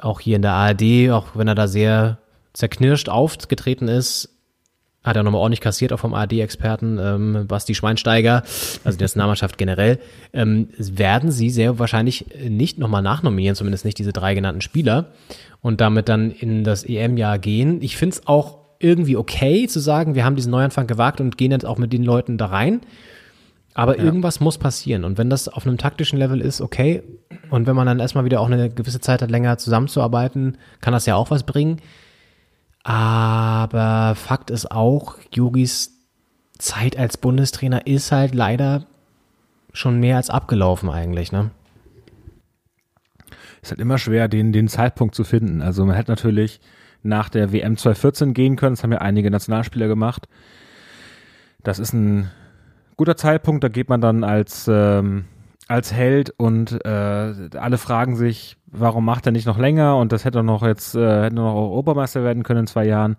Auch 0.01 0.20
hier 0.20 0.36
in 0.36 0.43
der 0.43 0.52
ARD, 0.52 1.10
auch 1.10 1.26
wenn 1.35 1.47
er 1.47 1.55
da 1.55 1.68
sehr 1.68 2.16
zerknirscht 2.55 3.10
aufgetreten 3.10 3.89
ist, 3.89 4.38
hat 5.09 5.16
er 5.16 5.22
nochmal 5.22 5.40
ordentlich 5.40 5.60
kassiert, 5.60 5.93
auch 5.93 5.98
vom 5.98 6.14
ARD-Experten 6.14 6.98
ähm, 7.01 7.47
Basti 7.48 7.74
Schweinsteiger, 7.74 8.43
also 8.85 8.98
der 8.98 9.05
Nationalmannschaft 9.05 9.59
generell, 9.59 9.98
ähm, 10.32 10.68
werden 10.76 11.30
sie 11.30 11.51
sehr 11.51 11.78
wahrscheinlich 11.78 12.26
nicht 12.48 12.78
nochmal 12.78 13.02
nachnominieren, 13.02 13.56
zumindest 13.56 13.85
nicht 13.85 13.98
diese 13.98 14.12
drei 14.12 14.35
genannten 14.35 14.60
Spieler 14.60 15.06
und 15.60 15.80
damit 15.80 16.09
dann 16.09 16.30
in 16.30 16.64
das 16.64 16.85
EM-Jahr 16.85 17.39
gehen. 17.39 17.82
Ich 17.82 17.97
finde 17.97 18.16
es 18.16 18.26
auch 18.26 18.59
irgendwie 18.78 19.16
okay 19.16 19.66
zu 19.66 19.80
sagen, 19.80 20.14
wir 20.14 20.24
haben 20.24 20.36
diesen 20.36 20.52
Neuanfang 20.52 20.86
gewagt 20.86 21.20
und 21.20 21.36
gehen 21.36 21.51
jetzt 21.51 21.64
auch 21.64 21.78
mit 21.78 21.93
den 21.93 22.05
Leuten 22.05 22.39
da 22.39 22.47
rein. 22.47 22.80
Aber 23.74 23.97
ja. 23.97 24.05
irgendwas 24.05 24.40
muss 24.40 24.59
passieren. 24.59 25.05
Und 25.05 25.18
wenn 25.18 25.30
das 25.30 25.48
auf 25.48 25.66
einem 25.66 25.78
taktischen 25.78 26.18
Level 26.18 26.40
ist, 26.40 26.60
okay. 26.60 27.02
Und 27.51 27.66
wenn 27.66 27.76
man 27.76 27.86
dann 27.86 28.01
erstmal 28.01 28.24
wieder 28.24 28.40
auch 28.40 28.51
eine 28.51 28.70
gewisse 28.70 29.01
Zeit 29.01 29.22
hat, 29.22 29.30
länger 29.30 29.56
zusammenzuarbeiten, 29.59 30.59
kann 30.80 30.93
das 30.93 31.06
ja 31.06 31.14
auch 31.14 31.30
was 31.30 31.44
bringen. 31.44 31.80
Aber 32.82 34.14
Fakt 34.14 34.50
ist 34.50 34.70
auch, 34.70 35.16
Yogis 35.32 35.92
Zeit 36.59 36.98
als 36.98 37.16
Bundestrainer 37.16 37.86
ist 37.86 38.12
halt 38.12 38.34
leider 38.34 38.86
schon 39.72 40.00
mehr 40.00 40.16
als 40.16 40.30
abgelaufen 40.30 40.90
eigentlich, 40.90 41.30
ne? 41.32 41.50
Ist 43.62 43.70
halt 43.70 43.80
immer 43.80 43.98
schwer, 43.98 44.28
den, 44.28 44.52
den 44.52 44.68
Zeitpunkt 44.68 45.14
zu 45.14 45.24
finden. 45.24 45.62
Also 45.62 45.84
man 45.84 45.96
hätte 45.96 46.10
natürlich 46.10 46.60
nach 47.02 47.28
der 47.28 47.52
WM 47.52 47.76
2014 47.76 48.34
gehen 48.34 48.56
können, 48.56 48.74
das 48.74 48.82
haben 48.82 48.92
ja 48.92 48.98
einige 48.98 49.30
Nationalspieler 49.30 49.88
gemacht. 49.88 50.28
Das 51.62 51.78
ist 51.78 51.92
ein 51.92 52.30
guter 52.96 53.16
Zeitpunkt, 53.16 53.62
da 53.64 53.68
geht 53.68 53.88
man 53.88 54.00
dann 54.00 54.24
als, 54.24 54.68
ähm, 54.68 55.24
als 55.68 55.92
Held 55.92 56.30
und 56.36 56.84
äh, 56.84 56.88
alle 56.88 57.78
fragen 57.78 58.16
sich, 58.16 58.57
warum 58.70 59.05
macht 59.05 59.27
er 59.27 59.32
nicht 59.32 59.47
noch 59.47 59.59
länger 59.59 59.97
und 59.97 60.12
das 60.12 60.24
hätte 60.24 60.40
er 60.40 60.43
noch 60.43 60.62
jetzt, 60.62 60.95
äh, 60.95 61.24
hätte 61.24 61.36
noch 61.36 61.55
Europameister 61.55 62.24
werden 62.24 62.43
können 62.43 62.61
in 62.61 62.66
zwei 62.66 62.86
Jahren. 62.86 63.16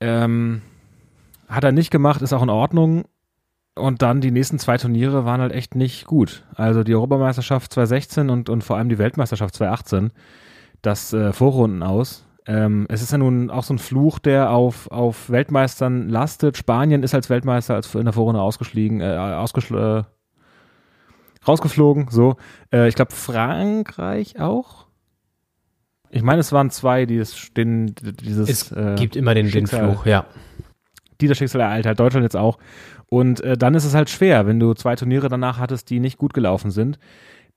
Ähm, 0.00 0.62
hat 1.48 1.64
er 1.64 1.72
nicht 1.72 1.90
gemacht, 1.90 2.22
ist 2.22 2.32
auch 2.32 2.42
in 2.42 2.50
Ordnung. 2.50 3.04
Und 3.74 4.02
dann 4.02 4.20
die 4.20 4.32
nächsten 4.32 4.58
zwei 4.58 4.76
Turniere 4.76 5.24
waren 5.24 5.40
halt 5.40 5.52
echt 5.52 5.76
nicht 5.76 6.06
gut. 6.06 6.44
Also 6.54 6.82
die 6.82 6.94
Europameisterschaft 6.94 7.72
2016 7.72 8.28
und, 8.28 8.48
und 8.48 8.64
vor 8.64 8.76
allem 8.76 8.88
die 8.88 8.98
Weltmeisterschaft 8.98 9.54
2018, 9.54 10.10
das 10.82 11.12
äh, 11.12 11.32
Vorrunden 11.32 11.82
aus. 11.82 12.26
Ähm, 12.46 12.86
es 12.88 13.02
ist 13.02 13.12
ja 13.12 13.18
nun 13.18 13.50
auch 13.50 13.62
so 13.62 13.74
ein 13.74 13.78
Fluch, 13.78 14.18
der 14.18 14.50
auf, 14.50 14.90
auf 14.90 15.30
Weltmeistern 15.30 16.08
lastet. 16.08 16.56
Spanien 16.56 17.02
ist 17.02 17.14
als 17.14 17.30
Weltmeister 17.30 17.74
als 17.74 17.94
in 17.94 18.04
der 18.04 18.14
Vorrunde 18.14 18.40
ausgeschlagen, 18.40 19.00
äh, 19.00 19.16
ausgeschl 19.16 20.06
rausgeflogen. 21.46 22.08
So, 22.10 22.36
äh, 22.72 22.88
ich 22.88 22.94
glaube 22.94 23.12
Frankreich 23.12 24.40
auch. 24.40 24.86
Ich 26.10 26.22
meine, 26.22 26.40
es 26.40 26.52
waren 26.52 26.70
zwei, 26.70 27.06
die 27.06 27.18
es, 27.18 27.52
den, 27.56 27.94
dieses. 27.94 28.48
Es 28.48 28.72
äh, 28.72 28.94
gibt 28.96 29.16
immer 29.16 29.34
den, 29.34 29.50
den 29.50 29.66
Fluch, 29.66 30.06
ja. 30.06 30.24
Die 31.20 31.28
das 31.28 31.36
Schicksal 31.36 31.60
ereilt 31.60 31.86
halt 31.86 32.00
Deutschland 32.00 32.24
jetzt 32.24 32.36
auch. 32.36 32.58
Und 33.10 33.40
äh, 33.40 33.56
dann 33.56 33.74
ist 33.74 33.84
es 33.84 33.94
halt 33.94 34.08
schwer, 34.10 34.46
wenn 34.46 34.60
du 34.60 34.74
zwei 34.74 34.96
Turniere 34.96 35.28
danach 35.28 35.58
hattest, 35.58 35.90
die 35.90 36.00
nicht 36.00 36.18
gut 36.18 36.34
gelaufen 36.34 36.70
sind. 36.70 36.98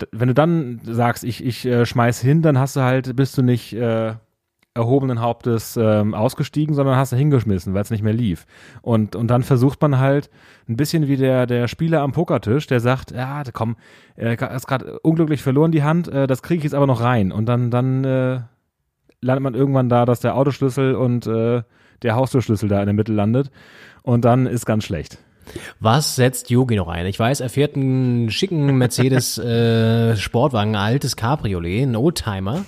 D 0.02 0.08
wenn 0.12 0.28
du 0.28 0.34
dann 0.34 0.82
sagst, 0.84 1.24
ich, 1.24 1.46
ich 1.46 1.66
äh, 1.66 1.86
schmeiß 1.86 2.20
hin, 2.22 2.42
dann 2.42 2.58
hast 2.58 2.76
du 2.76 2.82
halt, 2.82 3.16
bist 3.16 3.38
du 3.38 3.42
nicht 3.42 3.74
äh, 3.74 4.16
erhobenen 4.74 5.20
Hauptes 5.20 5.76
ähm, 5.76 6.14
ausgestiegen, 6.14 6.74
sondern 6.76 6.96
hast 6.96 7.12
du 7.12 7.18
hingeschmissen, 7.18 7.74
weil 7.74 7.82
es 7.82 7.92
nicht 7.92 8.04
mehr 8.04 8.14
lief. 8.14 8.46
Und, 8.82 9.16
und 9.16 9.28
dann 9.28 9.44
versucht 9.44 9.82
man 9.82 10.00
halt 10.00 10.30
ein 10.70 10.78
bisschen 10.78 11.08
wie 11.08 11.18
der, 11.18 11.46
der 11.46 11.68
Spieler 11.68 12.02
am 12.02 12.14
Pokertisch, 12.14 12.68
der 12.68 12.80
sagt, 12.80 13.12
ja, 13.12 13.44
komm, 13.52 13.76
er 14.16 14.40
ist 14.56 14.68
gerade 14.68 15.00
unglücklich 15.00 15.42
verloren 15.42 15.72
die 15.72 15.84
Hand, 15.84 16.08
äh, 16.08 16.26
das 16.26 16.42
kriege 16.42 16.60
ich 16.60 16.64
jetzt 16.64 16.76
aber 16.76 16.88
noch 16.88 17.02
rein. 17.02 17.34
Und 17.34 17.48
dann, 17.48 17.70
dann 17.70 18.06
äh, 18.06 18.40
landet 19.20 19.44
man 19.44 19.56
irgendwann 19.56 19.90
da, 19.90 20.06
dass 20.06 20.22
der 20.22 20.36
Autoschlüssel 20.36 20.96
und 20.96 21.28
äh, 21.28 21.64
der 22.02 22.16
Haustürschlüssel 22.16 22.70
da 22.70 22.80
in 22.80 22.86
der 22.86 22.96
Mitte 22.96 23.12
landet. 23.12 23.52
Und 24.04 24.24
dann 24.24 24.48
ist 24.48 24.66
ganz 24.66 24.86
schlecht. 24.86 25.18
Was 25.80 26.16
setzt 26.16 26.50
Yogi 26.50 26.76
noch 26.76 26.88
ein? 26.88 27.06
Ich 27.08 27.20
weiß, 27.20 27.42
er 27.42 27.50
fährt 27.50 27.76
einen 27.76 28.32
schicken 28.32 28.78
Mercedes 28.78 29.38
äh, 29.38 30.16
Sportwagen, 30.16 30.76
ein 30.76 30.82
altes 30.82 31.18
Cabriolet, 31.18 31.84
ein 31.84 31.96
Oldtimer 31.98 32.64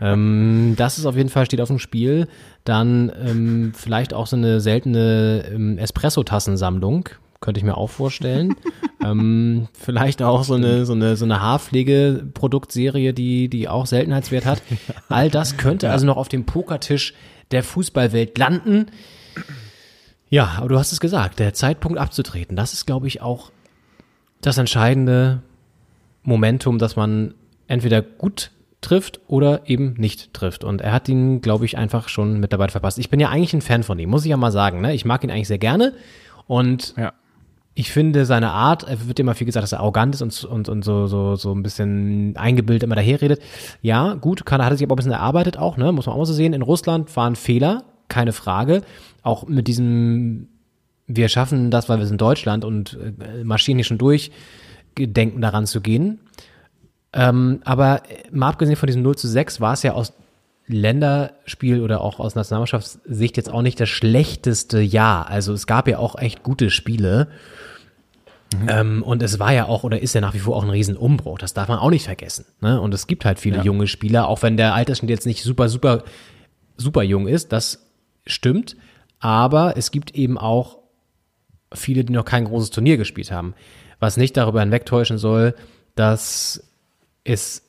ähm, 0.00 0.74
das 0.76 0.98
ist 0.98 1.06
auf 1.06 1.16
jeden 1.16 1.28
Fall, 1.28 1.46
steht 1.46 1.60
auf 1.60 1.68
dem 1.68 1.78
Spiel. 1.78 2.28
Dann 2.64 3.12
ähm, 3.24 3.72
vielleicht 3.74 4.14
auch 4.14 4.26
so 4.26 4.36
eine 4.36 4.60
seltene 4.60 5.44
ähm, 5.52 5.78
Espresso-Tassensammlung. 5.78 7.08
Könnte 7.40 7.58
ich 7.58 7.64
mir 7.64 7.76
auch 7.76 7.88
vorstellen. 7.88 8.56
ähm, 9.04 9.68
vielleicht 9.72 10.22
auch 10.22 10.42
so 10.42 10.54
eine, 10.54 10.84
so 10.86 10.92
eine, 10.92 11.16
so 11.16 11.24
eine 11.24 11.40
Haarpflegeproduktserie, 11.40 13.14
die, 13.14 13.48
die 13.48 13.68
auch 13.68 13.86
Seltenheitswert 13.86 14.44
hat. 14.44 14.62
All 15.08 15.30
das 15.30 15.56
könnte 15.56 15.86
ja. 15.86 15.92
also 15.92 16.06
noch 16.06 16.16
auf 16.16 16.28
dem 16.28 16.46
Pokertisch 16.46 17.14
der 17.50 17.62
Fußballwelt 17.62 18.36
landen. 18.36 18.86
Ja, 20.30 20.54
aber 20.58 20.68
du 20.68 20.78
hast 20.78 20.92
es 20.92 21.00
gesagt, 21.00 21.38
der 21.38 21.54
Zeitpunkt 21.54 21.98
abzutreten, 21.98 22.56
das 22.56 22.72
ist, 22.72 22.86
glaube 22.86 23.06
ich, 23.06 23.22
auch 23.22 23.50
das 24.40 24.58
entscheidende 24.58 25.42
Momentum, 26.22 26.78
dass 26.78 26.96
man 26.96 27.34
entweder 27.66 28.02
gut 28.02 28.50
trifft 28.80 29.20
oder 29.26 29.68
eben 29.68 29.94
nicht 29.98 30.32
trifft. 30.34 30.64
Und 30.64 30.80
er 30.80 30.92
hat 30.92 31.08
ihn, 31.08 31.40
glaube 31.40 31.64
ich, 31.64 31.76
einfach 31.76 32.08
schon 32.08 32.38
mit 32.38 32.52
dabei 32.52 32.68
verpasst. 32.68 32.98
Ich 32.98 33.10
bin 33.10 33.20
ja 33.20 33.28
eigentlich 33.28 33.54
ein 33.54 33.60
Fan 33.60 33.82
von 33.82 33.98
ihm, 33.98 34.08
muss 34.08 34.24
ich 34.24 34.30
ja 34.30 34.36
mal 34.36 34.52
sagen. 34.52 34.80
Ne? 34.80 34.94
Ich 34.94 35.04
mag 35.04 35.24
ihn 35.24 35.30
eigentlich 35.30 35.48
sehr 35.48 35.58
gerne. 35.58 35.94
Und 36.46 36.94
ja. 36.96 37.12
ich 37.74 37.90
finde 37.90 38.24
seine 38.24 38.50
Art, 38.50 38.84
er 38.84 39.08
wird 39.08 39.18
immer 39.18 39.34
viel 39.34 39.46
gesagt, 39.46 39.64
dass 39.64 39.72
er 39.72 39.80
arrogant 39.80 40.14
ist 40.14 40.22
und, 40.22 40.44
und, 40.44 40.68
und 40.68 40.84
so, 40.84 41.08
so, 41.08 41.34
so 41.34 41.52
ein 41.52 41.62
bisschen 41.62 42.36
eingebildet 42.36 42.84
immer 42.84 42.94
daherredet. 42.94 43.40
Ja, 43.82 44.14
gut, 44.14 44.46
kann, 44.46 44.62
hat 44.62 44.70
er 44.70 44.76
sich 44.76 44.86
aber 44.86 44.94
ein 44.94 44.96
bisschen 44.96 45.12
erarbeitet 45.12 45.58
auch, 45.58 45.76
ne? 45.76 45.90
muss 45.90 46.06
man 46.06 46.14
auch 46.14 46.18
mal 46.18 46.24
so 46.24 46.32
sehen. 46.32 46.52
In 46.52 46.62
Russland 46.62 47.14
waren 47.16 47.34
Fehler, 47.34 47.84
keine 48.06 48.32
Frage. 48.32 48.82
Auch 49.22 49.48
mit 49.48 49.66
diesem, 49.66 50.48
wir 51.08 51.28
schaffen 51.28 51.72
das, 51.72 51.88
weil 51.88 51.98
wir 51.98 52.06
sind 52.06 52.20
Deutschland 52.20 52.64
und 52.64 52.96
äh, 53.20 53.42
marschieren 53.42 53.78
hier 53.78 53.84
schon 53.84 53.98
durch, 53.98 54.30
denken 54.96 55.40
daran 55.40 55.66
zu 55.66 55.80
gehen. 55.80 56.20
Ähm, 57.12 57.60
aber 57.64 58.02
mal 58.30 58.48
abgesehen 58.50 58.76
von 58.76 58.86
diesem 58.86 59.02
0 59.02 59.16
zu 59.16 59.28
6 59.28 59.60
war 59.60 59.72
es 59.72 59.82
ja 59.82 59.92
aus 59.92 60.12
Länderspiel 60.66 61.80
oder 61.80 62.02
auch 62.02 62.20
aus 62.20 62.34
Nationalmannschaftssicht 62.34 63.36
jetzt 63.36 63.50
auch 63.50 63.62
nicht 63.62 63.80
das 63.80 63.88
schlechteste 63.88 64.80
Jahr. 64.80 65.28
Also 65.28 65.54
es 65.54 65.66
gab 65.66 65.88
ja 65.88 65.98
auch 65.98 66.18
echt 66.18 66.42
gute 66.42 66.70
Spiele. 66.70 67.28
Mhm. 68.54 68.68
Ähm, 68.68 69.02
und 69.02 69.22
es 69.22 69.38
war 69.38 69.52
ja 69.52 69.66
auch 69.66 69.84
oder 69.84 70.00
ist 70.00 70.14
ja 70.14 70.20
nach 70.20 70.34
wie 70.34 70.38
vor 70.38 70.56
auch 70.56 70.62
ein 70.64 70.70
Riesenumbruch. 70.70 71.38
Das 71.38 71.54
darf 71.54 71.68
man 71.68 71.78
auch 71.78 71.90
nicht 71.90 72.04
vergessen. 72.04 72.44
Ne? 72.60 72.80
Und 72.80 72.92
es 72.92 73.06
gibt 73.06 73.24
halt 73.24 73.38
viele 73.38 73.58
Ja. 73.58 73.62
junge 73.62 73.86
Spieler, 73.86 74.28
auch 74.28 74.42
wenn 74.42 74.56
der 74.56 74.74
Altersschnitt 74.74 75.10
jetzt 75.10 75.26
nicht 75.26 75.42
super, 75.42 75.68
super, 75.68 76.04
super 76.76 77.02
jung 77.02 77.26
ist. 77.28 77.52
Das 77.52 77.86
stimmt. 78.26 78.76
Aber 79.20 79.76
es 79.76 79.90
gibt 79.90 80.14
eben 80.14 80.38
auch 80.38 80.78
viele, 81.74 82.04
die 82.04 82.12
noch 82.12 82.24
kein 82.24 82.44
großes 82.44 82.70
Turnier 82.70 82.96
gespielt 82.98 83.30
haben. 83.30 83.54
Was 84.00 84.16
nicht 84.16 84.36
darüber 84.36 84.60
hinwegtäuschen 84.60 85.18
soll, 85.18 85.54
dass 85.94 86.67
es 87.28 87.68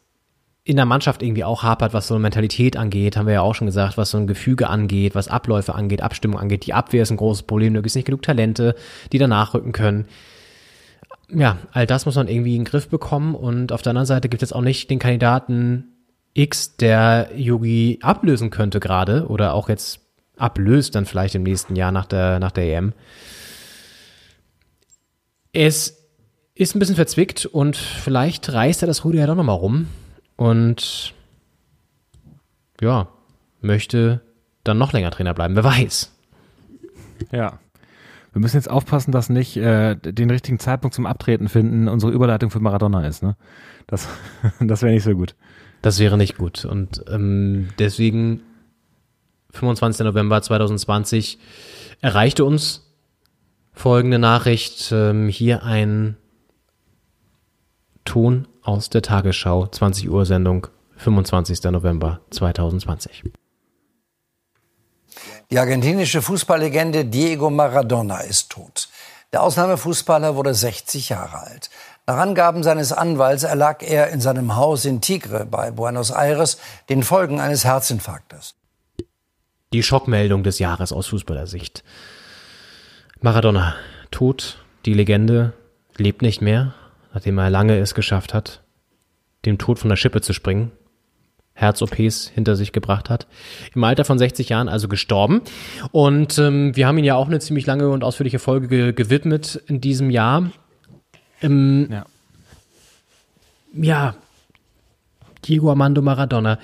in 0.64 0.76
der 0.76 0.86
Mannschaft 0.86 1.24
irgendwie 1.24 1.44
auch 1.44 1.64
hapert, 1.64 1.94
was 1.94 2.08
so 2.08 2.14
eine 2.14 2.22
Mentalität 2.22 2.78
angeht, 2.78 3.18
haben 3.18 3.26
wir 3.26 3.34
ja 3.34 3.42
auch 3.42 3.56
schon 3.56 3.68
gesagt, 3.68 3.98
was 3.98 4.12
so 4.12 4.18
ein 4.18 4.28
Gefüge 4.28 4.70
angeht, 4.70 5.16
was 5.16 5.28
Abläufe 5.28 5.74
angeht, 5.74 6.02
Abstimmung 6.02 6.40
angeht. 6.40 6.68
Die 6.68 6.74
Abwehr 6.74 7.02
ist 7.02 7.12
ein 7.12 7.18
großes 7.18 7.44
Problem, 7.44 7.74
da 7.74 7.80
gibt 7.80 7.88
es 7.88 7.96
nicht 7.96 8.06
genug 8.06 8.22
Talente, 8.22 8.76
die 9.12 9.18
danach 9.18 9.54
rücken 9.54 9.72
können. 9.72 10.06
Ja, 11.32 11.58
all 11.72 11.88
das 11.88 12.06
muss 12.06 12.16
man 12.16 12.28
irgendwie 12.28 12.56
in 12.56 12.62
den 12.62 12.70
Griff 12.70 12.90
bekommen 12.90 13.36
und 13.36 13.72
auf 13.72 13.82
der 13.82 13.92
anderen 13.92 14.06
Seite 14.06 14.30
gibt 14.30 14.44
es 14.44 14.54
auch 14.54 14.62
nicht 14.62 14.90
den 14.90 15.00
Kandidaten 15.00 15.86
X, 16.34 16.76
der 16.76 17.32
Yogi 17.36 18.00
ablösen 18.02 18.50
könnte 18.50 18.80
gerade 18.80 19.28
oder 19.28 19.54
auch 19.54 19.70
jetzt 19.70 20.02
ablöst 20.38 20.96
dann 20.96 21.06
vielleicht 21.06 21.36
im 21.36 21.44
nächsten 21.44 21.76
Jahr 21.76 21.92
nach 21.92 22.06
der, 22.06 22.40
nach 22.40 22.52
der 22.52 22.66
EM. 22.66 22.94
Es 25.52 25.99
ist 26.60 26.76
ein 26.76 26.80
bisschen 26.80 26.98
verzwickt 26.98 27.46
und 27.46 27.78
vielleicht 27.78 28.52
reißt 28.52 28.84
er 28.84 28.88
das 28.88 29.06
Ruder 29.06 29.20
ja 29.20 29.28
doch 29.28 29.36
nochmal 29.36 29.56
rum 29.56 29.88
und 30.36 31.14
ja, 32.82 33.08
möchte 33.62 34.20
dann 34.66 34.78
noch 34.78 34.92
länger 34.92 35.10
Trainer 35.10 35.34
bleiben, 35.34 35.56
wer 35.56 35.64
weiß. 35.64 36.12
Ja. 37.32 37.60
Wir 38.34 38.42
müssen 38.42 38.58
jetzt 38.58 38.70
aufpassen, 38.70 39.14
dass 39.14 39.30
nicht 39.30 39.56
äh, 39.56 39.96
den 39.96 40.30
richtigen 40.30 40.60
Zeitpunkt 40.60 40.94
zum 40.94 41.06
Abtreten 41.06 41.48
finden 41.48 41.88
unsere 41.88 42.12
Überleitung 42.12 42.50
für 42.50 42.60
Maradona 42.60 43.08
ist. 43.08 43.24
Ne? 43.24 43.38
Das, 43.88 44.10
das 44.60 44.82
wäre 44.82 44.94
nicht 44.94 45.04
so 45.04 45.14
gut. 45.14 45.36
Das 45.82 45.98
wäre 45.98 46.18
nicht 46.18 46.38
gut. 46.38 46.66
Und 46.66 47.06
ähm, 47.10 47.70
deswegen 47.80 48.42
25. 49.52 50.06
November 50.06 50.42
2020 50.42 51.40
erreichte 52.02 52.44
uns 52.44 52.94
folgende 53.72 54.20
Nachricht. 54.20 54.92
Ähm, 54.92 55.30
hier 55.30 55.64
ein 55.64 56.18
Ton 58.10 58.48
aus 58.64 58.90
der 58.90 59.04
Tagesschau, 59.04 59.68
20 59.68 60.10
Uhr 60.10 60.26
Sendung, 60.26 60.66
25. 60.98 61.62
November 61.66 62.22
2020. 62.32 63.26
Die 65.52 65.60
argentinische 65.60 66.24
Fußballlegende 66.24 67.06
Diego 67.06 67.52
Maradona 67.52 68.22
ist 68.22 68.50
tot. 68.50 68.90
Der 69.32 69.44
Ausnahmefußballer 69.44 70.36
wurde 70.36 70.56
60 70.56 71.10
Jahre 71.10 71.38
alt. 71.38 71.70
Nach 72.08 72.18
Angaben 72.18 72.64
seines 72.64 72.92
Anwalts 72.92 73.44
erlag 73.44 73.84
er 73.84 74.10
in 74.10 74.22
seinem 74.22 74.56
Haus 74.56 74.86
in 74.86 75.02
Tigre 75.02 75.46
bei 75.46 75.70
Buenos 75.70 76.10
Aires 76.10 76.58
den 76.90 77.04
Folgen 77.04 77.40
eines 77.40 77.64
Herzinfarktes. 77.64 78.56
Die 79.72 79.84
Schockmeldung 79.84 80.42
des 80.42 80.58
Jahres 80.58 80.92
aus 80.92 81.06
Fußballersicht. 81.06 81.84
Maradona, 83.22 83.76
tot, 84.10 84.58
die 84.88 84.96
Legende, 84.96 85.54
lebt 85.96 86.24
nicht 86.24 86.42
mehr, 86.42 86.74
nachdem 87.20 87.38
er 87.38 87.50
lange 87.50 87.78
es 87.78 87.96
geschafft 87.96 88.34
hat, 88.34 88.64
dem 89.46 89.58
Tod 89.58 89.78
von 89.78 89.90
der 89.90 89.98
Schippe 89.98 90.22
zu 90.22 90.32
springen, 90.32 90.72
Herz-OPs 91.54 92.30
hinter 92.30 92.56
sich 92.56 92.72
gebracht 92.72 93.10
hat. 93.10 93.28
Im 93.76 93.84
Alter 93.84 94.06
von 94.06 94.18
60 94.18 94.48
Jahren 94.48 94.70
also 94.70 94.88
gestorben. 94.88 95.42
Und 95.92 96.38
ähm, 96.38 96.78
wir 96.78 96.88
haben 96.88 96.98
ihn 96.98 97.04
ja 97.04 97.16
auch 97.16 97.28
eine 97.28 97.42
ziemlich 97.42 97.66
lange 97.66 97.90
und 97.90 98.06
ausführliche 98.06 98.40
Folge 98.40 98.70
ge 98.70 98.94
gewidmet 98.94 99.62
in 99.68 99.82
diesem 99.82 100.10
Jahr. 100.10 100.50
Ähm, 101.42 101.90
ja. 101.92 102.06
ja, 103.74 104.16
Diego 105.44 105.70
Armando 105.70 106.02
Maradona. 106.02 106.58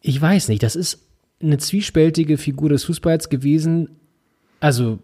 Ich 0.00 0.18
weiß 0.18 0.48
nicht, 0.48 0.62
das 0.62 0.76
ist 0.76 1.06
eine 1.42 1.58
zwiespältige 1.58 2.38
Figur 2.38 2.70
des 2.70 2.84
Fußballs 2.84 3.28
gewesen. 3.28 3.98
Also 4.60 4.98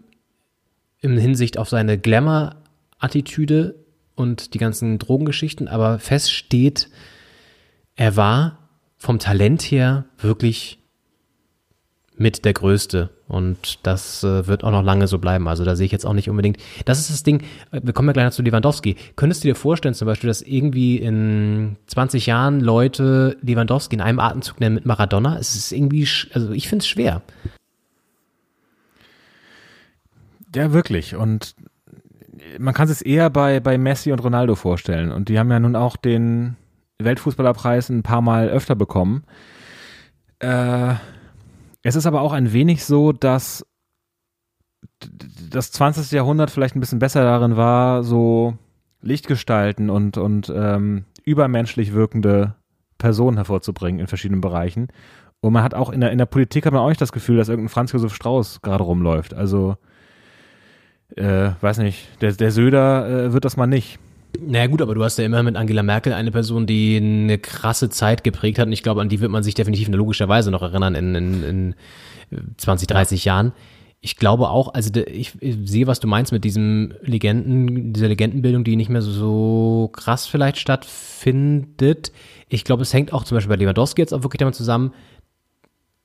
in 1.03 1.19
Hinsicht 1.19 1.59
auf 1.59 1.69
seine 1.69 1.99
Glamour-Attitüde 1.99 3.84
und 4.15 4.55
die 4.55 4.59
ganzen 4.59 4.99
Drogengeschichten, 4.99 5.69
aber 5.69 5.99
fest 5.99 6.33
steht, 6.33 6.89
er 7.97 8.17
war 8.17 8.59
vom 8.97 9.19
Talent 9.19 9.63
her 9.63 10.05
wirklich 10.19 10.79
mit 12.17 12.45
der 12.45 12.53
Größte. 12.53 13.11
Und 13.27 13.87
das 13.87 14.23
äh, 14.23 14.47
wird 14.47 14.65
auch 14.65 14.71
noch 14.71 14.83
lange 14.83 15.09
so 15.09 15.19
bleiben. 15.19 15.49
Also 15.49 15.65
da 15.65 15.77
sehe 15.77 15.87
ich 15.87 15.93
jetzt 15.93 16.05
auch 16.07 16.13
nicht 16.13 16.29
unbedingt. 16.29 16.59
Das 16.85 17.01
ist 17.01 17.11
das 17.11 17.23
Ding, 17.23 17.43
wir 17.71 17.93
kommen 17.93 18.09
ja 18.09 18.13
gleich 18.13 18.27
noch 18.27 18.33
zu 18.33 18.43
Lewandowski. 18.43 18.97
Könntest 19.17 19.43
du 19.43 19.49
dir 19.49 19.55
vorstellen, 19.55 19.95
zum 19.95 20.07
Beispiel, 20.07 20.29
dass 20.29 20.43
irgendwie 20.43 20.99
in 20.99 21.77
20 21.87 22.27
Jahren 22.27 22.61
Leute 22.61 23.37
Lewandowski 23.43 23.97
in 23.97 24.03
einem 24.03 24.21
Atemzug 24.21 24.61
nennen 24.61 24.75
mit 24.75 24.87
Maradona? 24.87 25.39
Es 25.39 25.57
ist 25.57 25.73
irgendwie, 25.73 26.07
also 26.33 26.53
ich 26.53 26.69
finde 26.69 26.83
es 26.83 26.89
schwer. 26.89 27.23
Ja, 30.55 30.73
wirklich. 30.73 31.17
Und 31.17 31.57
man 32.59 32.75
kann 32.75 32.89
es 32.89 33.03
eher 33.03 33.31
bei, 33.31 33.61
bei 33.61 33.79
Messi 33.79 34.13
und 34.13 34.23
Ronaldo 34.23 34.55
vorstellen. 34.55 35.13
Und 35.13 35.29
die 35.29 35.39
haben 35.39 35.51
ja 35.51 35.61
nun 35.61 35.77
auch 35.77 35.97
den 35.97 36.57
Weltfußballerpreis 36.99 37.89
ein 37.89 38.03
paar 38.03 38.21
Mal 38.21 38.49
öfter 38.49 38.75
bekommen. 38.75 39.25
Äh, 40.39 40.95
es 41.83 41.97
ist 41.97 42.07
aber 42.07 42.21
auch 42.21 42.33
ein 42.33 42.53
wenig 42.53 42.85
so, 42.85 43.13
dass 43.13 43.67
das 45.51 45.73
20. 45.73 46.13
Jahrhundert 46.13 46.51
vielleicht 46.51 46.77
ein 46.77 46.81
bisschen 46.81 46.99
besser 46.99 47.23
darin 47.23 47.57
war, 47.57 48.03
so 48.03 48.57
Lichtgestalten 49.01 49.91
und, 49.91 50.17
und 50.17 50.53
ähm, 50.55 51.05
übermenschlich 51.25 51.93
wirkende 51.93 52.55
Personen 52.99 53.37
hervorzubringen 53.37 54.01
in 54.01 54.07
verschiedenen 54.07 54.41
Bereichen. 54.41 54.89
Und 55.41 55.53
man 55.53 55.63
hat 55.63 55.75
auch 55.75 55.91
in 55.91 56.01
der, 56.01 56.11
in 56.11 56.19
der 56.19 56.27
Politik 56.27 56.65
hat 56.65 56.73
man 56.73 56.83
auch 56.83 56.89
nicht 56.89 57.01
das 57.01 57.13
Gefühl, 57.13 57.37
dass 57.37 57.51
irgendein 57.51 57.69
Franz 57.69 57.93
Josef 57.93 58.15
Strauß 58.15 58.63
gerade 58.63 58.85
rumläuft. 58.85 59.35
Also 59.35 59.77
äh, 61.17 61.51
weiß 61.61 61.79
nicht, 61.79 62.09
der, 62.21 62.33
der 62.33 62.51
Söder 62.51 63.27
äh, 63.27 63.33
wird 63.33 63.45
das 63.45 63.57
mal 63.57 63.67
nicht. 63.67 63.99
Naja 64.41 64.67
gut, 64.67 64.83
aber 64.83 64.95
du 64.95 65.05
hast 65.05 65.19
ja 65.19 65.25
immer 65.25 65.43
mit 65.43 65.57
Angela 65.57 65.83
Merkel 65.83 66.13
eine 66.13 66.33
Person, 66.33 66.67
die 66.67 66.97
eine 66.97 67.39
krasse 67.39 67.89
Zeit 67.89 68.25
geprägt 68.25 68.59
hat 68.59 68.67
und 68.67 68.73
ich 68.73 68.83
glaube, 68.83 69.01
an 69.01 69.09
die 69.09 69.21
wird 69.21 69.31
man 69.31 69.45
sich 69.45 69.55
definitiv 69.55 69.87
in 69.89 69.95
logischer 69.95 70.29
Weise 70.29 70.51
noch 70.51 70.63
erinnern 70.63 70.95
in, 70.97 71.15
in, 71.15 71.43
in 71.45 71.75
20, 72.57 72.89
30 72.89 73.25
Jahren. 73.25 73.53
Ich 74.01 74.17
glaube 74.17 74.51
auch, 74.51 74.75
also 74.75 74.91
ich, 75.07 75.33
ich 75.41 75.57
sehe, 75.65 75.87
was 75.87 76.01
du 76.01 76.09
meinst 76.09 76.33
mit 76.33 76.45
diesem 76.45 76.95
Legenden, 77.01 77.93
dieser 77.93 78.09
Legendenbildung, 78.09 78.65
die 78.65 78.77
nicht 78.77 78.91
mehr 78.91 79.01
so, 79.03 79.13
so 79.13 79.91
krass 79.93 80.27
vielleicht 80.27 80.59
stattfindet. 80.59 82.13
Ich 82.49 82.65
glaube, 82.65 82.83
es 82.83 82.93
hängt 82.93 83.13
auch 83.13 83.25
zum 83.25 83.37
Beispiel 83.37 83.57
bei 83.57 83.63
Lewandowski 83.63 84.03
jetzt 84.03 84.13
auch 84.13 84.23
wirklich 84.25 84.41
damit 84.41 84.57
zusammen, 84.57 84.93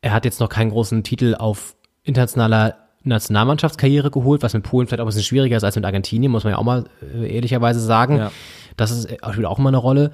er 0.02 0.14
hat 0.14 0.24
jetzt 0.24 0.40
noch 0.40 0.50
keinen 0.50 0.70
großen 0.70 1.04
Titel 1.04 1.36
auf 1.38 1.76
internationaler 2.04 2.89
Nationalmannschaftskarriere 3.10 4.12
geholt, 4.12 4.44
was 4.44 4.54
mit 4.54 4.64
Polen 4.64 4.88
vielleicht 4.88 5.02
auch 5.02 5.06
ein 5.06 5.08
bisschen 5.08 5.24
schwieriger 5.24 5.58
ist 5.58 5.64
als 5.64 5.76
mit 5.76 5.86
Argentinien, 5.86 6.32
muss 6.32 6.44
man 6.44 6.52
ja 6.52 6.58
auch 6.58 6.64
mal 6.64 6.86
äh, 7.14 7.36
ehrlicherweise 7.36 7.80
sagen. 7.80 8.18
Ja. 8.18 8.32
Das 8.78 8.92
ist, 8.92 9.06
äh, 9.06 9.18
spielt 9.32 9.46
auch 9.46 9.60
immer 9.60 9.70
eine 9.70 9.78
Rolle. 9.78 10.12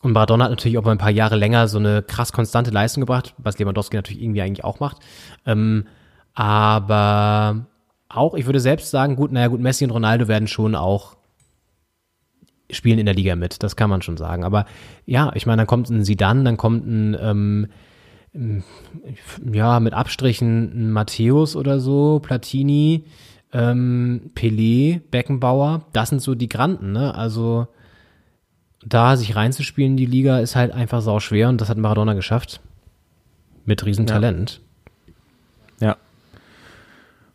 Und 0.00 0.12
Maradona 0.12 0.44
hat 0.44 0.50
natürlich 0.50 0.78
auch 0.78 0.84
mal 0.84 0.92
ein 0.92 0.98
paar 0.98 1.10
Jahre 1.10 1.36
länger 1.36 1.66
so 1.68 1.78
eine 1.78 2.02
krass 2.02 2.32
konstante 2.32 2.70
Leistung 2.70 3.00
gebracht, 3.00 3.34
was 3.38 3.58
Lewandowski 3.58 3.96
natürlich 3.96 4.22
irgendwie 4.22 4.42
eigentlich 4.42 4.64
auch 4.64 4.80
macht. 4.80 4.98
Ähm, 5.44 5.86
aber 6.34 7.66
auch, 8.08 8.34
ich 8.34 8.46
würde 8.46 8.60
selbst 8.60 8.90
sagen, 8.90 9.16
gut, 9.16 9.32
naja 9.32 9.48
gut, 9.48 9.60
Messi 9.60 9.84
und 9.84 9.90
Ronaldo 9.90 10.28
werden 10.28 10.46
schon 10.46 10.74
auch 10.74 11.16
spielen 12.70 12.98
in 12.98 13.06
der 13.06 13.14
Liga 13.14 13.34
mit, 13.34 13.62
das 13.62 13.76
kann 13.76 13.90
man 13.90 14.02
schon 14.02 14.16
sagen. 14.16 14.44
Aber 14.44 14.66
ja, 15.06 15.32
ich 15.34 15.46
meine, 15.46 15.58
dann 15.58 15.66
kommt 15.66 15.88
ein 15.90 16.04
Sidan, 16.04 16.44
dann 16.44 16.56
kommt 16.56 16.86
ein 16.86 17.16
ähm, 17.20 17.68
ja, 19.52 19.80
mit 19.80 19.94
Abstrichen 19.94 20.92
Matthäus 20.92 21.56
oder 21.56 21.80
so, 21.80 22.20
Platini, 22.20 23.04
ähm, 23.52 24.30
Pelé, 24.34 25.00
Beckenbauer, 25.10 25.86
das 25.92 26.10
sind 26.10 26.20
so 26.20 26.34
die 26.34 26.48
Granden, 26.48 26.92
ne? 26.92 27.14
Also, 27.14 27.68
da 28.84 29.16
sich 29.16 29.34
reinzuspielen 29.34 29.92
in 29.92 29.96
die 29.96 30.06
Liga 30.06 30.38
ist 30.38 30.56
halt 30.56 30.72
einfach 30.72 31.00
sau 31.00 31.20
schwer 31.20 31.48
und 31.48 31.60
das 31.60 31.68
hat 31.68 31.78
Maradona 31.78 32.14
geschafft. 32.14 32.60
Mit 33.64 33.84
Riesentalent. 33.84 34.60
Ja. 35.80 35.96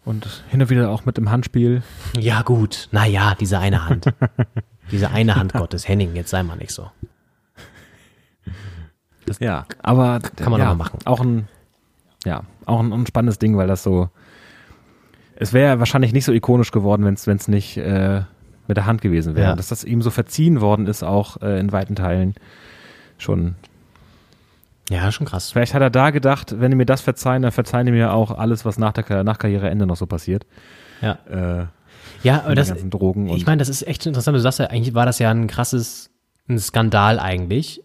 Und 0.05 0.43
hin 0.49 0.61
und 0.61 0.69
wieder 0.69 0.89
auch 0.89 1.05
mit 1.05 1.17
dem 1.17 1.29
Handspiel. 1.29 1.83
Ja, 2.19 2.41
gut. 2.41 2.89
Naja, 2.91 3.35
diese 3.39 3.59
eine 3.59 3.87
Hand. 3.87 4.05
diese 4.91 5.11
eine 5.11 5.35
Hand 5.35 5.53
Gottes. 5.53 5.87
Henning, 5.87 6.15
jetzt 6.15 6.29
sei 6.29 6.43
mal 6.43 6.55
nicht 6.55 6.71
so. 6.71 6.89
Das 9.25 9.39
ja, 9.39 9.65
aber 9.81 10.19
kann 10.35 10.51
man 10.51 10.59
ja, 10.59 10.67
mal 10.67 10.75
machen. 10.75 10.99
Auch 11.05 11.21
ein, 11.21 11.47
ja, 12.25 12.43
auch 12.65 12.79
ein, 12.79 12.91
ein 12.91 13.05
spannendes 13.07 13.39
Ding, 13.39 13.57
weil 13.57 13.67
das 13.67 13.83
so. 13.83 14.09
Es 15.35 15.51
wäre 15.51 15.79
wahrscheinlich 15.79 16.13
nicht 16.13 16.25
so 16.25 16.31
ikonisch 16.31 16.71
geworden, 16.71 17.03
wenn 17.05 17.15
es 17.15 17.47
nicht 17.47 17.77
äh, 17.77 18.21
mit 18.67 18.77
der 18.77 18.85
Hand 18.85 19.01
gewesen 19.01 19.35
wäre. 19.35 19.49
Ja. 19.49 19.55
Dass 19.55 19.69
das 19.69 19.83
ihm 19.83 20.01
so 20.01 20.11
verziehen 20.11 20.61
worden 20.61 20.87
ist, 20.87 21.03
auch 21.03 21.41
äh, 21.41 21.59
in 21.59 21.71
weiten 21.71 21.95
Teilen 21.95 22.35
schon. 23.17 23.55
Ja, 24.89 25.11
schon 25.11 25.25
krass. 25.25 25.51
Vielleicht 25.51 25.73
hat 25.73 25.81
er 25.81 25.89
da 25.89 26.11
gedacht, 26.11 26.59
wenn 26.59 26.69
die 26.69 26.77
mir 26.77 26.85
das 26.85 27.01
verzeihen, 27.01 27.41
dann 27.41 27.51
verzeihen 27.51 27.85
die 27.85 27.91
mir 27.91 28.13
auch 28.13 28.37
alles, 28.37 28.63
was 28.65 28.77
nach 28.77 28.91
der 28.91 29.23
nach 29.23 29.39
Karriereende 29.39 29.85
noch 29.85 29.95
so 29.95 30.05
passiert. 30.05 30.45
Ja. 31.01 31.17
Äh, 31.29 31.65
Ja, 32.23 32.43
aber 32.45 32.55
das, 32.55 32.71
ich 32.71 33.45
meine, 33.45 33.57
das 33.57 33.69
ist 33.69 33.85
echt 33.85 34.05
interessant. 34.05 34.35
Du 34.35 34.41
sagst 34.41 34.59
ja, 34.59 34.67
eigentlich 34.67 34.93
war 34.93 35.05
das 35.05 35.19
ja 35.19 35.29
ein 35.29 35.47
krasses, 35.47 36.09
ein 36.47 36.59
Skandal 36.59 37.19
eigentlich. 37.19 37.81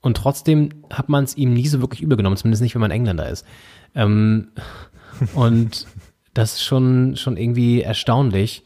Und 0.00 0.16
trotzdem 0.16 0.70
hat 0.90 1.08
man 1.08 1.24
es 1.24 1.36
ihm 1.36 1.52
nie 1.52 1.66
so 1.66 1.80
wirklich 1.80 2.02
übergenommen, 2.02 2.36
zumindest 2.36 2.62
nicht, 2.62 2.74
wenn 2.74 2.80
man 2.80 2.90
Engländer 2.90 3.28
ist. 3.28 3.46
Ähm, 3.94 4.48
und 5.34 5.86
das 6.34 6.54
ist 6.54 6.62
schon, 6.62 7.16
schon 7.16 7.36
irgendwie 7.36 7.82
erstaunlich, 7.82 8.64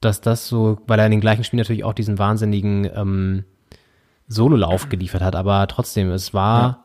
dass 0.00 0.20
das 0.20 0.48
so, 0.48 0.78
weil 0.86 0.98
er 0.98 1.06
in 1.06 1.12
den 1.12 1.20
gleichen 1.20 1.44
Spielen 1.44 1.58
natürlich 1.58 1.84
auch 1.84 1.94
diesen 1.94 2.18
wahnsinnigen 2.18 2.88
ähm, 2.94 3.44
Sololauf 4.28 4.88
geliefert 4.90 5.22
hat, 5.22 5.34
aber 5.34 5.66
trotzdem, 5.66 6.10
es 6.10 6.34
war, 6.34 6.84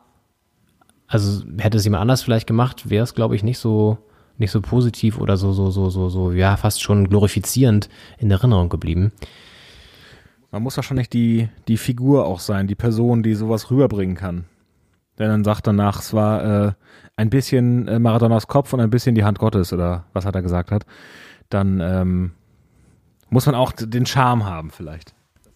also 1.06 1.44
hätte 1.58 1.76
es 1.76 1.84
jemand 1.84 2.02
anders 2.02 2.22
vielleicht 2.22 2.46
gemacht, 2.46 2.90
wäre 2.90 3.04
es, 3.04 3.14
glaube 3.14 3.36
ich, 3.36 3.42
nicht 3.42 3.58
so, 3.58 3.98
nicht 4.38 4.50
so 4.50 4.60
positiv 4.60 5.18
oder 5.18 5.36
so, 5.36 5.52
so, 5.52 5.70
so, 5.70 5.90
so, 5.90 6.08
so, 6.08 6.32
ja, 6.32 6.56
fast 6.56 6.82
schon 6.82 7.08
glorifizierend 7.08 7.88
in 8.18 8.30
Erinnerung 8.30 8.68
geblieben. 8.68 9.12
Man 10.52 10.62
muss 10.62 10.76
wahrscheinlich 10.76 11.08
die, 11.08 11.48
die 11.66 11.76
Figur 11.78 12.26
auch 12.26 12.38
sein, 12.38 12.66
die 12.68 12.74
Person, 12.74 13.22
die 13.22 13.34
sowas 13.34 13.70
rüberbringen 13.70 14.16
kann. 14.16 14.44
Denn 15.18 15.28
dann 15.28 15.44
sagt 15.44 15.66
danach, 15.66 15.98
es 16.00 16.12
war 16.14 16.66
äh, 16.66 16.72
ein 17.16 17.30
bisschen 17.30 17.88
äh, 17.88 17.98
Maradonas 17.98 18.46
Kopf 18.46 18.72
und 18.72 18.80
ein 18.80 18.90
bisschen 18.90 19.14
die 19.14 19.24
Hand 19.24 19.38
Gottes 19.38 19.72
oder 19.72 20.04
was 20.12 20.24
hat 20.26 20.34
er 20.34 20.42
gesagt 20.42 20.70
hat. 20.70 20.84
Dann 21.48 21.80
ähm, 21.80 22.32
muss 23.30 23.46
man 23.46 23.54
auch 23.54 23.72
den 23.72 24.06
Charme 24.06 24.44
haben 24.44 24.70
vielleicht. 24.70 25.14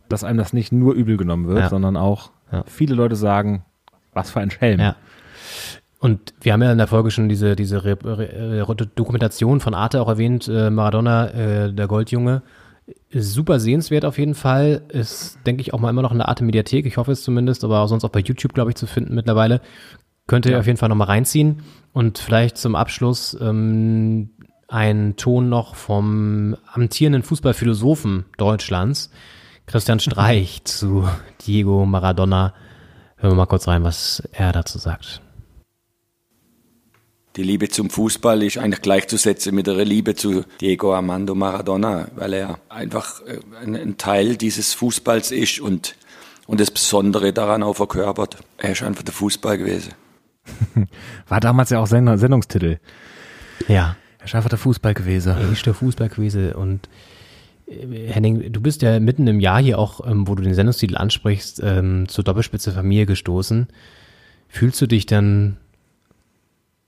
Dass 0.08 0.24
einem 0.24 0.38
das 0.38 0.52
nicht 0.52 0.72
nur 0.72 0.94
übel 0.94 1.16
genommen 1.16 1.46
wird, 1.46 1.58
Ja. 1.60 1.68
sondern 1.68 1.96
auch 1.96 2.30
viele 2.66 2.94
Leute 2.94 3.16
sagen, 3.16 3.64
was 4.12 4.30
für 4.30 4.40
ein 4.40 4.50
Schelm. 4.50 4.78
Ja. 4.80 4.94
Und 5.98 6.32
wir 6.40 6.52
haben 6.52 6.62
ja 6.62 6.70
in 6.70 6.78
der 6.78 6.86
Folge 6.86 7.10
schon 7.10 7.28
diese, 7.28 7.56
diese 7.56 7.84
Re 7.84 7.98
Re 8.04 8.66
Re 8.68 8.76
Dokumentation 8.94 9.60
von 9.60 9.74
Arte 9.74 10.00
auch 10.00 10.08
erwähnt, 10.08 10.46
äh, 10.46 10.70
Maradona, 10.70 11.28
äh, 11.30 11.72
der 11.72 11.88
Goldjunge. 11.88 12.42
Super 13.12 13.58
sehenswert 13.60 14.04
auf 14.04 14.18
jeden 14.18 14.34
Fall. 14.34 14.82
Ist, 14.88 15.38
denke 15.46 15.60
ich, 15.62 15.72
auch 15.74 15.80
mal 15.80 15.90
immer 15.90 16.02
noch 16.02 16.12
in 16.12 16.18
der 16.18 16.28
Arte 16.28 16.44
Mediathek. 16.44 16.86
Ich 16.86 16.96
hoffe 16.96 17.12
es 17.12 17.22
zumindest, 17.22 17.64
aber 17.64 17.80
auch 17.80 17.88
sonst 17.88 18.04
auch 18.04 18.10
bei 18.10 18.20
YouTube, 18.20 18.52
glaube 18.54 18.70
ich, 18.70 18.76
zu 18.76 18.86
finden 18.86 19.14
mittlerweile. 19.14 19.60
Könnt 20.26 20.46
ihr 20.46 20.52
Ja. 20.52 20.58
auf 20.58 20.66
jeden 20.66 20.76
Fall 20.78 20.88
nochmal 20.88 21.06
reinziehen. 21.08 21.62
Und 21.92 22.18
vielleicht 22.18 22.58
zum 22.58 22.74
Abschluss 22.76 23.36
ähm, 23.40 24.30
ein 24.68 25.14
Ton 25.16 25.48
noch 25.48 25.74
vom 25.76 26.56
amtierenden 26.72 27.22
Fußballphilosophen 27.22 28.24
Deutschlands, 28.36 29.10
Christian 29.66 29.98
Streich, 30.00 30.62
zu 30.64 31.08
Diego 31.46 31.86
Maradona. 31.86 32.54
Hören 33.16 33.32
wir 33.32 33.36
mal 33.36 33.46
kurz 33.46 33.66
rein, 33.66 33.82
was 33.84 34.22
er 34.32 34.52
dazu 34.52 34.78
sagt. 34.78 35.22
Die 37.36 37.42
Liebe 37.42 37.68
zum 37.68 37.90
Fußball 37.90 38.42
ist 38.42 38.56
eigentlich 38.56 38.80
gleichzusetzen 38.80 39.54
mit 39.54 39.66
der 39.66 39.84
Liebe 39.84 40.14
zu 40.14 40.44
Diego 40.58 40.94
Armando 40.94 41.34
Maradona, 41.34 42.08
weil 42.16 42.32
er 42.32 42.58
einfach 42.70 43.20
äh, 43.26 43.40
ein, 43.62 43.98
Teil 43.98 44.36
dieses 44.38 44.72
Fußballs 44.72 45.32
ist 45.32 45.60
und, 45.60 45.96
und 46.46 46.60
das 46.60 46.70
Besondere 46.70 47.34
daran 47.34 47.62
auch 47.62 47.74
verkörpert. 47.74 48.38
Er 48.56 48.72
ist 48.72 48.82
einfach 48.82 49.02
der 49.02 49.12
Fußball 49.12 49.58
gewesen. 49.58 49.92
War 51.28 51.40
damals 51.40 51.68
ja 51.68 51.78
auch 51.78 51.86
Send 51.86 52.18
Sendungstitel. 52.18 52.78
Ja. 53.68 53.96
Er 54.18 54.24
ist 54.24 54.34
einfach 54.34 54.48
der 54.48 54.58
Fußball 54.58 54.94
gewesen. 54.94 55.36
Er 55.36 55.52
ist 55.52 55.66
der 55.66 55.74
Fußball 55.74 56.08
gewesen. 56.08 56.52
Und 56.52 56.88
äh, 57.66 58.12
Henning, 58.12 58.50
du 58.50 58.62
bist 58.62 58.80
ja 58.80 58.98
mitten 58.98 59.26
im 59.26 59.40
Jahr 59.40 59.60
hier 59.60 59.78
auch, 59.78 60.06
ähm, 60.06 60.26
wo 60.26 60.34
du 60.34 60.42
den 60.42 60.54
Sendungstitel 60.54 60.96
ansprichst, 60.96 61.60
ähm, 61.62 62.08
zur 62.08 62.24
Doppelspitze 62.24 62.72
Familie 62.72 63.04
gestoßen. 63.04 63.68
Fühlst 64.48 64.80
du 64.80 64.86
dich 64.86 65.04
dann 65.04 65.58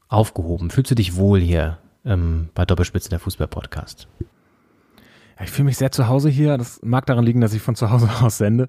aufgehoben? 0.09 0.71
Fühlst 0.71 0.91
du 0.91 0.95
dich 0.95 1.17
wohl 1.17 1.41
hier 1.41 1.79
ähm, 2.05 2.49
bei 2.55 2.65
Doppelspitze 2.65 3.09
der 3.11 3.19
Fußball-Podcast? 3.19 4.09
Ja, 5.39 5.45
ich 5.45 5.51
fühle 5.51 5.67
mich 5.67 5.77
sehr 5.77 5.93
zu 5.93 6.09
Hause 6.09 6.29
hier. 6.29 6.59
Das 6.59 6.81
mag 6.83 7.07
daran 7.07 7.25
liegen, 7.25 7.41
dass 7.41 7.55
ich 7.55 7.63
von 7.63 7.75
zu 7.75 7.91
Hause 7.91 8.09
aus 8.23 8.39
sende. 8.39 8.69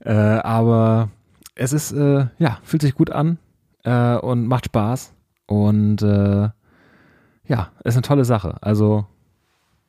Äh, 0.00 0.12
aber 0.12 1.10
es 1.54 1.72
ist, 1.72 1.92
äh, 1.92 2.26
ja, 2.38 2.58
fühlt 2.62 2.82
sich 2.82 2.94
gut 2.94 3.10
an 3.10 3.38
äh, 3.84 4.16
und 4.16 4.46
macht 4.46 4.66
Spaß. 4.66 5.12
Und 5.46 6.02
äh, 6.02 6.48
ja, 7.48 7.70
ist 7.84 7.94
eine 7.94 8.02
tolle 8.02 8.24
Sache. 8.24 8.56
Also 8.60 9.06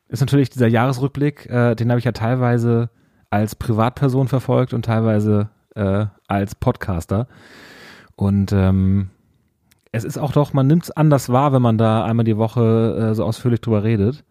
ist 0.08 0.22
natürlich 0.22 0.50
dieser 0.50 0.68
Jahresrückblick, 0.68 1.48
äh, 1.48 1.76
den 1.76 1.90
habe 1.90 2.00
ich 2.00 2.06
ja 2.06 2.12
teilweise 2.12 2.90
als 3.30 3.56
Privatperson 3.56 4.28
verfolgt 4.28 4.74
und 4.74 4.86
teilweise 4.86 5.50
äh, 5.76 6.06
als 6.28 6.56
Podcaster. 6.56 7.28
Und 8.16 8.52
ähm, 8.54 9.10
es 9.98 10.04
ist 10.04 10.18
auch 10.18 10.32
doch, 10.32 10.54
man 10.54 10.68
nimmt 10.68 10.84
es 10.84 10.92
anders 10.92 11.30
wahr, 11.30 11.54
wenn 11.54 11.62
man 11.62 11.78
da 11.78 12.06
einmal 12.06 12.24
die 12.24 12.38
Woche 12.38 13.10
äh, 13.12 13.16
so 13.16 13.24
ausführlich 13.24 13.62
drüber 13.62 13.84
redet. 13.84 14.24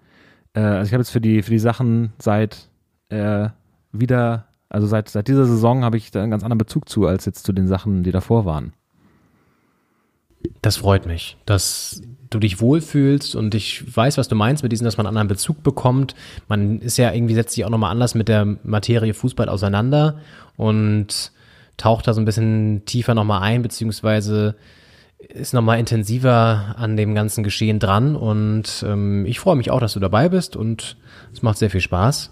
Äh, 0.55 0.61
also 0.61 0.89
ich 0.89 0.93
habe 0.93 1.03
jetzt 1.03 1.11
für 1.11 1.21
die, 1.21 1.43
für 1.43 1.51
die 1.51 1.59
Sachen 1.59 2.13
seit 2.19 2.69
äh, 3.11 3.49
wieder, 3.93 4.47
also 4.69 4.87
seit, 4.87 5.09
seit 5.09 5.29
dieser 5.29 5.45
Saison 5.45 5.85
habe 5.85 5.97
ich 5.97 6.11
da 6.11 6.23
einen 6.23 6.31
ganz 6.31 6.43
anderen 6.43 6.59
Bezug 6.59 6.89
zu, 6.89 7.07
als 7.07 7.27
jetzt 7.27 7.45
zu 7.45 7.53
den 7.53 7.69
Sachen, 7.69 8.03
die 8.03 8.13
davor 8.13 8.45
waren. 8.45 8.73
Das 10.63 10.77
freut 10.77 11.07
mich, 11.07 11.37
dass 11.45 12.03
du 12.31 12.39
dich 12.39 12.61
wohlfühlst 12.61 13.35
und 13.35 13.55
ich 13.55 13.97
weiß, 13.97 14.19
was 14.19 14.29
du 14.29 14.35
meinst 14.35 14.63
mit 14.63 14.73
diesem, 14.73 14.85
dass 14.85 14.97
man 14.97 15.07
einen 15.07 15.17
anderen 15.17 15.29
Bezug 15.29 15.63
bekommt. 15.63 16.15
Man 16.49 16.81
ist 16.81 16.97
ja 16.97 17.13
irgendwie, 17.13 17.35
setzt 17.35 17.55
sich 17.55 17.65
auch 17.65 17.71
nochmal 17.71 17.91
anders 17.91 18.15
mit 18.15 18.29
der 18.29 18.45
Materie 18.63 19.15
Fußball 19.15 19.49
auseinander 19.49 20.19
und 20.57 21.33
taucht 21.77 22.07
da 22.07 22.15
so 22.15 22.21
ein 22.21 22.25
bisschen 22.25 22.85
tiefer 22.85 23.15
nochmal 23.15 23.43
ein, 23.43 23.63
beziehungsweise 23.63 24.57
ist 25.29 25.53
nochmal 25.55 25.79
intensiver 25.79 26.75
an 26.79 26.97
dem 26.97 27.15
ganzen 27.15 27.43
Geschehen 27.45 27.79
dran 27.79 28.17
und 28.17 28.85
ähm, 28.87 29.27
ich 29.27 29.41
freue 29.41 29.57
mich 29.57 29.71
auch, 29.71 29.81
dass 29.81 29.93
du 29.95 30.01
dabei 30.01 30.29
bist 30.29 30.57
und 30.57 30.97
es 31.33 31.43
macht 31.43 31.59
sehr 31.59 31.71
viel 31.71 31.81
Spaß 31.81 32.31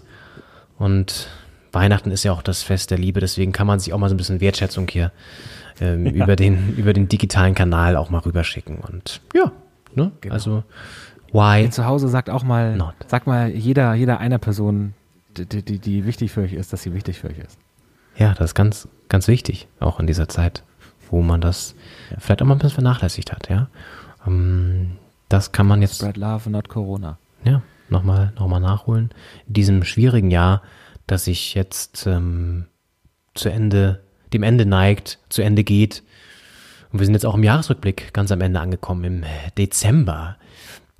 und 0.77 1.27
Weihnachten 1.71 2.11
ist 2.11 2.23
ja 2.23 2.31
auch 2.31 2.41
das 2.41 2.63
Fest 2.63 2.91
der 2.91 2.97
Liebe, 2.97 3.19
deswegen 3.19 3.51
kann 3.51 3.67
man 3.67 3.79
sich 3.79 3.91
auch 3.93 3.97
mal 3.97 4.07
so 4.09 4.15
ein 4.15 4.17
bisschen 4.17 4.39
Wertschätzung 4.41 4.87
hier 4.87 5.11
ähm, 5.81 6.05
Ja. 6.05 6.23
über 6.23 6.35
den 6.35 6.75
über 6.77 6.93
den 6.93 7.09
digitalen 7.09 7.53
Kanal 7.53 7.97
auch 7.97 8.09
mal 8.09 8.19
rüberschicken 8.19 8.77
und 8.77 9.21
ja, 9.33 9.51
ne? 9.93 10.11
Also 10.29 10.63
why? 11.33 11.69
Zu 11.69 11.85
Hause 11.85 12.07
sagt 12.07 12.29
auch 12.29 12.43
mal, 12.43 12.77
sagt 13.07 13.27
mal 13.27 13.49
jeder, 13.49 13.93
jeder 13.93 14.19
einer 14.19 14.37
Person, 14.37 14.93
die, 15.35 15.45
die, 15.63 15.79
die 15.79 16.05
wichtig 16.05 16.31
für 16.31 16.41
euch 16.41 16.53
ist, 16.53 16.71
dass 16.71 16.81
sie 16.83 16.93
wichtig 16.93 17.19
für 17.19 17.27
euch 17.27 17.39
ist. 17.39 17.57
Ja, 18.15 18.33
das 18.33 18.51
ist 18.51 18.55
ganz, 18.55 18.87
ganz 19.09 19.27
wichtig, 19.27 19.67
auch 19.81 19.99
in 19.99 20.07
dieser 20.07 20.29
Zeit, 20.29 20.63
wo 21.11 21.21
man 21.21 21.41
das 21.41 21.74
vielleicht 22.17 22.41
auch 22.41 22.45
mal 22.45 22.55
ein 22.55 22.59
bisschen 22.59 22.75
vernachlässigt 22.75 23.31
hat, 23.31 23.49
ja. 23.49 23.67
Ähm, 24.27 24.97
das 25.29 25.51
kann 25.51 25.67
man 25.67 25.81
jetzt. 25.81 25.97
Spread 25.97 26.17
love, 26.17 26.49
not 26.49 26.69
Corona. 26.69 27.17
Ja, 27.43 27.61
nochmal 27.89 28.33
noch 28.37 28.47
mal 28.47 28.59
nachholen. 28.59 29.11
In 29.47 29.53
diesem 29.53 29.83
schwierigen 29.83 30.31
Jahr, 30.31 30.61
das 31.07 31.25
sich 31.25 31.53
jetzt 31.53 32.07
ähm, 32.07 32.65
zu 33.33 33.49
Ende, 33.49 34.01
dem 34.33 34.43
Ende 34.43 34.65
neigt, 34.65 35.19
zu 35.29 35.41
Ende 35.41 35.63
geht. 35.63 36.03
Und 36.91 36.99
wir 36.99 37.05
sind 37.05 37.13
jetzt 37.13 37.25
auch 37.25 37.35
im 37.35 37.43
Jahresrückblick 37.43 38.13
ganz 38.13 38.31
am 38.31 38.41
Ende 38.41 38.59
angekommen, 38.59 39.03
im 39.03 39.23
Dezember, 39.57 40.37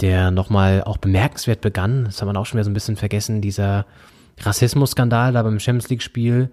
der 0.01 0.31
nochmal 0.31 0.83
auch 0.83 0.97
bemerkenswert 0.97 1.61
begann. 1.61 2.05
Das 2.05 2.21
haben 2.21 2.27
wir 2.27 2.39
auch 2.39 2.45
schon 2.45 2.57
wieder 2.57 2.65
so 2.65 2.71
ein 2.71 2.73
bisschen 2.73 2.97
vergessen, 2.97 3.41
dieser 3.41 3.85
Rassismusskandal 4.41 5.31
da 5.31 5.43
beim 5.43 5.59
Champions 5.59 5.89
League-Spiel 5.89 6.49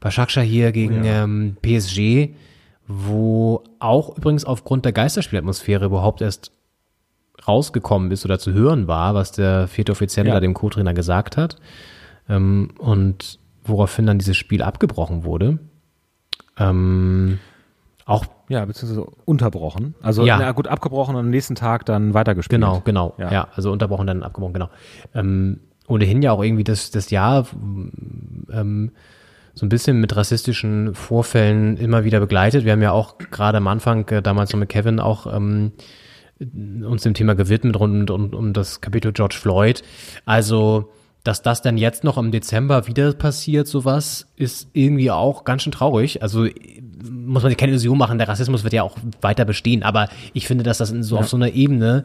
bei 0.00 0.10
Shakhtar 0.10 0.44
hier 0.44 0.72
gegen 0.72 1.04
ja. 1.04 1.24
ähm, 1.24 1.56
PSG, 1.62 2.34
wo 2.88 3.62
auch 3.78 4.16
übrigens 4.16 4.44
aufgrund 4.44 4.84
der 4.84 4.92
Geisterspielatmosphäre 4.92 5.84
überhaupt 5.86 6.20
erst 6.20 6.52
rausgekommen 7.46 8.10
ist 8.10 8.24
oder 8.24 8.38
zu 8.38 8.52
hören 8.52 8.86
war, 8.88 9.14
was 9.14 9.32
der 9.32 9.68
vierte 9.68 9.92
Offizielle 9.92 10.28
Ja. 10.28 10.34
da 10.34 10.40
dem 10.40 10.54
Co-Trainer 10.54 10.94
gesagt 10.94 11.36
hat. 11.36 11.56
Ähm, 12.28 12.70
und 12.78 13.38
woraufhin 13.64 14.06
dann 14.06 14.18
dieses 14.18 14.36
Spiel 14.36 14.62
abgebrochen 14.62 15.24
wurde. 15.24 15.58
Ähm, 16.58 17.38
auch 18.04 18.24
Ja, 18.48 18.64
beziehungsweise 18.64 19.04
unterbrochen. 19.24 19.96
Also 20.00 20.24
Ja. 20.24 20.38
na 20.38 20.52
gut, 20.52 20.68
abgebrochen 20.68 21.16
und 21.16 21.20
am 21.20 21.30
nächsten 21.30 21.56
Tag 21.56 21.84
dann 21.86 22.14
weitergespielt. 22.14 22.60
Genau, 22.60 22.80
genau. 22.84 23.14
Ja. 23.18 23.32
Ja, 23.32 23.48
also 23.56 23.72
unterbrochen, 23.72 24.06
dann 24.06 24.22
abgebrochen, 24.22 24.54
genau. 24.54 24.70
Ähm, 25.14 25.58
ohnehin 25.88 26.22
ja 26.22 26.30
auch 26.32 26.42
irgendwie 26.42 26.62
das, 26.64 26.90
das 26.92 27.10
Jahr 27.10 27.46
ähm, 28.52 28.92
so 29.56 29.64
ein 29.64 29.70
bisschen 29.70 30.00
mit 30.00 30.14
rassistischen 30.14 30.94
Vorfällen 30.94 31.78
immer 31.78 32.04
wieder 32.04 32.20
begleitet. 32.20 32.64
Wir 32.64 32.72
haben 32.72 32.82
ja 32.82 32.92
auch 32.92 33.16
gerade 33.18 33.56
am 33.58 33.66
Anfang 33.66 34.06
äh, 34.10 34.20
damals 34.20 34.50
so 34.50 34.56
mit 34.58 34.68
Kevin 34.68 35.00
auch 35.00 35.26
ähm, 35.34 35.72
uns 36.38 37.02
dem 37.02 37.14
Thema 37.14 37.34
gewidmet 37.34 37.80
rund 37.80 38.10
um, 38.10 38.34
um 38.34 38.52
das 38.52 38.82
Kapitel 38.82 39.12
George 39.12 39.36
Floyd. 39.40 39.82
Also 40.26 40.92
dass 41.24 41.42
das 41.42 41.60
dann 41.60 41.76
jetzt 41.76 42.04
noch 42.04 42.18
im 42.18 42.30
Dezember 42.30 42.86
wieder 42.86 43.12
passiert, 43.12 43.66
sowas, 43.66 44.28
ist 44.36 44.68
irgendwie 44.74 45.10
auch 45.10 45.42
ganz 45.42 45.62
schön 45.62 45.72
traurig. 45.72 46.22
Also 46.22 46.46
muss 47.10 47.42
man 47.42 47.50
sich 47.50 47.56
keine 47.56 47.72
Illusion 47.72 47.98
machen, 47.98 48.18
der 48.18 48.28
Rassismus 48.28 48.62
wird 48.62 48.74
ja 48.74 48.84
auch 48.84 48.96
weiter 49.22 49.44
bestehen, 49.44 49.82
aber 49.82 50.08
ich 50.34 50.46
finde, 50.46 50.62
dass 50.62 50.78
das 50.78 50.92
in 50.92 51.02
so 51.02 51.16
Ja. 51.16 51.22
auf 51.22 51.28
so 51.28 51.36
einer 51.36 51.52
Ebene 51.52 52.04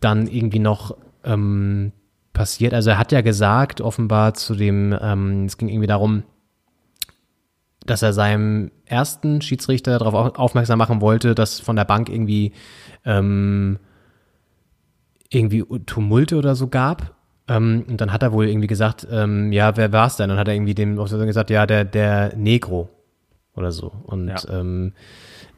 dann 0.00 0.26
irgendwie 0.26 0.58
noch 0.58 0.96
ähm, 1.24 1.92
passiert. 2.32 2.74
Also 2.74 2.90
er 2.90 2.98
hat 2.98 3.12
ja 3.12 3.20
gesagt, 3.20 3.80
offenbar 3.80 4.34
zu 4.34 4.56
dem, 4.56 4.96
ähm, 5.00 5.44
es 5.44 5.56
ging 5.56 5.68
irgendwie 5.68 5.86
darum, 5.86 6.24
dass 7.86 8.02
er 8.02 8.12
seinem 8.12 8.70
ersten 8.84 9.40
Schiedsrichter 9.40 9.98
darauf 9.98 10.14
au- 10.14 10.38
aufmerksam 10.40 10.78
machen 10.78 11.00
wollte, 11.00 11.34
dass 11.34 11.60
von 11.60 11.76
der 11.76 11.84
Bank 11.84 12.08
irgendwie 12.08 12.52
ähm, 13.04 13.78
irgendwie 15.30 15.64
Tumulte 15.86 16.36
oder 16.36 16.54
so 16.54 16.68
gab. 16.68 17.14
Ähm, 17.48 17.84
und 17.88 18.00
dann 18.00 18.12
hat 18.12 18.22
er 18.22 18.32
wohl 18.32 18.48
irgendwie 18.48 18.66
gesagt, 18.66 19.06
ähm, 19.10 19.52
ja, 19.52 19.76
wer 19.76 19.92
war's 19.92 20.16
denn? 20.16 20.24
Und 20.24 20.30
dann 20.30 20.38
hat 20.38 20.48
er 20.48 20.54
irgendwie 20.54 20.74
dem 20.74 20.98
Offizier 20.98 21.24
gesagt, 21.26 21.50
ja, 21.50 21.66
der, 21.66 21.84
der 21.84 22.36
Negro 22.36 22.88
oder 23.54 23.72
so. 23.72 23.92
Und 24.04 24.32
ähm, 24.50 24.92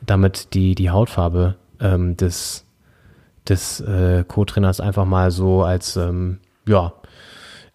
damit 0.05 0.55
die, 0.55 0.75
die 0.75 0.91
Hautfarbe 0.91 1.57
ähm, 1.81 2.17
des, 2.17 2.65
des 3.49 3.81
äh, 3.81 4.25
Co-Trainers 4.27 4.81
einfach 4.81 5.05
mal 5.05 5.31
so 5.31 5.63
als, 5.65 5.97
ähm, 5.97 6.39
ja, 6.67 6.93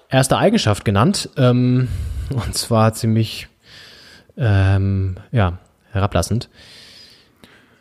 erste 0.10 0.38
Eigenschaft 0.38 0.86
genannt. 0.86 1.30
Und 1.36 1.90
zwar 2.54 2.94
ziemlich, 2.94 3.50
ähm, 4.38 5.18
ja, 5.32 5.60
herablassend. 5.92 6.50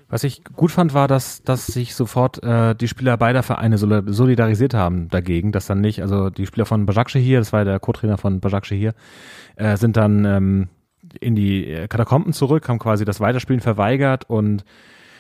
Was 0.08 0.22
ich 0.22 0.44
gut 0.44 0.70
fand, 0.70 0.94
war, 0.94 1.08
dass, 1.08 1.42
dass 1.42 1.66
sich 1.66 1.96
sofort 1.96 2.42
äh, 2.44 2.76
die 2.76 2.86
Spieler 2.86 3.16
beider 3.16 3.42
Vereine 3.42 3.76
soli- 3.76 4.12
solidarisiert 4.12 4.72
haben 4.72 5.08
dagegen, 5.08 5.50
dass 5.50 5.66
dann 5.66 5.80
nicht, 5.80 6.00
also 6.00 6.30
die 6.30 6.46
Spieler 6.46 6.64
von 6.64 6.86
Bajakce 6.86 7.18
hier, 7.18 7.40
das 7.40 7.52
war 7.52 7.64
der 7.64 7.80
Co-Trainer 7.80 8.16
von 8.16 8.38
Bajakce 8.38 8.76
hier, 8.76 8.94
äh, 9.56 9.76
sind 9.76 9.96
dann 9.96 10.24
ähm, 10.24 10.68
in 11.20 11.34
die 11.34 11.66
äh, 11.66 11.88
Katakomben 11.88 12.32
zurück, 12.32 12.68
haben 12.68 12.78
quasi 12.78 13.04
das 13.04 13.18
Weiterspielen 13.18 13.60
verweigert 13.60 14.30
und 14.30 14.64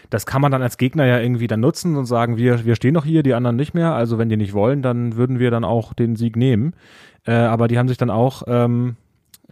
das 0.08 0.24
kann 0.24 0.40
man 0.40 0.52
dann 0.52 0.62
als 0.62 0.78
Gegner 0.78 1.04
ja 1.04 1.18
irgendwie 1.18 1.48
dann 1.48 1.58
nutzen 1.58 1.96
und 1.96 2.06
sagen, 2.06 2.36
wir, 2.36 2.64
wir 2.64 2.76
stehen 2.76 2.94
noch 2.94 3.04
hier, 3.04 3.24
die 3.24 3.34
anderen 3.34 3.56
nicht 3.56 3.74
mehr, 3.74 3.92
also 3.92 4.18
wenn 4.18 4.28
die 4.28 4.36
nicht 4.36 4.52
wollen, 4.52 4.82
dann 4.82 5.16
würden 5.16 5.40
wir 5.40 5.50
dann 5.50 5.64
auch 5.64 5.94
den 5.94 6.14
Sieg 6.14 6.36
nehmen. 6.36 6.74
Äh, 7.26 7.32
aber 7.32 7.66
die 7.66 7.76
haben 7.76 7.88
sich 7.88 7.98
dann 7.98 8.10
auch 8.10 8.44
ähm, 8.46 8.94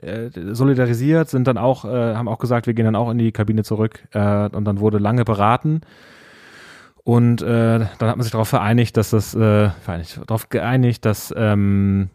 äh, 0.00 0.30
solidarisiert, 0.52 1.28
sind 1.28 1.46
dann 1.46 1.58
auch, 1.58 1.84
äh, 1.84 2.14
haben 2.14 2.28
auch 2.28 2.38
gesagt, 2.38 2.66
wir 2.66 2.74
gehen 2.74 2.84
dann 2.84 2.96
auch 2.96 3.10
in 3.10 3.18
die 3.18 3.32
Kabine 3.32 3.62
zurück 3.62 4.06
äh, 4.12 4.48
und 4.48 4.64
dann 4.64 4.80
wurde 4.80 4.98
lange 4.98 5.24
beraten. 5.24 5.82
Und 7.04 7.42
äh, 7.42 7.78
dann 7.78 8.08
hat 8.08 8.16
man 8.16 8.22
sich 8.22 8.32
darauf 8.32 8.48
vereinigt, 8.48 8.96
dass 8.96 9.10
das, 9.10 9.34
äh, 9.34 9.68
vereinigt, 9.70 10.20
darauf 10.26 10.48
geeinigt, 10.48 11.04
dass 11.04 11.32
ähm, 11.36 12.08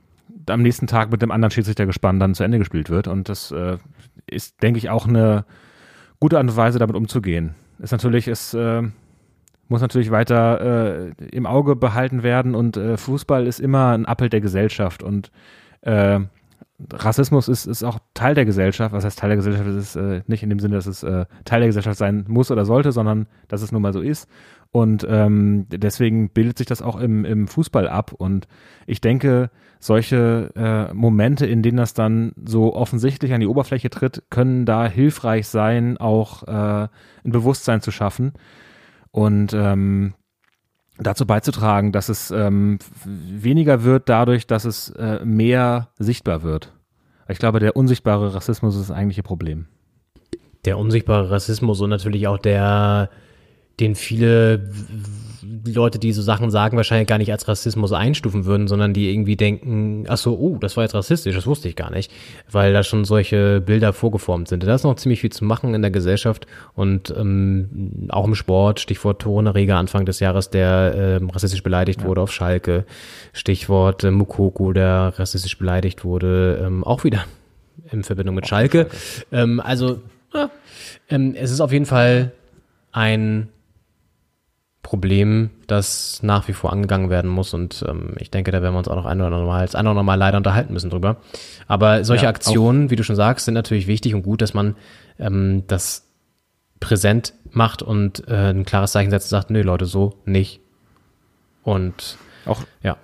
am 0.48 0.62
nächsten 0.62 0.88
Tag 0.88 1.12
mit 1.12 1.22
dem 1.22 1.32
anderen 1.32 1.52
Schiedsrichtergespann 1.52 2.20
dann 2.20 2.34
zu 2.34 2.44
Ende 2.44 2.58
gespielt 2.58 2.90
wird. 2.90 3.08
Und 3.08 3.30
das 3.30 3.52
äh, 3.52 3.78
ist, 4.26 4.62
denke 4.64 4.80
ich, 4.80 4.90
auch 4.90 5.08
eine 5.08 5.46
gute 6.20 6.38
Art 6.38 6.48
und 6.48 6.58
Weise, 6.58 6.80
damit 6.80 6.96
umzugehen. 6.96 7.56
Ist 7.78 7.92
natürlich, 7.92 8.28
ist, 8.28 8.56
äh, 8.56 8.82
muss 9.68 9.82
natürlich 9.82 10.10
weiter 10.10 11.12
äh, 11.20 11.26
im 11.32 11.46
Auge 11.46 11.76
behalten 11.76 12.24
werden. 12.24 12.56
Und 12.56 12.78
äh, 12.78 12.98
Fußball 12.98 13.46
ist 13.46 13.60
immer 13.60 13.92
ein 13.92 14.06
Appel 14.08 14.30
der 14.30 14.42
Gesellschaft. 14.42 15.04
Und 15.04 15.32
äh, 15.82 16.20
Rassismus 16.94 17.48
ist, 17.48 17.66
ist 17.66 17.84
auch 17.84 18.00
Teil 18.14 18.36
der 18.36 18.46
Gesellschaft. 18.46 18.94
Was 18.94 19.04
heißt 19.04 19.20
Teil 19.20 19.30
der 19.30 19.38
Gesellschaft? 19.38 19.68
Es 19.68 19.76
ist 19.76 19.96
äh, 19.96 20.22
nicht 20.28 20.44
in 20.44 20.50
dem 20.50 20.60
Sinne, 20.60 20.76
dass 20.76 20.86
es 20.86 21.04
äh, 21.04 21.26
Teil 21.44 21.60
der 21.60 21.70
Gesellschaft 21.70 21.98
sein 21.98 22.26
muss 22.28 22.52
oder 22.52 22.66
sollte, 22.66 22.92
sondern 22.92 23.28
dass 23.48 23.62
es 23.62 23.72
nun 23.72 23.82
mal 23.82 23.94
so 23.94 24.02
ist. 24.02 24.30
Und 24.72 25.06
ähm, 25.10 25.66
deswegen 25.70 26.30
bildet 26.30 26.58
sich 26.58 26.68
das 26.68 26.82
auch 26.82 27.00
im, 27.00 27.26
im 27.26 27.48
Fußball 27.48 27.88
ab. 27.88 28.14
Und 28.14 28.48
ich 28.86 29.02
denke, 29.02 29.50
solche 29.80 30.52
äh, 30.56 30.94
Momente, 30.94 31.46
in 31.46 31.64
denen 31.64 31.78
das 31.78 31.94
dann 31.94 32.34
so 32.46 32.76
offensichtlich 32.76 33.34
an 33.34 33.40
die 33.40 33.48
Oberfläche 33.48 33.90
tritt, 33.90 34.24
können 34.30 34.66
da 34.66 34.88
hilfreich 34.88 35.48
sein, 35.48 35.98
auch 35.98 36.44
äh, 36.44 36.88
ein 37.24 37.32
Bewusstsein 37.32 37.82
zu 37.82 37.92
schaffen. 37.92 38.34
Und 39.12 39.54
ähm, 39.54 40.14
dazu 41.00 41.26
beizutragen, 41.26 41.92
dass 41.92 42.10
es 42.10 42.32
ähm, 42.32 42.80
weniger 43.06 43.84
wird 43.84 44.10
dadurch, 44.10 44.48
dass 44.48 44.66
es 44.66 44.90
äh, 44.92 45.24
mehr 45.24 45.90
sichtbar 45.98 46.44
wird. 46.44 46.74
Ich 47.28 47.40
glaube, 47.40 47.60
der 47.60 47.76
unsichtbare 47.76 48.34
Rassismus 48.34 48.76
ist 48.76 48.90
das 48.90 48.96
eigentliche 48.96 49.24
Problem. 49.24 49.68
Der 50.66 50.78
unsichtbare 50.78 51.32
Rassismus 51.32 51.80
und 51.80 51.90
natürlich 51.90 52.28
auch 52.28 52.38
der, 52.38 53.10
den 53.80 53.96
viele 53.96 54.72
Leute, 55.44 56.00
die 56.00 56.12
so 56.12 56.22
Sachen 56.22 56.52
sagen, 56.52 56.78
wahrscheinlich 56.78 57.08
gar 57.08 57.18
nicht 57.18 57.32
als 57.32 57.48
Rassismus 57.48 57.92
einstufen 57.92 58.46
würden, 58.46 58.68
sondern 58.68 58.94
die 58.94 59.12
irgendwie 59.12 59.36
denken, 59.36 60.06
ach 60.08 60.18
so, 60.18 60.38
oh, 60.38 60.58
das 60.60 60.78
war 60.78 60.84
jetzt 60.84 60.96
rassistisch, 60.96 61.36
das 61.36 61.48
wusste 61.48 61.68
ich 61.68 61.76
gar 61.76 61.92
nicht, 61.92 62.12
weil 62.52 62.74
da 62.74 62.84
schon 62.84 63.06
solche 63.06 63.62
Bilder 63.62 63.94
vorgeformt 63.94 64.48
sind. 64.48 64.64
Da 64.64 64.76
ist 64.76 64.84
noch 64.84 64.96
ziemlich 64.96 65.22
viel 65.22 65.32
zu 65.32 65.46
machen 65.46 65.74
in 65.74 65.82
der 65.82 65.92
Gesellschaft 65.92 66.48
und 66.76 67.14
ähm, 67.18 68.08
auch 68.10 68.26
im 68.26 68.36
Sport, 68.36 68.80
Stichwort 68.80 69.22
Torone 69.22 69.56
Reger 69.56 69.78
Anfang 69.78 70.06
des 70.06 70.20
Jahres, 70.20 70.50
der 70.50 71.20
ähm, 71.22 71.30
rassistisch 71.30 71.64
beleidigt 71.64 72.04
wurde 72.04 72.22
auf 72.22 72.32
Schalke, 72.32 72.86
Stichwort 73.34 74.04
äh, 74.04 74.12
Mukoko, 74.12 74.74
der 74.74 75.14
rassistisch 75.18 75.58
beleidigt 75.58 76.04
wurde, 76.04 76.64
ähm, 76.66 76.84
auch 76.84 77.04
wieder 77.04 77.26
in 77.92 78.04
Verbindung 78.04 78.36
mit 78.36 78.48
Schalke. 78.48 78.88
Ähm, 79.32 79.60
also, 79.60 80.02
ja, 80.34 80.50
ähm, 81.10 81.36
es 81.36 81.52
ist 81.52 81.62
auf 81.62 81.72
jeden 81.72 81.86
Fall 81.86 82.32
ein 82.92 83.50
Problem, 84.82 85.50
das 85.68 86.24
nach 86.24 86.48
wie 86.48 86.54
vor 86.54 86.72
angegangen 86.72 87.10
werden 87.10 87.30
muss. 87.30 87.54
Und 87.54 87.84
ähm, 87.88 88.16
ich 88.18 88.32
denke, 88.32 88.52
da 88.52 88.62
werden 88.62 88.74
wir 88.74 88.80
uns 88.80 88.88
auch 88.88 88.96
noch 88.96 89.06
ein 89.06 89.20
oder 89.20 89.28
andere 89.28 89.46
Mal, 89.46 89.62
ein 89.62 89.68
oder 89.68 89.90
andere 89.90 90.04
Mal 90.06 90.16
leider 90.16 90.38
unterhalten 90.38 90.74
müssen 90.74 90.90
drüber. 90.90 91.18
Aber 91.68 92.04
solche 92.04 92.24
Ja, 92.24 92.30
Aktionen, 92.30 92.90
wie 92.90 92.96
du 92.96 93.04
schon 93.04 93.16
sagst, 93.16 93.46
sind 93.46 93.54
natürlich 93.54 93.88
wichtig 93.88 94.16
und 94.16 94.24
gut, 94.24 94.42
dass 94.42 94.54
man 94.54 94.76
ähm, 95.20 95.64
das 95.68 96.08
präsent 96.80 97.34
macht 97.52 97.82
und 97.82 98.28
äh, 98.28 98.52
ein 98.52 98.66
klares 98.66 98.94
Zeichen 98.94 99.10
setzt 99.10 99.28
und 99.28 99.38
sagt, 99.38 99.50
nee, 99.50 99.62
Leute, 99.62 99.86
so 99.86 100.16
nicht. 100.26 100.62
Und 101.64 102.18
auch, 102.46 102.64
ja. 102.82 102.98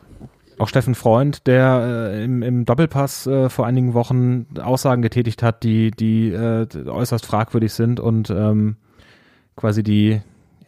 Auch 0.57 0.69
Steffen 0.69 0.95
Freund, 0.95 1.45
der 1.47 2.11
äh, 2.13 2.23
im, 2.23 2.41
im 2.41 2.63
Doppelpass 2.63 3.27
äh, 3.27 3.49
vor 3.49 3.65
einigen 3.65 3.93
Wochen 3.93 4.45
Aussagen 4.61 5.01
getätigt 5.01 5.43
hat, 5.43 5.63
die, 5.63 5.91
die 5.91 6.29
äh, 6.29 6.65
äußerst 6.87 7.25
fragwürdig 7.25 7.73
sind 7.73 7.99
und 7.99 8.29
ähm, 8.29 8.77
quasi 9.57 9.83
die 9.83 10.21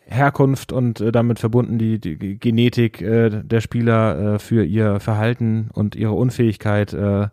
Herkunft 0.08 0.72
und 0.72 1.02
äh, 1.02 1.12
damit 1.12 1.40
verbunden 1.40 1.78
die, 1.78 2.00
die 2.00 2.40
Genetik 2.40 3.02
äh, 3.02 3.30
der 3.30 3.62
Spieler 3.62 4.36
äh, 4.36 4.40
für 4.40 4.64
ihr 4.64 5.00
Verhalten 5.00 5.70
und 5.74 5.96
ihre 5.96 6.14
Unfähigkeit, 6.14 6.94
äh, 6.94 6.98
an 6.98 7.32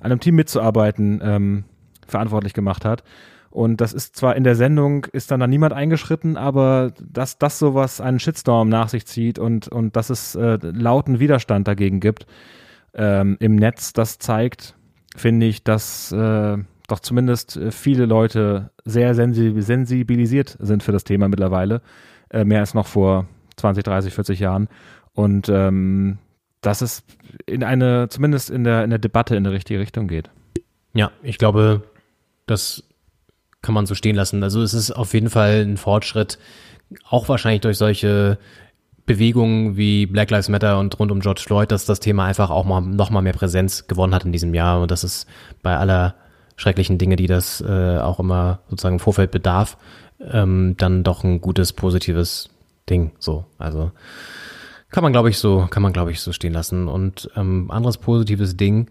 einem 0.00 0.20
Team 0.20 0.34
mitzuarbeiten, 0.34 1.20
ähm, 1.22 1.64
verantwortlich 2.06 2.54
gemacht 2.54 2.84
hat. 2.84 3.04
Und 3.50 3.80
das 3.80 3.92
ist 3.92 4.16
zwar 4.16 4.34
in 4.34 4.44
der 4.44 4.56
Sendung, 4.56 5.04
ist 5.12 5.30
dann 5.30 5.40
da 5.40 5.46
niemand 5.46 5.74
eingeschritten, 5.74 6.36
aber 6.36 6.92
dass 7.00 7.38
das 7.38 7.58
sowas 7.58 8.00
einen 8.00 8.18
Shitstorm 8.18 8.68
nach 8.68 8.88
sich 8.88 9.06
zieht 9.06 9.38
und, 9.38 9.68
und 9.68 9.94
dass 9.94 10.10
es 10.10 10.34
äh, 10.34 10.58
lauten 10.62 11.20
Widerstand 11.20 11.68
dagegen 11.68 12.00
gibt 12.00 12.26
ähm, 12.94 13.36
im 13.40 13.56
Netz, 13.56 13.92
das 13.92 14.18
zeigt, 14.18 14.74
finde 15.14 15.46
ich, 15.46 15.62
dass 15.62 16.12
äh, 16.12 16.58
doch 16.92 17.00
zumindest 17.00 17.56
äh, 17.56 17.70
viele 17.70 18.04
Leute 18.04 18.70
sehr 18.84 19.14
sensi 19.14 19.54
sensibilisiert 19.60 20.56
sind 20.60 20.82
für 20.82 20.92
das 20.92 21.04
Thema 21.04 21.28
mittlerweile. 21.28 21.80
Äh, 22.30 22.44
mehr 22.44 22.60
als 22.60 22.74
noch 22.74 22.86
vor 22.86 23.26
20, 23.56 23.82
30, 23.82 24.14
40 24.14 24.40
Jahren. 24.40 24.68
Und 25.14 25.48
ähm, 25.48 26.18
dass 26.60 26.82
es 26.82 27.02
in 27.46 27.64
eine, 27.64 28.08
zumindest 28.10 28.50
in 28.50 28.64
der, 28.64 28.84
in 28.84 28.90
der 28.90 28.98
Debatte 28.98 29.36
in 29.36 29.44
die 29.44 29.50
richtige 29.50 29.80
Richtung 29.80 30.06
geht. 30.06 30.30
Ja, 30.92 31.10
ich 31.22 31.38
glaube, 31.38 31.82
das 32.46 32.84
kann 33.62 33.74
man 33.74 33.86
so 33.86 33.94
stehen 33.94 34.16
lassen. 34.16 34.42
Also 34.42 34.62
es 34.62 34.74
ist 34.74 34.90
auf 34.90 35.14
jeden 35.14 35.30
Fall 35.30 35.62
ein 35.62 35.78
Fortschritt, 35.78 36.38
auch 37.08 37.28
wahrscheinlich 37.28 37.62
durch 37.62 37.78
solche 37.78 38.38
Bewegungen 39.06 39.76
wie 39.78 40.04
Black 40.06 40.30
Lives 40.30 40.50
Matter 40.50 40.78
und 40.78 40.98
rund 40.98 41.10
um 41.10 41.20
George 41.20 41.42
Floyd, 41.44 41.72
dass 41.72 41.86
das 41.86 42.00
Thema 42.00 42.26
einfach 42.26 42.50
auch 42.50 42.64
mal 42.64 42.82
noch 42.82 43.10
mal 43.10 43.22
mehr 43.22 43.32
Präsenz 43.32 43.86
gewonnen 43.86 44.14
hat 44.14 44.24
in 44.24 44.32
diesem 44.32 44.52
Jahr 44.52 44.80
und 44.82 44.90
das 44.90 45.04
ist 45.04 45.26
bei 45.62 45.76
aller 45.76 46.14
schrecklichen 46.56 46.98
Dinge, 46.98 47.16
die 47.16 47.26
das 47.26 47.60
äh, 47.60 47.98
auch 47.98 48.20
immer 48.20 48.60
sozusagen 48.68 48.96
im 48.96 49.00
Vorfeld 49.00 49.30
bedarf, 49.30 49.76
ähm, 50.20 50.74
dann 50.78 51.02
doch 51.02 51.24
ein 51.24 51.40
gutes 51.40 51.72
positives 51.72 52.50
Ding. 52.88 53.12
So, 53.18 53.46
also 53.58 53.92
kann 54.90 55.02
man 55.02 55.12
glaube 55.12 55.30
ich 55.30 55.38
so, 55.38 55.66
kann 55.70 55.82
man 55.82 55.92
glaube 55.92 56.12
ich 56.12 56.20
so 56.20 56.32
stehen 56.32 56.52
lassen. 56.52 56.88
Und 56.88 57.30
ähm, 57.36 57.70
anderes 57.70 57.98
positives 57.98 58.56
Ding, 58.56 58.90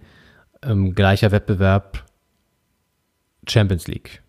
ähm, 0.64 0.96
gleicher 0.96 1.32
Wettbewerb, 1.32 2.04
Champions 3.48 3.88
League. 3.88 4.22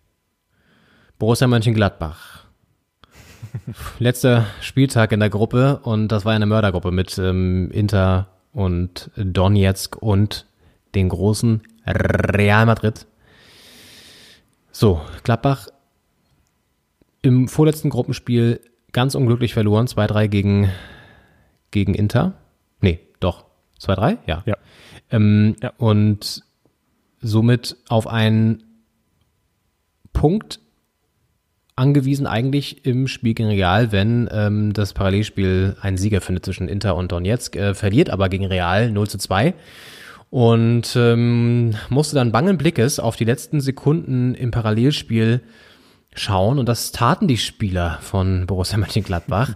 Borussia 1.19 1.47
Mönchengladbach. 1.47 2.45
Letzter 3.99 4.47
Spieltag 4.61 5.11
in 5.11 5.19
der 5.19 5.29
Gruppe 5.29 5.79
und 5.83 6.07
das 6.09 6.25
war 6.25 6.33
eine 6.33 6.45
Mördergruppe 6.45 6.91
mit 6.91 7.17
ähm, 7.17 7.69
Inter 7.71 8.27
und 8.51 9.11
Donetsk 9.15 9.95
und 9.97 10.45
den 10.95 11.09
großen 11.09 11.61
Real 11.85 12.65
Madrid. 12.65 13.05
So, 14.75 14.99
Gladbach 15.21 15.67
im 17.21 17.47
vorletzten 17.47 17.91
Gruppenspiel 17.91 18.59
ganz 18.91 19.13
unglücklich 19.13 19.53
verloren, 19.53 19.85
2-3 19.85 20.27
gegen, 20.27 20.69
gegen 21.69 21.93
Inter. 21.93 22.33
Nee, 22.81 22.99
doch. 23.19 23.45
2-3? 23.79 24.17
Ja. 24.25 24.43
Ja. 24.47 24.57
Ähm, 25.11 25.55
Und 25.77 26.43
somit 27.21 27.77
auf 27.87 28.07
einen 28.07 28.63
Punkt 30.11 30.59
angewiesen 31.75 32.25
eigentlich 32.25 32.83
im 32.83 33.07
Spiel 33.07 33.35
gegen 33.35 33.49
Real, 33.49 33.91
wenn 33.91 34.27
ähm, 34.31 34.73
das 34.73 34.93
Parallelspiel 34.93 35.77
einen 35.81 35.97
Sieger 35.97 36.19
findet 36.19 36.45
zwischen 36.45 36.67
Inter 36.67 36.95
und 36.95 37.11
Donetsk, 37.11 37.55
äh, 37.55 37.75
verliert 37.75 38.09
aber 38.09 38.27
gegen 38.27 38.45
Real 38.45 38.91
0 38.91 39.07
zu 39.07 39.19
2 39.19 39.53
und 40.33 40.95
ähm, 40.95 41.75
musste 41.89 42.15
dann 42.15 42.31
bangen 42.31 42.57
Blickes 42.57 42.99
auf 42.99 43.15
die 43.15 43.23
letzten 43.23 43.61
Sekunden 43.61 44.33
im 44.33 44.49
Parallelspiel 44.49 45.41
schauen. 46.15 46.57
Und 46.57 46.67
das 46.67 46.91
taten 46.91 47.27
die 47.27 47.37
Spieler 47.37 47.99
von 48.01 48.47
Borussia 48.47 48.77
Mönchengladbach 48.79 49.53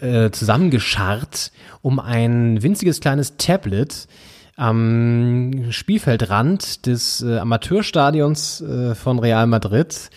äh, 0.00 0.30
zusammengescharrt 0.30 1.52
um 1.82 2.00
ein 2.00 2.62
winziges 2.62 3.00
kleines 3.00 3.36
Tablet 3.36 4.08
am 4.56 5.66
Spielfeldrand 5.68 6.86
des 6.86 7.20
äh, 7.20 7.36
Amateurstadions 7.36 8.62
äh, 8.62 8.94
von 8.94 9.18
Real 9.18 9.46
Madrid 9.46 10.08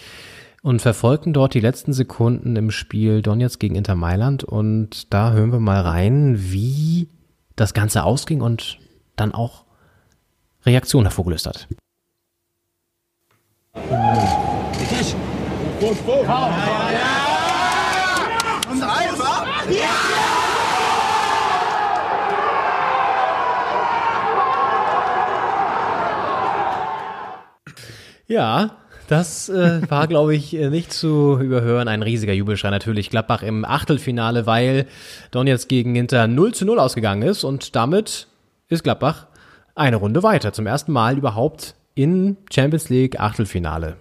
und 0.62 0.82
verfolgten 0.82 1.34
dort 1.34 1.56
die 1.56 1.60
letzten 1.60 1.92
Sekunden 1.92 2.56
im 2.56 2.72
Spiel 2.72 3.22
Donetsk 3.22 3.60
gegen 3.60 3.76
Inter 3.76 3.96
Mailand. 3.96 4.46
Und 4.46 5.14
da 5.14 5.34
hören 5.34 5.52
wir 5.52 5.60
mal 5.60 5.82
rein, 5.82 6.38
wie 6.38 7.10
das 7.58 7.74
Ganze 7.74 8.06
ausging 8.06 8.40
und 8.40 8.80
dann 9.18 9.34
auch 9.34 9.66
Reaktion 10.66 11.04
hervorgelöst 11.04 11.48
hat. 11.48 11.68
Ja, 28.28 28.78
das 29.08 29.50
äh, 29.50 29.82
war, 29.90 30.08
glaube 30.08 30.36
ich, 30.36 30.54
äh, 30.54 30.70
nicht 30.70 30.94
zu 30.94 31.40
überhören. 31.40 31.88
Ein 31.88 32.04
riesiger 32.04 32.32
Jubelschrei 32.32 32.70
natürlich. 32.70 33.10
Gladbach 33.10 33.42
im 33.42 33.66
Achtelfinale, 33.66 34.46
weil 34.46 34.86
Donetsk 35.32 35.68
gegen 35.68 35.96
Inter 35.96 36.28
0 36.28 36.54
zu 36.54 36.66
0 36.66 36.78
ausgegangen 36.78 37.24
ist. 37.24 37.44
Und 37.44 37.76
damit 37.76 38.28
ist 38.68 38.84
Gladbach 38.84 39.26
eine 39.80 39.96
Runde 39.96 40.22
weiter. 40.24 40.54
Zum 40.54 40.68
ersten 40.68 40.92
Mal 40.92 41.18
überhaupt 41.18 41.76
in 41.96 42.38
Champions 42.52 42.90
League 42.90 43.20
Achtelfinale. 43.20 43.98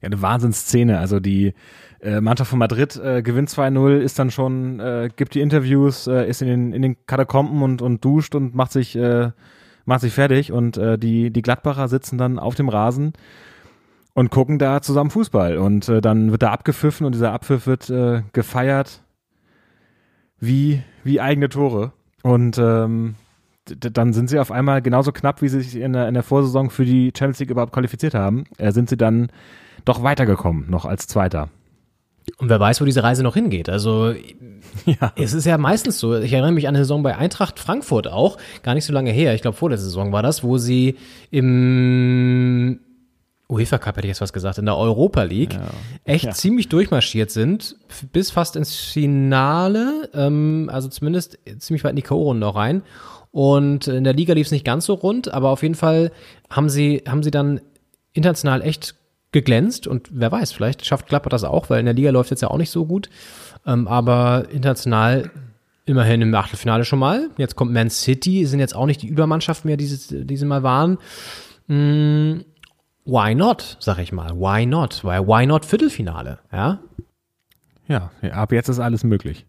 Ja, 0.00 0.06
eine 0.06 0.20
Wahnsinnsszene. 0.20 0.98
Also 0.98 1.20
die 1.20 1.54
äh, 2.00 2.20
Mannschaft 2.20 2.50
von 2.50 2.58
Madrid 2.58 2.96
äh, 2.96 3.22
gewinnt 3.22 3.48
2-0, 3.48 3.98
ist 3.98 4.18
dann 4.18 4.30
schon, 4.30 4.78
äh, 4.78 5.08
gibt 5.16 5.34
die 5.34 5.40
Interviews, 5.40 6.06
äh, 6.06 6.28
ist 6.28 6.42
in 6.42 6.48
den, 6.48 6.72
in 6.74 6.82
den 6.82 7.06
Katakomben 7.06 7.62
und, 7.62 7.80
und 7.80 8.04
duscht 8.04 8.34
und 8.34 8.54
macht 8.54 8.72
sich, 8.72 8.94
äh, 8.94 9.30
macht 9.86 10.02
sich 10.02 10.12
fertig. 10.12 10.52
Und 10.52 10.76
äh, 10.76 10.98
die, 10.98 11.30
die 11.30 11.42
Gladbacher 11.42 11.88
sitzen 11.88 12.18
dann 12.18 12.38
auf 12.38 12.54
dem 12.54 12.68
Rasen 12.68 13.14
und 14.12 14.30
gucken 14.30 14.58
da 14.58 14.82
zusammen 14.82 15.10
Fußball. 15.10 15.56
Und 15.56 15.88
dann 15.88 16.30
wird 16.30 16.42
da 16.42 16.52
abgepfiffen 16.52 17.04
und 17.04 17.16
dieser 17.16 17.32
Abpfiff 17.32 17.66
wird 17.66 17.92
gefeiert 18.32 19.02
wie, 20.38 20.82
wie 21.02 21.20
eigene 21.20 21.48
Tore. 21.48 21.92
Und 22.22 22.56
ähm, 22.58 23.16
dann 23.66 24.12
sind 24.12 24.28
sie 24.28 24.38
auf 24.38 24.50
einmal 24.50 24.82
genauso 24.82 25.12
knapp, 25.12 25.40
wie 25.42 25.48
sie 25.48 25.60
sich 25.60 25.76
in 25.80 25.92
der, 25.94 26.08
in 26.08 26.14
der 26.14 26.22
Vorsaison 26.22 26.70
für 26.70 26.84
die 26.84 27.12
Champions 27.16 27.38
League 27.40 27.50
überhaupt 27.50 27.72
qualifiziert 27.72 28.14
haben, 28.14 28.44
äh, 28.58 28.72
sind 28.72 28.88
sie 28.90 28.96
dann 28.96 29.28
doch 29.84 30.02
weitergekommen, 30.02 30.68
noch 30.70 30.84
als 30.84 31.06
Zweiter. 31.06 31.48
Und 32.38 32.48
wer 32.48 32.58
weiß, 32.58 32.80
wo 32.80 32.84
diese 32.86 33.02
Reise 33.02 33.22
noch 33.22 33.34
hingeht. 33.34 33.68
Also 33.68 34.14
es 35.16 35.34
ist 35.34 35.44
ja 35.44 35.58
meistens 35.58 35.98
so. 35.98 36.16
Ich 36.18 36.32
erinnere 36.32 36.52
mich 36.52 36.66
an 36.68 36.74
eine 36.74 36.84
Saison 36.84 37.02
bei 37.02 37.16
Eintracht 37.16 37.58
Frankfurt 37.58 38.08
auch, 38.08 38.38
gar 38.62 38.74
nicht 38.74 38.86
so 38.86 38.92
lange 38.92 39.10
her. 39.10 39.34
Ich 39.34 39.42
glaube, 39.42 39.56
vorletzte 39.56 39.84
Saison 39.86 40.12
war 40.12 40.22
das, 40.22 40.42
wo 40.42 40.56
sie 40.58 40.96
im 41.30 42.80
UEFA 43.48 43.76
Cup 43.78 43.96
hätte 43.98 44.06
ich 44.06 44.12
jetzt 44.12 44.22
was 44.22 44.32
gesagt, 44.32 44.56
in 44.56 44.64
der 44.64 44.76
Europa 44.76 45.22
League 45.22 45.58
echt 46.04 46.24
Ja. 46.24 46.30
ziemlich 46.30 46.70
durchmarschiert 46.70 47.30
sind, 47.30 47.76
bis 48.10 48.30
fast 48.30 48.56
ins 48.56 48.74
Finale, 48.74 50.08
ähm, 50.14 50.70
also 50.72 50.88
zumindest 50.88 51.38
ziemlich 51.58 51.84
weit 51.84 51.90
in 51.90 51.96
die 51.96 52.02
K.O.-Runde 52.02 52.44
auch 52.46 52.56
rein. 52.56 52.82
Und 53.34 53.88
in 53.88 54.04
der 54.04 54.12
Liga 54.12 54.32
lief 54.32 54.46
es 54.46 54.52
nicht 54.52 54.64
ganz 54.64 54.86
so 54.86 54.94
rund, 54.94 55.34
aber 55.34 55.50
auf 55.50 55.64
jeden 55.64 55.74
Fall 55.74 56.12
haben 56.50 56.68
sie, 56.68 57.02
haben 57.04 57.24
sie 57.24 57.32
dann 57.32 57.60
international 58.12 58.62
echt 58.62 58.94
geglänzt 59.32 59.88
und 59.88 60.08
wer 60.12 60.30
weiß, 60.30 60.52
vielleicht 60.52 60.86
schafft 60.86 61.08
Gladbach 61.08 61.30
das 61.30 61.42
auch, 61.42 61.68
weil 61.68 61.80
in 61.80 61.86
der 61.86 61.96
Liga 61.96 62.10
läuft 62.10 62.30
jetzt 62.30 62.42
ja 62.42 62.48
auch 62.48 62.58
nicht 62.58 62.70
so 62.70 62.86
gut. 62.86 63.10
Ähm, 63.66 63.88
aber 63.88 64.46
international 64.52 65.32
immerhin 65.84 66.22
im 66.22 66.32
Achtelfinale 66.32 66.84
schon 66.84 67.00
mal. 67.00 67.28
Jetzt 67.36 67.56
kommt 67.56 67.72
Man 67.72 67.90
City, 67.90 68.46
sind 68.46 68.60
jetzt 68.60 68.76
auch 68.76 68.86
nicht 68.86 69.02
die 69.02 69.08
Übermannschaft 69.08 69.64
mehr, 69.64 69.76
die 69.76 69.86
sie, 69.86 70.24
die 70.24 70.36
sie 70.36 70.46
mal 70.46 70.62
waren. 70.62 70.98
Mm, 71.66 72.44
why 73.04 73.34
not, 73.34 73.78
sag 73.80 73.98
ich 73.98 74.12
mal. 74.12 74.30
Why 74.36 74.64
not? 74.64 75.02
Weil 75.02 75.26
why 75.26 75.44
not 75.44 75.64
Viertelfinale? 75.64 76.38
Ja, 76.52 76.78
ja, 77.88 78.12
ab 78.30 78.52
jetzt 78.52 78.68
ist 78.68 78.78
alles 78.78 79.02
möglich. 79.02 79.44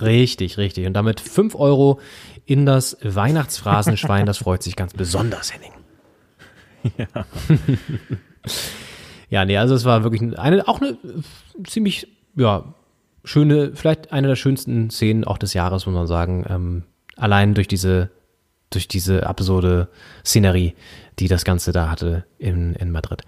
Richtig, 0.00 0.58
richtig. 0.58 0.86
Und 0.86 0.94
damit 0.94 1.20
5 1.20 1.54
Euro 1.54 2.00
in 2.46 2.66
das 2.66 2.96
Weihnachtsphrasenschwein, 3.02 4.26
das 4.26 4.38
freut 4.38 4.62
sich 4.62 4.76
ganz 4.76 4.94
besonders, 4.94 5.52
Henning. 5.52 5.72
Ja. 6.96 7.26
Ja, 9.30 9.44
nee, 9.44 9.56
also 9.56 9.74
es 9.74 9.84
war 9.84 10.02
wirklich 10.02 10.36
eine, 10.38 10.66
auch 10.68 10.80
eine 10.80 10.90
äh, 10.90 11.62
ziemlich, 11.64 12.08
ja, 12.34 12.74
schöne, 13.24 13.70
vielleicht 13.74 14.12
eine 14.12 14.26
der 14.26 14.36
schönsten 14.36 14.90
Szenen 14.90 15.24
auch 15.24 15.38
des 15.38 15.54
Jahres, 15.54 15.86
muss 15.86 15.94
man 15.94 16.06
sagen. 16.08 16.44
Ähm, 16.48 16.82
allein 17.16 17.54
durch 17.54 17.68
diese, 17.68 18.10
durch 18.70 18.88
diese 18.88 19.26
absurde 19.26 19.88
Szenerie, 20.24 20.74
die 21.20 21.28
das 21.28 21.44
Ganze 21.44 21.70
da 21.70 21.88
hatte 21.88 22.24
in, 22.38 22.74
in 22.74 22.90
Madrid. 22.90 23.22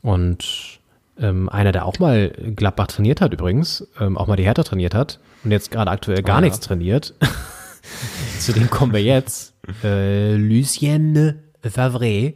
Und 0.00 0.80
ähm, 1.18 1.48
einer, 1.48 1.72
der 1.72 1.84
auch 1.86 1.98
mal 1.98 2.30
Gladbach 2.56 2.86
trainiert 2.88 3.20
hat 3.20 3.32
übrigens, 3.32 3.86
ähm, 4.00 4.16
auch 4.16 4.26
mal 4.26 4.36
die 4.36 4.44
Hertha 4.44 4.62
trainiert 4.62 4.94
hat 4.94 5.20
und 5.44 5.50
jetzt 5.50 5.70
gerade 5.70 5.90
aktuell 5.90 6.22
gar 6.22 6.36
Ah, 6.36 6.40
ja. 6.40 6.44
nichts 6.46 6.60
trainiert. 6.60 7.14
Zu 8.38 8.52
dem 8.52 8.70
kommen 8.70 8.92
wir 8.92 9.02
jetzt. 9.02 9.54
Äh, 9.84 10.34
Lucien 10.36 11.40
Favre 11.62 12.34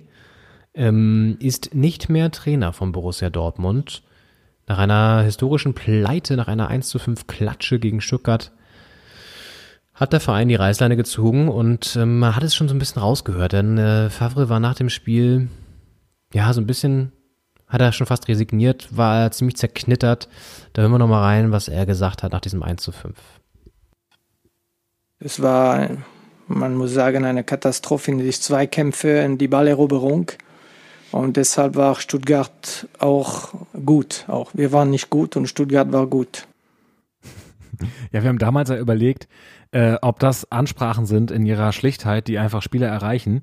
ähm, 0.75 1.37
ist 1.41 1.75
nicht 1.75 2.09
mehr 2.09 2.31
Trainer 2.31 2.73
von 2.73 2.93
Borussia 2.93 3.31
Dortmund. 3.31 4.03
Nach 4.69 4.79
einer 4.79 5.23
historischen 5.23 5.75
Pleite, 5.75 6.37
nach 6.37 6.49
einer 6.49 6.69
1 6.69 6.89
zu 6.89 6.99
5 6.99 7.27
Klatsche 7.29 7.79
gegen 7.79 8.01
Stuttgart, 8.01 8.53
hat 9.95 10.13
der 10.13 10.21
Verein 10.21 10.49
die 10.49 10.57
Reißleine 10.57 10.97
gezogen 10.97 11.49
und 11.49 11.97
ähm, 11.97 12.19
man 12.19 12.37
hat 12.37 12.43
es 12.43 12.55
schon 12.55 12.69
so 12.69 12.75
ein 12.75 12.79
bisschen 12.79 13.01
rausgehört, 13.01 13.53
denn 13.53 13.79
äh, 13.79 14.11
Favre 14.11 14.49
war 14.49 14.61
nach 14.61 14.75
dem 14.75 14.91
Spiel, 14.91 15.49
ja, 16.35 16.53
so 16.53 16.61
ein 16.61 16.67
bisschen, 16.67 17.13
hat 17.69 17.81
er 17.81 17.93
schon 17.93 18.07
fast 18.07 18.29
resigniert, 18.29 18.97
war 18.97 19.23
er 19.23 19.31
ziemlich 19.33 19.57
zerknittert. 19.57 20.29
Da 20.73 20.83
hören 20.83 20.93
wir 20.93 20.99
nochmal 20.99 21.23
rein, 21.23 21.53
was 21.53 21.69
er 21.69 21.87
gesagt 21.87 22.23
hat 22.23 22.33
nach 22.33 22.41
diesem 22.41 22.63
1 22.63 22.83
zu 22.83 22.93
5. 22.93 23.17
Es 25.19 25.43
war, 25.43 25.89
man 26.47 26.75
muss 26.75 26.93
sagen, 26.93 27.25
eine 27.25 27.43
Katastrophe 27.43 28.11
in 28.11 28.19
die 28.19 28.31
Zweikämpfe, 28.31 29.09
in 29.09 29.39
die 29.39 29.49
Balleroberung. 29.49 30.31
Und 31.13 31.37
deshalb 31.37 31.77
war 31.77 31.95
Stuttgart 31.97 32.87
auch 32.99 33.55
gut. 33.85 34.25
Auch 34.29 34.51
wir 34.55 34.73
waren 34.73 34.91
nicht 34.91 35.09
gut 35.09 35.37
und 35.37 35.47
Stuttgart 35.47 35.93
war 35.93 36.07
gut. 36.07 36.47
Ja, 38.11 38.23
wir 38.23 38.31
haben 38.31 38.39
damals 38.39 38.71
ja 38.71 38.79
überlegt, 38.79 39.29
äh, 39.71 39.97
ob 40.01 40.19
das 40.19 40.51
Ansprachen 40.51 41.05
sind 41.05 41.31
in 41.31 41.45
ihrer 41.45 41.73
Schlichtheit, 41.73 42.27
die 42.27 42.39
einfach 42.39 42.63
Spieler 42.63 42.87
erreichen. 42.87 43.43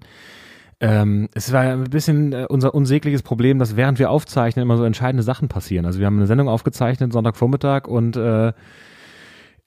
Ähm, 0.83 1.29
es 1.33 1.53
war 1.53 1.61
ein 1.61 1.85
bisschen 1.85 2.33
äh, 2.33 2.45
unser 2.49 2.75
unsägliches 2.75 3.23
Problem, 3.23 3.57
dass 3.57 3.77
während 3.77 3.99
wir 3.99 4.09
aufzeichnen 4.09 4.63
immer 4.63 4.75
so 4.75 4.83
entscheidende 4.83 5.23
Sachen 5.23 5.47
passieren. 5.47 5.85
Also 5.85 5.99
wir 5.99 6.05
haben 6.05 6.17
eine 6.17 6.27
Sendung 6.27 6.49
aufgezeichnet, 6.49 7.13
Sonntagvormittag 7.13 7.87
und 7.87 8.17
äh, 8.17 8.49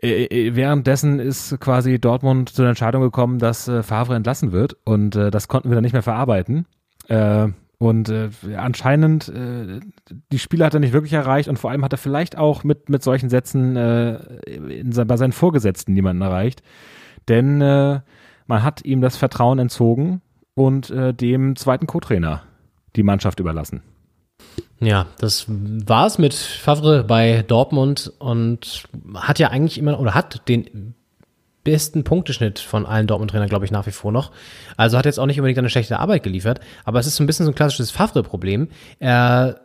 äh, 0.02 0.24
äh, 0.26 0.54
währenddessen 0.56 1.18
ist 1.18 1.58
quasi 1.58 1.98
Dortmund 1.98 2.50
zu 2.50 2.60
der 2.60 2.68
Entscheidung 2.68 3.00
gekommen, 3.00 3.38
dass 3.38 3.66
äh, 3.66 3.82
Favre 3.82 4.14
entlassen 4.14 4.52
wird 4.52 4.76
und 4.84 5.16
äh, 5.16 5.30
das 5.30 5.48
konnten 5.48 5.70
wir 5.70 5.74
dann 5.76 5.84
nicht 5.84 5.94
mehr 5.94 6.02
verarbeiten. 6.02 6.66
Äh, 7.08 7.48
und 7.78 8.10
äh, 8.10 8.28
anscheinend, 8.54 9.30
äh, 9.30 9.80
die 10.32 10.38
Spieler 10.38 10.66
hat 10.66 10.74
er 10.74 10.80
nicht 10.80 10.92
wirklich 10.92 11.14
erreicht 11.14 11.48
und 11.48 11.58
vor 11.58 11.70
allem 11.70 11.82
hat 11.82 11.94
er 11.94 11.98
vielleicht 11.98 12.36
auch 12.36 12.62
mit, 12.62 12.90
mit 12.90 13.02
solchen 13.02 13.30
Sätzen 13.30 13.74
äh, 13.74 14.16
in, 14.50 14.92
sein- 14.92 15.06
bei 15.06 15.16
seinen 15.16 15.32
Vorgesetzten 15.32 15.94
niemanden 15.94 16.20
erreicht. 16.20 16.62
Denn 17.26 17.62
äh, 17.62 18.00
man 18.46 18.62
hat 18.62 18.84
ihm 18.84 19.00
das 19.00 19.16
Vertrauen 19.16 19.58
entzogen 19.58 20.20
und 20.56 20.90
äh, 20.90 21.14
dem 21.14 21.54
zweiten 21.54 21.86
Co-Trainer 21.86 22.42
die 22.96 23.04
Mannschaft 23.04 23.38
überlassen. 23.38 23.82
Ja, 24.80 25.06
das 25.18 25.46
war's 25.48 26.18
mit 26.18 26.34
Favre 26.34 27.04
bei 27.04 27.44
Dortmund 27.46 28.12
und 28.18 28.84
hat 29.14 29.38
ja 29.38 29.48
eigentlich 29.48 29.78
immer 29.78 30.00
oder 30.00 30.14
hat 30.14 30.48
den 30.48 30.94
besten 31.62 32.04
Punkteschnitt 32.04 32.58
von 32.58 32.86
allen 32.86 33.06
Dortmund-Trainern, 33.06 33.48
glaube 33.48 33.64
ich, 33.64 33.70
nach 33.70 33.86
wie 33.86 33.92
vor 33.92 34.12
noch. 34.12 34.32
Also 34.76 34.98
hat 34.98 35.04
jetzt 35.04 35.18
auch 35.18 35.26
nicht 35.26 35.38
unbedingt 35.38 35.58
eine 35.58 35.70
schlechte 35.70 35.98
Arbeit 35.98 36.22
geliefert, 36.22 36.60
aber 36.84 37.00
es 37.00 37.06
ist 37.06 37.16
so 37.16 37.24
ein 37.24 37.26
bisschen 37.26 37.44
so 37.44 37.52
ein 37.52 37.56
klassisches 37.56 37.90
Favre-Problem. 37.90 38.68
Er 38.98 39.60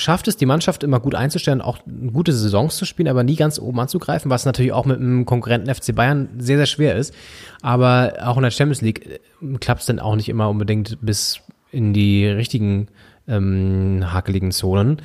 schafft 0.00 0.28
es, 0.28 0.36
die 0.36 0.46
Mannschaft 0.46 0.82
immer 0.82 1.00
gut 1.00 1.14
einzustellen, 1.14 1.60
auch 1.60 1.78
gute 2.12 2.32
Saisons 2.32 2.76
zu 2.76 2.84
spielen, 2.84 3.08
aber 3.08 3.22
nie 3.22 3.36
ganz 3.36 3.58
oben 3.58 3.78
anzugreifen, 3.80 4.30
was 4.30 4.44
natürlich 4.44 4.72
auch 4.72 4.86
mit 4.86 4.98
einem 4.98 5.26
Konkurrenten 5.26 5.72
FC 5.72 5.94
Bayern 5.94 6.28
sehr, 6.38 6.56
sehr 6.56 6.66
schwer 6.66 6.96
ist. 6.96 7.14
Aber 7.62 8.14
auch 8.22 8.36
in 8.36 8.42
der 8.42 8.50
Champions 8.50 8.80
League 8.80 9.06
äh, 9.06 9.58
klappt 9.58 9.80
es 9.80 9.86
dann 9.86 10.00
auch 10.00 10.16
nicht 10.16 10.28
immer 10.28 10.48
unbedingt 10.48 10.98
bis 11.00 11.40
in 11.70 11.92
die 11.92 12.26
richtigen 12.26 12.88
ähm, 13.28 14.12
hakeligen 14.12 14.50
Zonen. 14.50 15.02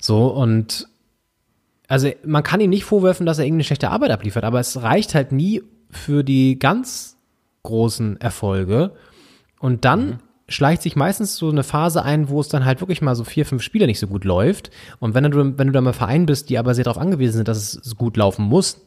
So, 0.00 0.28
und 0.28 0.88
also 1.86 2.10
man 2.24 2.42
kann 2.42 2.60
ihm 2.60 2.70
nicht 2.70 2.84
vorwerfen, 2.84 3.26
dass 3.26 3.38
er 3.38 3.44
irgendeine 3.44 3.64
schlechte 3.64 3.90
Arbeit 3.90 4.10
abliefert, 4.10 4.44
aber 4.44 4.60
es 4.60 4.82
reicht 4.82 5.14
halt 5.14 5.32
nie 5.32 5.62
für 5.90 6.22
die 6.22 6.58
ganz 6.58 7.16
großen 7.62 8.20
Erfolge. 8.20 8.92
Und 9.58 9.84
dann 9.84 10.06
mhm. 10.06 10.18
Schleicht 10.48 10.82
sich 10.82 10.96
meistens 10.96 11.36
so 11.36 11.50
eine 11.50 11.62
Phase 11.62 12.02
ein, 12.02 12.30
wo 12.30 12.40
es 12.40 12.48
dann 12.48 12.64
halt 12.64 12.80
wirklich 12.80 13.02
mal 13.02 13.14
so 13.14 13.24
vier, 13.24 13.44
fünf 13.44 13.62
Spiele 13.62 13.86
nicht 13.86 13.98
so 13.98 14.06
gut 14.06 14.24
läuft. 14.24 14.70
Und 14.98 15.14
wenn 15.14 15.24
du, 15.24 15.58
wenn 15.58 15.66
du 15.66 15.72
da 15.72 15.80
mal 15.80 15.92
Verein 15.92 16.26
bist, 16.26 16.48
die 16.48 16.58
aber 16.58 16.74
sehr 16.74 16.84
darauf 16.84 17.00
angewiesen 17.00 17.36
sind, 17.36 17.48
dass 17.48 17.74
es 17.74 17.96
gut 17.96 18.16
laufen 18.16 18.44
muss, 18.44 18.80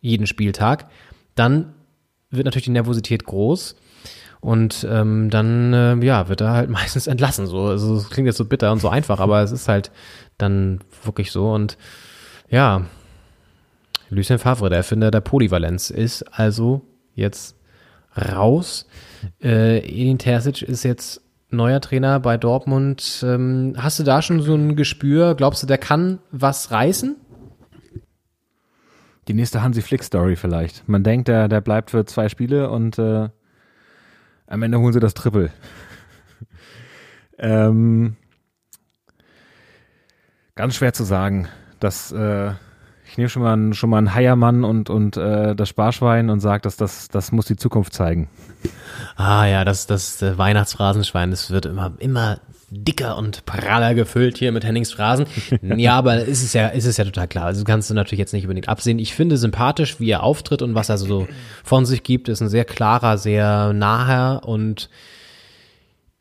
jeden 0.00 0.26
Spieltag, 0.26 0.88
dann 1.34 1.74
wird 2.30 2.46
natürlich 2.46 2.64
die 2.64 2.70
Nervosität 2.70 3.24
groß. 3.24 3.76
Und 4.40 4.86
ähm, 4.90 5.30
dann 5.30 5.72
äh, 5.72 6.04
ja, 6.04 6.28
wird 6.28 6.40
er 6.40 6.50
halt 6.50 6.70
meistens 6.70 7.06
entlassen. 7.06 7.46
So, 7.46 7.66
also 7.66 7.96
das 7.96 8.10
klingt 8.10 8.26
jetzt 8.26 8.38
so 8.38 8.46
bitter 8.46 8.72
und 8.72 8.80
so 8.80 8.88
einfach, 8.88 9.20
aber 9.20 9.42
es 9.42 9.52
ist 9.52 9.68
halt 9.68 9.92
dann 10.38 10.80
wirklich 11.04 11.30
so. 11.30 11.52
Und 11.52 11.76
ja, 12.48 12.86
Lucien 14.08 14.38
Favre, 14.38 14.70
der 14.70 14.78
Erfinder 14.78 15.10
der 15.10 15.20
Polyvalenz, 15.20 15.90
ist 15.90 16.22
also 16.22 16.82
jetzt 17.14 17.54
raus. 18.16 18.86
Äh, 19.42 19.78
Edin 19.78 20.18
Terzic 20.18 20.62
ist 20.62 20.82
jetzt 20.82 21.20
neuer 21.50 21.80
Trainer 21.80 22.20
bei 22.20 22.36
Dortmund. 22.36 23.22
Ähm, 23.26 23.74
hast 23.76 23.98
du 23.98 24.02
da 24.02 24.22
schon 24.22 24.40
so 24.40 24.54
ein 24.54 24.76
Gespür? 24.76 25.34
Glaubst 25.34 25.62
du, 25.62 25.66
der 25.66 25.78
kann 25.78 26.20
was 26.30 26.70
reißen? 26.70 27.16
Die 29.28 29.34
nächste 29.34 29.62
Hansi 29.62 29.82
Flick-Story 29.82 30.36
vielleicht. 30.36 30.88
Man 30.88 31.04
denkt, 31.04 31.28
der, 31.28 31.48
der 31.48 31.60
bleibt 31.60 31.90
für 31.90 32.04
zwei 32.04 32.28
Spiele 32.28 32.70
und 32.70 32.98
äh, 32.98 33.28
am 34.46 34.62
Ende 34.62 34.80
holen 34.80 34.92
sie 34.92 35.00
das 35.00 35.14
Triple. 35.14 35.50
ähm, 37.38 38.16
ganz 40.54 40.74
schwer 40.74 40.92
zu 40.92 41.04
sagen 41.04 41.48
das, 41.82 42.12
äh, 42.12 42.52
ich 43.04 43.18
nehme 43.18 43.28
schon 43.28 43.42
mal, 43.42 43.52
einen, 43.52 43.74
schon 43.74 43.90
mal 43.90 43.98
einen 43.98 44.14
Heiermann 44.14 44.64
und, 44.64 44.88
und 44.88 45.16
äh, 45.16 45.54
das 45.54 45.68
Sparschwein 45.68 46.30
und 46.30 46.40
sage, 46.40 46.62
dass 46.62 46.76
das, 46.76 47.08
das 47.08 47.32
muss 47.32 47.46
die 47.46 47.56
Zukunft 47.56 47.92
zeigen. 47.92 48.28
Ah 49.16 49.46
ja, 49.46 49.64
das, 49.64 49.86
das 49.86 50.22
äh, 50.22 50.36
Weihnachtsphrasenschwein, 50.38 51.30
das 51.30 51.50
wird 51.50 51.66
immer, 51.66 51.92
immer 51.98 52.38
dicker 52.70 53.18
und 53.18 53.44
praller 53.44 53.94
gefüllt 53.94 54.38
hier 54.38 54.50
mit 54.50 54.64
Hennings 54.64 54.92
Phrasen. 54.92 55.26
ja, 55.76 55.94
aber 55.94 56.22
ist 56.22 56.42
es 56.42 56.54
ja, 56.54 56.68
ist 56.68 56.86
es 56.86 56.96
ja 56.96 57.04
total 57.04 57.28
klar. 57.28 57.44
Also 57.44 57.64
kannst 57.64 57.90
du 57.90 57.94
natürlich 57.94 58.18
jetzt 58.18 58.32
nicht 58.32 58.44
unbedingt 58.44 58.68
absehen. 58.68 58.98
Ich 58.98 59.14
finde 59.14 59.36
sympathisch, 59.36 60.00
wie 60.00 60.10
er 60.10 60.22
auftritt 60.22 60.62
und 60.62 60.74
was 60.74 60.88
er 60.88 60.96
so 60.96 61.28
von 61.62 61.84
sich 61.84 62.02
gibt, 62.02 62.28
ist 62.28 62.40
ein 62.40 62.48
sehr 62.48 62.64
klarer, 62.64 63.18
sehr 63.18 63.72
naher 63.74 64.42
und 64.44 64.88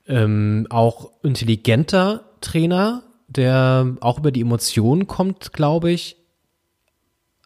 ähm, 0.07 0.67
auch 0.69 1.11
intelligenter 1.23 2.25
Trainer, 2.41 3.03
der 3.27 3.95
auch 4.01 4.19
über 4.19 4.31
die 4.31 4.41
Emotionen 4.41 5.07
kommt, 5.07 5.53
glaube 5.53 5.91
ich, 5.91 6.17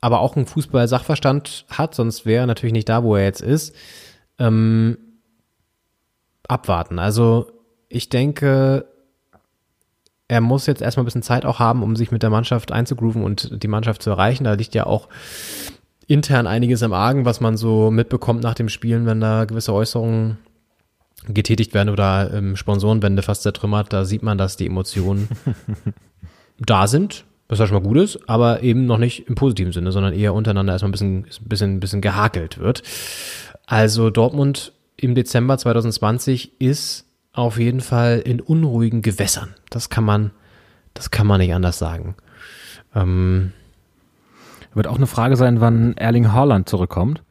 aber 0.01 0.19
auch 0.19 0.35
einen 0.35 0.47
Fußball-Sachverstand 0.47 1.65
hat, 1.69 1.95
sonst 1.95 2.25
wäre 2.25 2.43
er 2.43 2.47
natürlich 2.47 2.73
nicht 2.73 2.89
da, 2.89 3.03
wo 3.03 3.15
er 3.15 3.23
jetzt 3.23 3.41
ist. 3.41 3.75
Ähm, 4.39 4.97
abwarten. 6.47 6.99
Also 6.99 7.51
ich 7.89 8.09
denke, 8.09 8.85
er 10.27 10.41
muss 10.41 10.65
jetzt 10.65 10.81
erstmal 10.81 11.03
ein 11.03 11.05
bisschen 11.05 11.21
Zeit 11.21 11.45
auch 11.45 11.59
haben, 11.59 11.83
um 11.83 11.95
sich 11.95 12.11
mit 12.11 12.23
der 12.23 12.29
Mannschaft 12.29 12.71
einzugrooven 12.71 13.23
und 13.23 13.63
die 13.63 13.67
Mannschaft 13.67 14.01
zu 14.01 14.09
erreichen. 14.09 14.43
Da 14.43 14.53
liegt 14.53 14.75
ja 14.75 14.85
auch 14.85 15.07
intern 16.07 16.47
einiges 16.47 16.81
im 16.81 16.93
Argen, 16.93 17.25
was 17.25 17.41
man 17.41 17.57
so 17.57 17.91
mitbekommt 17.91 18.43
nach 18.43 18.53
dem 18.53 18.69
Spielen, 18.69 19.05
wenn 19.05 19.21
da 19.21 19.45
gewisse 19.45 19.73
Äußerungen 19.73 20.37
getätigt 21.27 21.73
werden 21.73 21.89
oder 21.89 22.31
ähm, 22.33 22.55
Sponsorenwände 22.55 23.23
fast 23.23 23.43
zertrümmert, 23.43 23.91
da 23.91 24.05
sieht 24.05 24.21
man, 24.21 24.37
dass 24.37 24.57
die 24.57 24.67
Emotionen 24.67 25.27
da 26.59 26.85
sind, 26.87 27.25
was 27.47 27.59
ja 27.59 27.65
schon 27.65 27.81
mal 27.81 27.87
gut 27.87 27.97
ist, 27.97 28.29
aber 28.29 28.61
eben 28.61 28.85
noch 28.85 28.99
nicht 28.99 29.27
im 29.27 29.35
positiven 29.35 29.71
Sinne, 29.71 29.91
sondern 29.91 30.13
eher 30.13 30.33
untereinander 30.33 30.73
erstmal 30.73 30.89
ein 30.89 30.91
bisschen, 30.91 31.25
bisschen, 31.41 31.79
bisschen 31.79 32.01
gehakelt 32.01 32.59
wird. 32.59 32.83
Also 33.67 34.09
Dortmund 34.09 34.73
im 34.97 35.15
Dezember 35.15 35.57
2020 35.57 36.61
ist 36.61 37.05
auf 37.33 37.59
jeden 37.59 37.81
Fall 37.81 38.19
in 38.19 38.39
unruhigen 38.39 39.01
Gewässern. 39.01 39.55
Das 39.69 39.89
kann 39.89 40.03
man, 40.03 40.31
das 40.93 41.11
kann 41.11 41.27
man 41.27 41.39
nicht 41.39 41.53
anders 41.53 41.77
sagen. 41.77 42.15
Ähm, 42.93 43.51
wird 44.73 44.87
auch 44.87 44.97
eine 44.97 45.07
Frage 45.07 45.35
sein, 45.35 45.61
wann 45.61 45.95
Erling 45.97 46.31
Haaland 46.31 46.69
zurückkommt. 46.69 47.23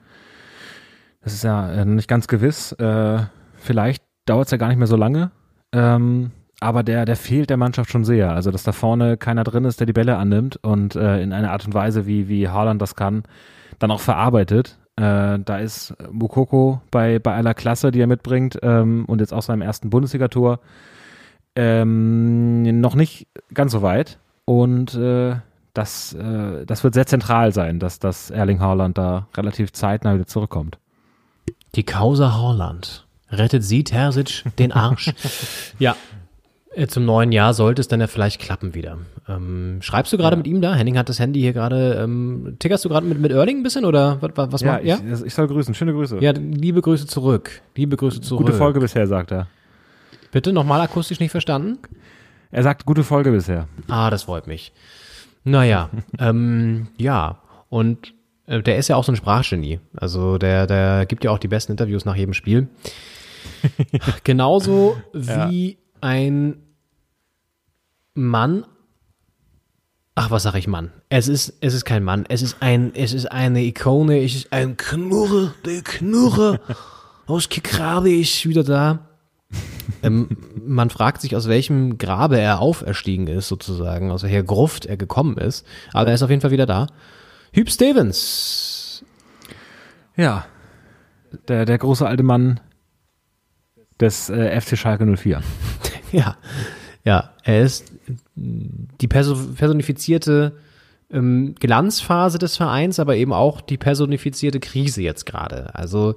Das 1.22 1.32
ist 1.32 1.44
ja 1.44 1.70
äh, 1.72 1.84
nicht 1.84 2.08
ganz 2.08 2.26
gewiss. 2.26 2.72
Äh, 2.72 3.22
vielleicht 3.56 4.02
dauert 4.26 4.46
es 4.46 4.50
ja 4.50 4.58
gar 4.58 4.68
nicht 4.68 4.78
mehr 4.78 4.86
so 4.86 4.96
lange. 4.96 5.30
Ähm, 5.72 6.32
aber 6.60 6.82
der, 6.82 7.04
der 7.04 7.16
fehlt 7.16 7.50
der 7.50 7.56
Mannschaft 7.56 7.90
schon 7.90 8.04
sehr. 8.04 8.32
Also, 8.32 8.50
dass 8.50 8.62
da 8.62 8.72
vorne 8.72 9.16
keiner 9.16 9.44
drin 9.44 9.64
ist, 9.64 9.80
der 9.80 9.86
die 9.86 9.92
Bälle 9.92 10.16
annimmt 10.16 10.56
und 10.62 10.96
äh, 10.96 11.22
in 11.22 11.32
einer 11.32 11.52
Art 11.52 11.66
und 11.66 11.74
Weise, 11.74 12.06
wie, 12.06 12.28
wie 12.28 12.48
Haaland 12.48 12.80
das 12.80 12.94
kann, 12.94 13.24
dann 13.78 13.90
auch 13.90 14.00
verarbeitet. 14.00 14.78
Äh, 14.96 15.38
da 15.40 15.58
ist 15.58 15.94
Mukoko 16.10 16.80
bei, 16.90 17.18
bei 17.18 17.34
aller 17.34 17.54
Klasse, 17.54 17.90
die 17.90 18.00
er 18.00 18.06
mitbringt 18.06 18.58
ähm, 18.62 19.04
und 19.06 19.20
jetzt 19.20 19.32
auch 19.34 19.42
seinem 19.42 19.62
ersten 19.62 19.90
Bundesligator 19.90 20.60
ähm, 21.56 22.80
noch 22.80 22.94
nicht 22.94 23.26
ganz 23.52 23.72
so 23.72 23.82
weit. 23.82 24.18
Und 24.44 24.94
äh, 24.94 25.36
das, 25.72 26.12
äh, 26.12 26.64
das 26.64 26.84
wird 26.84 26.94
sehr 26.94 27.06
zentral 27.06 27.52
sein, 27.52 27.80
dass, 27.80 27.98
dass 27.98 28.30
Erling 28.30 28.60
Haaland 28.60 28.96
da 28.96 29.26
relativ 29.36 29.72
zeitnah 29.72 30.14
wieder 30.14 30.26
zurückkommt. 30.26 30.78
Die 31.74 31.82
Causa 31.84 32.34
Haaland 32.34 33.06
rettet 33.30 33.64
sie 33.64 33.82
Terzic 33.82 34.44
den 34.58 34.70
Arsch. 34.70 35.12
ja, 35.80 35.96
zum 36.88 37.04
neuen 37.04 37.32
Jahr 37.32 37.54
sollte 37.54 37.80
es 37.80 37.88
dann 37.88 38.00
ja 38.00 38.06
vielleicht 38.06 38.40
klappen 38.40 38.74
wieder. 38.74 38.98
Ähm, 39.28 39.78
schreibst 39.80 40.12
du 40.12 40.16
gerade 40.16 40.34
ja. 40.34 40.38
mit 40.38 40.46
ihm 40.46 40.60
da? 40.60 40.74
Henning 40.74 40.98
hat 40.98 41.08
das 41.08 41.18
Handy 41.18 41.40
hier 41.40 41.52
gerade. 41.52 41.94
Ähm, 42.02 42.56
tickerst 42.58 42.84
du 42.84 42.88
gerade 42.88 43.06
mit, 43.06 43.18
mit 43.20 43.32
Erling 43.32 43.58
ein 43.58 43.62
bisschen 43.62 43.84
oder 43.84 44.20
was, 44.20 44.52
was 44.52 44.60
ja, 44.60 44.72
macht, 44.72 44.84
ja? 44.84 44.98
Ich, 44.98 45.26
ich 45.26 45.34
soll 45.34 45.46
grüßen. 45.46 45.74
Schöne 45.74 45.92
Grüße. 45.92 46.18
Ja, 46.20 46.32
liebe 46.32 46.82
Grüße 46.82 47.06
zurück. 47.06 47.62
Liebe 47.76 47.96
Grüße 47.96 48.20
zurück. 48.20 48.46
Gute 48.46 48.56
Folge 48.56 48.80
bisher, 48.80 49.06
sagt 49.06 49.32
er. 49.32 49.46
Bitte 50.32 50.52
nochmal 50.52 50.80
akustisch 50.80 51.20
nicht 51.20 51.30
verstanden? 51.30 51.78
Er 52.50 52.62
sagt 52.62 52.86
gute 52.86 53.04
Folge 53.04 53.30
bisher. 53.30 53.68
Ah, 53.88 54.10
das 54.10 54.24
freut 54.24 54.46
mich. 54.46 54.72
Naja, 55.44 55.90
ähm, 56.18 56.88
ja. 56.96 57.38
Und 57.68 58.14
äh, 58.46 58.62
der 58.62 58.78
ist 58.78 58.88
ja 58.88 58.96
auch 58.96 59.04
so 59.04 59.12
ein 59.12 59.16
Sprachgenie. 59.16 59.80
Also 59.96 60.38
der, 60.38 60.66
der 60.66 61.06
gibt 61.06 61.24
ja 61.24 61.30
auch 61.30 61.38
die 61.38 61.48
besten 61.48 61.72
Interviews 61.72 62.04
nach 62.04 62.16
jedem 62.16 62.34
Spiel. 62.34 62.68
Genauso 64.24 64.96
wie 65.12 65.78
ein 66.00 66.56
Mann. 68.14 68.64
Ach, 70.14 70.30
was 70.30 70.44
sag 70.44 70.54
ich 70.54 70.68
Mann? 70.68 70.92
Es 71.08 71.26
ist, 71.26 71.54
es 71.60 71.74
ist 71.74 71.84
kein 71.84 72.04
Mann. 72.04 72.24
Es 72.28 72.40
ist 72.42 72.58
ein, 72.60 72.94
es 72.94 73.12
ist 73.12 73.26
eine 73.26 73.62
Ikone. 73.62 74.22
Es 74.22 74.34
ist 74.34 74.52
ein 74.52 74.76
Knurre, 74.76 75.54
der 75.64 75.82
Knurre 75.82 76.60
aus 77.26 77.48
Kikrabe 77.48 78.12
ist 78.12 78.46
wieder 78.46 78.62
da. 78.62 79.08
ähm, 80.02 80.28
man 80.64 80.90
fragt 80.90 81.20
sich, 81.20 81.34
aus 81.34 81.48
welchem 81.48 81.98
Grabe 81.98 82.38
er 82.38 82.60
auferstiegen 82.60 83.26
ist, 83.26 83.48
sozusagen, 83.48 84.10
aus 84.10 84.22
welcher 84.22 84.42
Gruft 84.42 84.86
er 84.86 84.96
gekommen 84.96 85.36
ist. 85.36 85.66
Aber 85.92 86.08
er 86.08 86.14
ist 86.14 86.22
auf 86.22 86.30
jeden 86.30 86.42
Fall 86.42 86.52
wieder 86.52 86.66
da. 86.66 86.86
Hüb 87.52 87.70
Stevens. 87.70 89.04
Ja, 90.16 90.46
der, 91.48 91.64
der 91.64 91.78
große 91.78 92.06
alte 92.06 92.22
Mann 92.22 92.60
des 94.00 94.30
äh, 94.30 94.60
FC 94.60 94.78
Schalke 94.78 95.04
04. 95.04 95.42
ja, 96.12 96.36
ja, 97.04 97.32
er 97.42 97.62
ist 97.62 97.92
die 98.34 99.08
personifizierte 99.08 100.56
ähm, 101.10 101.54
Glanzphase 101.60 102.38
des 102.38 102.56
Vereins, 102.56 102.98
aber 102.98 103.16
eben 103.16 103.32
auch 103.32 103.60
die 103.60 103.76
personifizierte 103.76 104.58
Krise 104.58 105.02
jetzt 105.02 105.26
gerade. 105.26 105.74
Also 105.74 106.14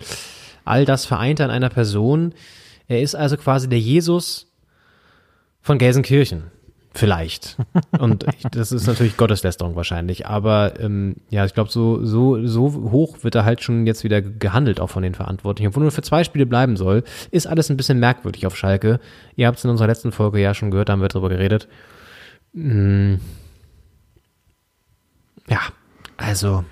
all 0.64 0.86
das 0.86 1.06
vereint 1.06 1.42
an 1.42 1.52
einer 1.52 1.70
Person. 1.70 2.34
Er 2.88 3.02
ist 3.02 3.16
also 3.16 3.38
quasi 3.38 3.68
der 3.68 3.80
Jesus 3.80 4.48
von 5.62 5.78
Gelsenkirchen. 5.78 6.44
Vielleicht. 6.94 7.58
Und 8.00 8.26
das 8.52 8.72
ist 8.72 8.88
natürlich 8.88 9.18
Gotteslästerung 9.18 9.76
wahrscheinlich. 9.76 10.26
Aber 10.26 10.80
ähm, 10.80 11.18
ja, 11.30 11.46
ich 11.46 11.54
glaube, 11.54 11.70
so, 11.70 12.04
so, 12.04 12.46
so 12.48 12.74
hoch 12.92 13.24
wird 13.24 13.36
er 13.36 13.46
halt 13.46 13.62
schon 13.62 13.86
jetzt 13.86 14.04
wieder 14.04 14.22
gehandelt, 14.22 14.80
auch 14.80 14.90
von 14.90 15.04
den 15.04 15.14
Verantwortlichen. 15.14 15.68
Obwohl 15.70 15.84
nur 15.84 15.92
für 15.92 16.02
zwei 16.02 16.24
Spiele 16.24 16.48
bleiben 16.48 16.76
soll, 16.76 17.04
ist 17.30 17.46
alles 17.46 17.70
ein 17.70 17.78
bisschen 17.78 18.00
merkwürdig 18.00 18.48
auf 18.48 18.58
Schalke. 18.58 19.00
Ihr 19.36 19.46
habt 19.46 19.60
es 19.60 19.64
in 19.64 19.70
unserer 19.70 19.88
letzten 19.88 20.12
Folge 20.12 20.40
ja 20.40 20.56
schon 20.56 20.72
gehört, 20.72 20.90
da 20.90 20.94
haben 20.94 21.02
wir 21.02 21.08
drüber 21.08 21.30
geredet. 21.30 21.68
Hm. 22.56 23.20
Ja, 25.48 25.60
also 26.18 26.66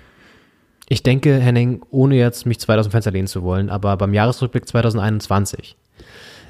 Ich 0.87 1.01
denke, 1.03 1.37
Henning, 1.37 1.83
ohne 1.89 2.15
jetzt 2.15 2.45
mich 2.45 2.59
2000 2.59 2.91
Fenster 2.91 3.11
lehnen 3.11 3.27
zu 3.27 3.43
wollen, 3.43 3.69
aber 3.69 3.97
beim 3.97 4.13
Jahresrückblick 4.13 4.67
2021 4.67 5.75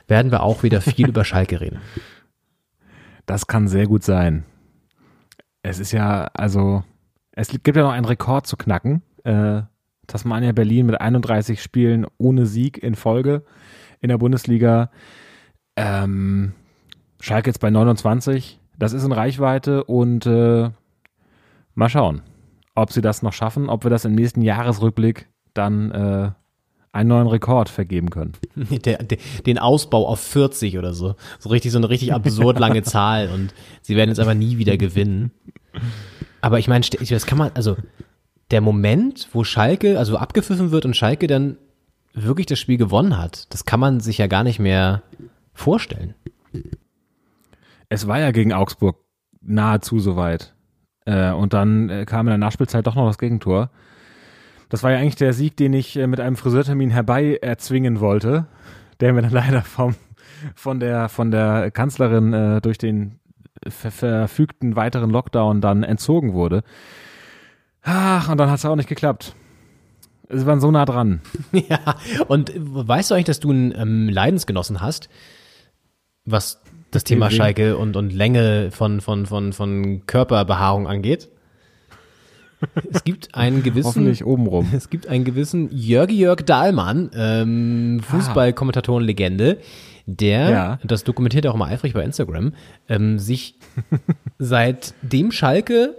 werden 0.07 0.31
wir 0.31 0.43
auch 0.43 0.63
wieder 0.63 0.81
viel 0.81 1.07
über 1.09 1.23
Schalke 1.23 1.61
reden. 1.61 1.79
Das 3.25 3.47
kann 3.47 3.67
sehr 3.67 3.87
gut 3.87 4.03
sein. 4.03 4.45
Es 5.63 5.79
ist 5.79 5.91
ja, 5.91 6.29
also, 6.33 6.83
es 7.31 7.49
gibt 7.49 7.75
ja 7.75 7.83
noch 7.83 7.91
einen 7.91 8.05
Rekord 8.05 8.45
zu 8.45 8.55
knacken. 8.57 9.01
Äh, 9.23 9.63
Tasmania 10.07 10.51
Berlin 10.51 10.85
mit 10.85 11.01
31 11.01 11.61
Spielen 11.61 12.05
ohne 12.17 12.45
Sieg 12.45 12.81
in 12.81 12.95
Folge 12.95 13.43
in 14.01 14.09
der 14.09 14.17
Bundesliga. 14.17 14.91
Ähm, 15.75 16.53
Schalke 17.19 17.49
jetzt 17.49 17.59
bei 17.59 17.69
29. 17.69 18.59
Das 18.77 18.93
ist 18.93 19.03
in 19.03 19.11
Reichweite 19.11 19.83
und 19.85 20.25
äh, 20.25 20.69
mal 21.73 21.89
schauen, 21.89 22.21
ob 22.75 22.91
sie 22.91 23.01
das 23.01 23.23
noch 23.23 23.33
schaffen, 23.33 23.69
ob 23.69 23.83
wir 23.83 23.89
das 23.89 24.05
im 24.05 24.13
nächsten 24.13 24.41
Jahresrückblick 24.41 25.27
dann 25.53 25.91
äh, 25.91 26.31
einen 26.95 27.09
neuen 27.09 27.27
Rekord 27.27 27.67
vergeben 27.69 28.09
können. 28.09 28.33
Der, 28.55 29.03
der, 29.03 29.17
den 29.45 29.57
Ausbau 29.59 30.07
auf 30.07 30.19
40 30.19 30.77
oder 30.77 30.93
so. 30.93 31.15
So 31.39 31.49
richtig, 31.49 31.71
so 31.71 31.77
eine 31.77 31.89
richtig 31.89 32.13
absurd 32.13 32.57
lange 32.57 32.83
Zahl 32.83 33.29
und 33.29 33.53
sie 33.81 33.95
werden 33.95 34.09
jetzt 34.09 34.19
aber 34.19 34.33
nie 34.33 34.57
wieder 34.57 34.77
gewinnen. 34.77 35.31
Aber 36.41 36.57
ich 36.57 36.67
meine, 36.67 36.85
das 36.85 37.25
kann 37.25 37.37
man, 37.37 37.51
also 37.53 37.75
der 38.51 38.61
Moment, 38.61 39.27
wo 39.33 39.43
Schalke, 39.43 39.99
also 39.99 40.17
abgepfiffen 40.17 40.71
wird 40.71 40.85
und 40.85 40.95
Schalke 40.95 41.27
dann 41.27 41.57
wirklich 42.13 42.45
das 42.45 42.59
Spiel 42.59 42.77
gewonnen 42.77 43.17
hat, 43.17 43.53
das 43.53 43.65
kann 43.65 43.79
man 43.79 43.99
sich 43.99 44.17
ja 44.17 44.27
gar 44.27 44.43
nicht 44.43 44.59
mehr 44.59 45.03
vorstellen. 45.53 46.13
Es 47.89 48.07
war 48.07 48.19
ja 48.19 48.31
gegen 48.31 48.53
Augsburg 48.53 48.97
nahezu 49.41 49.99
soweit. 49.99 50.53
Äh, 51.05 51.31
und 51.31 51.53
dann 51.53 51.89
äh, 51.89 52.05
kam 52.05 52.27
in 52.27 52.31
der 52.31 52.37
Nachspielzeit 52.37 52.87
doch 52.87 52.95
noch 52.95 53.07
das 53.07 53.17
Gegentor. 53.17 53.69
Das 54.69 54.83
war 54.83 54.91
ja 54.91 54.97
eigentlich 54.97 55.15
der 55.15 55.33
Sieg, 55.33 55.57
den 55.57 55.73
ich 55.73 55.97
äh, 55.97 56.07
mit 56.07 56.19
einem 56.19 56.35
Friseurtermin 56.35 56.89
herbei 56.89 57.37
erzwingen 57.41 57.99
wollte, 57.99 58.47
der 58.99 59.13
mir 59.13 59.21
dann 59.21 59.31
leider 59.31 59.61
vom, 59.61 59.95
von, 60.55 60.79
der, 60.79 61.09
von 61.09 61.31
der 61.31 61.71
Kanzlerin 61.71 62.33
äh, 62.33 62.61
durch 62.61 62.77
den 62.77 63.19
ver 63.67 63.91
verfügten 63.91 64.75
weiteren 64.75 65.09
Lockdown 65.09 65.61
dann 65.61 65.83
entzogen 65.83 66.33
wurde. 66.33 66.63
Ach, 67.81 68.29
und 68.29 68.37
dann 68.37 68.49
hat 68.49 68.59
es 68.59 68.65
auch 68.65 68.75
nicht 68.75 68.89
geklappt. 68.89 69.35
Sie 70.29 70.45
waren 70.45 70.59
so 70.59 70.71
nah 70.71 70.85
dran. 70.85 71.21
Ja, 71.51 71.95
und 72.27 72.51
weißt 72.55 73.11
du 73.11 73.15
eigentlich, 73.15 73.25
dass 73.25 73.39
du 73.39 73.51
einen 73.51 73.73
ähm, 73.75 74.09
Leidensgenossen 74.09 74.81
hast, 74.81 75.09
was 76.25 76.61
das 76.91 77.03
Thema 77.03 77.29
Schalke 77.29 77.77
und, 77.77 77.95
und 77.95 78.11
Länge 78.11 78.71
von, 78.71 79.01
von, 79.01 79.25
von, 79.25 79.53
von 79.53 80.05
Körperbehaarung 80.07 80.87
angeht? 80.87 81.29
Es 82.91 83.03
gibt 83.03 83.35
einen 83.35 83.63
gewissen. 83.63 83.87
Hoffentlich 83.87 84.25
obenrum. 84.25 84.69
Es 84.75 84.89
gibt 84.89 85.07
einen 85.07 85.23
gewissen 85.25 85.69
Jörgi 85.71 86.17
Jörg 86.17 86.41
Dahlmann, 86.43 87.09
ähm, 87.15 88.01
Fußballkommentatoren-Legende, 88.03 89.57
der, 90.05 90.49
Ja. 90.49 90.79
das 90.83 91.03
dokumentiert 91.03 91.45
er 91.45 91.51
auch 91.51 91.57
mal 91.57 91.69
eifrig 91.71 91.93
bei 91.93 92.03
Instagram, 92.03 92.53
ähm, 92.89 93.19
sich 93.19 93.55
seitdem 94.39 95.31
Schalke 95.31 95.95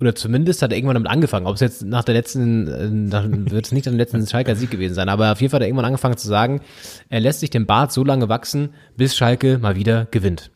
oder 0.00 0.14
zumindest 0.14 0.62
hat 0.62 0.70
er 0.70 0.76
irgendwann 0.76 0.94
damit 0.94 1.10
angefangen. 1.10 1.46
Ob 1.46 1.54
es 1.56 1.60
jetzt 1.60 1.84
nach 1.84 2.04
der 2.04 2.14
letzten, 2.14 2.68
äh, 2.68 2.88
nach, 2.88 3.24
wird 3.28 3.66
es 3.66 3.72
nicht 3.72 3.86
nach 3.86 3.92
dem 3.92 3.98
letzten 3.98 4.24
Schalker 4.26 4.54
Sieg 4.54 4.70
gewesen 4.70 4.94
sein, 4.94 5.08
aber 5.08 5.32
auf 5.32 5.40
jeden 5.40 5.50
Fall 5.50 5.58
hat 5.58 5.62
er 5.62 5.68
irgendwann 5.68 5.86
angefangen 5.86 6.16
zu 6.16 6.28
sagen, 6.28 6.60
er 7.08 7.20
lässt 7.20 7.40
sich 7.40 7.50
den 7.50 7.66
Bart 7.66 7.92
so 7.92 8.04
lange 8.04 8.28
wachsen, 8.28 8.70
bis 8.96 9.16
Schalke 9.16 9.58
mal 9.58 9.74
wieder 9.76 10.06
gewinnt. 10.10 10.50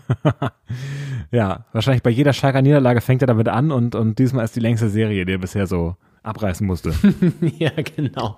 Ja, 1.30 1.64
wahrscheinlich 1.72 2.04
bei 2.04 2.10
jeder 2.10 2.32
Schalker 2.32 2.62
Niederlage 2.62 3.00
fängt 3.00 3.20
er 3.22 3.26
damit 3.26 3.48
an 3.48 3.72
und, 3.72 3.96
und 3.96 4.20
diesmal 4.20 4.44
ist 4.44 4.54
die 4.54 4.60
längste 4.60 4.88
Serie, 4.88 5.24
die 5.24 5.32
er 5.32 5.38
bisher 5.38 5.66
so 5.66 5.96
abreißen 6.22 6.64
musste. 6.64 6.94
ja, 7.58 7.70
genau. 7.96 8.36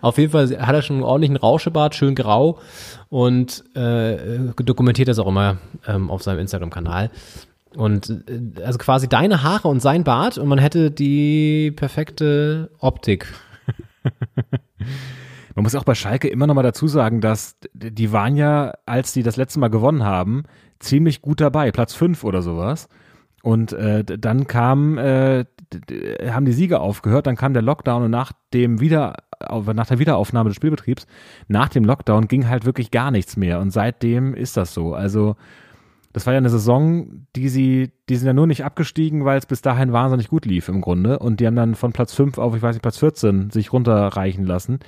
Auf 0.00 0.16
jeden 0.16 0.32
Fall 0.32 0.48
hat 0.58 0.74
er 0.74 0.80
schon 0.80 0.96
einen 0.96 1.04
ordentlichen 1.04 1.36
Rauschebart, 1.36 1.94
schön 1.94 2.14
grau 2.14 2.58
und 3.10 3.64
äh, 3.76 4.38
dokumentiert 4.56 5.08
das 5.08 5.18
auch 5.18 5.26
immer 5.26 5.58
ähm, 5.86 6.10
auf 6.10 6.22
seinem 6.22 6.40
Instagram-Kanal. 6.40 7.10
Und 7.76 8.24
äh, 8.28 8.62
also 8.64 8.78
quasi 8.78 9.06
deine 9.06 9.42
Haare 9.42 9.68
und 9.68 9.80
sein 9.80 10.02
Bart 10.02 10.38
und 10.38 10.48
man 10.48 10.58
hätte 10.58 10.90
die 10.90 11.72
perfekte 11.72 12.70
Optik. 12.78 13.26
Man 15.56 15.64
muss 15.64 15.74
auch 15.74 15.84
bei 15.84 15.94
Schalke 15.96 16.28
immer 16.28 16.46
noch 16.46 16.54
mal 16.54 16.62
dazu 16.62 16.86
sagen, 16.86 17.20
dass 17.20 17.56
die 17.74 18.12
waren 18.12 18.36
ja, 18.36 18.72
als 18.86 19.12
die 19.12 19.22
das 19.22 19.36
letzte 19.36 19.58
Mal 19.58 19.68
gewonnen 19.68 20.04
haben, 20.04 20.44
ziemlich 20.80 21.22
gut 21.22 21.40
dabei, 21.40 21.70
Platz 21.70 21.94
fünf 21.94 22.24
oder 22.24 22.42
sowas. 22.42 22.88
Und 23.42 23.72
äh, 23.72 24.04
dann 24.04 24.46
kam, 24.46 24.98
äh, 24.98 25.44
haben 26.28 26.44
die 26.44 26.52
Siege 26.52 26.80
aufgehört, 26.80 27.26
dann 27.26 27.36
kam 27.36 27.54
der 27.54 27.62
Lockdown 27.62 28.02
und 28.02 28.10
nach 28.10 28.32
dem 28.52 28.80
wieder, 28.80 29.14
nach 29.40 29.86
der 29.86 29.98
Wiederaufnahme 29.98 30.50
des 30.50 30.56
Spielbetriebs, 30.56 31.06
nach 31.48 31.68
dem 31.68 31.84
Lockdown 31.84 32.28
ging 32.28 32.48
halt 32.48 32.66
wirklich 32.66 32.90
gar 32.90 33.10
nichts 33.10 33.36
mehr. 33.36 33.60
Und 33.60 33.70
seitdem 33.70 34.34
ist 34.34 34.56
das 34.56 34.74
so. 34.74 34.94
Also 34.94 35.36
das 36.12 36.26
war 36.26 36.34
ja 36.34 36.38
eine 36.38 36.50
Saison, 36.50 37.26
die 37.36 37.48
sie, 37.48 37.92
die 38.08 38.16
sind 38.16 38.26
ja 38.26 38.32
nur 38.32 38.46
nicht 38.46 38.64
abgestiegen, 38.64 39.24
weil 39.24 39.38
es 39.38 39.46
bis 39.46 39.62
dahin 39.62 39.92
wahnsinnig 39.92 40.28
gut 40.28 40.44
lief 40.44 40.68
im 40.68 40.80
Grunde. 40.82 41.18
Und 41.18 41.40
die 41.40 41.46
haben 41.46 41.56
dann 41.56 41.76
von 41.76 41.92
Platz 41.92 42.12
5 42.12 42.36
auf, 42.36 42.54
ich 42.56 42.62
weiß 42.62 42.74
nicht, 42.74 42.82
Platz 42.82 42.98
14 42.98 43.50
sich 43.50 43.72
runterreichen 43.72 44.44
lassen. 44.44 44.80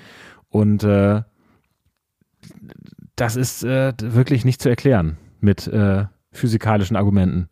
Und 0.50 0.84
äh, 0.84 1.22
das 3.16 3.36
ist 3.36 3.62
äh, 3.62 3.94
wirklich 3.98 4.44
nicht 4.44 4.60
zu 4.60 4.68
erklären 4.68 5.16
mit 5.42 5.66
äh, 5.66 6.04
physikalischen 6.32 6.96
Argumenten. 6.96 7.48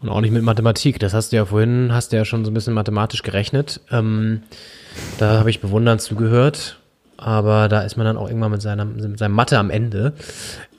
Und 0.00 0.08
auch 0.08 0.20
nicht 0.20 0.32
mit 0.32 0.42
Mathematik. 0.42 0.98
Das 0.98 1.12
hast 1.12 1.32
du 1.32 1.36
ja 1.36 1.44
vorhin, 1.44 1.90
hast 1.92 2.12
du 2.12 2.16
ja 2.16 2.24
schon 2.24 2.44
so 2.44 2.50
ein 2.50 2.54
bisschen 2.54 2.72
mathematisch 2.72 3.22
gerechnet. 3.22 3.80
Ähm, 3.90 4.42
da 5.18 5.38
habe 5.38 5.50
ich 5.50 5.60
bewundernd 5.60 6.00
zugehört. 6.00 6.78
Aber 7.18 7.68
da 7.68 7.82
ist 7.82 7.96
man 7.96 8.06
dann 8.06 8.16
auch 8.16 8.28
irgendwann 8.28 8.50
mit, 8.50 8.62
seiner, 8.62 8.86
mit 8.86 9.18
seinem 9.18 9.34
Mathe 9.34 9.58
am 9.58 9.68
Ende. 9.68 10.14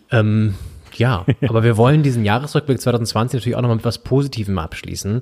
Ähm, 0.10 0.56
ja, 0.95 1.26
aber 1.48 1.64
wir 1.64 1.78
wollen 1.78 2.02
diesen 2.02 2.26
Jahresrückblick 2.26 2.82
2020 2.82 3.40
natürlich 3.40 3.56
auch 3.56 3.62
nochmal 3.62 3.78
mit 3.78 3.86
was 3.86 3.99
Positivem 3.99 4.58
abschließen. 4.58 5.22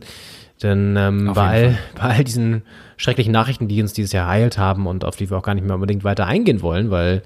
Denn 0.63 0.95
ähm, 0.97 1.31
bei, 1.33 1.47
all, 1.47 1.77
bei 1.95 2.01
all 2.03 2.23
diesen 2.23 2.63
schrecklichen 2.97 3.33
Nachrichten, 3.33 3.67
die 3.67 3.81
uns 3.81 3.93
dieses 3.93 4.13
Jahr 4.13 4.27
heilt 4.27 4.57
haben 4.57 4.87
und 4.87 5.03
auf 5.03 5.17
die 5.17 5.29
wir 5.29 5.37
auch 5.37 5.43
gar 5.43 5.55
nicht 5.55 5.65
mehr 5.65 5.75
unbedingt 5.75 6.03
weiter 6.05 6.25
eingehen 6.25 6.61
wollen, 6.61 6.89
weil 6.89 7.21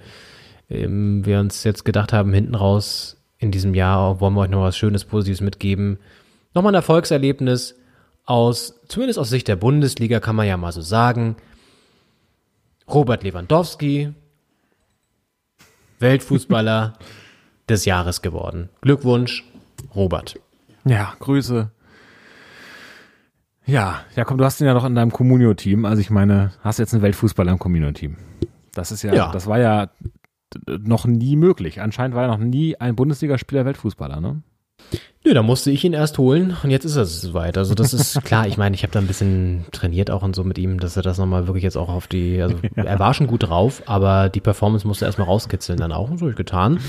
ähm, 0.69 1.25
wir 1.25 1.39
uns 1.39 1.63
jetzt 1.63 1.85
gedacht 1.85 2.13
haben, 2.13 2.33
hinten 2.33 2.55
raus 2.55 3.17
in 3.37 3.51
diesem 3.51 3.73
Jahr 3.73 4.19
wollen 4.21 4.33
wir 4.35 4.41
euch 4.41 4.49
noch 4.49 4.61
was 4.61 4.77
Schönes, 4.77 5.03
Positives 5.05 5.41
mitgeben. 5.41 5.99
Nochmal 6.53 6.71
ein 6.71 6.75
Erfolgserlebnis 6.75 7.75
aus, 8.25 8.79
zumindest 8.87 9.19
aus 9.19 9.29
Sicht 9.29 9.47
der 9.47 9.57
Bundesliga 9.57 10.19
kann 10.19 10.35
man 10.35 10.47
ja 10.47 10.55
mal 10.55 10.71
so 10.71 10.81
sagen. 10.81 11.35
Robert 12.87 13.23
Lewandowski, 13.23 14.13
Weltfußballer 15.99 16.93
des 17.69 17.85
Jahres 17.85 18.21
geworden. 18.21 18.69
Glückwunsch, 18.81 19.43
Robert. 19.95 20.39
Ja, 20.85 21.13
Grüße. 21.19 21.69
Ja, 23.65 24.01
ja, 24.15 24.25
komm, 24.25 24.37
du 24.37 24.43
hast 24.43 24.59
ihn 24.59 24.67
ja 24.67 24.73
noch 24.73 24.83
in 24.83 24.95
deinem 24.95 25.11
Communio-Team. 25.11 25.85
Also 25.85 26.01
ich 26.01 26.09
meine, 26.09 26.51
hast 26.61 26.79
jetzt 26.79 26.93
einen 26.93 27.01
Weltfußballer 27.03 27.51
im 27.53 27.59
Communio-Team. 27.59 28.17
Das 28.73 28.91
ist 28.91 29.03
ja, 29.03 29.13
Ja. 29.13 29.31
das 29.31 29.47
war 29.47 29.59
ja 29.59 29.89
noch 30.67 31.05
nie 31.05 31.35
möglich. 31.35 31.81
Anscheinend 31.81 32.15
war 32.15 32.23
ja 32.23 32.27
noch 32.29 32.37
nie 32.37 32.75
ein 32.77 32.95
Bundesligaspieler 32.95 33.65
Weltfußballer, 33.65 34.21
ne? 34.21 34.41
Nö, 35.25 35.33
da 35.33 35.41
musste 35.41 35.71
ich 35.71 35.85
ihn 35.85 35.93
erst 35.93 36.17
holen 36.17 36.55
und 36.63 36.69
jetzt 36.69 36.83
ist 36.83 36.97
es 36.97 37.21
soweit. 37.21 37.57
Also 37.57 37.73
das 37.75 37.93
ist 37.93 38.21
klar, 38.25 38.45
ich 38.45 38.57
meine, 38.57 38.75
ich 38.75 38.83
habe 38.83 38.91
da 38.91 38.99
ein 38.99 39.07
bisschen 39.07 39.65
trainiert 39.71 40.11
auch 40.11 40.21
und 40.21 40.35
so 40.35 40.43
mit 40.43 40.57
ihm, 40.57 40.79
dass 40.79 40.97
er 40.97 41.03
das 41.03 41.17
nochmal 41.17 41.47
wirklich 41.47 41.63
jetzt 41.63 41.77
auch 41.77 41.87
auf 41.87 42.07
die, 42.07 42.41
also 42.41 42.57
er 42.75 42.99
war 42.99 43.13
schon 43.13 43.27
gut 43.27 43.43
drauf, 43.43 43.83
aber 43.85 44.27
die 44.27 44.41
Performance 44.41 44.85
musste 44.85 45.05
er 45.05 45.07
erstmal 45.07 45.27
rauskitzeln 45.27 45.79
dann 45.79 45.93
auch 45.93 46.09
und 46.09 46.17
so 46.17 46.29
ich 46.29 46.35
getan. 46.35 46.79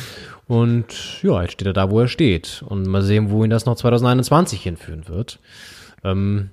Und 0.49 1.23
ja, 1.23 1.43
jetzt 1.43 1.53
steht 1.53 1.67
er 1.67 1.73
da, 1.73 1.91
wo 1.91 2.01
er 2.01 2.09
steht. 2.09 2.65
Und 2.67 2.87
mal 2.87 3.03
sehen, 3.03 3.31
wo 3.31 3.45
ihn 3.45 3.51
das 3.51 3.67
noch 3.67 3.77
2021 3.77 4.61
hinführen 4.63 5.09
wird. 5.09 5.39
Ähm, 6.03 6.51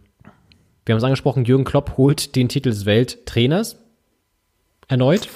wir 0.86 0.94
haben 0.94 0.98
es 1.00 1.04
angesprochen, 1.04 1.46
Jürgen 1.46 1.66
Klopp 1.66 1.98
holt 1.98 2.36
den 2.36 2.48
Titel 2.48 2.70
des 2.70 2.86
Welttrainers 2.86 3.78
erneut. 4.88 5.28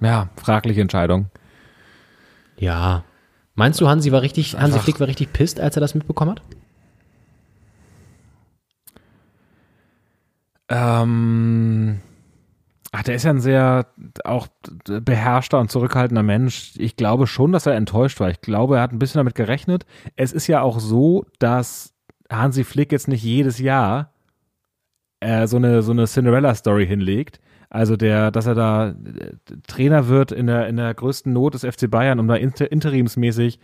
Ja, 0.00 0.28
fragliche 0.36 0.80
Entscheidung. 0.80 1.26
Ja. 2.58 3.04
Meinst 3.54 3.80
du, 3.80 3.88
Hansi 3.88 4.12
war 4.12 4.22
richtig, 4.22 4.54
Hansi 4.54 4.64
Einfach- 4.72 4.84
Flick 4.84 5.00
war 5.00 5.08
richtig 5.08 5.32
pisst, 5.32 5.58
als 5.60 5.76
er 5.76 5.80
das 5.80 5.94
mitbekommen 5.94 6.32
hat? 6.32 6.42
Ähm, 10.68 12.00
ach, 12.92 13.02
der 13.04 13.14
ist 13.14 13.22
ja 13.24 13.30
ein 13.30 13.40
sehr 13.40 13.86
auch 14.24 14.48
beherrschter 14.84 15.60
und 15.60 15.70
zurückhaltender 15.70 16.22
Mensch. 16.22 16.72
Ich 16.76 16.96
glaube 16.96 17.26
schon, 17.26 17.52
dass 17.52 17.66
er 17.66 17.74
enttäuscht 17.74 18.20
war. 18.20 18.30
Ich 18.30 18.40
glaube, 18.40 18.76
er 18.76 18.82
hat 18.82 18.92
ein 18.92 18.98
bisschen 18.98 19.20
damit 19.20 19.34
gerechnet. 19.34 19.86
Es 20.16 20.32
ist 20.32 20.46
ja 20.48 20.60
auch 20.62 20.80
so, 20.80 21.24
dass 21.38 21.94
Hansi 22.30 22.64
Flick 22.64 22.90
jetzt 22.92 23.08
nicht 23.08 23.22
jedes 23.22 23.58
Jahr 23.58 24.12
äh, 25.20 25.46
so 25.46 25.56
eine 25.56 25.82
so 25.82 25.92
eine 25.92 26.06
Cinderella-Story 26.06 26.86
hinlegt. 26.86 27.40
Also 27.76 27.98
der, 27.98 28.30
dass 28.30 28.46
er 28.46 28.54
da 28.54 28.88
äh, 28.88 28.94
Trainer 29.66 30.08
wird 30.08 30.32
in 30.32 30.46
der 30.46 30.66
in 30.66 30.78
der 30.78 30.94
größten 30.94 31.30
Not 31.30 31.52
des 31.52 31.62
FC 31.62 31.90
Bayern, 31.90 32.18
um 32.18 32.26
da 32.26 32.34
inter, 32.34 32.72
interimsmäßig 32.72 33.60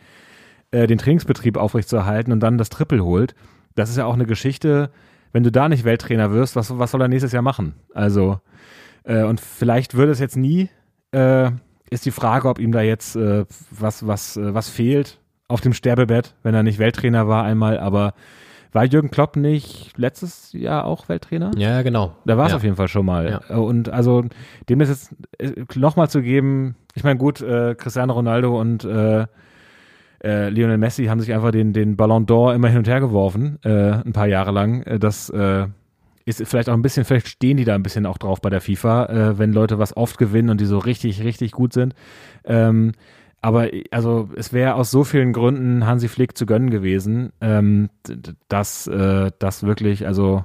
äh, 0.70 0.86
den 0.86 0.98
Trainingsbetrieb 0.98 1.56
aufrechtzuerhalten 1.56 2.30
und 2.30 2.40
dann 2.40 2.58
das 2.58 2.68
Triple 2.68 3.02
holt. 3.02 3.34
Das 3.74 3.88
ist 3.88 3.96
ja 3.96 4.04
auch 4.04 4.12
eine 4.12 4.26
Geschichte, 4.26 4.90
wenn 5.32 5.44
du 5.44 5.50
da 5.50 5.70
nicht 5.70 5.84
Welttrainer 5.84 6.30
wirst, 6.30 6.56
was, 6.56 6.78
was 6.78 6.90
soll 6.90 7.00
er 7.00 7.08
nächstes 7.08 7.32
Jahr 7.32 7.40
machen? 7.40 7.74
Also, 7.94 8.38
äh, 9.04 9.22
und 9.22 9.40
vielleicht 9.40 9.94
würde 9.94 10.12
es 10.12 10.18
jetzt 10.18 10.36
nie, 10.36 10.68
äh, 11.12 11.50
ist 11.88 12.04
die 12.04 12.10
Frage, 12.10 12.50
ob 12.50 12.58
ihm 12.58 12.70
da 12.70 12.82
jetzt 12.82 13.16
äh, 13.16 13.46
was, 13.70 14.06
was, 14.06 14.36
äh, 14.36 14.52
was 14.52 14.68
fehlt 14.68 15.20
auf 15.48 15.62
dem 15.62 15.72
Sterbebett, 15.72 16.34
wenn 16.42 16.54
er 16.54 16.62
nicht 16.62 16.78
Welttrainer 16.78 17.28
war 17.28 17.44
einmal, 17.44 17.78
aber 17.78 18.12
war 18.72 18.84
Jürgen 18.84 19.10
Klopp 19.10 19.36
nicht 19.36 19.96
letztes 19.98 20.52
Jahr 20.52 20.86
auch 20.86 21.08
Welttrainer? 21.08 21.50
Ja, 21.56 21.82
genau. 21.82 22.16
Da 22.24 22.36
war 22.38 22.46
es 22.46 22.52
ja. 22.52 22.56
auf 22.56 22.64
jeden 22.64 22.76
Fall 22.76 22.88
schon 22.88 23.06
mal. 23.06 23.42
Ja. 23.48 23.56
Und 23.56 23.90
also 23.90 24.24
dem 24.68 24.80
ist 24.80 24.88
jetzt 24.88 25.14
äh, 25.38 25.64
nochmal 25.78 26.08
zu 26.08 26.22
geben, 26.22 26.74
ich 26.94 27.04
meine, 27.04 27.18
gut, 27.18 27.40
äh, 27.42 27.74
Cristiano 27.74 28.14
Ronaldo 28.14 28.58
und 28.58 28.84
äh, 28.84 29.26
äh, 30.24 30.48
Lionel 30.48 30.78
Messi 30.78 31.04
haben 31.06 31.20
sich 31.20 31.32
einfach 31.32 31.50
den, 31.50 31.72
den 31.72 31.96
Ballon 31.96 32.26
d'Or 32.26 32.54
immer 32.54 32.68
hin 32.68 32.78
und 32.78 32.88
her 32.88 33.00
geworfen, 33.00 33.58
äh, 33.62 33.92
ein 33.92 34.12
paar 34.12 34.26
Jahre 34.26 34.52
lang. 34.52 34.82
Äh, 34.82 34.98
Das 34.98 35.30
ist 36.24 36.46
vielleicht 36.46 36.68
auch 36.68 36.74
ein 36.74 36.82
bisschen, 36.82 37.04
vielleicht 37.04 37.26
stehen 37.26 37.56
die 37.56 37.64
da 37.64 37.74
ein 37.74 37.82
bisschen 37.82 38.06
auch 38.06 38.16
drauf 38.16 38.40
bei 38.40 38.48
der 38.48 38.60
FIFA, 38.60 39.38
wenn 39.38 39.52
Leute 39.52 39.80
was 39.80 39.96
oft 39.96 40.18
gewinnen 40.18 40.50
und 40.50 40.60
die 40.60 40.66
so 40.66 40.78
richtig, 40.78 41.24
richtig 41.24 41.50
gut 41.50 41.72
sind. 41.72 41.94
Ähm, 42.44 42.92
aber 43.42 43.68
also 43.90 44.30
es 44.36 44.52
wäre 44.52 44.74
aus 44.74 44.90
so 44.90 45.04
vielen 45.04 45.32
Gründen 45.32 45.86
Hansi 45.86 46.08
Flick 46.08 46.38
zu 46.38 46.46
gönnen 46.46 46.70
gewesen, 46.70 47.32
ähm, 47.40 47.90
dass 48.48 48.86
äh, 48.86 49.30
das 49.38 49.64
wirklich, 49.64 50.06
also 50.06 50.44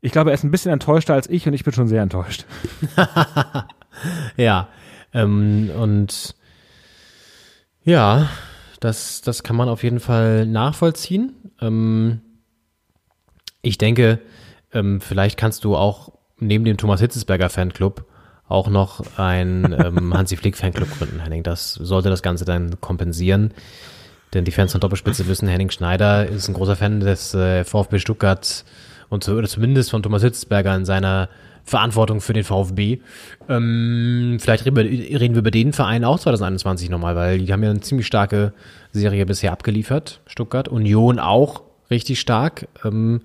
ich 0.00 0.12
glaube, 0.12 0.30
er 0.30 0.34
ist 0.34 0.44
ein 0.44 0.50
bisschen 0.50 0.72
enttäuschter 0.72 1.14
als 1.14 1.28
ich 1.30 1.46
und 1.46 1.54
ich 1.54 1.64
bin 1.64 1.72
schon 1.72 1.88
sehr 1.88 2.02
enttäuscht. 2.02 2.46
Ja, 4.36 4.68
ähm, 5.12 5.70
und 5.76 6.34
ja, 7.84 8.28
das, 8.80 9.20
das 9.22 9.42
kann 9.42 9.56
man 9.56 9.68
auf 9.68 9.82
jeden 9.82 10.00
Fall 10.00 10.46
nachvollziehen. 10.46 11.34
Ähm, 11.60 12.20
ich 13.62 13.78
denke, 13.78 14.20
ähm, 14.72 15.00
vielleicht 15.00 15.38
kannst 15.38 15.64
du 15.64 15.76
auch 15.76 16.12
neben 16.38 16.64
dem 16.64 16.76
Thomas 16.76 17.00
Hitzesberger 17.00 17.48
Fanclub 17.48 18.06
auch 18.48 18.68
noch 18.68 19.02
ein 19.16 19.74
ähm, 19.78 20.14
Hansi 20.16 20.36
Flick 20.36 20.56
Fanclub 20.56 20.88
gründen, 20.98 21.20
Henning. 21.20 21.42
Das 21.42 21.74
sollte 21.74 22.10
das 22.10 22.22
Ganze 22.22 22.44
dann 22.44 22.80
kompensieren. 22.80 23.52
Denn 24.32 24.44
die 24.44 24.50
Fans 24.50 24.72
von 24.72 24.80
Doppelspitze 24.80 25.28
wissen, 25.28 25.48
Henning 25.48 25.70
Schneider 25.70 26.26
ist 26.26 26.48
ein 26.48 26.54
großer 26.54 26.76
Fan 26.76 27.00
des 27.00 27.34
äh, 27.34 27.64
VfB 27.64 27.98
Stuttgart 27.98 28.64
und 29.08 29.22
zu, 29.22 29.32
oder 29.34 29.46
zumindest 29.48 29.90
von 29.90 30.02
Thomas 30.02 30.22
Hitzesberger 30.22 30.74
in 30.74 30.84
seiner 30.84 31.28
Verantwortung 31.64 32.20
für 32.20 32.32
den 32.34 32.44
VfB. 32.44 32.98
Ähm, 33.48 34.38
vielleicht 34.40 34.66
reden 34.66 34.76
wir, 34.76 34.84
reden 34.84 35.34
wir 35.34 35.40
über 35.40 35.50
den 35.50 35.72
Verein 35.72 36.04
auch 36.04 36.18
2021 36.18 36.90
nochmal, 36.90 37.16
weil 37.16 37.38
die 37.38 37.52
haben 37.52 37.62
ja 37.62 37.70
eine 37.70 37.80
ziemlich 37.80 38.06
starke 38.06 38.52
Serie 38.92 39.24
bisher 39.24 39.52
abgeliefert. 39.52 40.20
Stuttgart, 40.26 40.68
Union 40.68 41.18
auch 41.18 41.62
richtig 41.90 42.20
stark. 42.20 42.68
Ähm, 42.84 43.22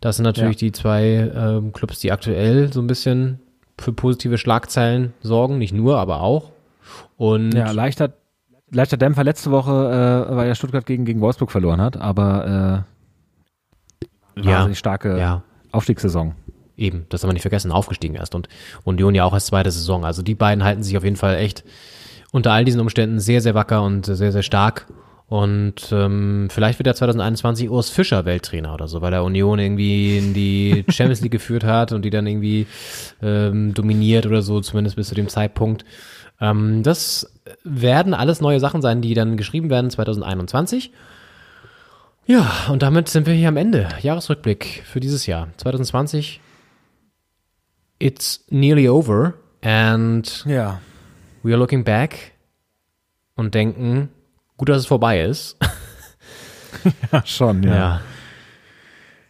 das 0.00 0.16
sind 0.16 0.24
natürlich 0.24 0.56
Ja. 0.60 0.68
die 0.68 0.72
zwei 0.72 1.30
ähm, 1.34 1.72
Clubs, 1.72 1.98
die 2.00 2.12
aktuell 2.12 2.72
so 2.72 2.80
ein 2.80 2.86
bisschen 2.86 3.40
für 3.78 3.92
positive 3.92 4.38
Schlagzeilen 4.38 5.12
sorgen. 5.22 5.58
Nicht 5.58 5.72
nur, 5.74 5.98
aber 5.98 6.20
auch. 6.20 6.50
Und 7.16 7.52
Ja, 7.52 7.70
leichter, 7.72 8.12
leichter 8.70 8.96
Dämpfer 8.96 9.24
letzte 9.24 9.50
Woche, 9.50 10.26
äh, 10.30 10.36
weil 10.36 10.48
ja 10.48 10.54
Stuttgart 10.54 10.86
gegen, 10.86 11.04
gegen 11.04 11.20
Wolfsburg 11.20 11.50
verloren 11.50 11.80
hat, 11.80 11.96
aber 11.96 12.84
äh, 14.36 14.40
Ja, 14.40 14.58
wahnsinnig 14.58 14.78
starke 14.78 15.18
ja. 15.18 15.42
Aufstiegssaison. 15.72 16.34
Eben, 16.76 17.06
das 17.08 17.22
haben 17.22 17.30
wir 17.30 17.34
nicht 17.34 17.42
vergessen, 17.42 17.72
aufgestiegen 17.72 18.16
erst 18.16 18.34
und 18.34 18.48
Union 18.84 19.14
ja 19.14 19.24
auch 19.24 19.32
als 19.32 19.46
zweite 19.46 19.70
Saison. 19.70 20.04
Also 20.04 20.22
die 20.22 20.34
beiden 20.34 20.62
halten 20.62 20.82
sich 20.82 20.96
auf 20.96 21.04
jeden 21.04 21.16
Fall 21.16 21.36
echt 21.36 21.64
unter 22.32 22.52
all 22.52 22.66
diesen 22.66 22.80
Umständen 22.80 23.18
sehr, 23.18 23.40
sehr 23.40 23.54
wacker 23.54 23.82
und 23.82 24.04
sehr, 24.04 24.32
sehr 24.32 24.42
stark. 24.42 24.86
Und 25.28 25.88
ähm, 25.90 26.46
vielleicht 26.50 26.78
wird 26.78 26.86
er 26.86 26.94
2021 26.94 27.68
Urs 27.68 27.90
Fischer 27.90 28.24
Welttrainer 28.24 28.72
oder 28.74 28.86
so, 28.86 29.02
weil 29.02 29.12
er 29.12 29.24
Union 29.24 29.58
irgendwie 29.58 30.18
in 30.18 30.34
die 30.34 30.84
Champions 30.88 31.20
League 31.20 31.32
geführt 31.32 31.64
hat 31.64 31.90
und 31.92 32.04
die 32.04 32.10
dann 32.10 32.26
irgendwie 32.28 32.66
ähm, 33.22 33.74
dominiert 33.74 34.26
oder 34.26 34.42
so, 34.42 34.60
zumindest 34.60 34.94
bis 34.96 35.08
zu 35.08 35.16
dem 35.16 35.28
Zeitpunkt. 35.28 35.84
Ähm, 36.40 36.84
das 36.84 37.32
werden 37.64 38.14
alles 38.14 38.40
neue 38.40 38.60
Sachen 38.60 38.82
sein, 38.82 39.02
die 39.02 39.14
dann 39.14 39.36
geschrieben 39.36 39.68
werden 39.68 39.90
2021. 39.90 40.92
Ja, 42.26 42.48
und 42.70 42.82
damit 42.82 43.08
sind 43.08 43.26
wir 43.26 43.34
hier 43.34 43.48
am 43.48 43.56
Ende. 43.56 43.88
Jahresrückblick 44.02 44.82
für 44.84 45.00
dieses 45.00 45.26
Jahr. 45.26 45.48
2020 45.56 46.40
it's 47.98 48.44
nearly 48.50 48.88
over 48.88 49.34
and 49.62 50.44
Ja. 50.46 50.80
we 51.42 51.50
are 51.52 51.58
looking 51.58 51.82
back 51.82 52.32
und 53.36 53.54
denken, 53.54 54.10
gut, 54.56 54.68
dass 54.68 54.78
es 54.78 54.86
vorbei 54.86 55.22
ist. 55.22 55.56
Ja, 57.10 57.24
schon, 57.24 57.62
ja. 57.64 57.74
Ja. 57.74 58.00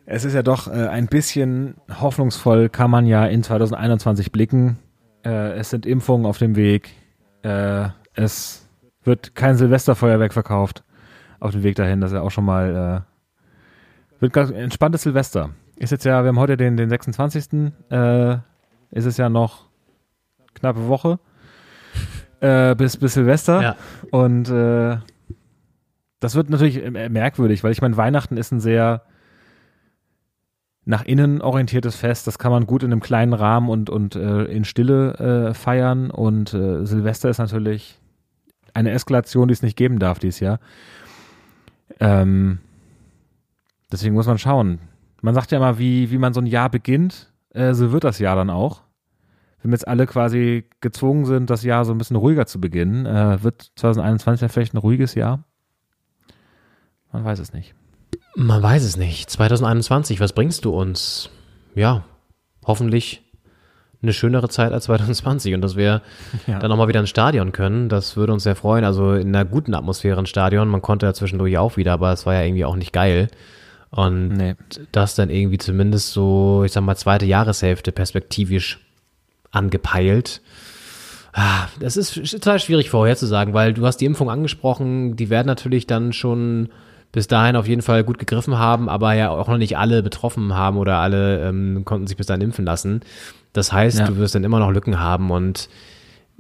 Es 0.05 0.24
ist 0.24 0.35
ja 0.35 0.43
doch 0.43 0.69
äh, 0.69 0.89
ein 0.89 1.07
bisschen 1.07 1.77
hoffnungsvoll, 2.01 2.69
kann 2.69 2.90
man 2.90 3.07
ja 3.07 3.24
in 3.24 3.43
2021 3.43 4.31
blicken. 4.31 4.78
Äh, 5.24 5.53
es 5.53 5.70
sind 5.70 5.86
Impfungen 5.86 6.27
auf 6.27 6.36
dem 6.36 6.55
Weg. 6.55 6.90
Äh, 7.43 7.89
es 8.15 8.69
wird 9.05 9.35
kein 9.35 9.57
Silvesterfeuerwerk 9.57 10.35
verkauft 10.35 10.85
auf 11.40 11.53
dem 11.53 11.62
Weg 11.62 11.77
dahin. 11.77 12.01
Das 12.01 12.11
ist 12.11 12.16
ja 12.16 12.23
auch 12.23 12.31
schon 12.31 12.44
mal 12.44 13.05
äh, 13.07 14.20
wird 14.20 14.32
ganz 14.32 14.51
entspanntes 14.51 15.03
Silvester. 15.03 15.51
Ist 15.77 15.93
jetzt 15.93 16.05
ja, 16.05 16.23
wir 16.23 16.28
haben 16.28 16.39
heute 16.39 16.57
den, 16.57 16.77
den 16.77 16.89
26. 16.89 17.73
Äh, 17.90 18.35
ist 18.90 19.05
es 19.05 19.16
ja 19.16 19.28
noch 19.28 19.66
knappe 20.55 20.89
Woche 20.89 21.19
äh, 22.40 22.74
bis, 22.74 22.97
bis 22.97 23.15
Silvester. 23.15 23.62
Ja. 23.62 23.77
Und 24.11 24.48
das 26.20 26.34
wird 26.34 26.51
natürlich 26.51 26.82
äh, 26.82 27.09
merkwürdig, 27.09 27.62
weil 27.64 27.72
ich 27.72 27.82
meine, 27.82 27.97
Weihnachten 27.97 28.36
ist 28.36 28.52
ein 28.52 28.60
sehr 28.60 29.02
nach 30.86 31.05
innen 31.05 31.43
orientiertes 31.43 31.97
Fest. 31.97 32.26
Das 32.26 32.38
kann 32.38 32.52
man 32.52 32.66
gut 32.66 32.82
in 32.82 32.93
einem 32.93 33.02
kleinen 33.02 33.32
Rahmen 33.32 33.68
und, 33.68 33.90
und 33.90 34.14
äh, 34.14 34.44
in 34.44 34.64
Stille 34.64 35.48
äh, 35.48 35.55
feiern. 35.55 36.10
Und 36.10 36.55
äh, 36.55 36.86
Silvester 36.86 37.28
ist 37.28 37.38
natürlich 37.38 37.98
eine 38.72 38.93
Eskalation, 38.93 39.48
die 39.48 39.52
es 39.52 39.62
nicht 39.62 39.76
geben 39.76 39.98
darf 39.98 40.20
dieses 40.20 40.40
Jahr. 40.40 40.60
Ähm, 41.98 42.59
deswegen 43.90 44.14
muss 44.14 44.28
man 44.28 44.38
schauen. 44.38 44.78
Man 45.22 45.34
sagt 45.34 45.51
ja 45.51 45.59
immer, 45.59 45.78
wie, 45.78 46.10
wie 46.12 46.18
man 46.18 46.32
so 46.32 46.40
ein 46.40 46.47
Jahr 46.47 46.70
beginnt, 46.70 47.32
äh, 47.51 47.74
so 47.74 47.90
wird 47.90 48.05
das 48.05 48.20
Jahr 48.20 48.36
dann 48.36 48.51
auch. 48.51 48.82
Wenn 49.62 49.72
jetzt 49.72 49.88
alle 49.88 50.06
quasi 50.06 50.68
gezwungen 50.80 51.24
sind, 51.24 51.51
das 51.51 51.64
Jahr 51.64 51.84
so 51.84 51.93
ein 51.93 51.98
bisschen 51.98 52.16
ruhiger 52.16 52.47
zu 52.47 52.60
beginnen, 52.60 53.06
äh, 53.06 53.43
wird 53.43 53.72
2021 53.74 54.43
ja 54.43 54.48
vielleicht 54.48 54.74
ein 54.74 54.78
ruhiges 54.78 55.16
Jahr? 55.16 55.43
Man 57.16 57.24
weiß 57.24 57.38
es 57.38 57.55
nicht. 57.55 57.74
Man 58.34 58.62
weiß 58.62 58.82
es 58.84 58.98
nicht. 58.98 59.30
2021, 59.30 60.20
was 60.20 60.34
bringst 60.34 60.66
du 60.66 60.70
uns? 60.70 61.30
Ja, 61.74 62.05
hoffentlich 62.66 63.22
eine 64.02 64.12
schönere 64.12 64.51
Zeit 64.51 64.72
als 64.72 64.84
2020 64.84 65.55
und 65.55 65.62
dass 65.62 65.76
wir 65.76 66.02
Ja. 66.47 66.59
dann 66.59 66.68
nochmal 66.68 66.88
wieder 66.88 67.01
ins 67.01 67.09
Stadion 67.09 67.52
können. 67.52 67.88
Das 67.88 68.16
würde 68.18 68.34
uns 68.34 68.43
sehr 68.43 68.55
freuen. 68.55 68.84
Also 68.84 69.14
in 69.14 69.34
einer 69.34 69.47
guten 69.47 69.72
Atmosphäre 69.74 70.20
ins 70.20 70.28
Stadion. 70.28 70.68
Man 70.68 70.82
konnte 70.82 71.06
ja 71.06 71.14
zwischendurch 71.14 71.56
auch 71.56 71.78
wieder, 71.78 71.94
aber 71.94 72.12
es 72.12 72.26
war 72.26 72.34
ja 72.34 72.43
irgendwie 72.43 72.66
auch 72.66 72.76
nicht 72.76 72.93
geil. 72.93 73.28
Und 73.90 74.55
das 74.93 75.14
dann 75.14 75.30
irgendwie 75.30 75.56
zumindest 75.59 76.12
so, 76.12 76.64
ich 76.66 76.72
sag 76.72 76.82
mal, 76.82 76.97
zweite 76.97 77.24
Jahreshälfte 77.24 77.93
perspektivisch 77.93 78.78
angepeilt. 79.52 80.43
Ah, 81.32 81.68
Das 81.80 81.97
ist 81.97 82.14
total 82.30 82.59
schwierig 82.60 82.90
vorherzusagen, 82.90 83.55
weil 83.55 83.72
du 83.72 83.86
hast 83.86 83.98
die 83.98 84.05
Impfung 84.06 84.28
angesprochen, 84.28 85.16
die 85.16 85.30
werden 85.30 85.47
natürlich 85.47 85.86
dann 85.86 86.12
schon 86.12 86.68
bis 87.12 87.27
dahin 87.28 87.57
auf 87.57 87.66
jeden 87.66 87.83
Fall 87.83 88.05
gut 88.05 88.19
gegriffen 88.19 88.59
haben, 88.59 88.89
aber 88.89 89.15
ja 89.15 89.31
auch 89.31 89.49
noch 89.49 89.59
nicht 89.59 89.78
alle 89.78 90.03
betroffen 90.03 90.55
haben 90.55 90.77
oder 90.77 90.97
alle 90.99 91.49
ähm, 91.49 91.85
konnten 91.85 92.07
sich 92.07 92.16
bis 92.16 92.27
dahin 92.27 92.43
impfen 92.43 92.65
lassen. 92.65 93.01
Das 93.53 93.73
heißt, 93.73 94.01
Ja. 94.01 94.07
du 94.07 94.16
wirst 94.19 94.35
dann 94.35 94.45
immer 94.45 94.59
noch 94.59 94.70
Lücken 94.70 95.01
haben 95.01 95.31
und 95.31 95.69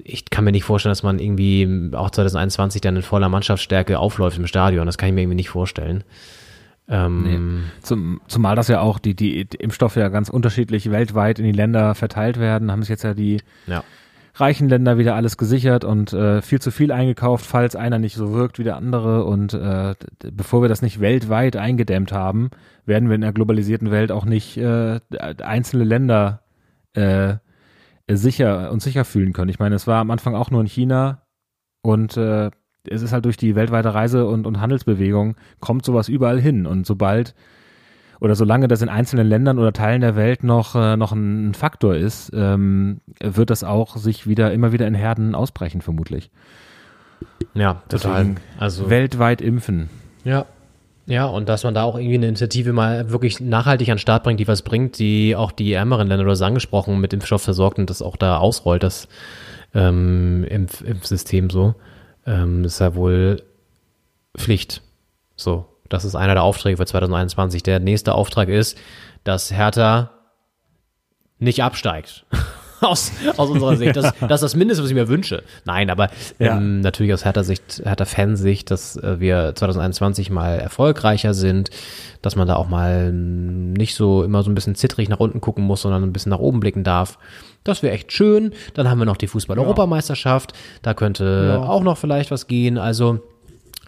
ich 0.04 0.26
kann 0.26 0.44
mir 0.44 0.52
nicht 0.52 0.64
vorstellen, 0.64 0.90
dass 0.90 1.02
man 1.02 1.18
irgendwie 1.18 1.90
auch 1.94 2.10
2021 2.10 2.82
dann 2.82 2.96
in 2.96 3.02
voller 3.02 3.30
Mannschaftsstärke 3.30 3.98
aufläuft 3.98 4.36
im 4.38 4.46
Stadion. 4.46 4.84
Das 4.84 4.98
kann 4.98 5.08
ich 5.08 5.14
mir 5.14 5.22
irgendwie 5.22 5.36
nicht 5.36 5.48
vorstellen. 5.48 6.04
Ähm, 6.88 7.64
Zum, 7.82 8.20
zumal 8.28 8.54
das 8.54 8.68
ja 8.68 8.80
auch 8.80 8.98
die, 8.98 9.14
die, 9.16 9.40
Impfstoffe 9.58 9.96
ja 9.96 10.08
ganz 10.08 10.28
unterschiedlich 10.28 10.90
weltweit 10.90 11.38
in 11.38 11.44
die 11.44 11.52
Länder 11.52 11.94
verteilt 11.96 12.38
werden, 12.38 12.70
haben 12.70 12.82
sich 12.82 12.90
jetzt 12.90 13.02
ja 13.02 13.14
die 13.14 13.40
Ja. 13.66 13.82
Reichen 14.38 14.68
Länder 14.68 14.98
wieder 14.98 15.14
alles 15.14 15.36
gesichert 15.36 15.84
und 15.84 16.12
äh, 16.12 16.42
viel 16.42 16.60
zu 16.60 16.70
viel 16.70 16.92
eingekauft, 16.92 17.44
falls 17.44 17.74
einer 17.74 17.98
nicht 17.98 18.16
so 18.16 18.32
wirkt 18.32 18.58
wie 18.58 18.64
der 18.64 18.76
andere. 18.76 19.24
Und 19.24 19.54
äh, 19.54 19.94
bevor 20.32 20.62
wir 20.62 20.68
das 20.68 20.82
nicht 20.82 21.00
weltweit 21.00 21.56
eingedämmt 21.56 22.12
haben, 22.12 22.50
werden 22.84 23.08
wir 23.08 23.14
in 23.14 23.22
der 23.22 23.32
globalisierten 23.32 23.90
Welt 23.90 24.12
auch 24.12 24.24
nicht 24.24 24.56
äh, 24.58 25.00
einzelne 25.42 25.84
Länder 25.84 26.42
äh, 26.92 27.36
sicher 28.08 28.70
und 28.70 28.82
sicher 28.82 29.04
fühlen 29.04 29.32
können. 29.32 29.50
Ich 29.50 29.58
meine, 29.58 29.74
es 29.74 29.86
war 29.86 30.00
am 30.00 30.10
Anfang 30.10 30.34
auch 30.34 30.50
nur 30.50 30.60
in 30.60 30.66
China 30.66 31.22
und 31.82 32.16
äh, 32.16 32.50
es 32.88 33.02
ist 33.02 33.12
halt 33.12 33.24
durch 33.24 33.36
die 33.36 33.56
weltweite 33.56 33.94
Reise- 33.94 34.26
und, 34.26 34.46
und 34.46 34.60
Handelsbewegung 34.60 35.36
kommt 35.60 35.84
sowas 35.84 36.08
überall 36.08 36.40
hin. 36.40 36.66
Und 36.66 36.86
sobald 36.86 37.34
oder 38.20 38.34
solange 38.34 38.68
das 38.68 38.82
in 38.82 38.88
einzelnen 38.88 39.26
Ländern 39.28 39.58
oder 39.58 39.72
Teilen 39.72 40.00
der 40.00 40.16
Welt 40.16 40.44
noch, 40.44 40.74
äh, 40.74 40.96
noch 40.96 41.12
ein 41.12 41.54
Faktor 41.54 41.94
ist, 41.94 42.30
ähm, 42.34 43.00
wird 43.20 43.50
das 43.50 43.64
auch 43.64 43.96
sich 43.96 44.26
wieder 44.26 44.52
immer 44.52 44.72
wieder 44.72 44.86
in 44.86 44.94
Herden 44.94 45.34
ausbrechen, 45.34 45.80
vermutlich. 45.80 46.30
Ja, 47.54 47.82
total. 47.88 48.12
Deswegen 48.24 48.36
Also- 48.58 48.90
weltweit 48.90 49.40
impfen. 49.40 49.88
Ja. 50.24 50.46
Ja, 51.08 51.26
und 51.26 51.48
dass 51.48 51.62
man 51.62 51.72
da 51.72 51.84
auch 51.84 51.96
irgendwie 51.96 52.16
eine 52.16 52.26
Initiative 52.26 52.72
mal 52.72 53.10
wirklich 53.12 53.38
nachhaltig 53.40 53.88
an 53.90 53.94
den 53.94 54.00
Start 54.00 54.24
bringt, 54.24 54.40
die 54.40 54.48
was 54.48 54.62
bringt, 54.62 54.98
die 54.98 55.36
auch 55.36 55.52
die 55.52 55.72
ärmeren 55.72 56.08
Länder, 56.08 56.24
du 56.24 56.30
hast 56.30 56.42
angesprochen, 56.42 57.00
mit 57.00 57.12
Impfstoff 57.12 57.42
versorgt 57.42 57.78
und 57.78 57.88
das 57.90 58.02
auch 58.02 58.16
da 58.16 58.38
ausrollt, 58.38 58.82
das 58.82 59.06
ähm, 59.72 60.42
Impf 60.50 60.80
Impfsystem 60.80 61.48
so, 61.48 61.76
ähm, 62.26 62.64
ist 62.64 62.80
ja 62.80 62.96
wohl 62.96 63.40
Pflicht. 64.36 64.82
So, 65.36 65.66
das 65.88 66.04
ist 66.04 66.14
einer 66.14 66.34
der 66.34 66.42
Aufträge 66.42 66.76
für 66.76 66.86
2021. 66.86 67.62
Der 67.62 67.80
nächste 67.80 68.14
Auftrag 68.14 68.48
ist, 68.48 68.76
dass 69.24 69.52
Hertha 69.52 70.10
nicht 71.38 71.62
absteigt. 71.62 72.24
aus, 72.80 73.10
aus 73.36 73.48
unserer 73.50 73.76
Sicht. 73.76 73.96
Das, 73.96 74.12
Ja. 74.20 74.26
das 74.28 74.42
ist 74.42 74.52
das 74.52 74.56
Mindeste, 74.56 74.82
was 74.82 74.90
ich 74.90 74.94
mir 74.94 75.08
wünsche. 75.08 75.42
Nein, 75.64 75.90
aber 75.90 76.08
Ja. 76.38 76.56
ähm, 76.56 76.80
natürlich 76.80 77.12
aus 77.12 77.24
härter 77.24 77.42
Sicht, 77.44 77.82
härter 77.84 78.06
Fansicht, 78.06 78.70
dass 78.70 78.96
äh, 78.96 79.18
wir 79.20 79.54
2021 79.54 80.30
mal 80.30 80.58
erfolgreicher 80.58 81.34
sind, 81.34 81.70
dass 82.22 82.36
man 82.36 82.46
da 82.48 82.56
auch 82.56 82.68
mal 82.68 83.12
nicht 83.12 83.94
so 83.94 84.22
immer 84.24 84.42
so 84.42 84.50
ein 84.50 84.54
bisschen 84.54 84.74
zittrig 84.74 85.08
nach 85.08 85.20
unten 85.20 85.40
gucken 85.40 85.64
muss, 85.64 85.82
sondern 85.82 86.02
ein 86.02 86.12
bisschen 86.12 86.30
nach 86.30 86.38
oben 86.38 86.60
blicken 86.60 86.84
darf. 86.84 87.18
Das 87.64 87.82
wäre 87.82 87.94
echt 87.94 88.12
schön. 88.12 88.52
Dann 88.74 88.88
haben 88.88 88.98
wir 88.98 89.06
noch 89.06 89.16
die 89.16 89.26
Fußball-Europameisterschaft. 89.26 90.52
Da 90.82 90.94
könnte 90.94 91.56
Ja. 91.60 91.62
auch 91.68 91.82
noch 91.82 91.98
vielleicht 91.98 92.30
was 92.30 92.46
gehen. 92.46 92.78
Also 92.78 93.20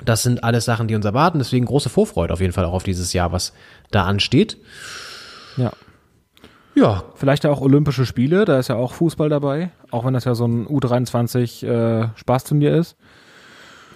das 0.04 0.22
sind 0.22 0.44
alles 0.44 0.64
Sachen, 0.64 0.88
die 0.88 0.94
uns 0.94 1.04
erwarten. 1.04 1.38
Deswegen 1.38 1.66
große 1.66 1.88
Vorfreude 1.88 2.32
auf 2.32 2.40
jeden 2.40 2.52
Fall 2.52 2.64
auch 2.64 2.72
auf 2.72 2.82
dieses 2.82 3.12
Jahr, 3.12 3.32
was 3.32 3.52
da 3.90 4.04
ansteht. 4.04 4.56
Ja. 5.56 5.72
Ja. 6.74 7.02
Vielleicht 7.16 7.44
ja 7.44 7.50
auch 7.50 7.60
Olympische 7.60 8.06
Spiele, 8.06 8.44
da 8.44 8.58
ist 8.58 8.68
ja 8.68 8.76
auch 8.76 8.92
Fußball 8.92 9.28
dabei, 9.28 9.70
auch 9.90 10.04
wenn 10.04 10.14
das 10.14 10.24
ja 10.24 10.34
so 10.34 10.46
ein 10.46 10.66
U23 10.66 11.66
äh, 11.66 12.78
ist. 12.78 12.96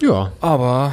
Ja. 0.01 0.33
Aber 0.41 0.93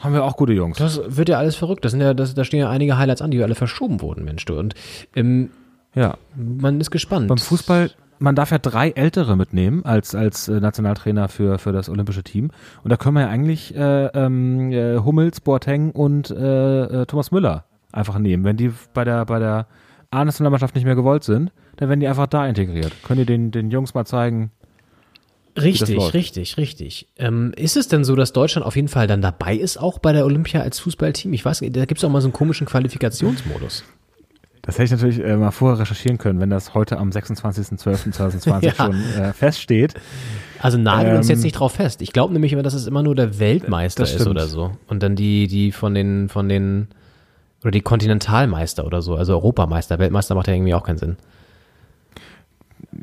haben 0.00 0.14
wir 0.14 0.24
auch 0.24 0.36
gute 0.36 0.52
Jungs. 0.52 0.78
Das 0.78 1.00
wird 1.06 1.28
ja 1.28 1.38
alles 1.38 1.56
verrückt. 1.56 1.84
Das 1.84 1.92
sind 1.92 2.00
ja, 2.00 2.12
das, 2.12 2.34
da 2.34 2.44
stehen 2.44 2.60
ja 2.60 2.70
einige 2.70 2.98
Highlights 2.98 3.22
an, 3.22 3.30
die 3.30 3.42
alle 3.42 3.54
verschoben 3.54 4.00
wurden, 4.00 4.24
Mensch. 4.24 4.44
Du. 4.44 4.58
Und 4.58 4.74
ähm, 5.14 5.50
ja. 5.94 6.18
man 6.34 6.80
ist 6.80 6.90
gespannt. 6.90 7.28
Beim 7.28 7.38
Fußball, 7.38 7.90
man 8.18 8.34
darf 8.34 8.50
ja 8.50 8.58
drei 8.58 8.90
Ältere 8.90 9.36
mitnehmen 9.36 9.84
als, 9.84 10.14
als 10.14 10.48
äh, 10.48 10.60
Nationaltrainer 10.60 11.28
für, 11.28 11.58
für 11.58 11.72
das 11.72 11.88
olympische 11.88 12.22
Team. 12.22 12.50
Und 12.82 12.90
da 12.90 12.96
können 12.96 13.14
wir 13.14 13.22
ja 13.22 13.28
eigentlich 13.28 13.74
äh, 13.74 14.06
ähm, 14.06 14.72
äh, 14.72 14.98
Hummels, 14.98 15.40
Boateng 15.40 15.90
und 15.90 16.30
äh, 16.30 16.82
äh, 17.02 17.06
Thomas 17.06 17.30
Müller 17.30 17.64
einfach 17.92 18.18
nehmen. 18.18 18.44
Wenn 18.44 18.56
die 18.56 18.72
bei 18.94 19.04
der, 19.04 19.24
bei 19.26 19.38
der 19.38 19.66
A-Nationalmannschaft 20.10 20.74
nicht 20.74 20.84
mehr 20.84 20.94
gewollt 20.94 21.24
sind, 21.24 21.52
dann 21.76 21.88
werden 21.88 22.00
die 22.00 22.08
einfach 22.08 22.26
da 22.26 22.46
integriert. 22.46 22.92
Können 23.02 23.20
die 23.20 23.26
den, 23.26 23.50
den 23.50 23.70
Jungs 23.70 23.94
mal 23.94 24.04
zeigen, 24.04 24.50
Richtig, 25.56 26.14
richtig, 26.14 26.58
richtig. 26.58 27.08
Ähm, 27.16 27.52
ist 27.56 27.76
es 27.76 27.88
denn 27.88 28.04
so, 28.04 28.14
dass 28.14 28.32
Deutschland 28.32 28.66
auf 28.66 28.76
jeden 28.76 28.88
Fall 28.88 29.06
dann 29.06 29.22
dabei 29.22 29.56
ist, 29.56 29.78
auch 29.78 29.98
bei 29.98 30.12
der 30.12 30.26
Olympia 30.26 30.60
als 30.60 30.78
Fußballteam? 30.80 31.32
Ich 31.32 31.44
weiß 31.44 31.62
nicht, 31.62 31.74
da 31.74 31.86
gibt 31.86 31.98
es 31.98 32.04
auch 32.04 32.10
mal 32.10 32.20
so 32.20 32.26
einen 32.26 32.34
komischen 32.34 32.66
Qualifikationsmodus. 32.66 33.84
Das 34.66 34.74
hätte 34.74 34.84
ich 34.84 34.90
natürlich 34.90 35.24
äh, 35.24 35.36
mal 35.36 35.52
vorher 35.52 35.78
recherchieren 35.78 36.18
können, 36.18 36.40
wenn 36.40 36.50
das 36.50 36.74
heute 36.74 36.98
am 36.98 37.10
26.12.2020 37.10 38.62
Ja. 38.64 38.74
schon 38.74 39.00
äh, 39.16 39.32
feststeht. 39.32 39.94
Also 40.60 40.76
nageln 40.76 41.16
uns 41.16 41.28
Ähm, 41.28 41.36
jetzt 41.36 41.44
nicht 41.44 41.52
drauf 41.52 41.72
fest. 41.72 42.02
Ich 42.02 42.12
glaube 42.12 42.32
nämlich 42.32 42.52
immer, 42.52 42.64
dass 42.64 42.74
es 42.74 42.88
immer 42.88 43.04
nur 43.04 43.14
der 43.14 43.38
Weltmeister 43.38 44.02
Das 44.02 44.14
ist 44.14 44.26
oder 44.26 44.46
so. 44.48 44.72
Und 44.88 45.04
dann 45.04 45.14
die, 45.14 45.46
die 45.46 45.70
von 45.70 45.94
den, 45.94 46.28
von 46.28 46.48
den, 46.48 46.88
oder 47.62 47.70
die 47.70 47.80
Kontinentalmeister 47.80 48.84
oder 48.84 49.02
so, 49.02 49.14
also 49.14 49.34
Europameister. 49.34 50.00
Weltmeister 50.00 50.34
macht 50.34 50.48
ja 50.48 50.54
irgendwie 50.54 50.74
auch 50.74 50.82
keinen 50.82 50.98
Sinn. 50.98 51.16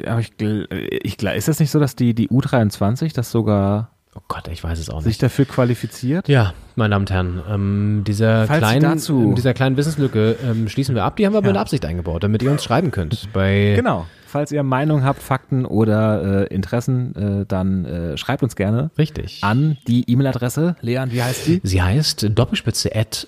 Aber 0.06 0.20
ich, 0.20 0.34
ich, 0.42 1.24
ist 1.24 1.48
es 1.48 1.60
nicht 1.60 1.72
so, 1.72 1.80
dass 1.80 1.96
die, 1.96 2.14
die 2.14 2.28
U23 2.28 3.14
das 3.14 3.32
sogar 3.32 3.93
Oh 4.16 4.22
Gott, 4.28 4.48
ich 4.48 4.64
weiß 4.64 4.78
es 4.80 4.90
auch 4.90 5.00
sich 5.02 5.08
nicht. 5.14 5.24
dafür 5.24 5.46
qualifiziert? 5.46 6.28
Ja, 6.28 6.54
meine 6.76 6.92
Damen 6.92 7.04
und 7.04 7.12
Herren, 7.12 7.42
ähm, 7.50 8.04
dieser, 8.06 8.46
Falls 8.48 8.60
kleinen, 8.60 8.82
dazu- 8.84 9.24
ähm, 9.30 9.36
dieser 9.36 9.54
kleinen 9.56 9.76
Wissenslücke 9.78 10.38
ähm, 10.44 10.70
schließen 10.70 10.94
wir 10.94 11.04
ab. 11.04 11.16
Die 11.18 11.26
haben 11.26 11.34
wir 11.34 11.38
aber 11.40 11.48
Ja. 11.48 11.54
mit 11.54 11.60
Absicht 11.62 11.84
eingebaut, 11.86 12.24
damit 12.24 12.44
ihr 12.44 12.52
uns 12.52 12.64
schreiben 12.64 12.92
könnt. 12.92 13.28
Bei 13.34 13.74
Genau. 13.76 14.06
Falls 14.28 14.52
ihr 14.52 14.64
Meinung 14.64 15.04
habt, 15.04 15.22
Fakten 15.22 15.64
oder 15.66 16.44
äh, 16.50 16.54
Interessen, 16.54 17.16
äh, 17.42 17.46
dann 17.48 17.86
äh, 17.86 18.18
schreibt 18.18 18.42
uns 18.42 18.56
gerne. 18.56 18.90
Richtig. 18.98 19.44
An 19.44 19.78
die 19.88 20.10
E-Mail-Adresse. 20.10 20.76
Leon, 20.82 21.12
wie 21.12 21.22
heißt 21.22 21.46
die? 21.46 21.62
Sie 21.64 21.82
heißt 21.84 22.30
doppelspitze 22.34 22.96
at 22.96 23.28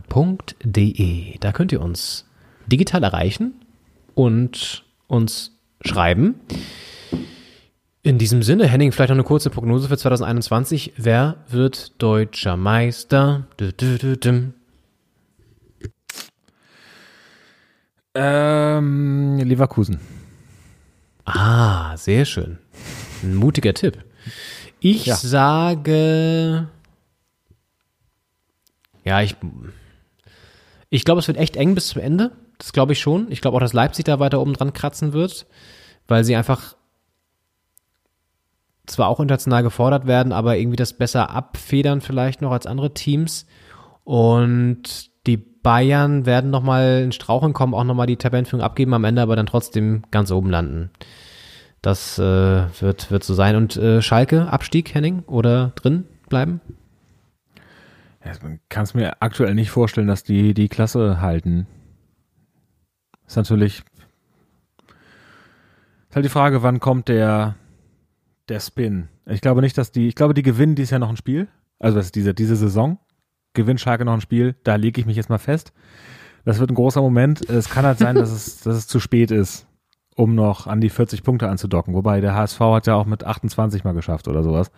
posteo.de. 0.00 1.38
Da 1.40 1.52
könnt 1.52 1.72
ihr 1.72 1.80
uns 1.80 2.26
digital 2.66 3.02
erreichen 3.02 3.52
und 4.14 4.84
uns 5.08 5.52
schreiben. 5.82 6.34
In 8.04 8.18
diesem 8.18 8.42
Sinne, 8.42 8.66
Henning, 8.66 8.90
vielleicht 8.90 9.10
noch 9.10 9.16
eine 9.16 9.22
kurze 9.24 9.48
Prognose 9.48 9.88
für 9.88 9.96
2021. 9.96 10.94
Wer 10.96 11.36
wird 11.48 12.02
deutscher 12.02 12.56
Meister? 12.56 13.46
Dü, 13.60 13.72
dü, 13.72 14.16
düm. 14.16 14.54
Ähm, 18.14 19.38
Leverkusen. 19.38 20.00
Ah, 21.24 21.96
sehr 21.96 22.24
schön. 22.24 22.58
Ein 23.22 23.36
mutiger 23.36 23.72
Tipp. 23.72 24.04
Ich 24.80 25.06
Ja. 25.06 25.14
sage. 25.14 26.68
Ja, 29.04 29.22
ich. 29.22 29.36
Ich 30.90 31.04
glaube, 31.04 31.20
es 31.20 31.28
wird 31.28 31.38
echt 31.38 31.54
eng 31.56 31.76
bis 31.76 31.88
zum 31.88 32.02
Ende. 32.02 32.32
Das 32.58 32.72
glaube 32.72 32.92
ich 32.94 33.00
schon. 33.00 33.30
Ich 33.30 33.40
glaube 33.40 33.56
auch, 33.56 33.60
dass 33.60 33.72
Leipzig 33.72 34.04
da 34.04 34.18
weiter 34.18 34.40
oben 34.40 34.54
dran 34.54 34.72
kratzen 34.72 35.12
wird, 35.12 35.46
weil 36.08 36.24
sie 36.24 36.34
einfach 36.34 36.74
zwar 38.86 39.08
auch 39.08 39.20
international 39.20 39.62
gefordert 39.62 40.06
werden, 40.06 40.32
aber 40.32 40.56
irgendwie 40.56 40.76
das 40.76 40.92
besser 40.92 41.30
abfedern 41.30 42.00
vielleicht 42.00 42.42
noch 42.42 42.52
als 42.52 42.66
andere 42.66 42.94
Teams. 42.94 43.46
Und 44.04 45.10
die 45.26 45.36
Bayern 45.36 46.26
werden 46.26 46.50
nochmal 46.50 47.02
in 47.04 47.12
Straucheln 47.12 47.52
kommen, 47.52 47.74
auch 47.74 47.84
nochmal 47.84 48.06
die 48.06 48.16
Tabellenführung 48.16 48.64
abgeben, 48.64 48.94
am 48.94 49.04
Ende 49.04 49.22
aber 49.22 49.36
dann 49.36 49.46
trotzdem 49.46 50.02
ganz 50.10 50.30
oben 50.32 50.50
landen. 50.50 50.90
Das 51.80 52.18
äh, 52.18 52.22
wird, 52.80 53.10
wird 53.10 53.24
so 53.24 53.34
sein. 53.34 53.56
Und 53.56 53.76
äh, 53.76 54.02
Schalke, 54.02 54.48
Abstieg, 54.48 54.94
Henning, 54.94 55.24
oder 55.26 55.72
drin 55.74 56.04
bleiben? 56.28 56.60
Ja, 58.24 58.32
man 58.42 58.60
kann 58.68 58.84
es 58.84 58.94
mir 58.94 59.20
aktuell 59.20 59.54
nicht 59.54 59.70
vorstellen, 59.70 60.06
dass 60.06 60.22
die 60.22 60.54
die 60.54 60.68
Klasse 60.68 61.20
halten. 61.20 61.66
Ist 63.26 63.36
natürlich 63.36 63.82
ist 66.12 66.16
halt 66.16 66.26
die 66.26 66.30
Frage, 66.30 66.62
wann 66.62 66.78
kommt 66.78 67.08
der 67.08 67.54
der 68.48 68.60
Spin? 68.60 69.08
Ich 69.26 69.40
glaube 69.40 69.60
nicht, 69.60 69.78
dass 69.78 69.92
die, 69.92 70.08
ich 70.08 70.14
glaube, 70.14 70.34
die 70.34 70.42
gewinnen 70.42 70.74
dieses 70.74 70.90
Jahr 70.90 71.00
noch 71.00 71.10
ein 71.10 71.16
Spiel. 71.16 71.48
Also 71.78 71.96
das 71.96 72.06
ist 72.06 72.14
diese 72.14 72.34
diese 72.34 72.56
Saison 72.56 72.98
gewinnt 73.54 73.80
Schalke 73.80 74.04
noch 74.04 74.14
ein 74.14 74.20
Spiel. 74.20 74.54
Da 74.64 74.76
lege 74.76 75.00
ich 75.00 75.06
mich 75.06 75.16
jetzt 75.16 75.30
mal 75.30 75.38
fest. 75.38 75.72
Das 76.44 76.58
wird 76.58 76.70
ein 76.70 76.74
großer 76.74 77.00
Moment. 77.00 77.48
Es 77.48 77.68
kann 77.68 77.84
halt 77.84 77.98
sein, 77.98 78.14
dass 78.16 78.30
es 78.30 78.60
dass 78.60 78.76
es 78.76 78.86
zu 78.86 79.00
spät 79.00 79.30
ist, 79.30 79.66
um 80.16 80.34
noch 80.34 80.66
an 80.66 80.80
die 80.80 80.90
40 80.90 81.22
Punkte 81.22 81.48
anzudocken. 81.48 81.94
Wobei 81.94 82.20
der 82.20 82.34
HSV 82.34 82.60
hat 82.60 82.86
ja 82.86 82.94
auch 82.94 83.06
mit 83.06 83.24
28 83.24 83.84
mal 83.84 83.94
geschafft 83.94 84.28
oder 84.28 84.42
sowas. 84.42 84.70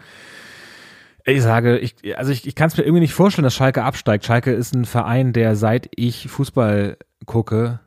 Ich 1.27 1.43
sage, 1.43 1.79
ich, 1.79 1.97
also 2.19 2.33
ich, 2.33 2.47
ich 2.47 2.55
kann 2.55 2.69
es 2.69 2.77
mir 2.77 2.83
irgendwie 2.83 3.01
nicht 3.01 3.15
vorstellen, 3.15 3.45
dass 3.45 3.55
Schalke 3.55 3.83
absteigt. 3.83 4.27
Schalke 4.27 4.53
ist 4.53 4.75
ein 4.75 4.85
Verein, 4.85 5.33
der 5.33 5.57
seit 5.57 5.89
ich 5.97 6.29
Fußball 6.29 6.99
gucke, 7.25 7.81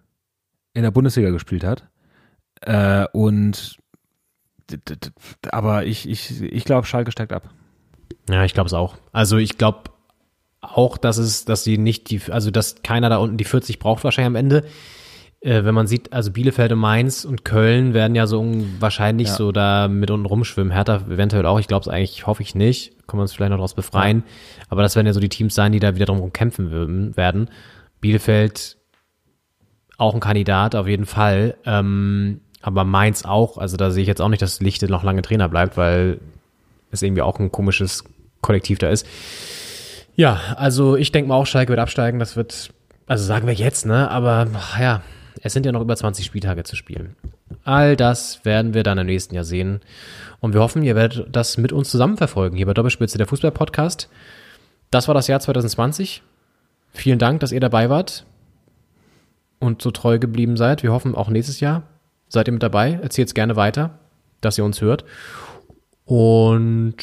in 0.74 0.82
der 0.82 0.90
Bundesliga 0.90 1.30
gespielt 1.30 1.64
hat. 1.64 1.88
Äh, 2.62 3.06
und 3.14 3.78
aber 5.52 5.85
ich, 5.85 6.07
ich, 6.10 6.41
ich 6.41 6.65
glaube, 6.65 6.88
Schalke 6.88 7.11
steigt 7.11 7.34
ab. 7.34 7.49
Ja, 8.30 8.44
ich 8.44 8.53
glaube 8.53 8.68
es 8.68 8.73
auch. 8.73 8.95
Also 9.11 9.38
ich 9.38 9.57
glaube 9.57 9.91
auch, 10.61 10.98
dass 10.98 11.18
es, 11.18 11.45
dass 11.45 11.64
sie 11.64 11.77
nicht 11.77 12.10
die, 12.10 12.22
also 12.30 12.52
dass 12.52 12.81
keiner 12.84 13.10
da 13.10 13.18
unten 13.18 13.38
die 13.38 13.45
40 13.45 13.80
braucht 13.80 14.03
wahrscheinlich 14.03 14.27
am 14.27 14.35
Ende. 14.35 14.65
Äh, 15.39 15.64
wenn 15.64 15.76
man 15.76 15.88
sieht, 15.88 16.14
also 16.14 16.31
Bielefeld 16.31 16.72
und 16.72 16.80
Mainz 16.80 17.23
und 17.23 17.45
Köln 17.45 17.94
werden 17.94 18.15
ja 18.15 18.26
so 18.27 18.44
wahrscheinlich 18.80 19.27
Ja. 19.30 19.35
so 19.35 19.52
da 19.52 19.88
mit 19.88 20.10
unten 20.11 20.26
rumschwimmen. 20.26 20.73
Hertha 20.73 20.98
eventuell 21.10 21.45
auch. 21.45 21.60
Ich 21.60 21.68
glaube 21.68 21.84
es 21.84 21.88
eigentlich, 21.88 22.26
hoffe 22.26 22.41
ich 22.41 22.56
nicht. 22.56 23.07
Können 23.07 23.19
wir 23.19 23.22
uns 23.23 23.34
vielleicht 23.34 23.52
noch 23.52 23.57
daraus 23.57 23.76
befreien. 23.76 24.23
Aber 24.69 24.81
das 24.81 24.95
werden 24.95 25.07
ja 25.07 25.14
so 25.14 25.19
die 25.19 25.30
Teams 25.30 25.53
sein, 25.56 25.72
die 25.72 25.80
da 25.80 25.95
wieder 25.95 26.06
drum 26.07 26.34
kämpfen 26.34 27.15
werden. 27.15 27.49
Bielefeld 28.02 28.77
auch 29.98 30.14
ein 30.14 30.19
Kandidat 30.19 30.76
auf 30.76 30.88
jeden 30.88 31.06
Fall. 31.06 31.56
Ähm, 31.65 32.41
aber 32.68 32.84
Mainz 32.84 33.23
auch. 33.23 33.57
Also 33.57 33.77
da 33.77 33.91
sehe 33.91 34.02
ich 34.02 34.10
jetzt 34.10 34.22
auch 34.22 34.27
nicht, 34.27 34.41
dass 34.41 34.60
Lichte 34.60 34.89
noch 34.89 35.02
lange 35.02 35.22
Trainer 35.22 35.48
bleibt, 35.48 35.77
weil 35.77 36.19
es 36.91 37.02
irgendwie 37.02 37.22
auch 37.22 37.39
ein 37.39 37.49
komisches 37.49 38.03
Kollektiv 38.41 38.77
da 38.77 38.89
ist. 38.89 39.07
Ja, 40.18 40.41
also 40.57 40.98
ich 40.98 41.14
denke 41.14 41.30
mal 41.30 41.35
auch, 41.35 41.45
Schalke 41.45 41.69
wird 41.69 41.80
absteigen. 41.80 42.19
Das 42.19 42.35
wird, 42.35 42.73
also 43.06 43.23
sagen 43.23 43.48
wir 43.48 43.53
jetzt, 43.53 43.85
ne? 43.85 44.11
Aber 44.11 44.48
ja, 44.77 45.02
es 45.41 45.53
sind 45.53 45.65
ja 45.65 45.72
noch 45.72 45.80
über 45.80 45.95
20 45.95 46.26
Spieltage 46.26 46.65
zu 46.65 46.76
spielen. 46.76 47.15
All 47.64 47.95
das 47.95 48.44
werden 48.44 48.73
wir 48.73 48.84
dann 48.84 48.98
im 48.98 49.06
nächsten 49.06 49.34
Jahr 49.34 49.45
sehen. 49.45 49.80
Und 50.41 50.53
wir 50.53 50.60
hoffen, 50.60 50.84
ihr 50.84 50.95
werdet 50.98 51.34
das 51.34 51.57
mit 51.57 51.72
uns 51.72 51.89
zusammen 51.89 52.18
verfolgen, 52.18 52.57
hier 52.57 52.65
bei 52.65 52.73
Doppelspitze 52.73 53.18
der 53.18 53.27
Fußball-Podcast. 53.27 54.10
Das 54.91 55.07
war 55.07 55.15
das 55.15 55.27
Jahr 55.27 55.39
2020. 55.39 56.22
Vielen 56.91 57.18
Dank, 57.18 57.39
dass 57.39 57.53
ihr 57.53 57.61
dabei 57.61 57.89
wart 57.89 58.26
und 59.60 59.81
so 59.81 59.89
treu 59.89 60.19
geblieben 60.19 60.57
seid. 60.57 60.84
Wir 60.84 60.91
hoffen 60.91 61.15
auch 61.15 61.30
nächstes 61.30 61.61
Jahr 61.61 61.84
seid 62.30 62.48
ihr 62.48 62.54
mit 62.54 62.64
dabei. 62.64 62.99
Erzählt 63.02 63.30
es 63.30 63.34
gerne 63.34 63.56
weiter, 63.56 63.99
dass 64.41 64.58
ihr 64.58 64.66
uns 64.66 64.82
hört. 64.82 65.06
Und 66.06 66.98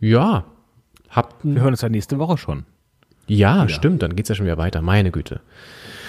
ja, 0.00 0.44
habt 1.08 1.44
Wir 1.44 1.60
hören 1.60 1.72
uns 1.72 1.80
ja 1.80 1.88
nächste 1.88 2.18
Woche 2.18 2.38
schon. 2.38 2.64
Ja, 3.26 3.64
Wieder. 3.64 3.74
stimmt, 3.74 4.02
dann 4.02 4.16
geht's 4.16 4.28
ja 4.28 4.34
schon 4.34 4.46
wieder 4.46 4.58
weiter. 4.58 4.80
Meine 4.80 5.10
Güte. 5.10 5.40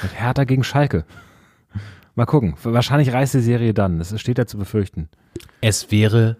Mit 0.02 0.20
Hertha 0.20 0.46
gegen 0.46 0.64
Schalke. 0.64 1.06
Mal 2.16 2.26
gucken. 2.26 2.56
Wahrscheinlich 2.64 3.14
reißt 3.14 3.34
die 3.34 3.40
Serie 3.40 3.74
dann. 3.74 4.00
Es 4.00 4.18
steht 4.20 4.38
ja 4.38 4.46
zu 4.46 4.58
befürchten. 4.58 5.10
Es 5.62 5.92
wäre, 5.92 6.38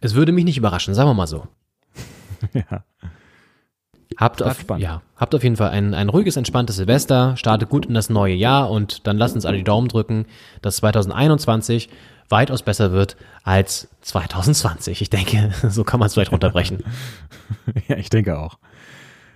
es 0.00 0.14
würde 0.14 0.32
mich 0.32 0.44
nicht 0.44 0.58
überraschen, 0.58 0.94
sagen 0.94 1.08
wir 1.08 1.14
mal 1.14 1.26
so. 1.26 1.46
ja. 2.52 2.84
Habt 4.16 4.42
auf, 4.42 4.64
ja, 4.78 5.02
habt 5.16 5.34
auf 5.34 5.42
jeden 5.42 5.56
Fall 5.56 5.70
ein, 5.70 5.92
ein 5.92 6.08
ruhiges, 6.08 6.36
entspanntes 6.36 6.76
Silvester, 6.76 7.36
startet 7.36 7.68
gut 7.68 7.86
in 7.86 7.94
das 7.94 8.08
neue 8.08 8.34
Jahr 8.34 8.70
und 8.70 9.06
dann 9.06 9.18
lasst 9.18 9.34
uns 9.34 9.44
alle 9.44 9.58
die 9.58 9.64
Daumen 9.64 9.88
drücken, 9.88 10.26
dass 10.62 10.76
2021 10.76 11.90
weitaus 12.28 12.62
besser 12.62 12.92
wird 12.92 13.16
als 13.44 13.88
2020. 14.02 15.02
Ich 15.02 15.10
denke, 15.10 15.52
so 15.68 15.84
kann 15.84 16.00
man 16.00 16.06
es 16.06 16.14
vielleicht 16.14 16.32
runterbrechen. 16.32 16.82
ja, 17.88 17.96
ich 17.96 18.10
denke 18.10 18.38
auch. 18.38 18.58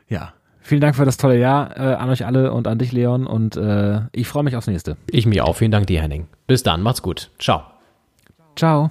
Ja. 0.09 0.33
Vielen 0.63 0.81
Dank 0.81 0.95
für 0.95 1.05
das 1.05 1.17
tolle 1.17 1.39
Jahr 1.39 1.77
äh, 1.77 1.95
an 1.95 2.11
euch 2.11 2.25
alle 2.27 2.53
und 2.53 2.69
an 2.69 2.79
dich, 2.79 2.93
Leon. 2.93 3.27
Und 3.27 3.57
äh, 3.57 4.03
ich 4.13 4.29
freue 4.29 4.45
mich 4.45 4.57
aufs 4.57 4.67
nächste. 4.67 4.97
Ich 5.11 5.27
mich 5.27 5.41
auch. 5.41 5.57
Vielen 5.57 5.73
Dank 5.73 5.87
dir, 5.87 6.01
Henning. 6.01 6.29
Bis 6.47 6.63
dann. 6.63 6.83
Macht's 6.83 7.03
gut. 7.03 7.31
Ciao. 7.39 7.63
Ciao. 8.57 8.91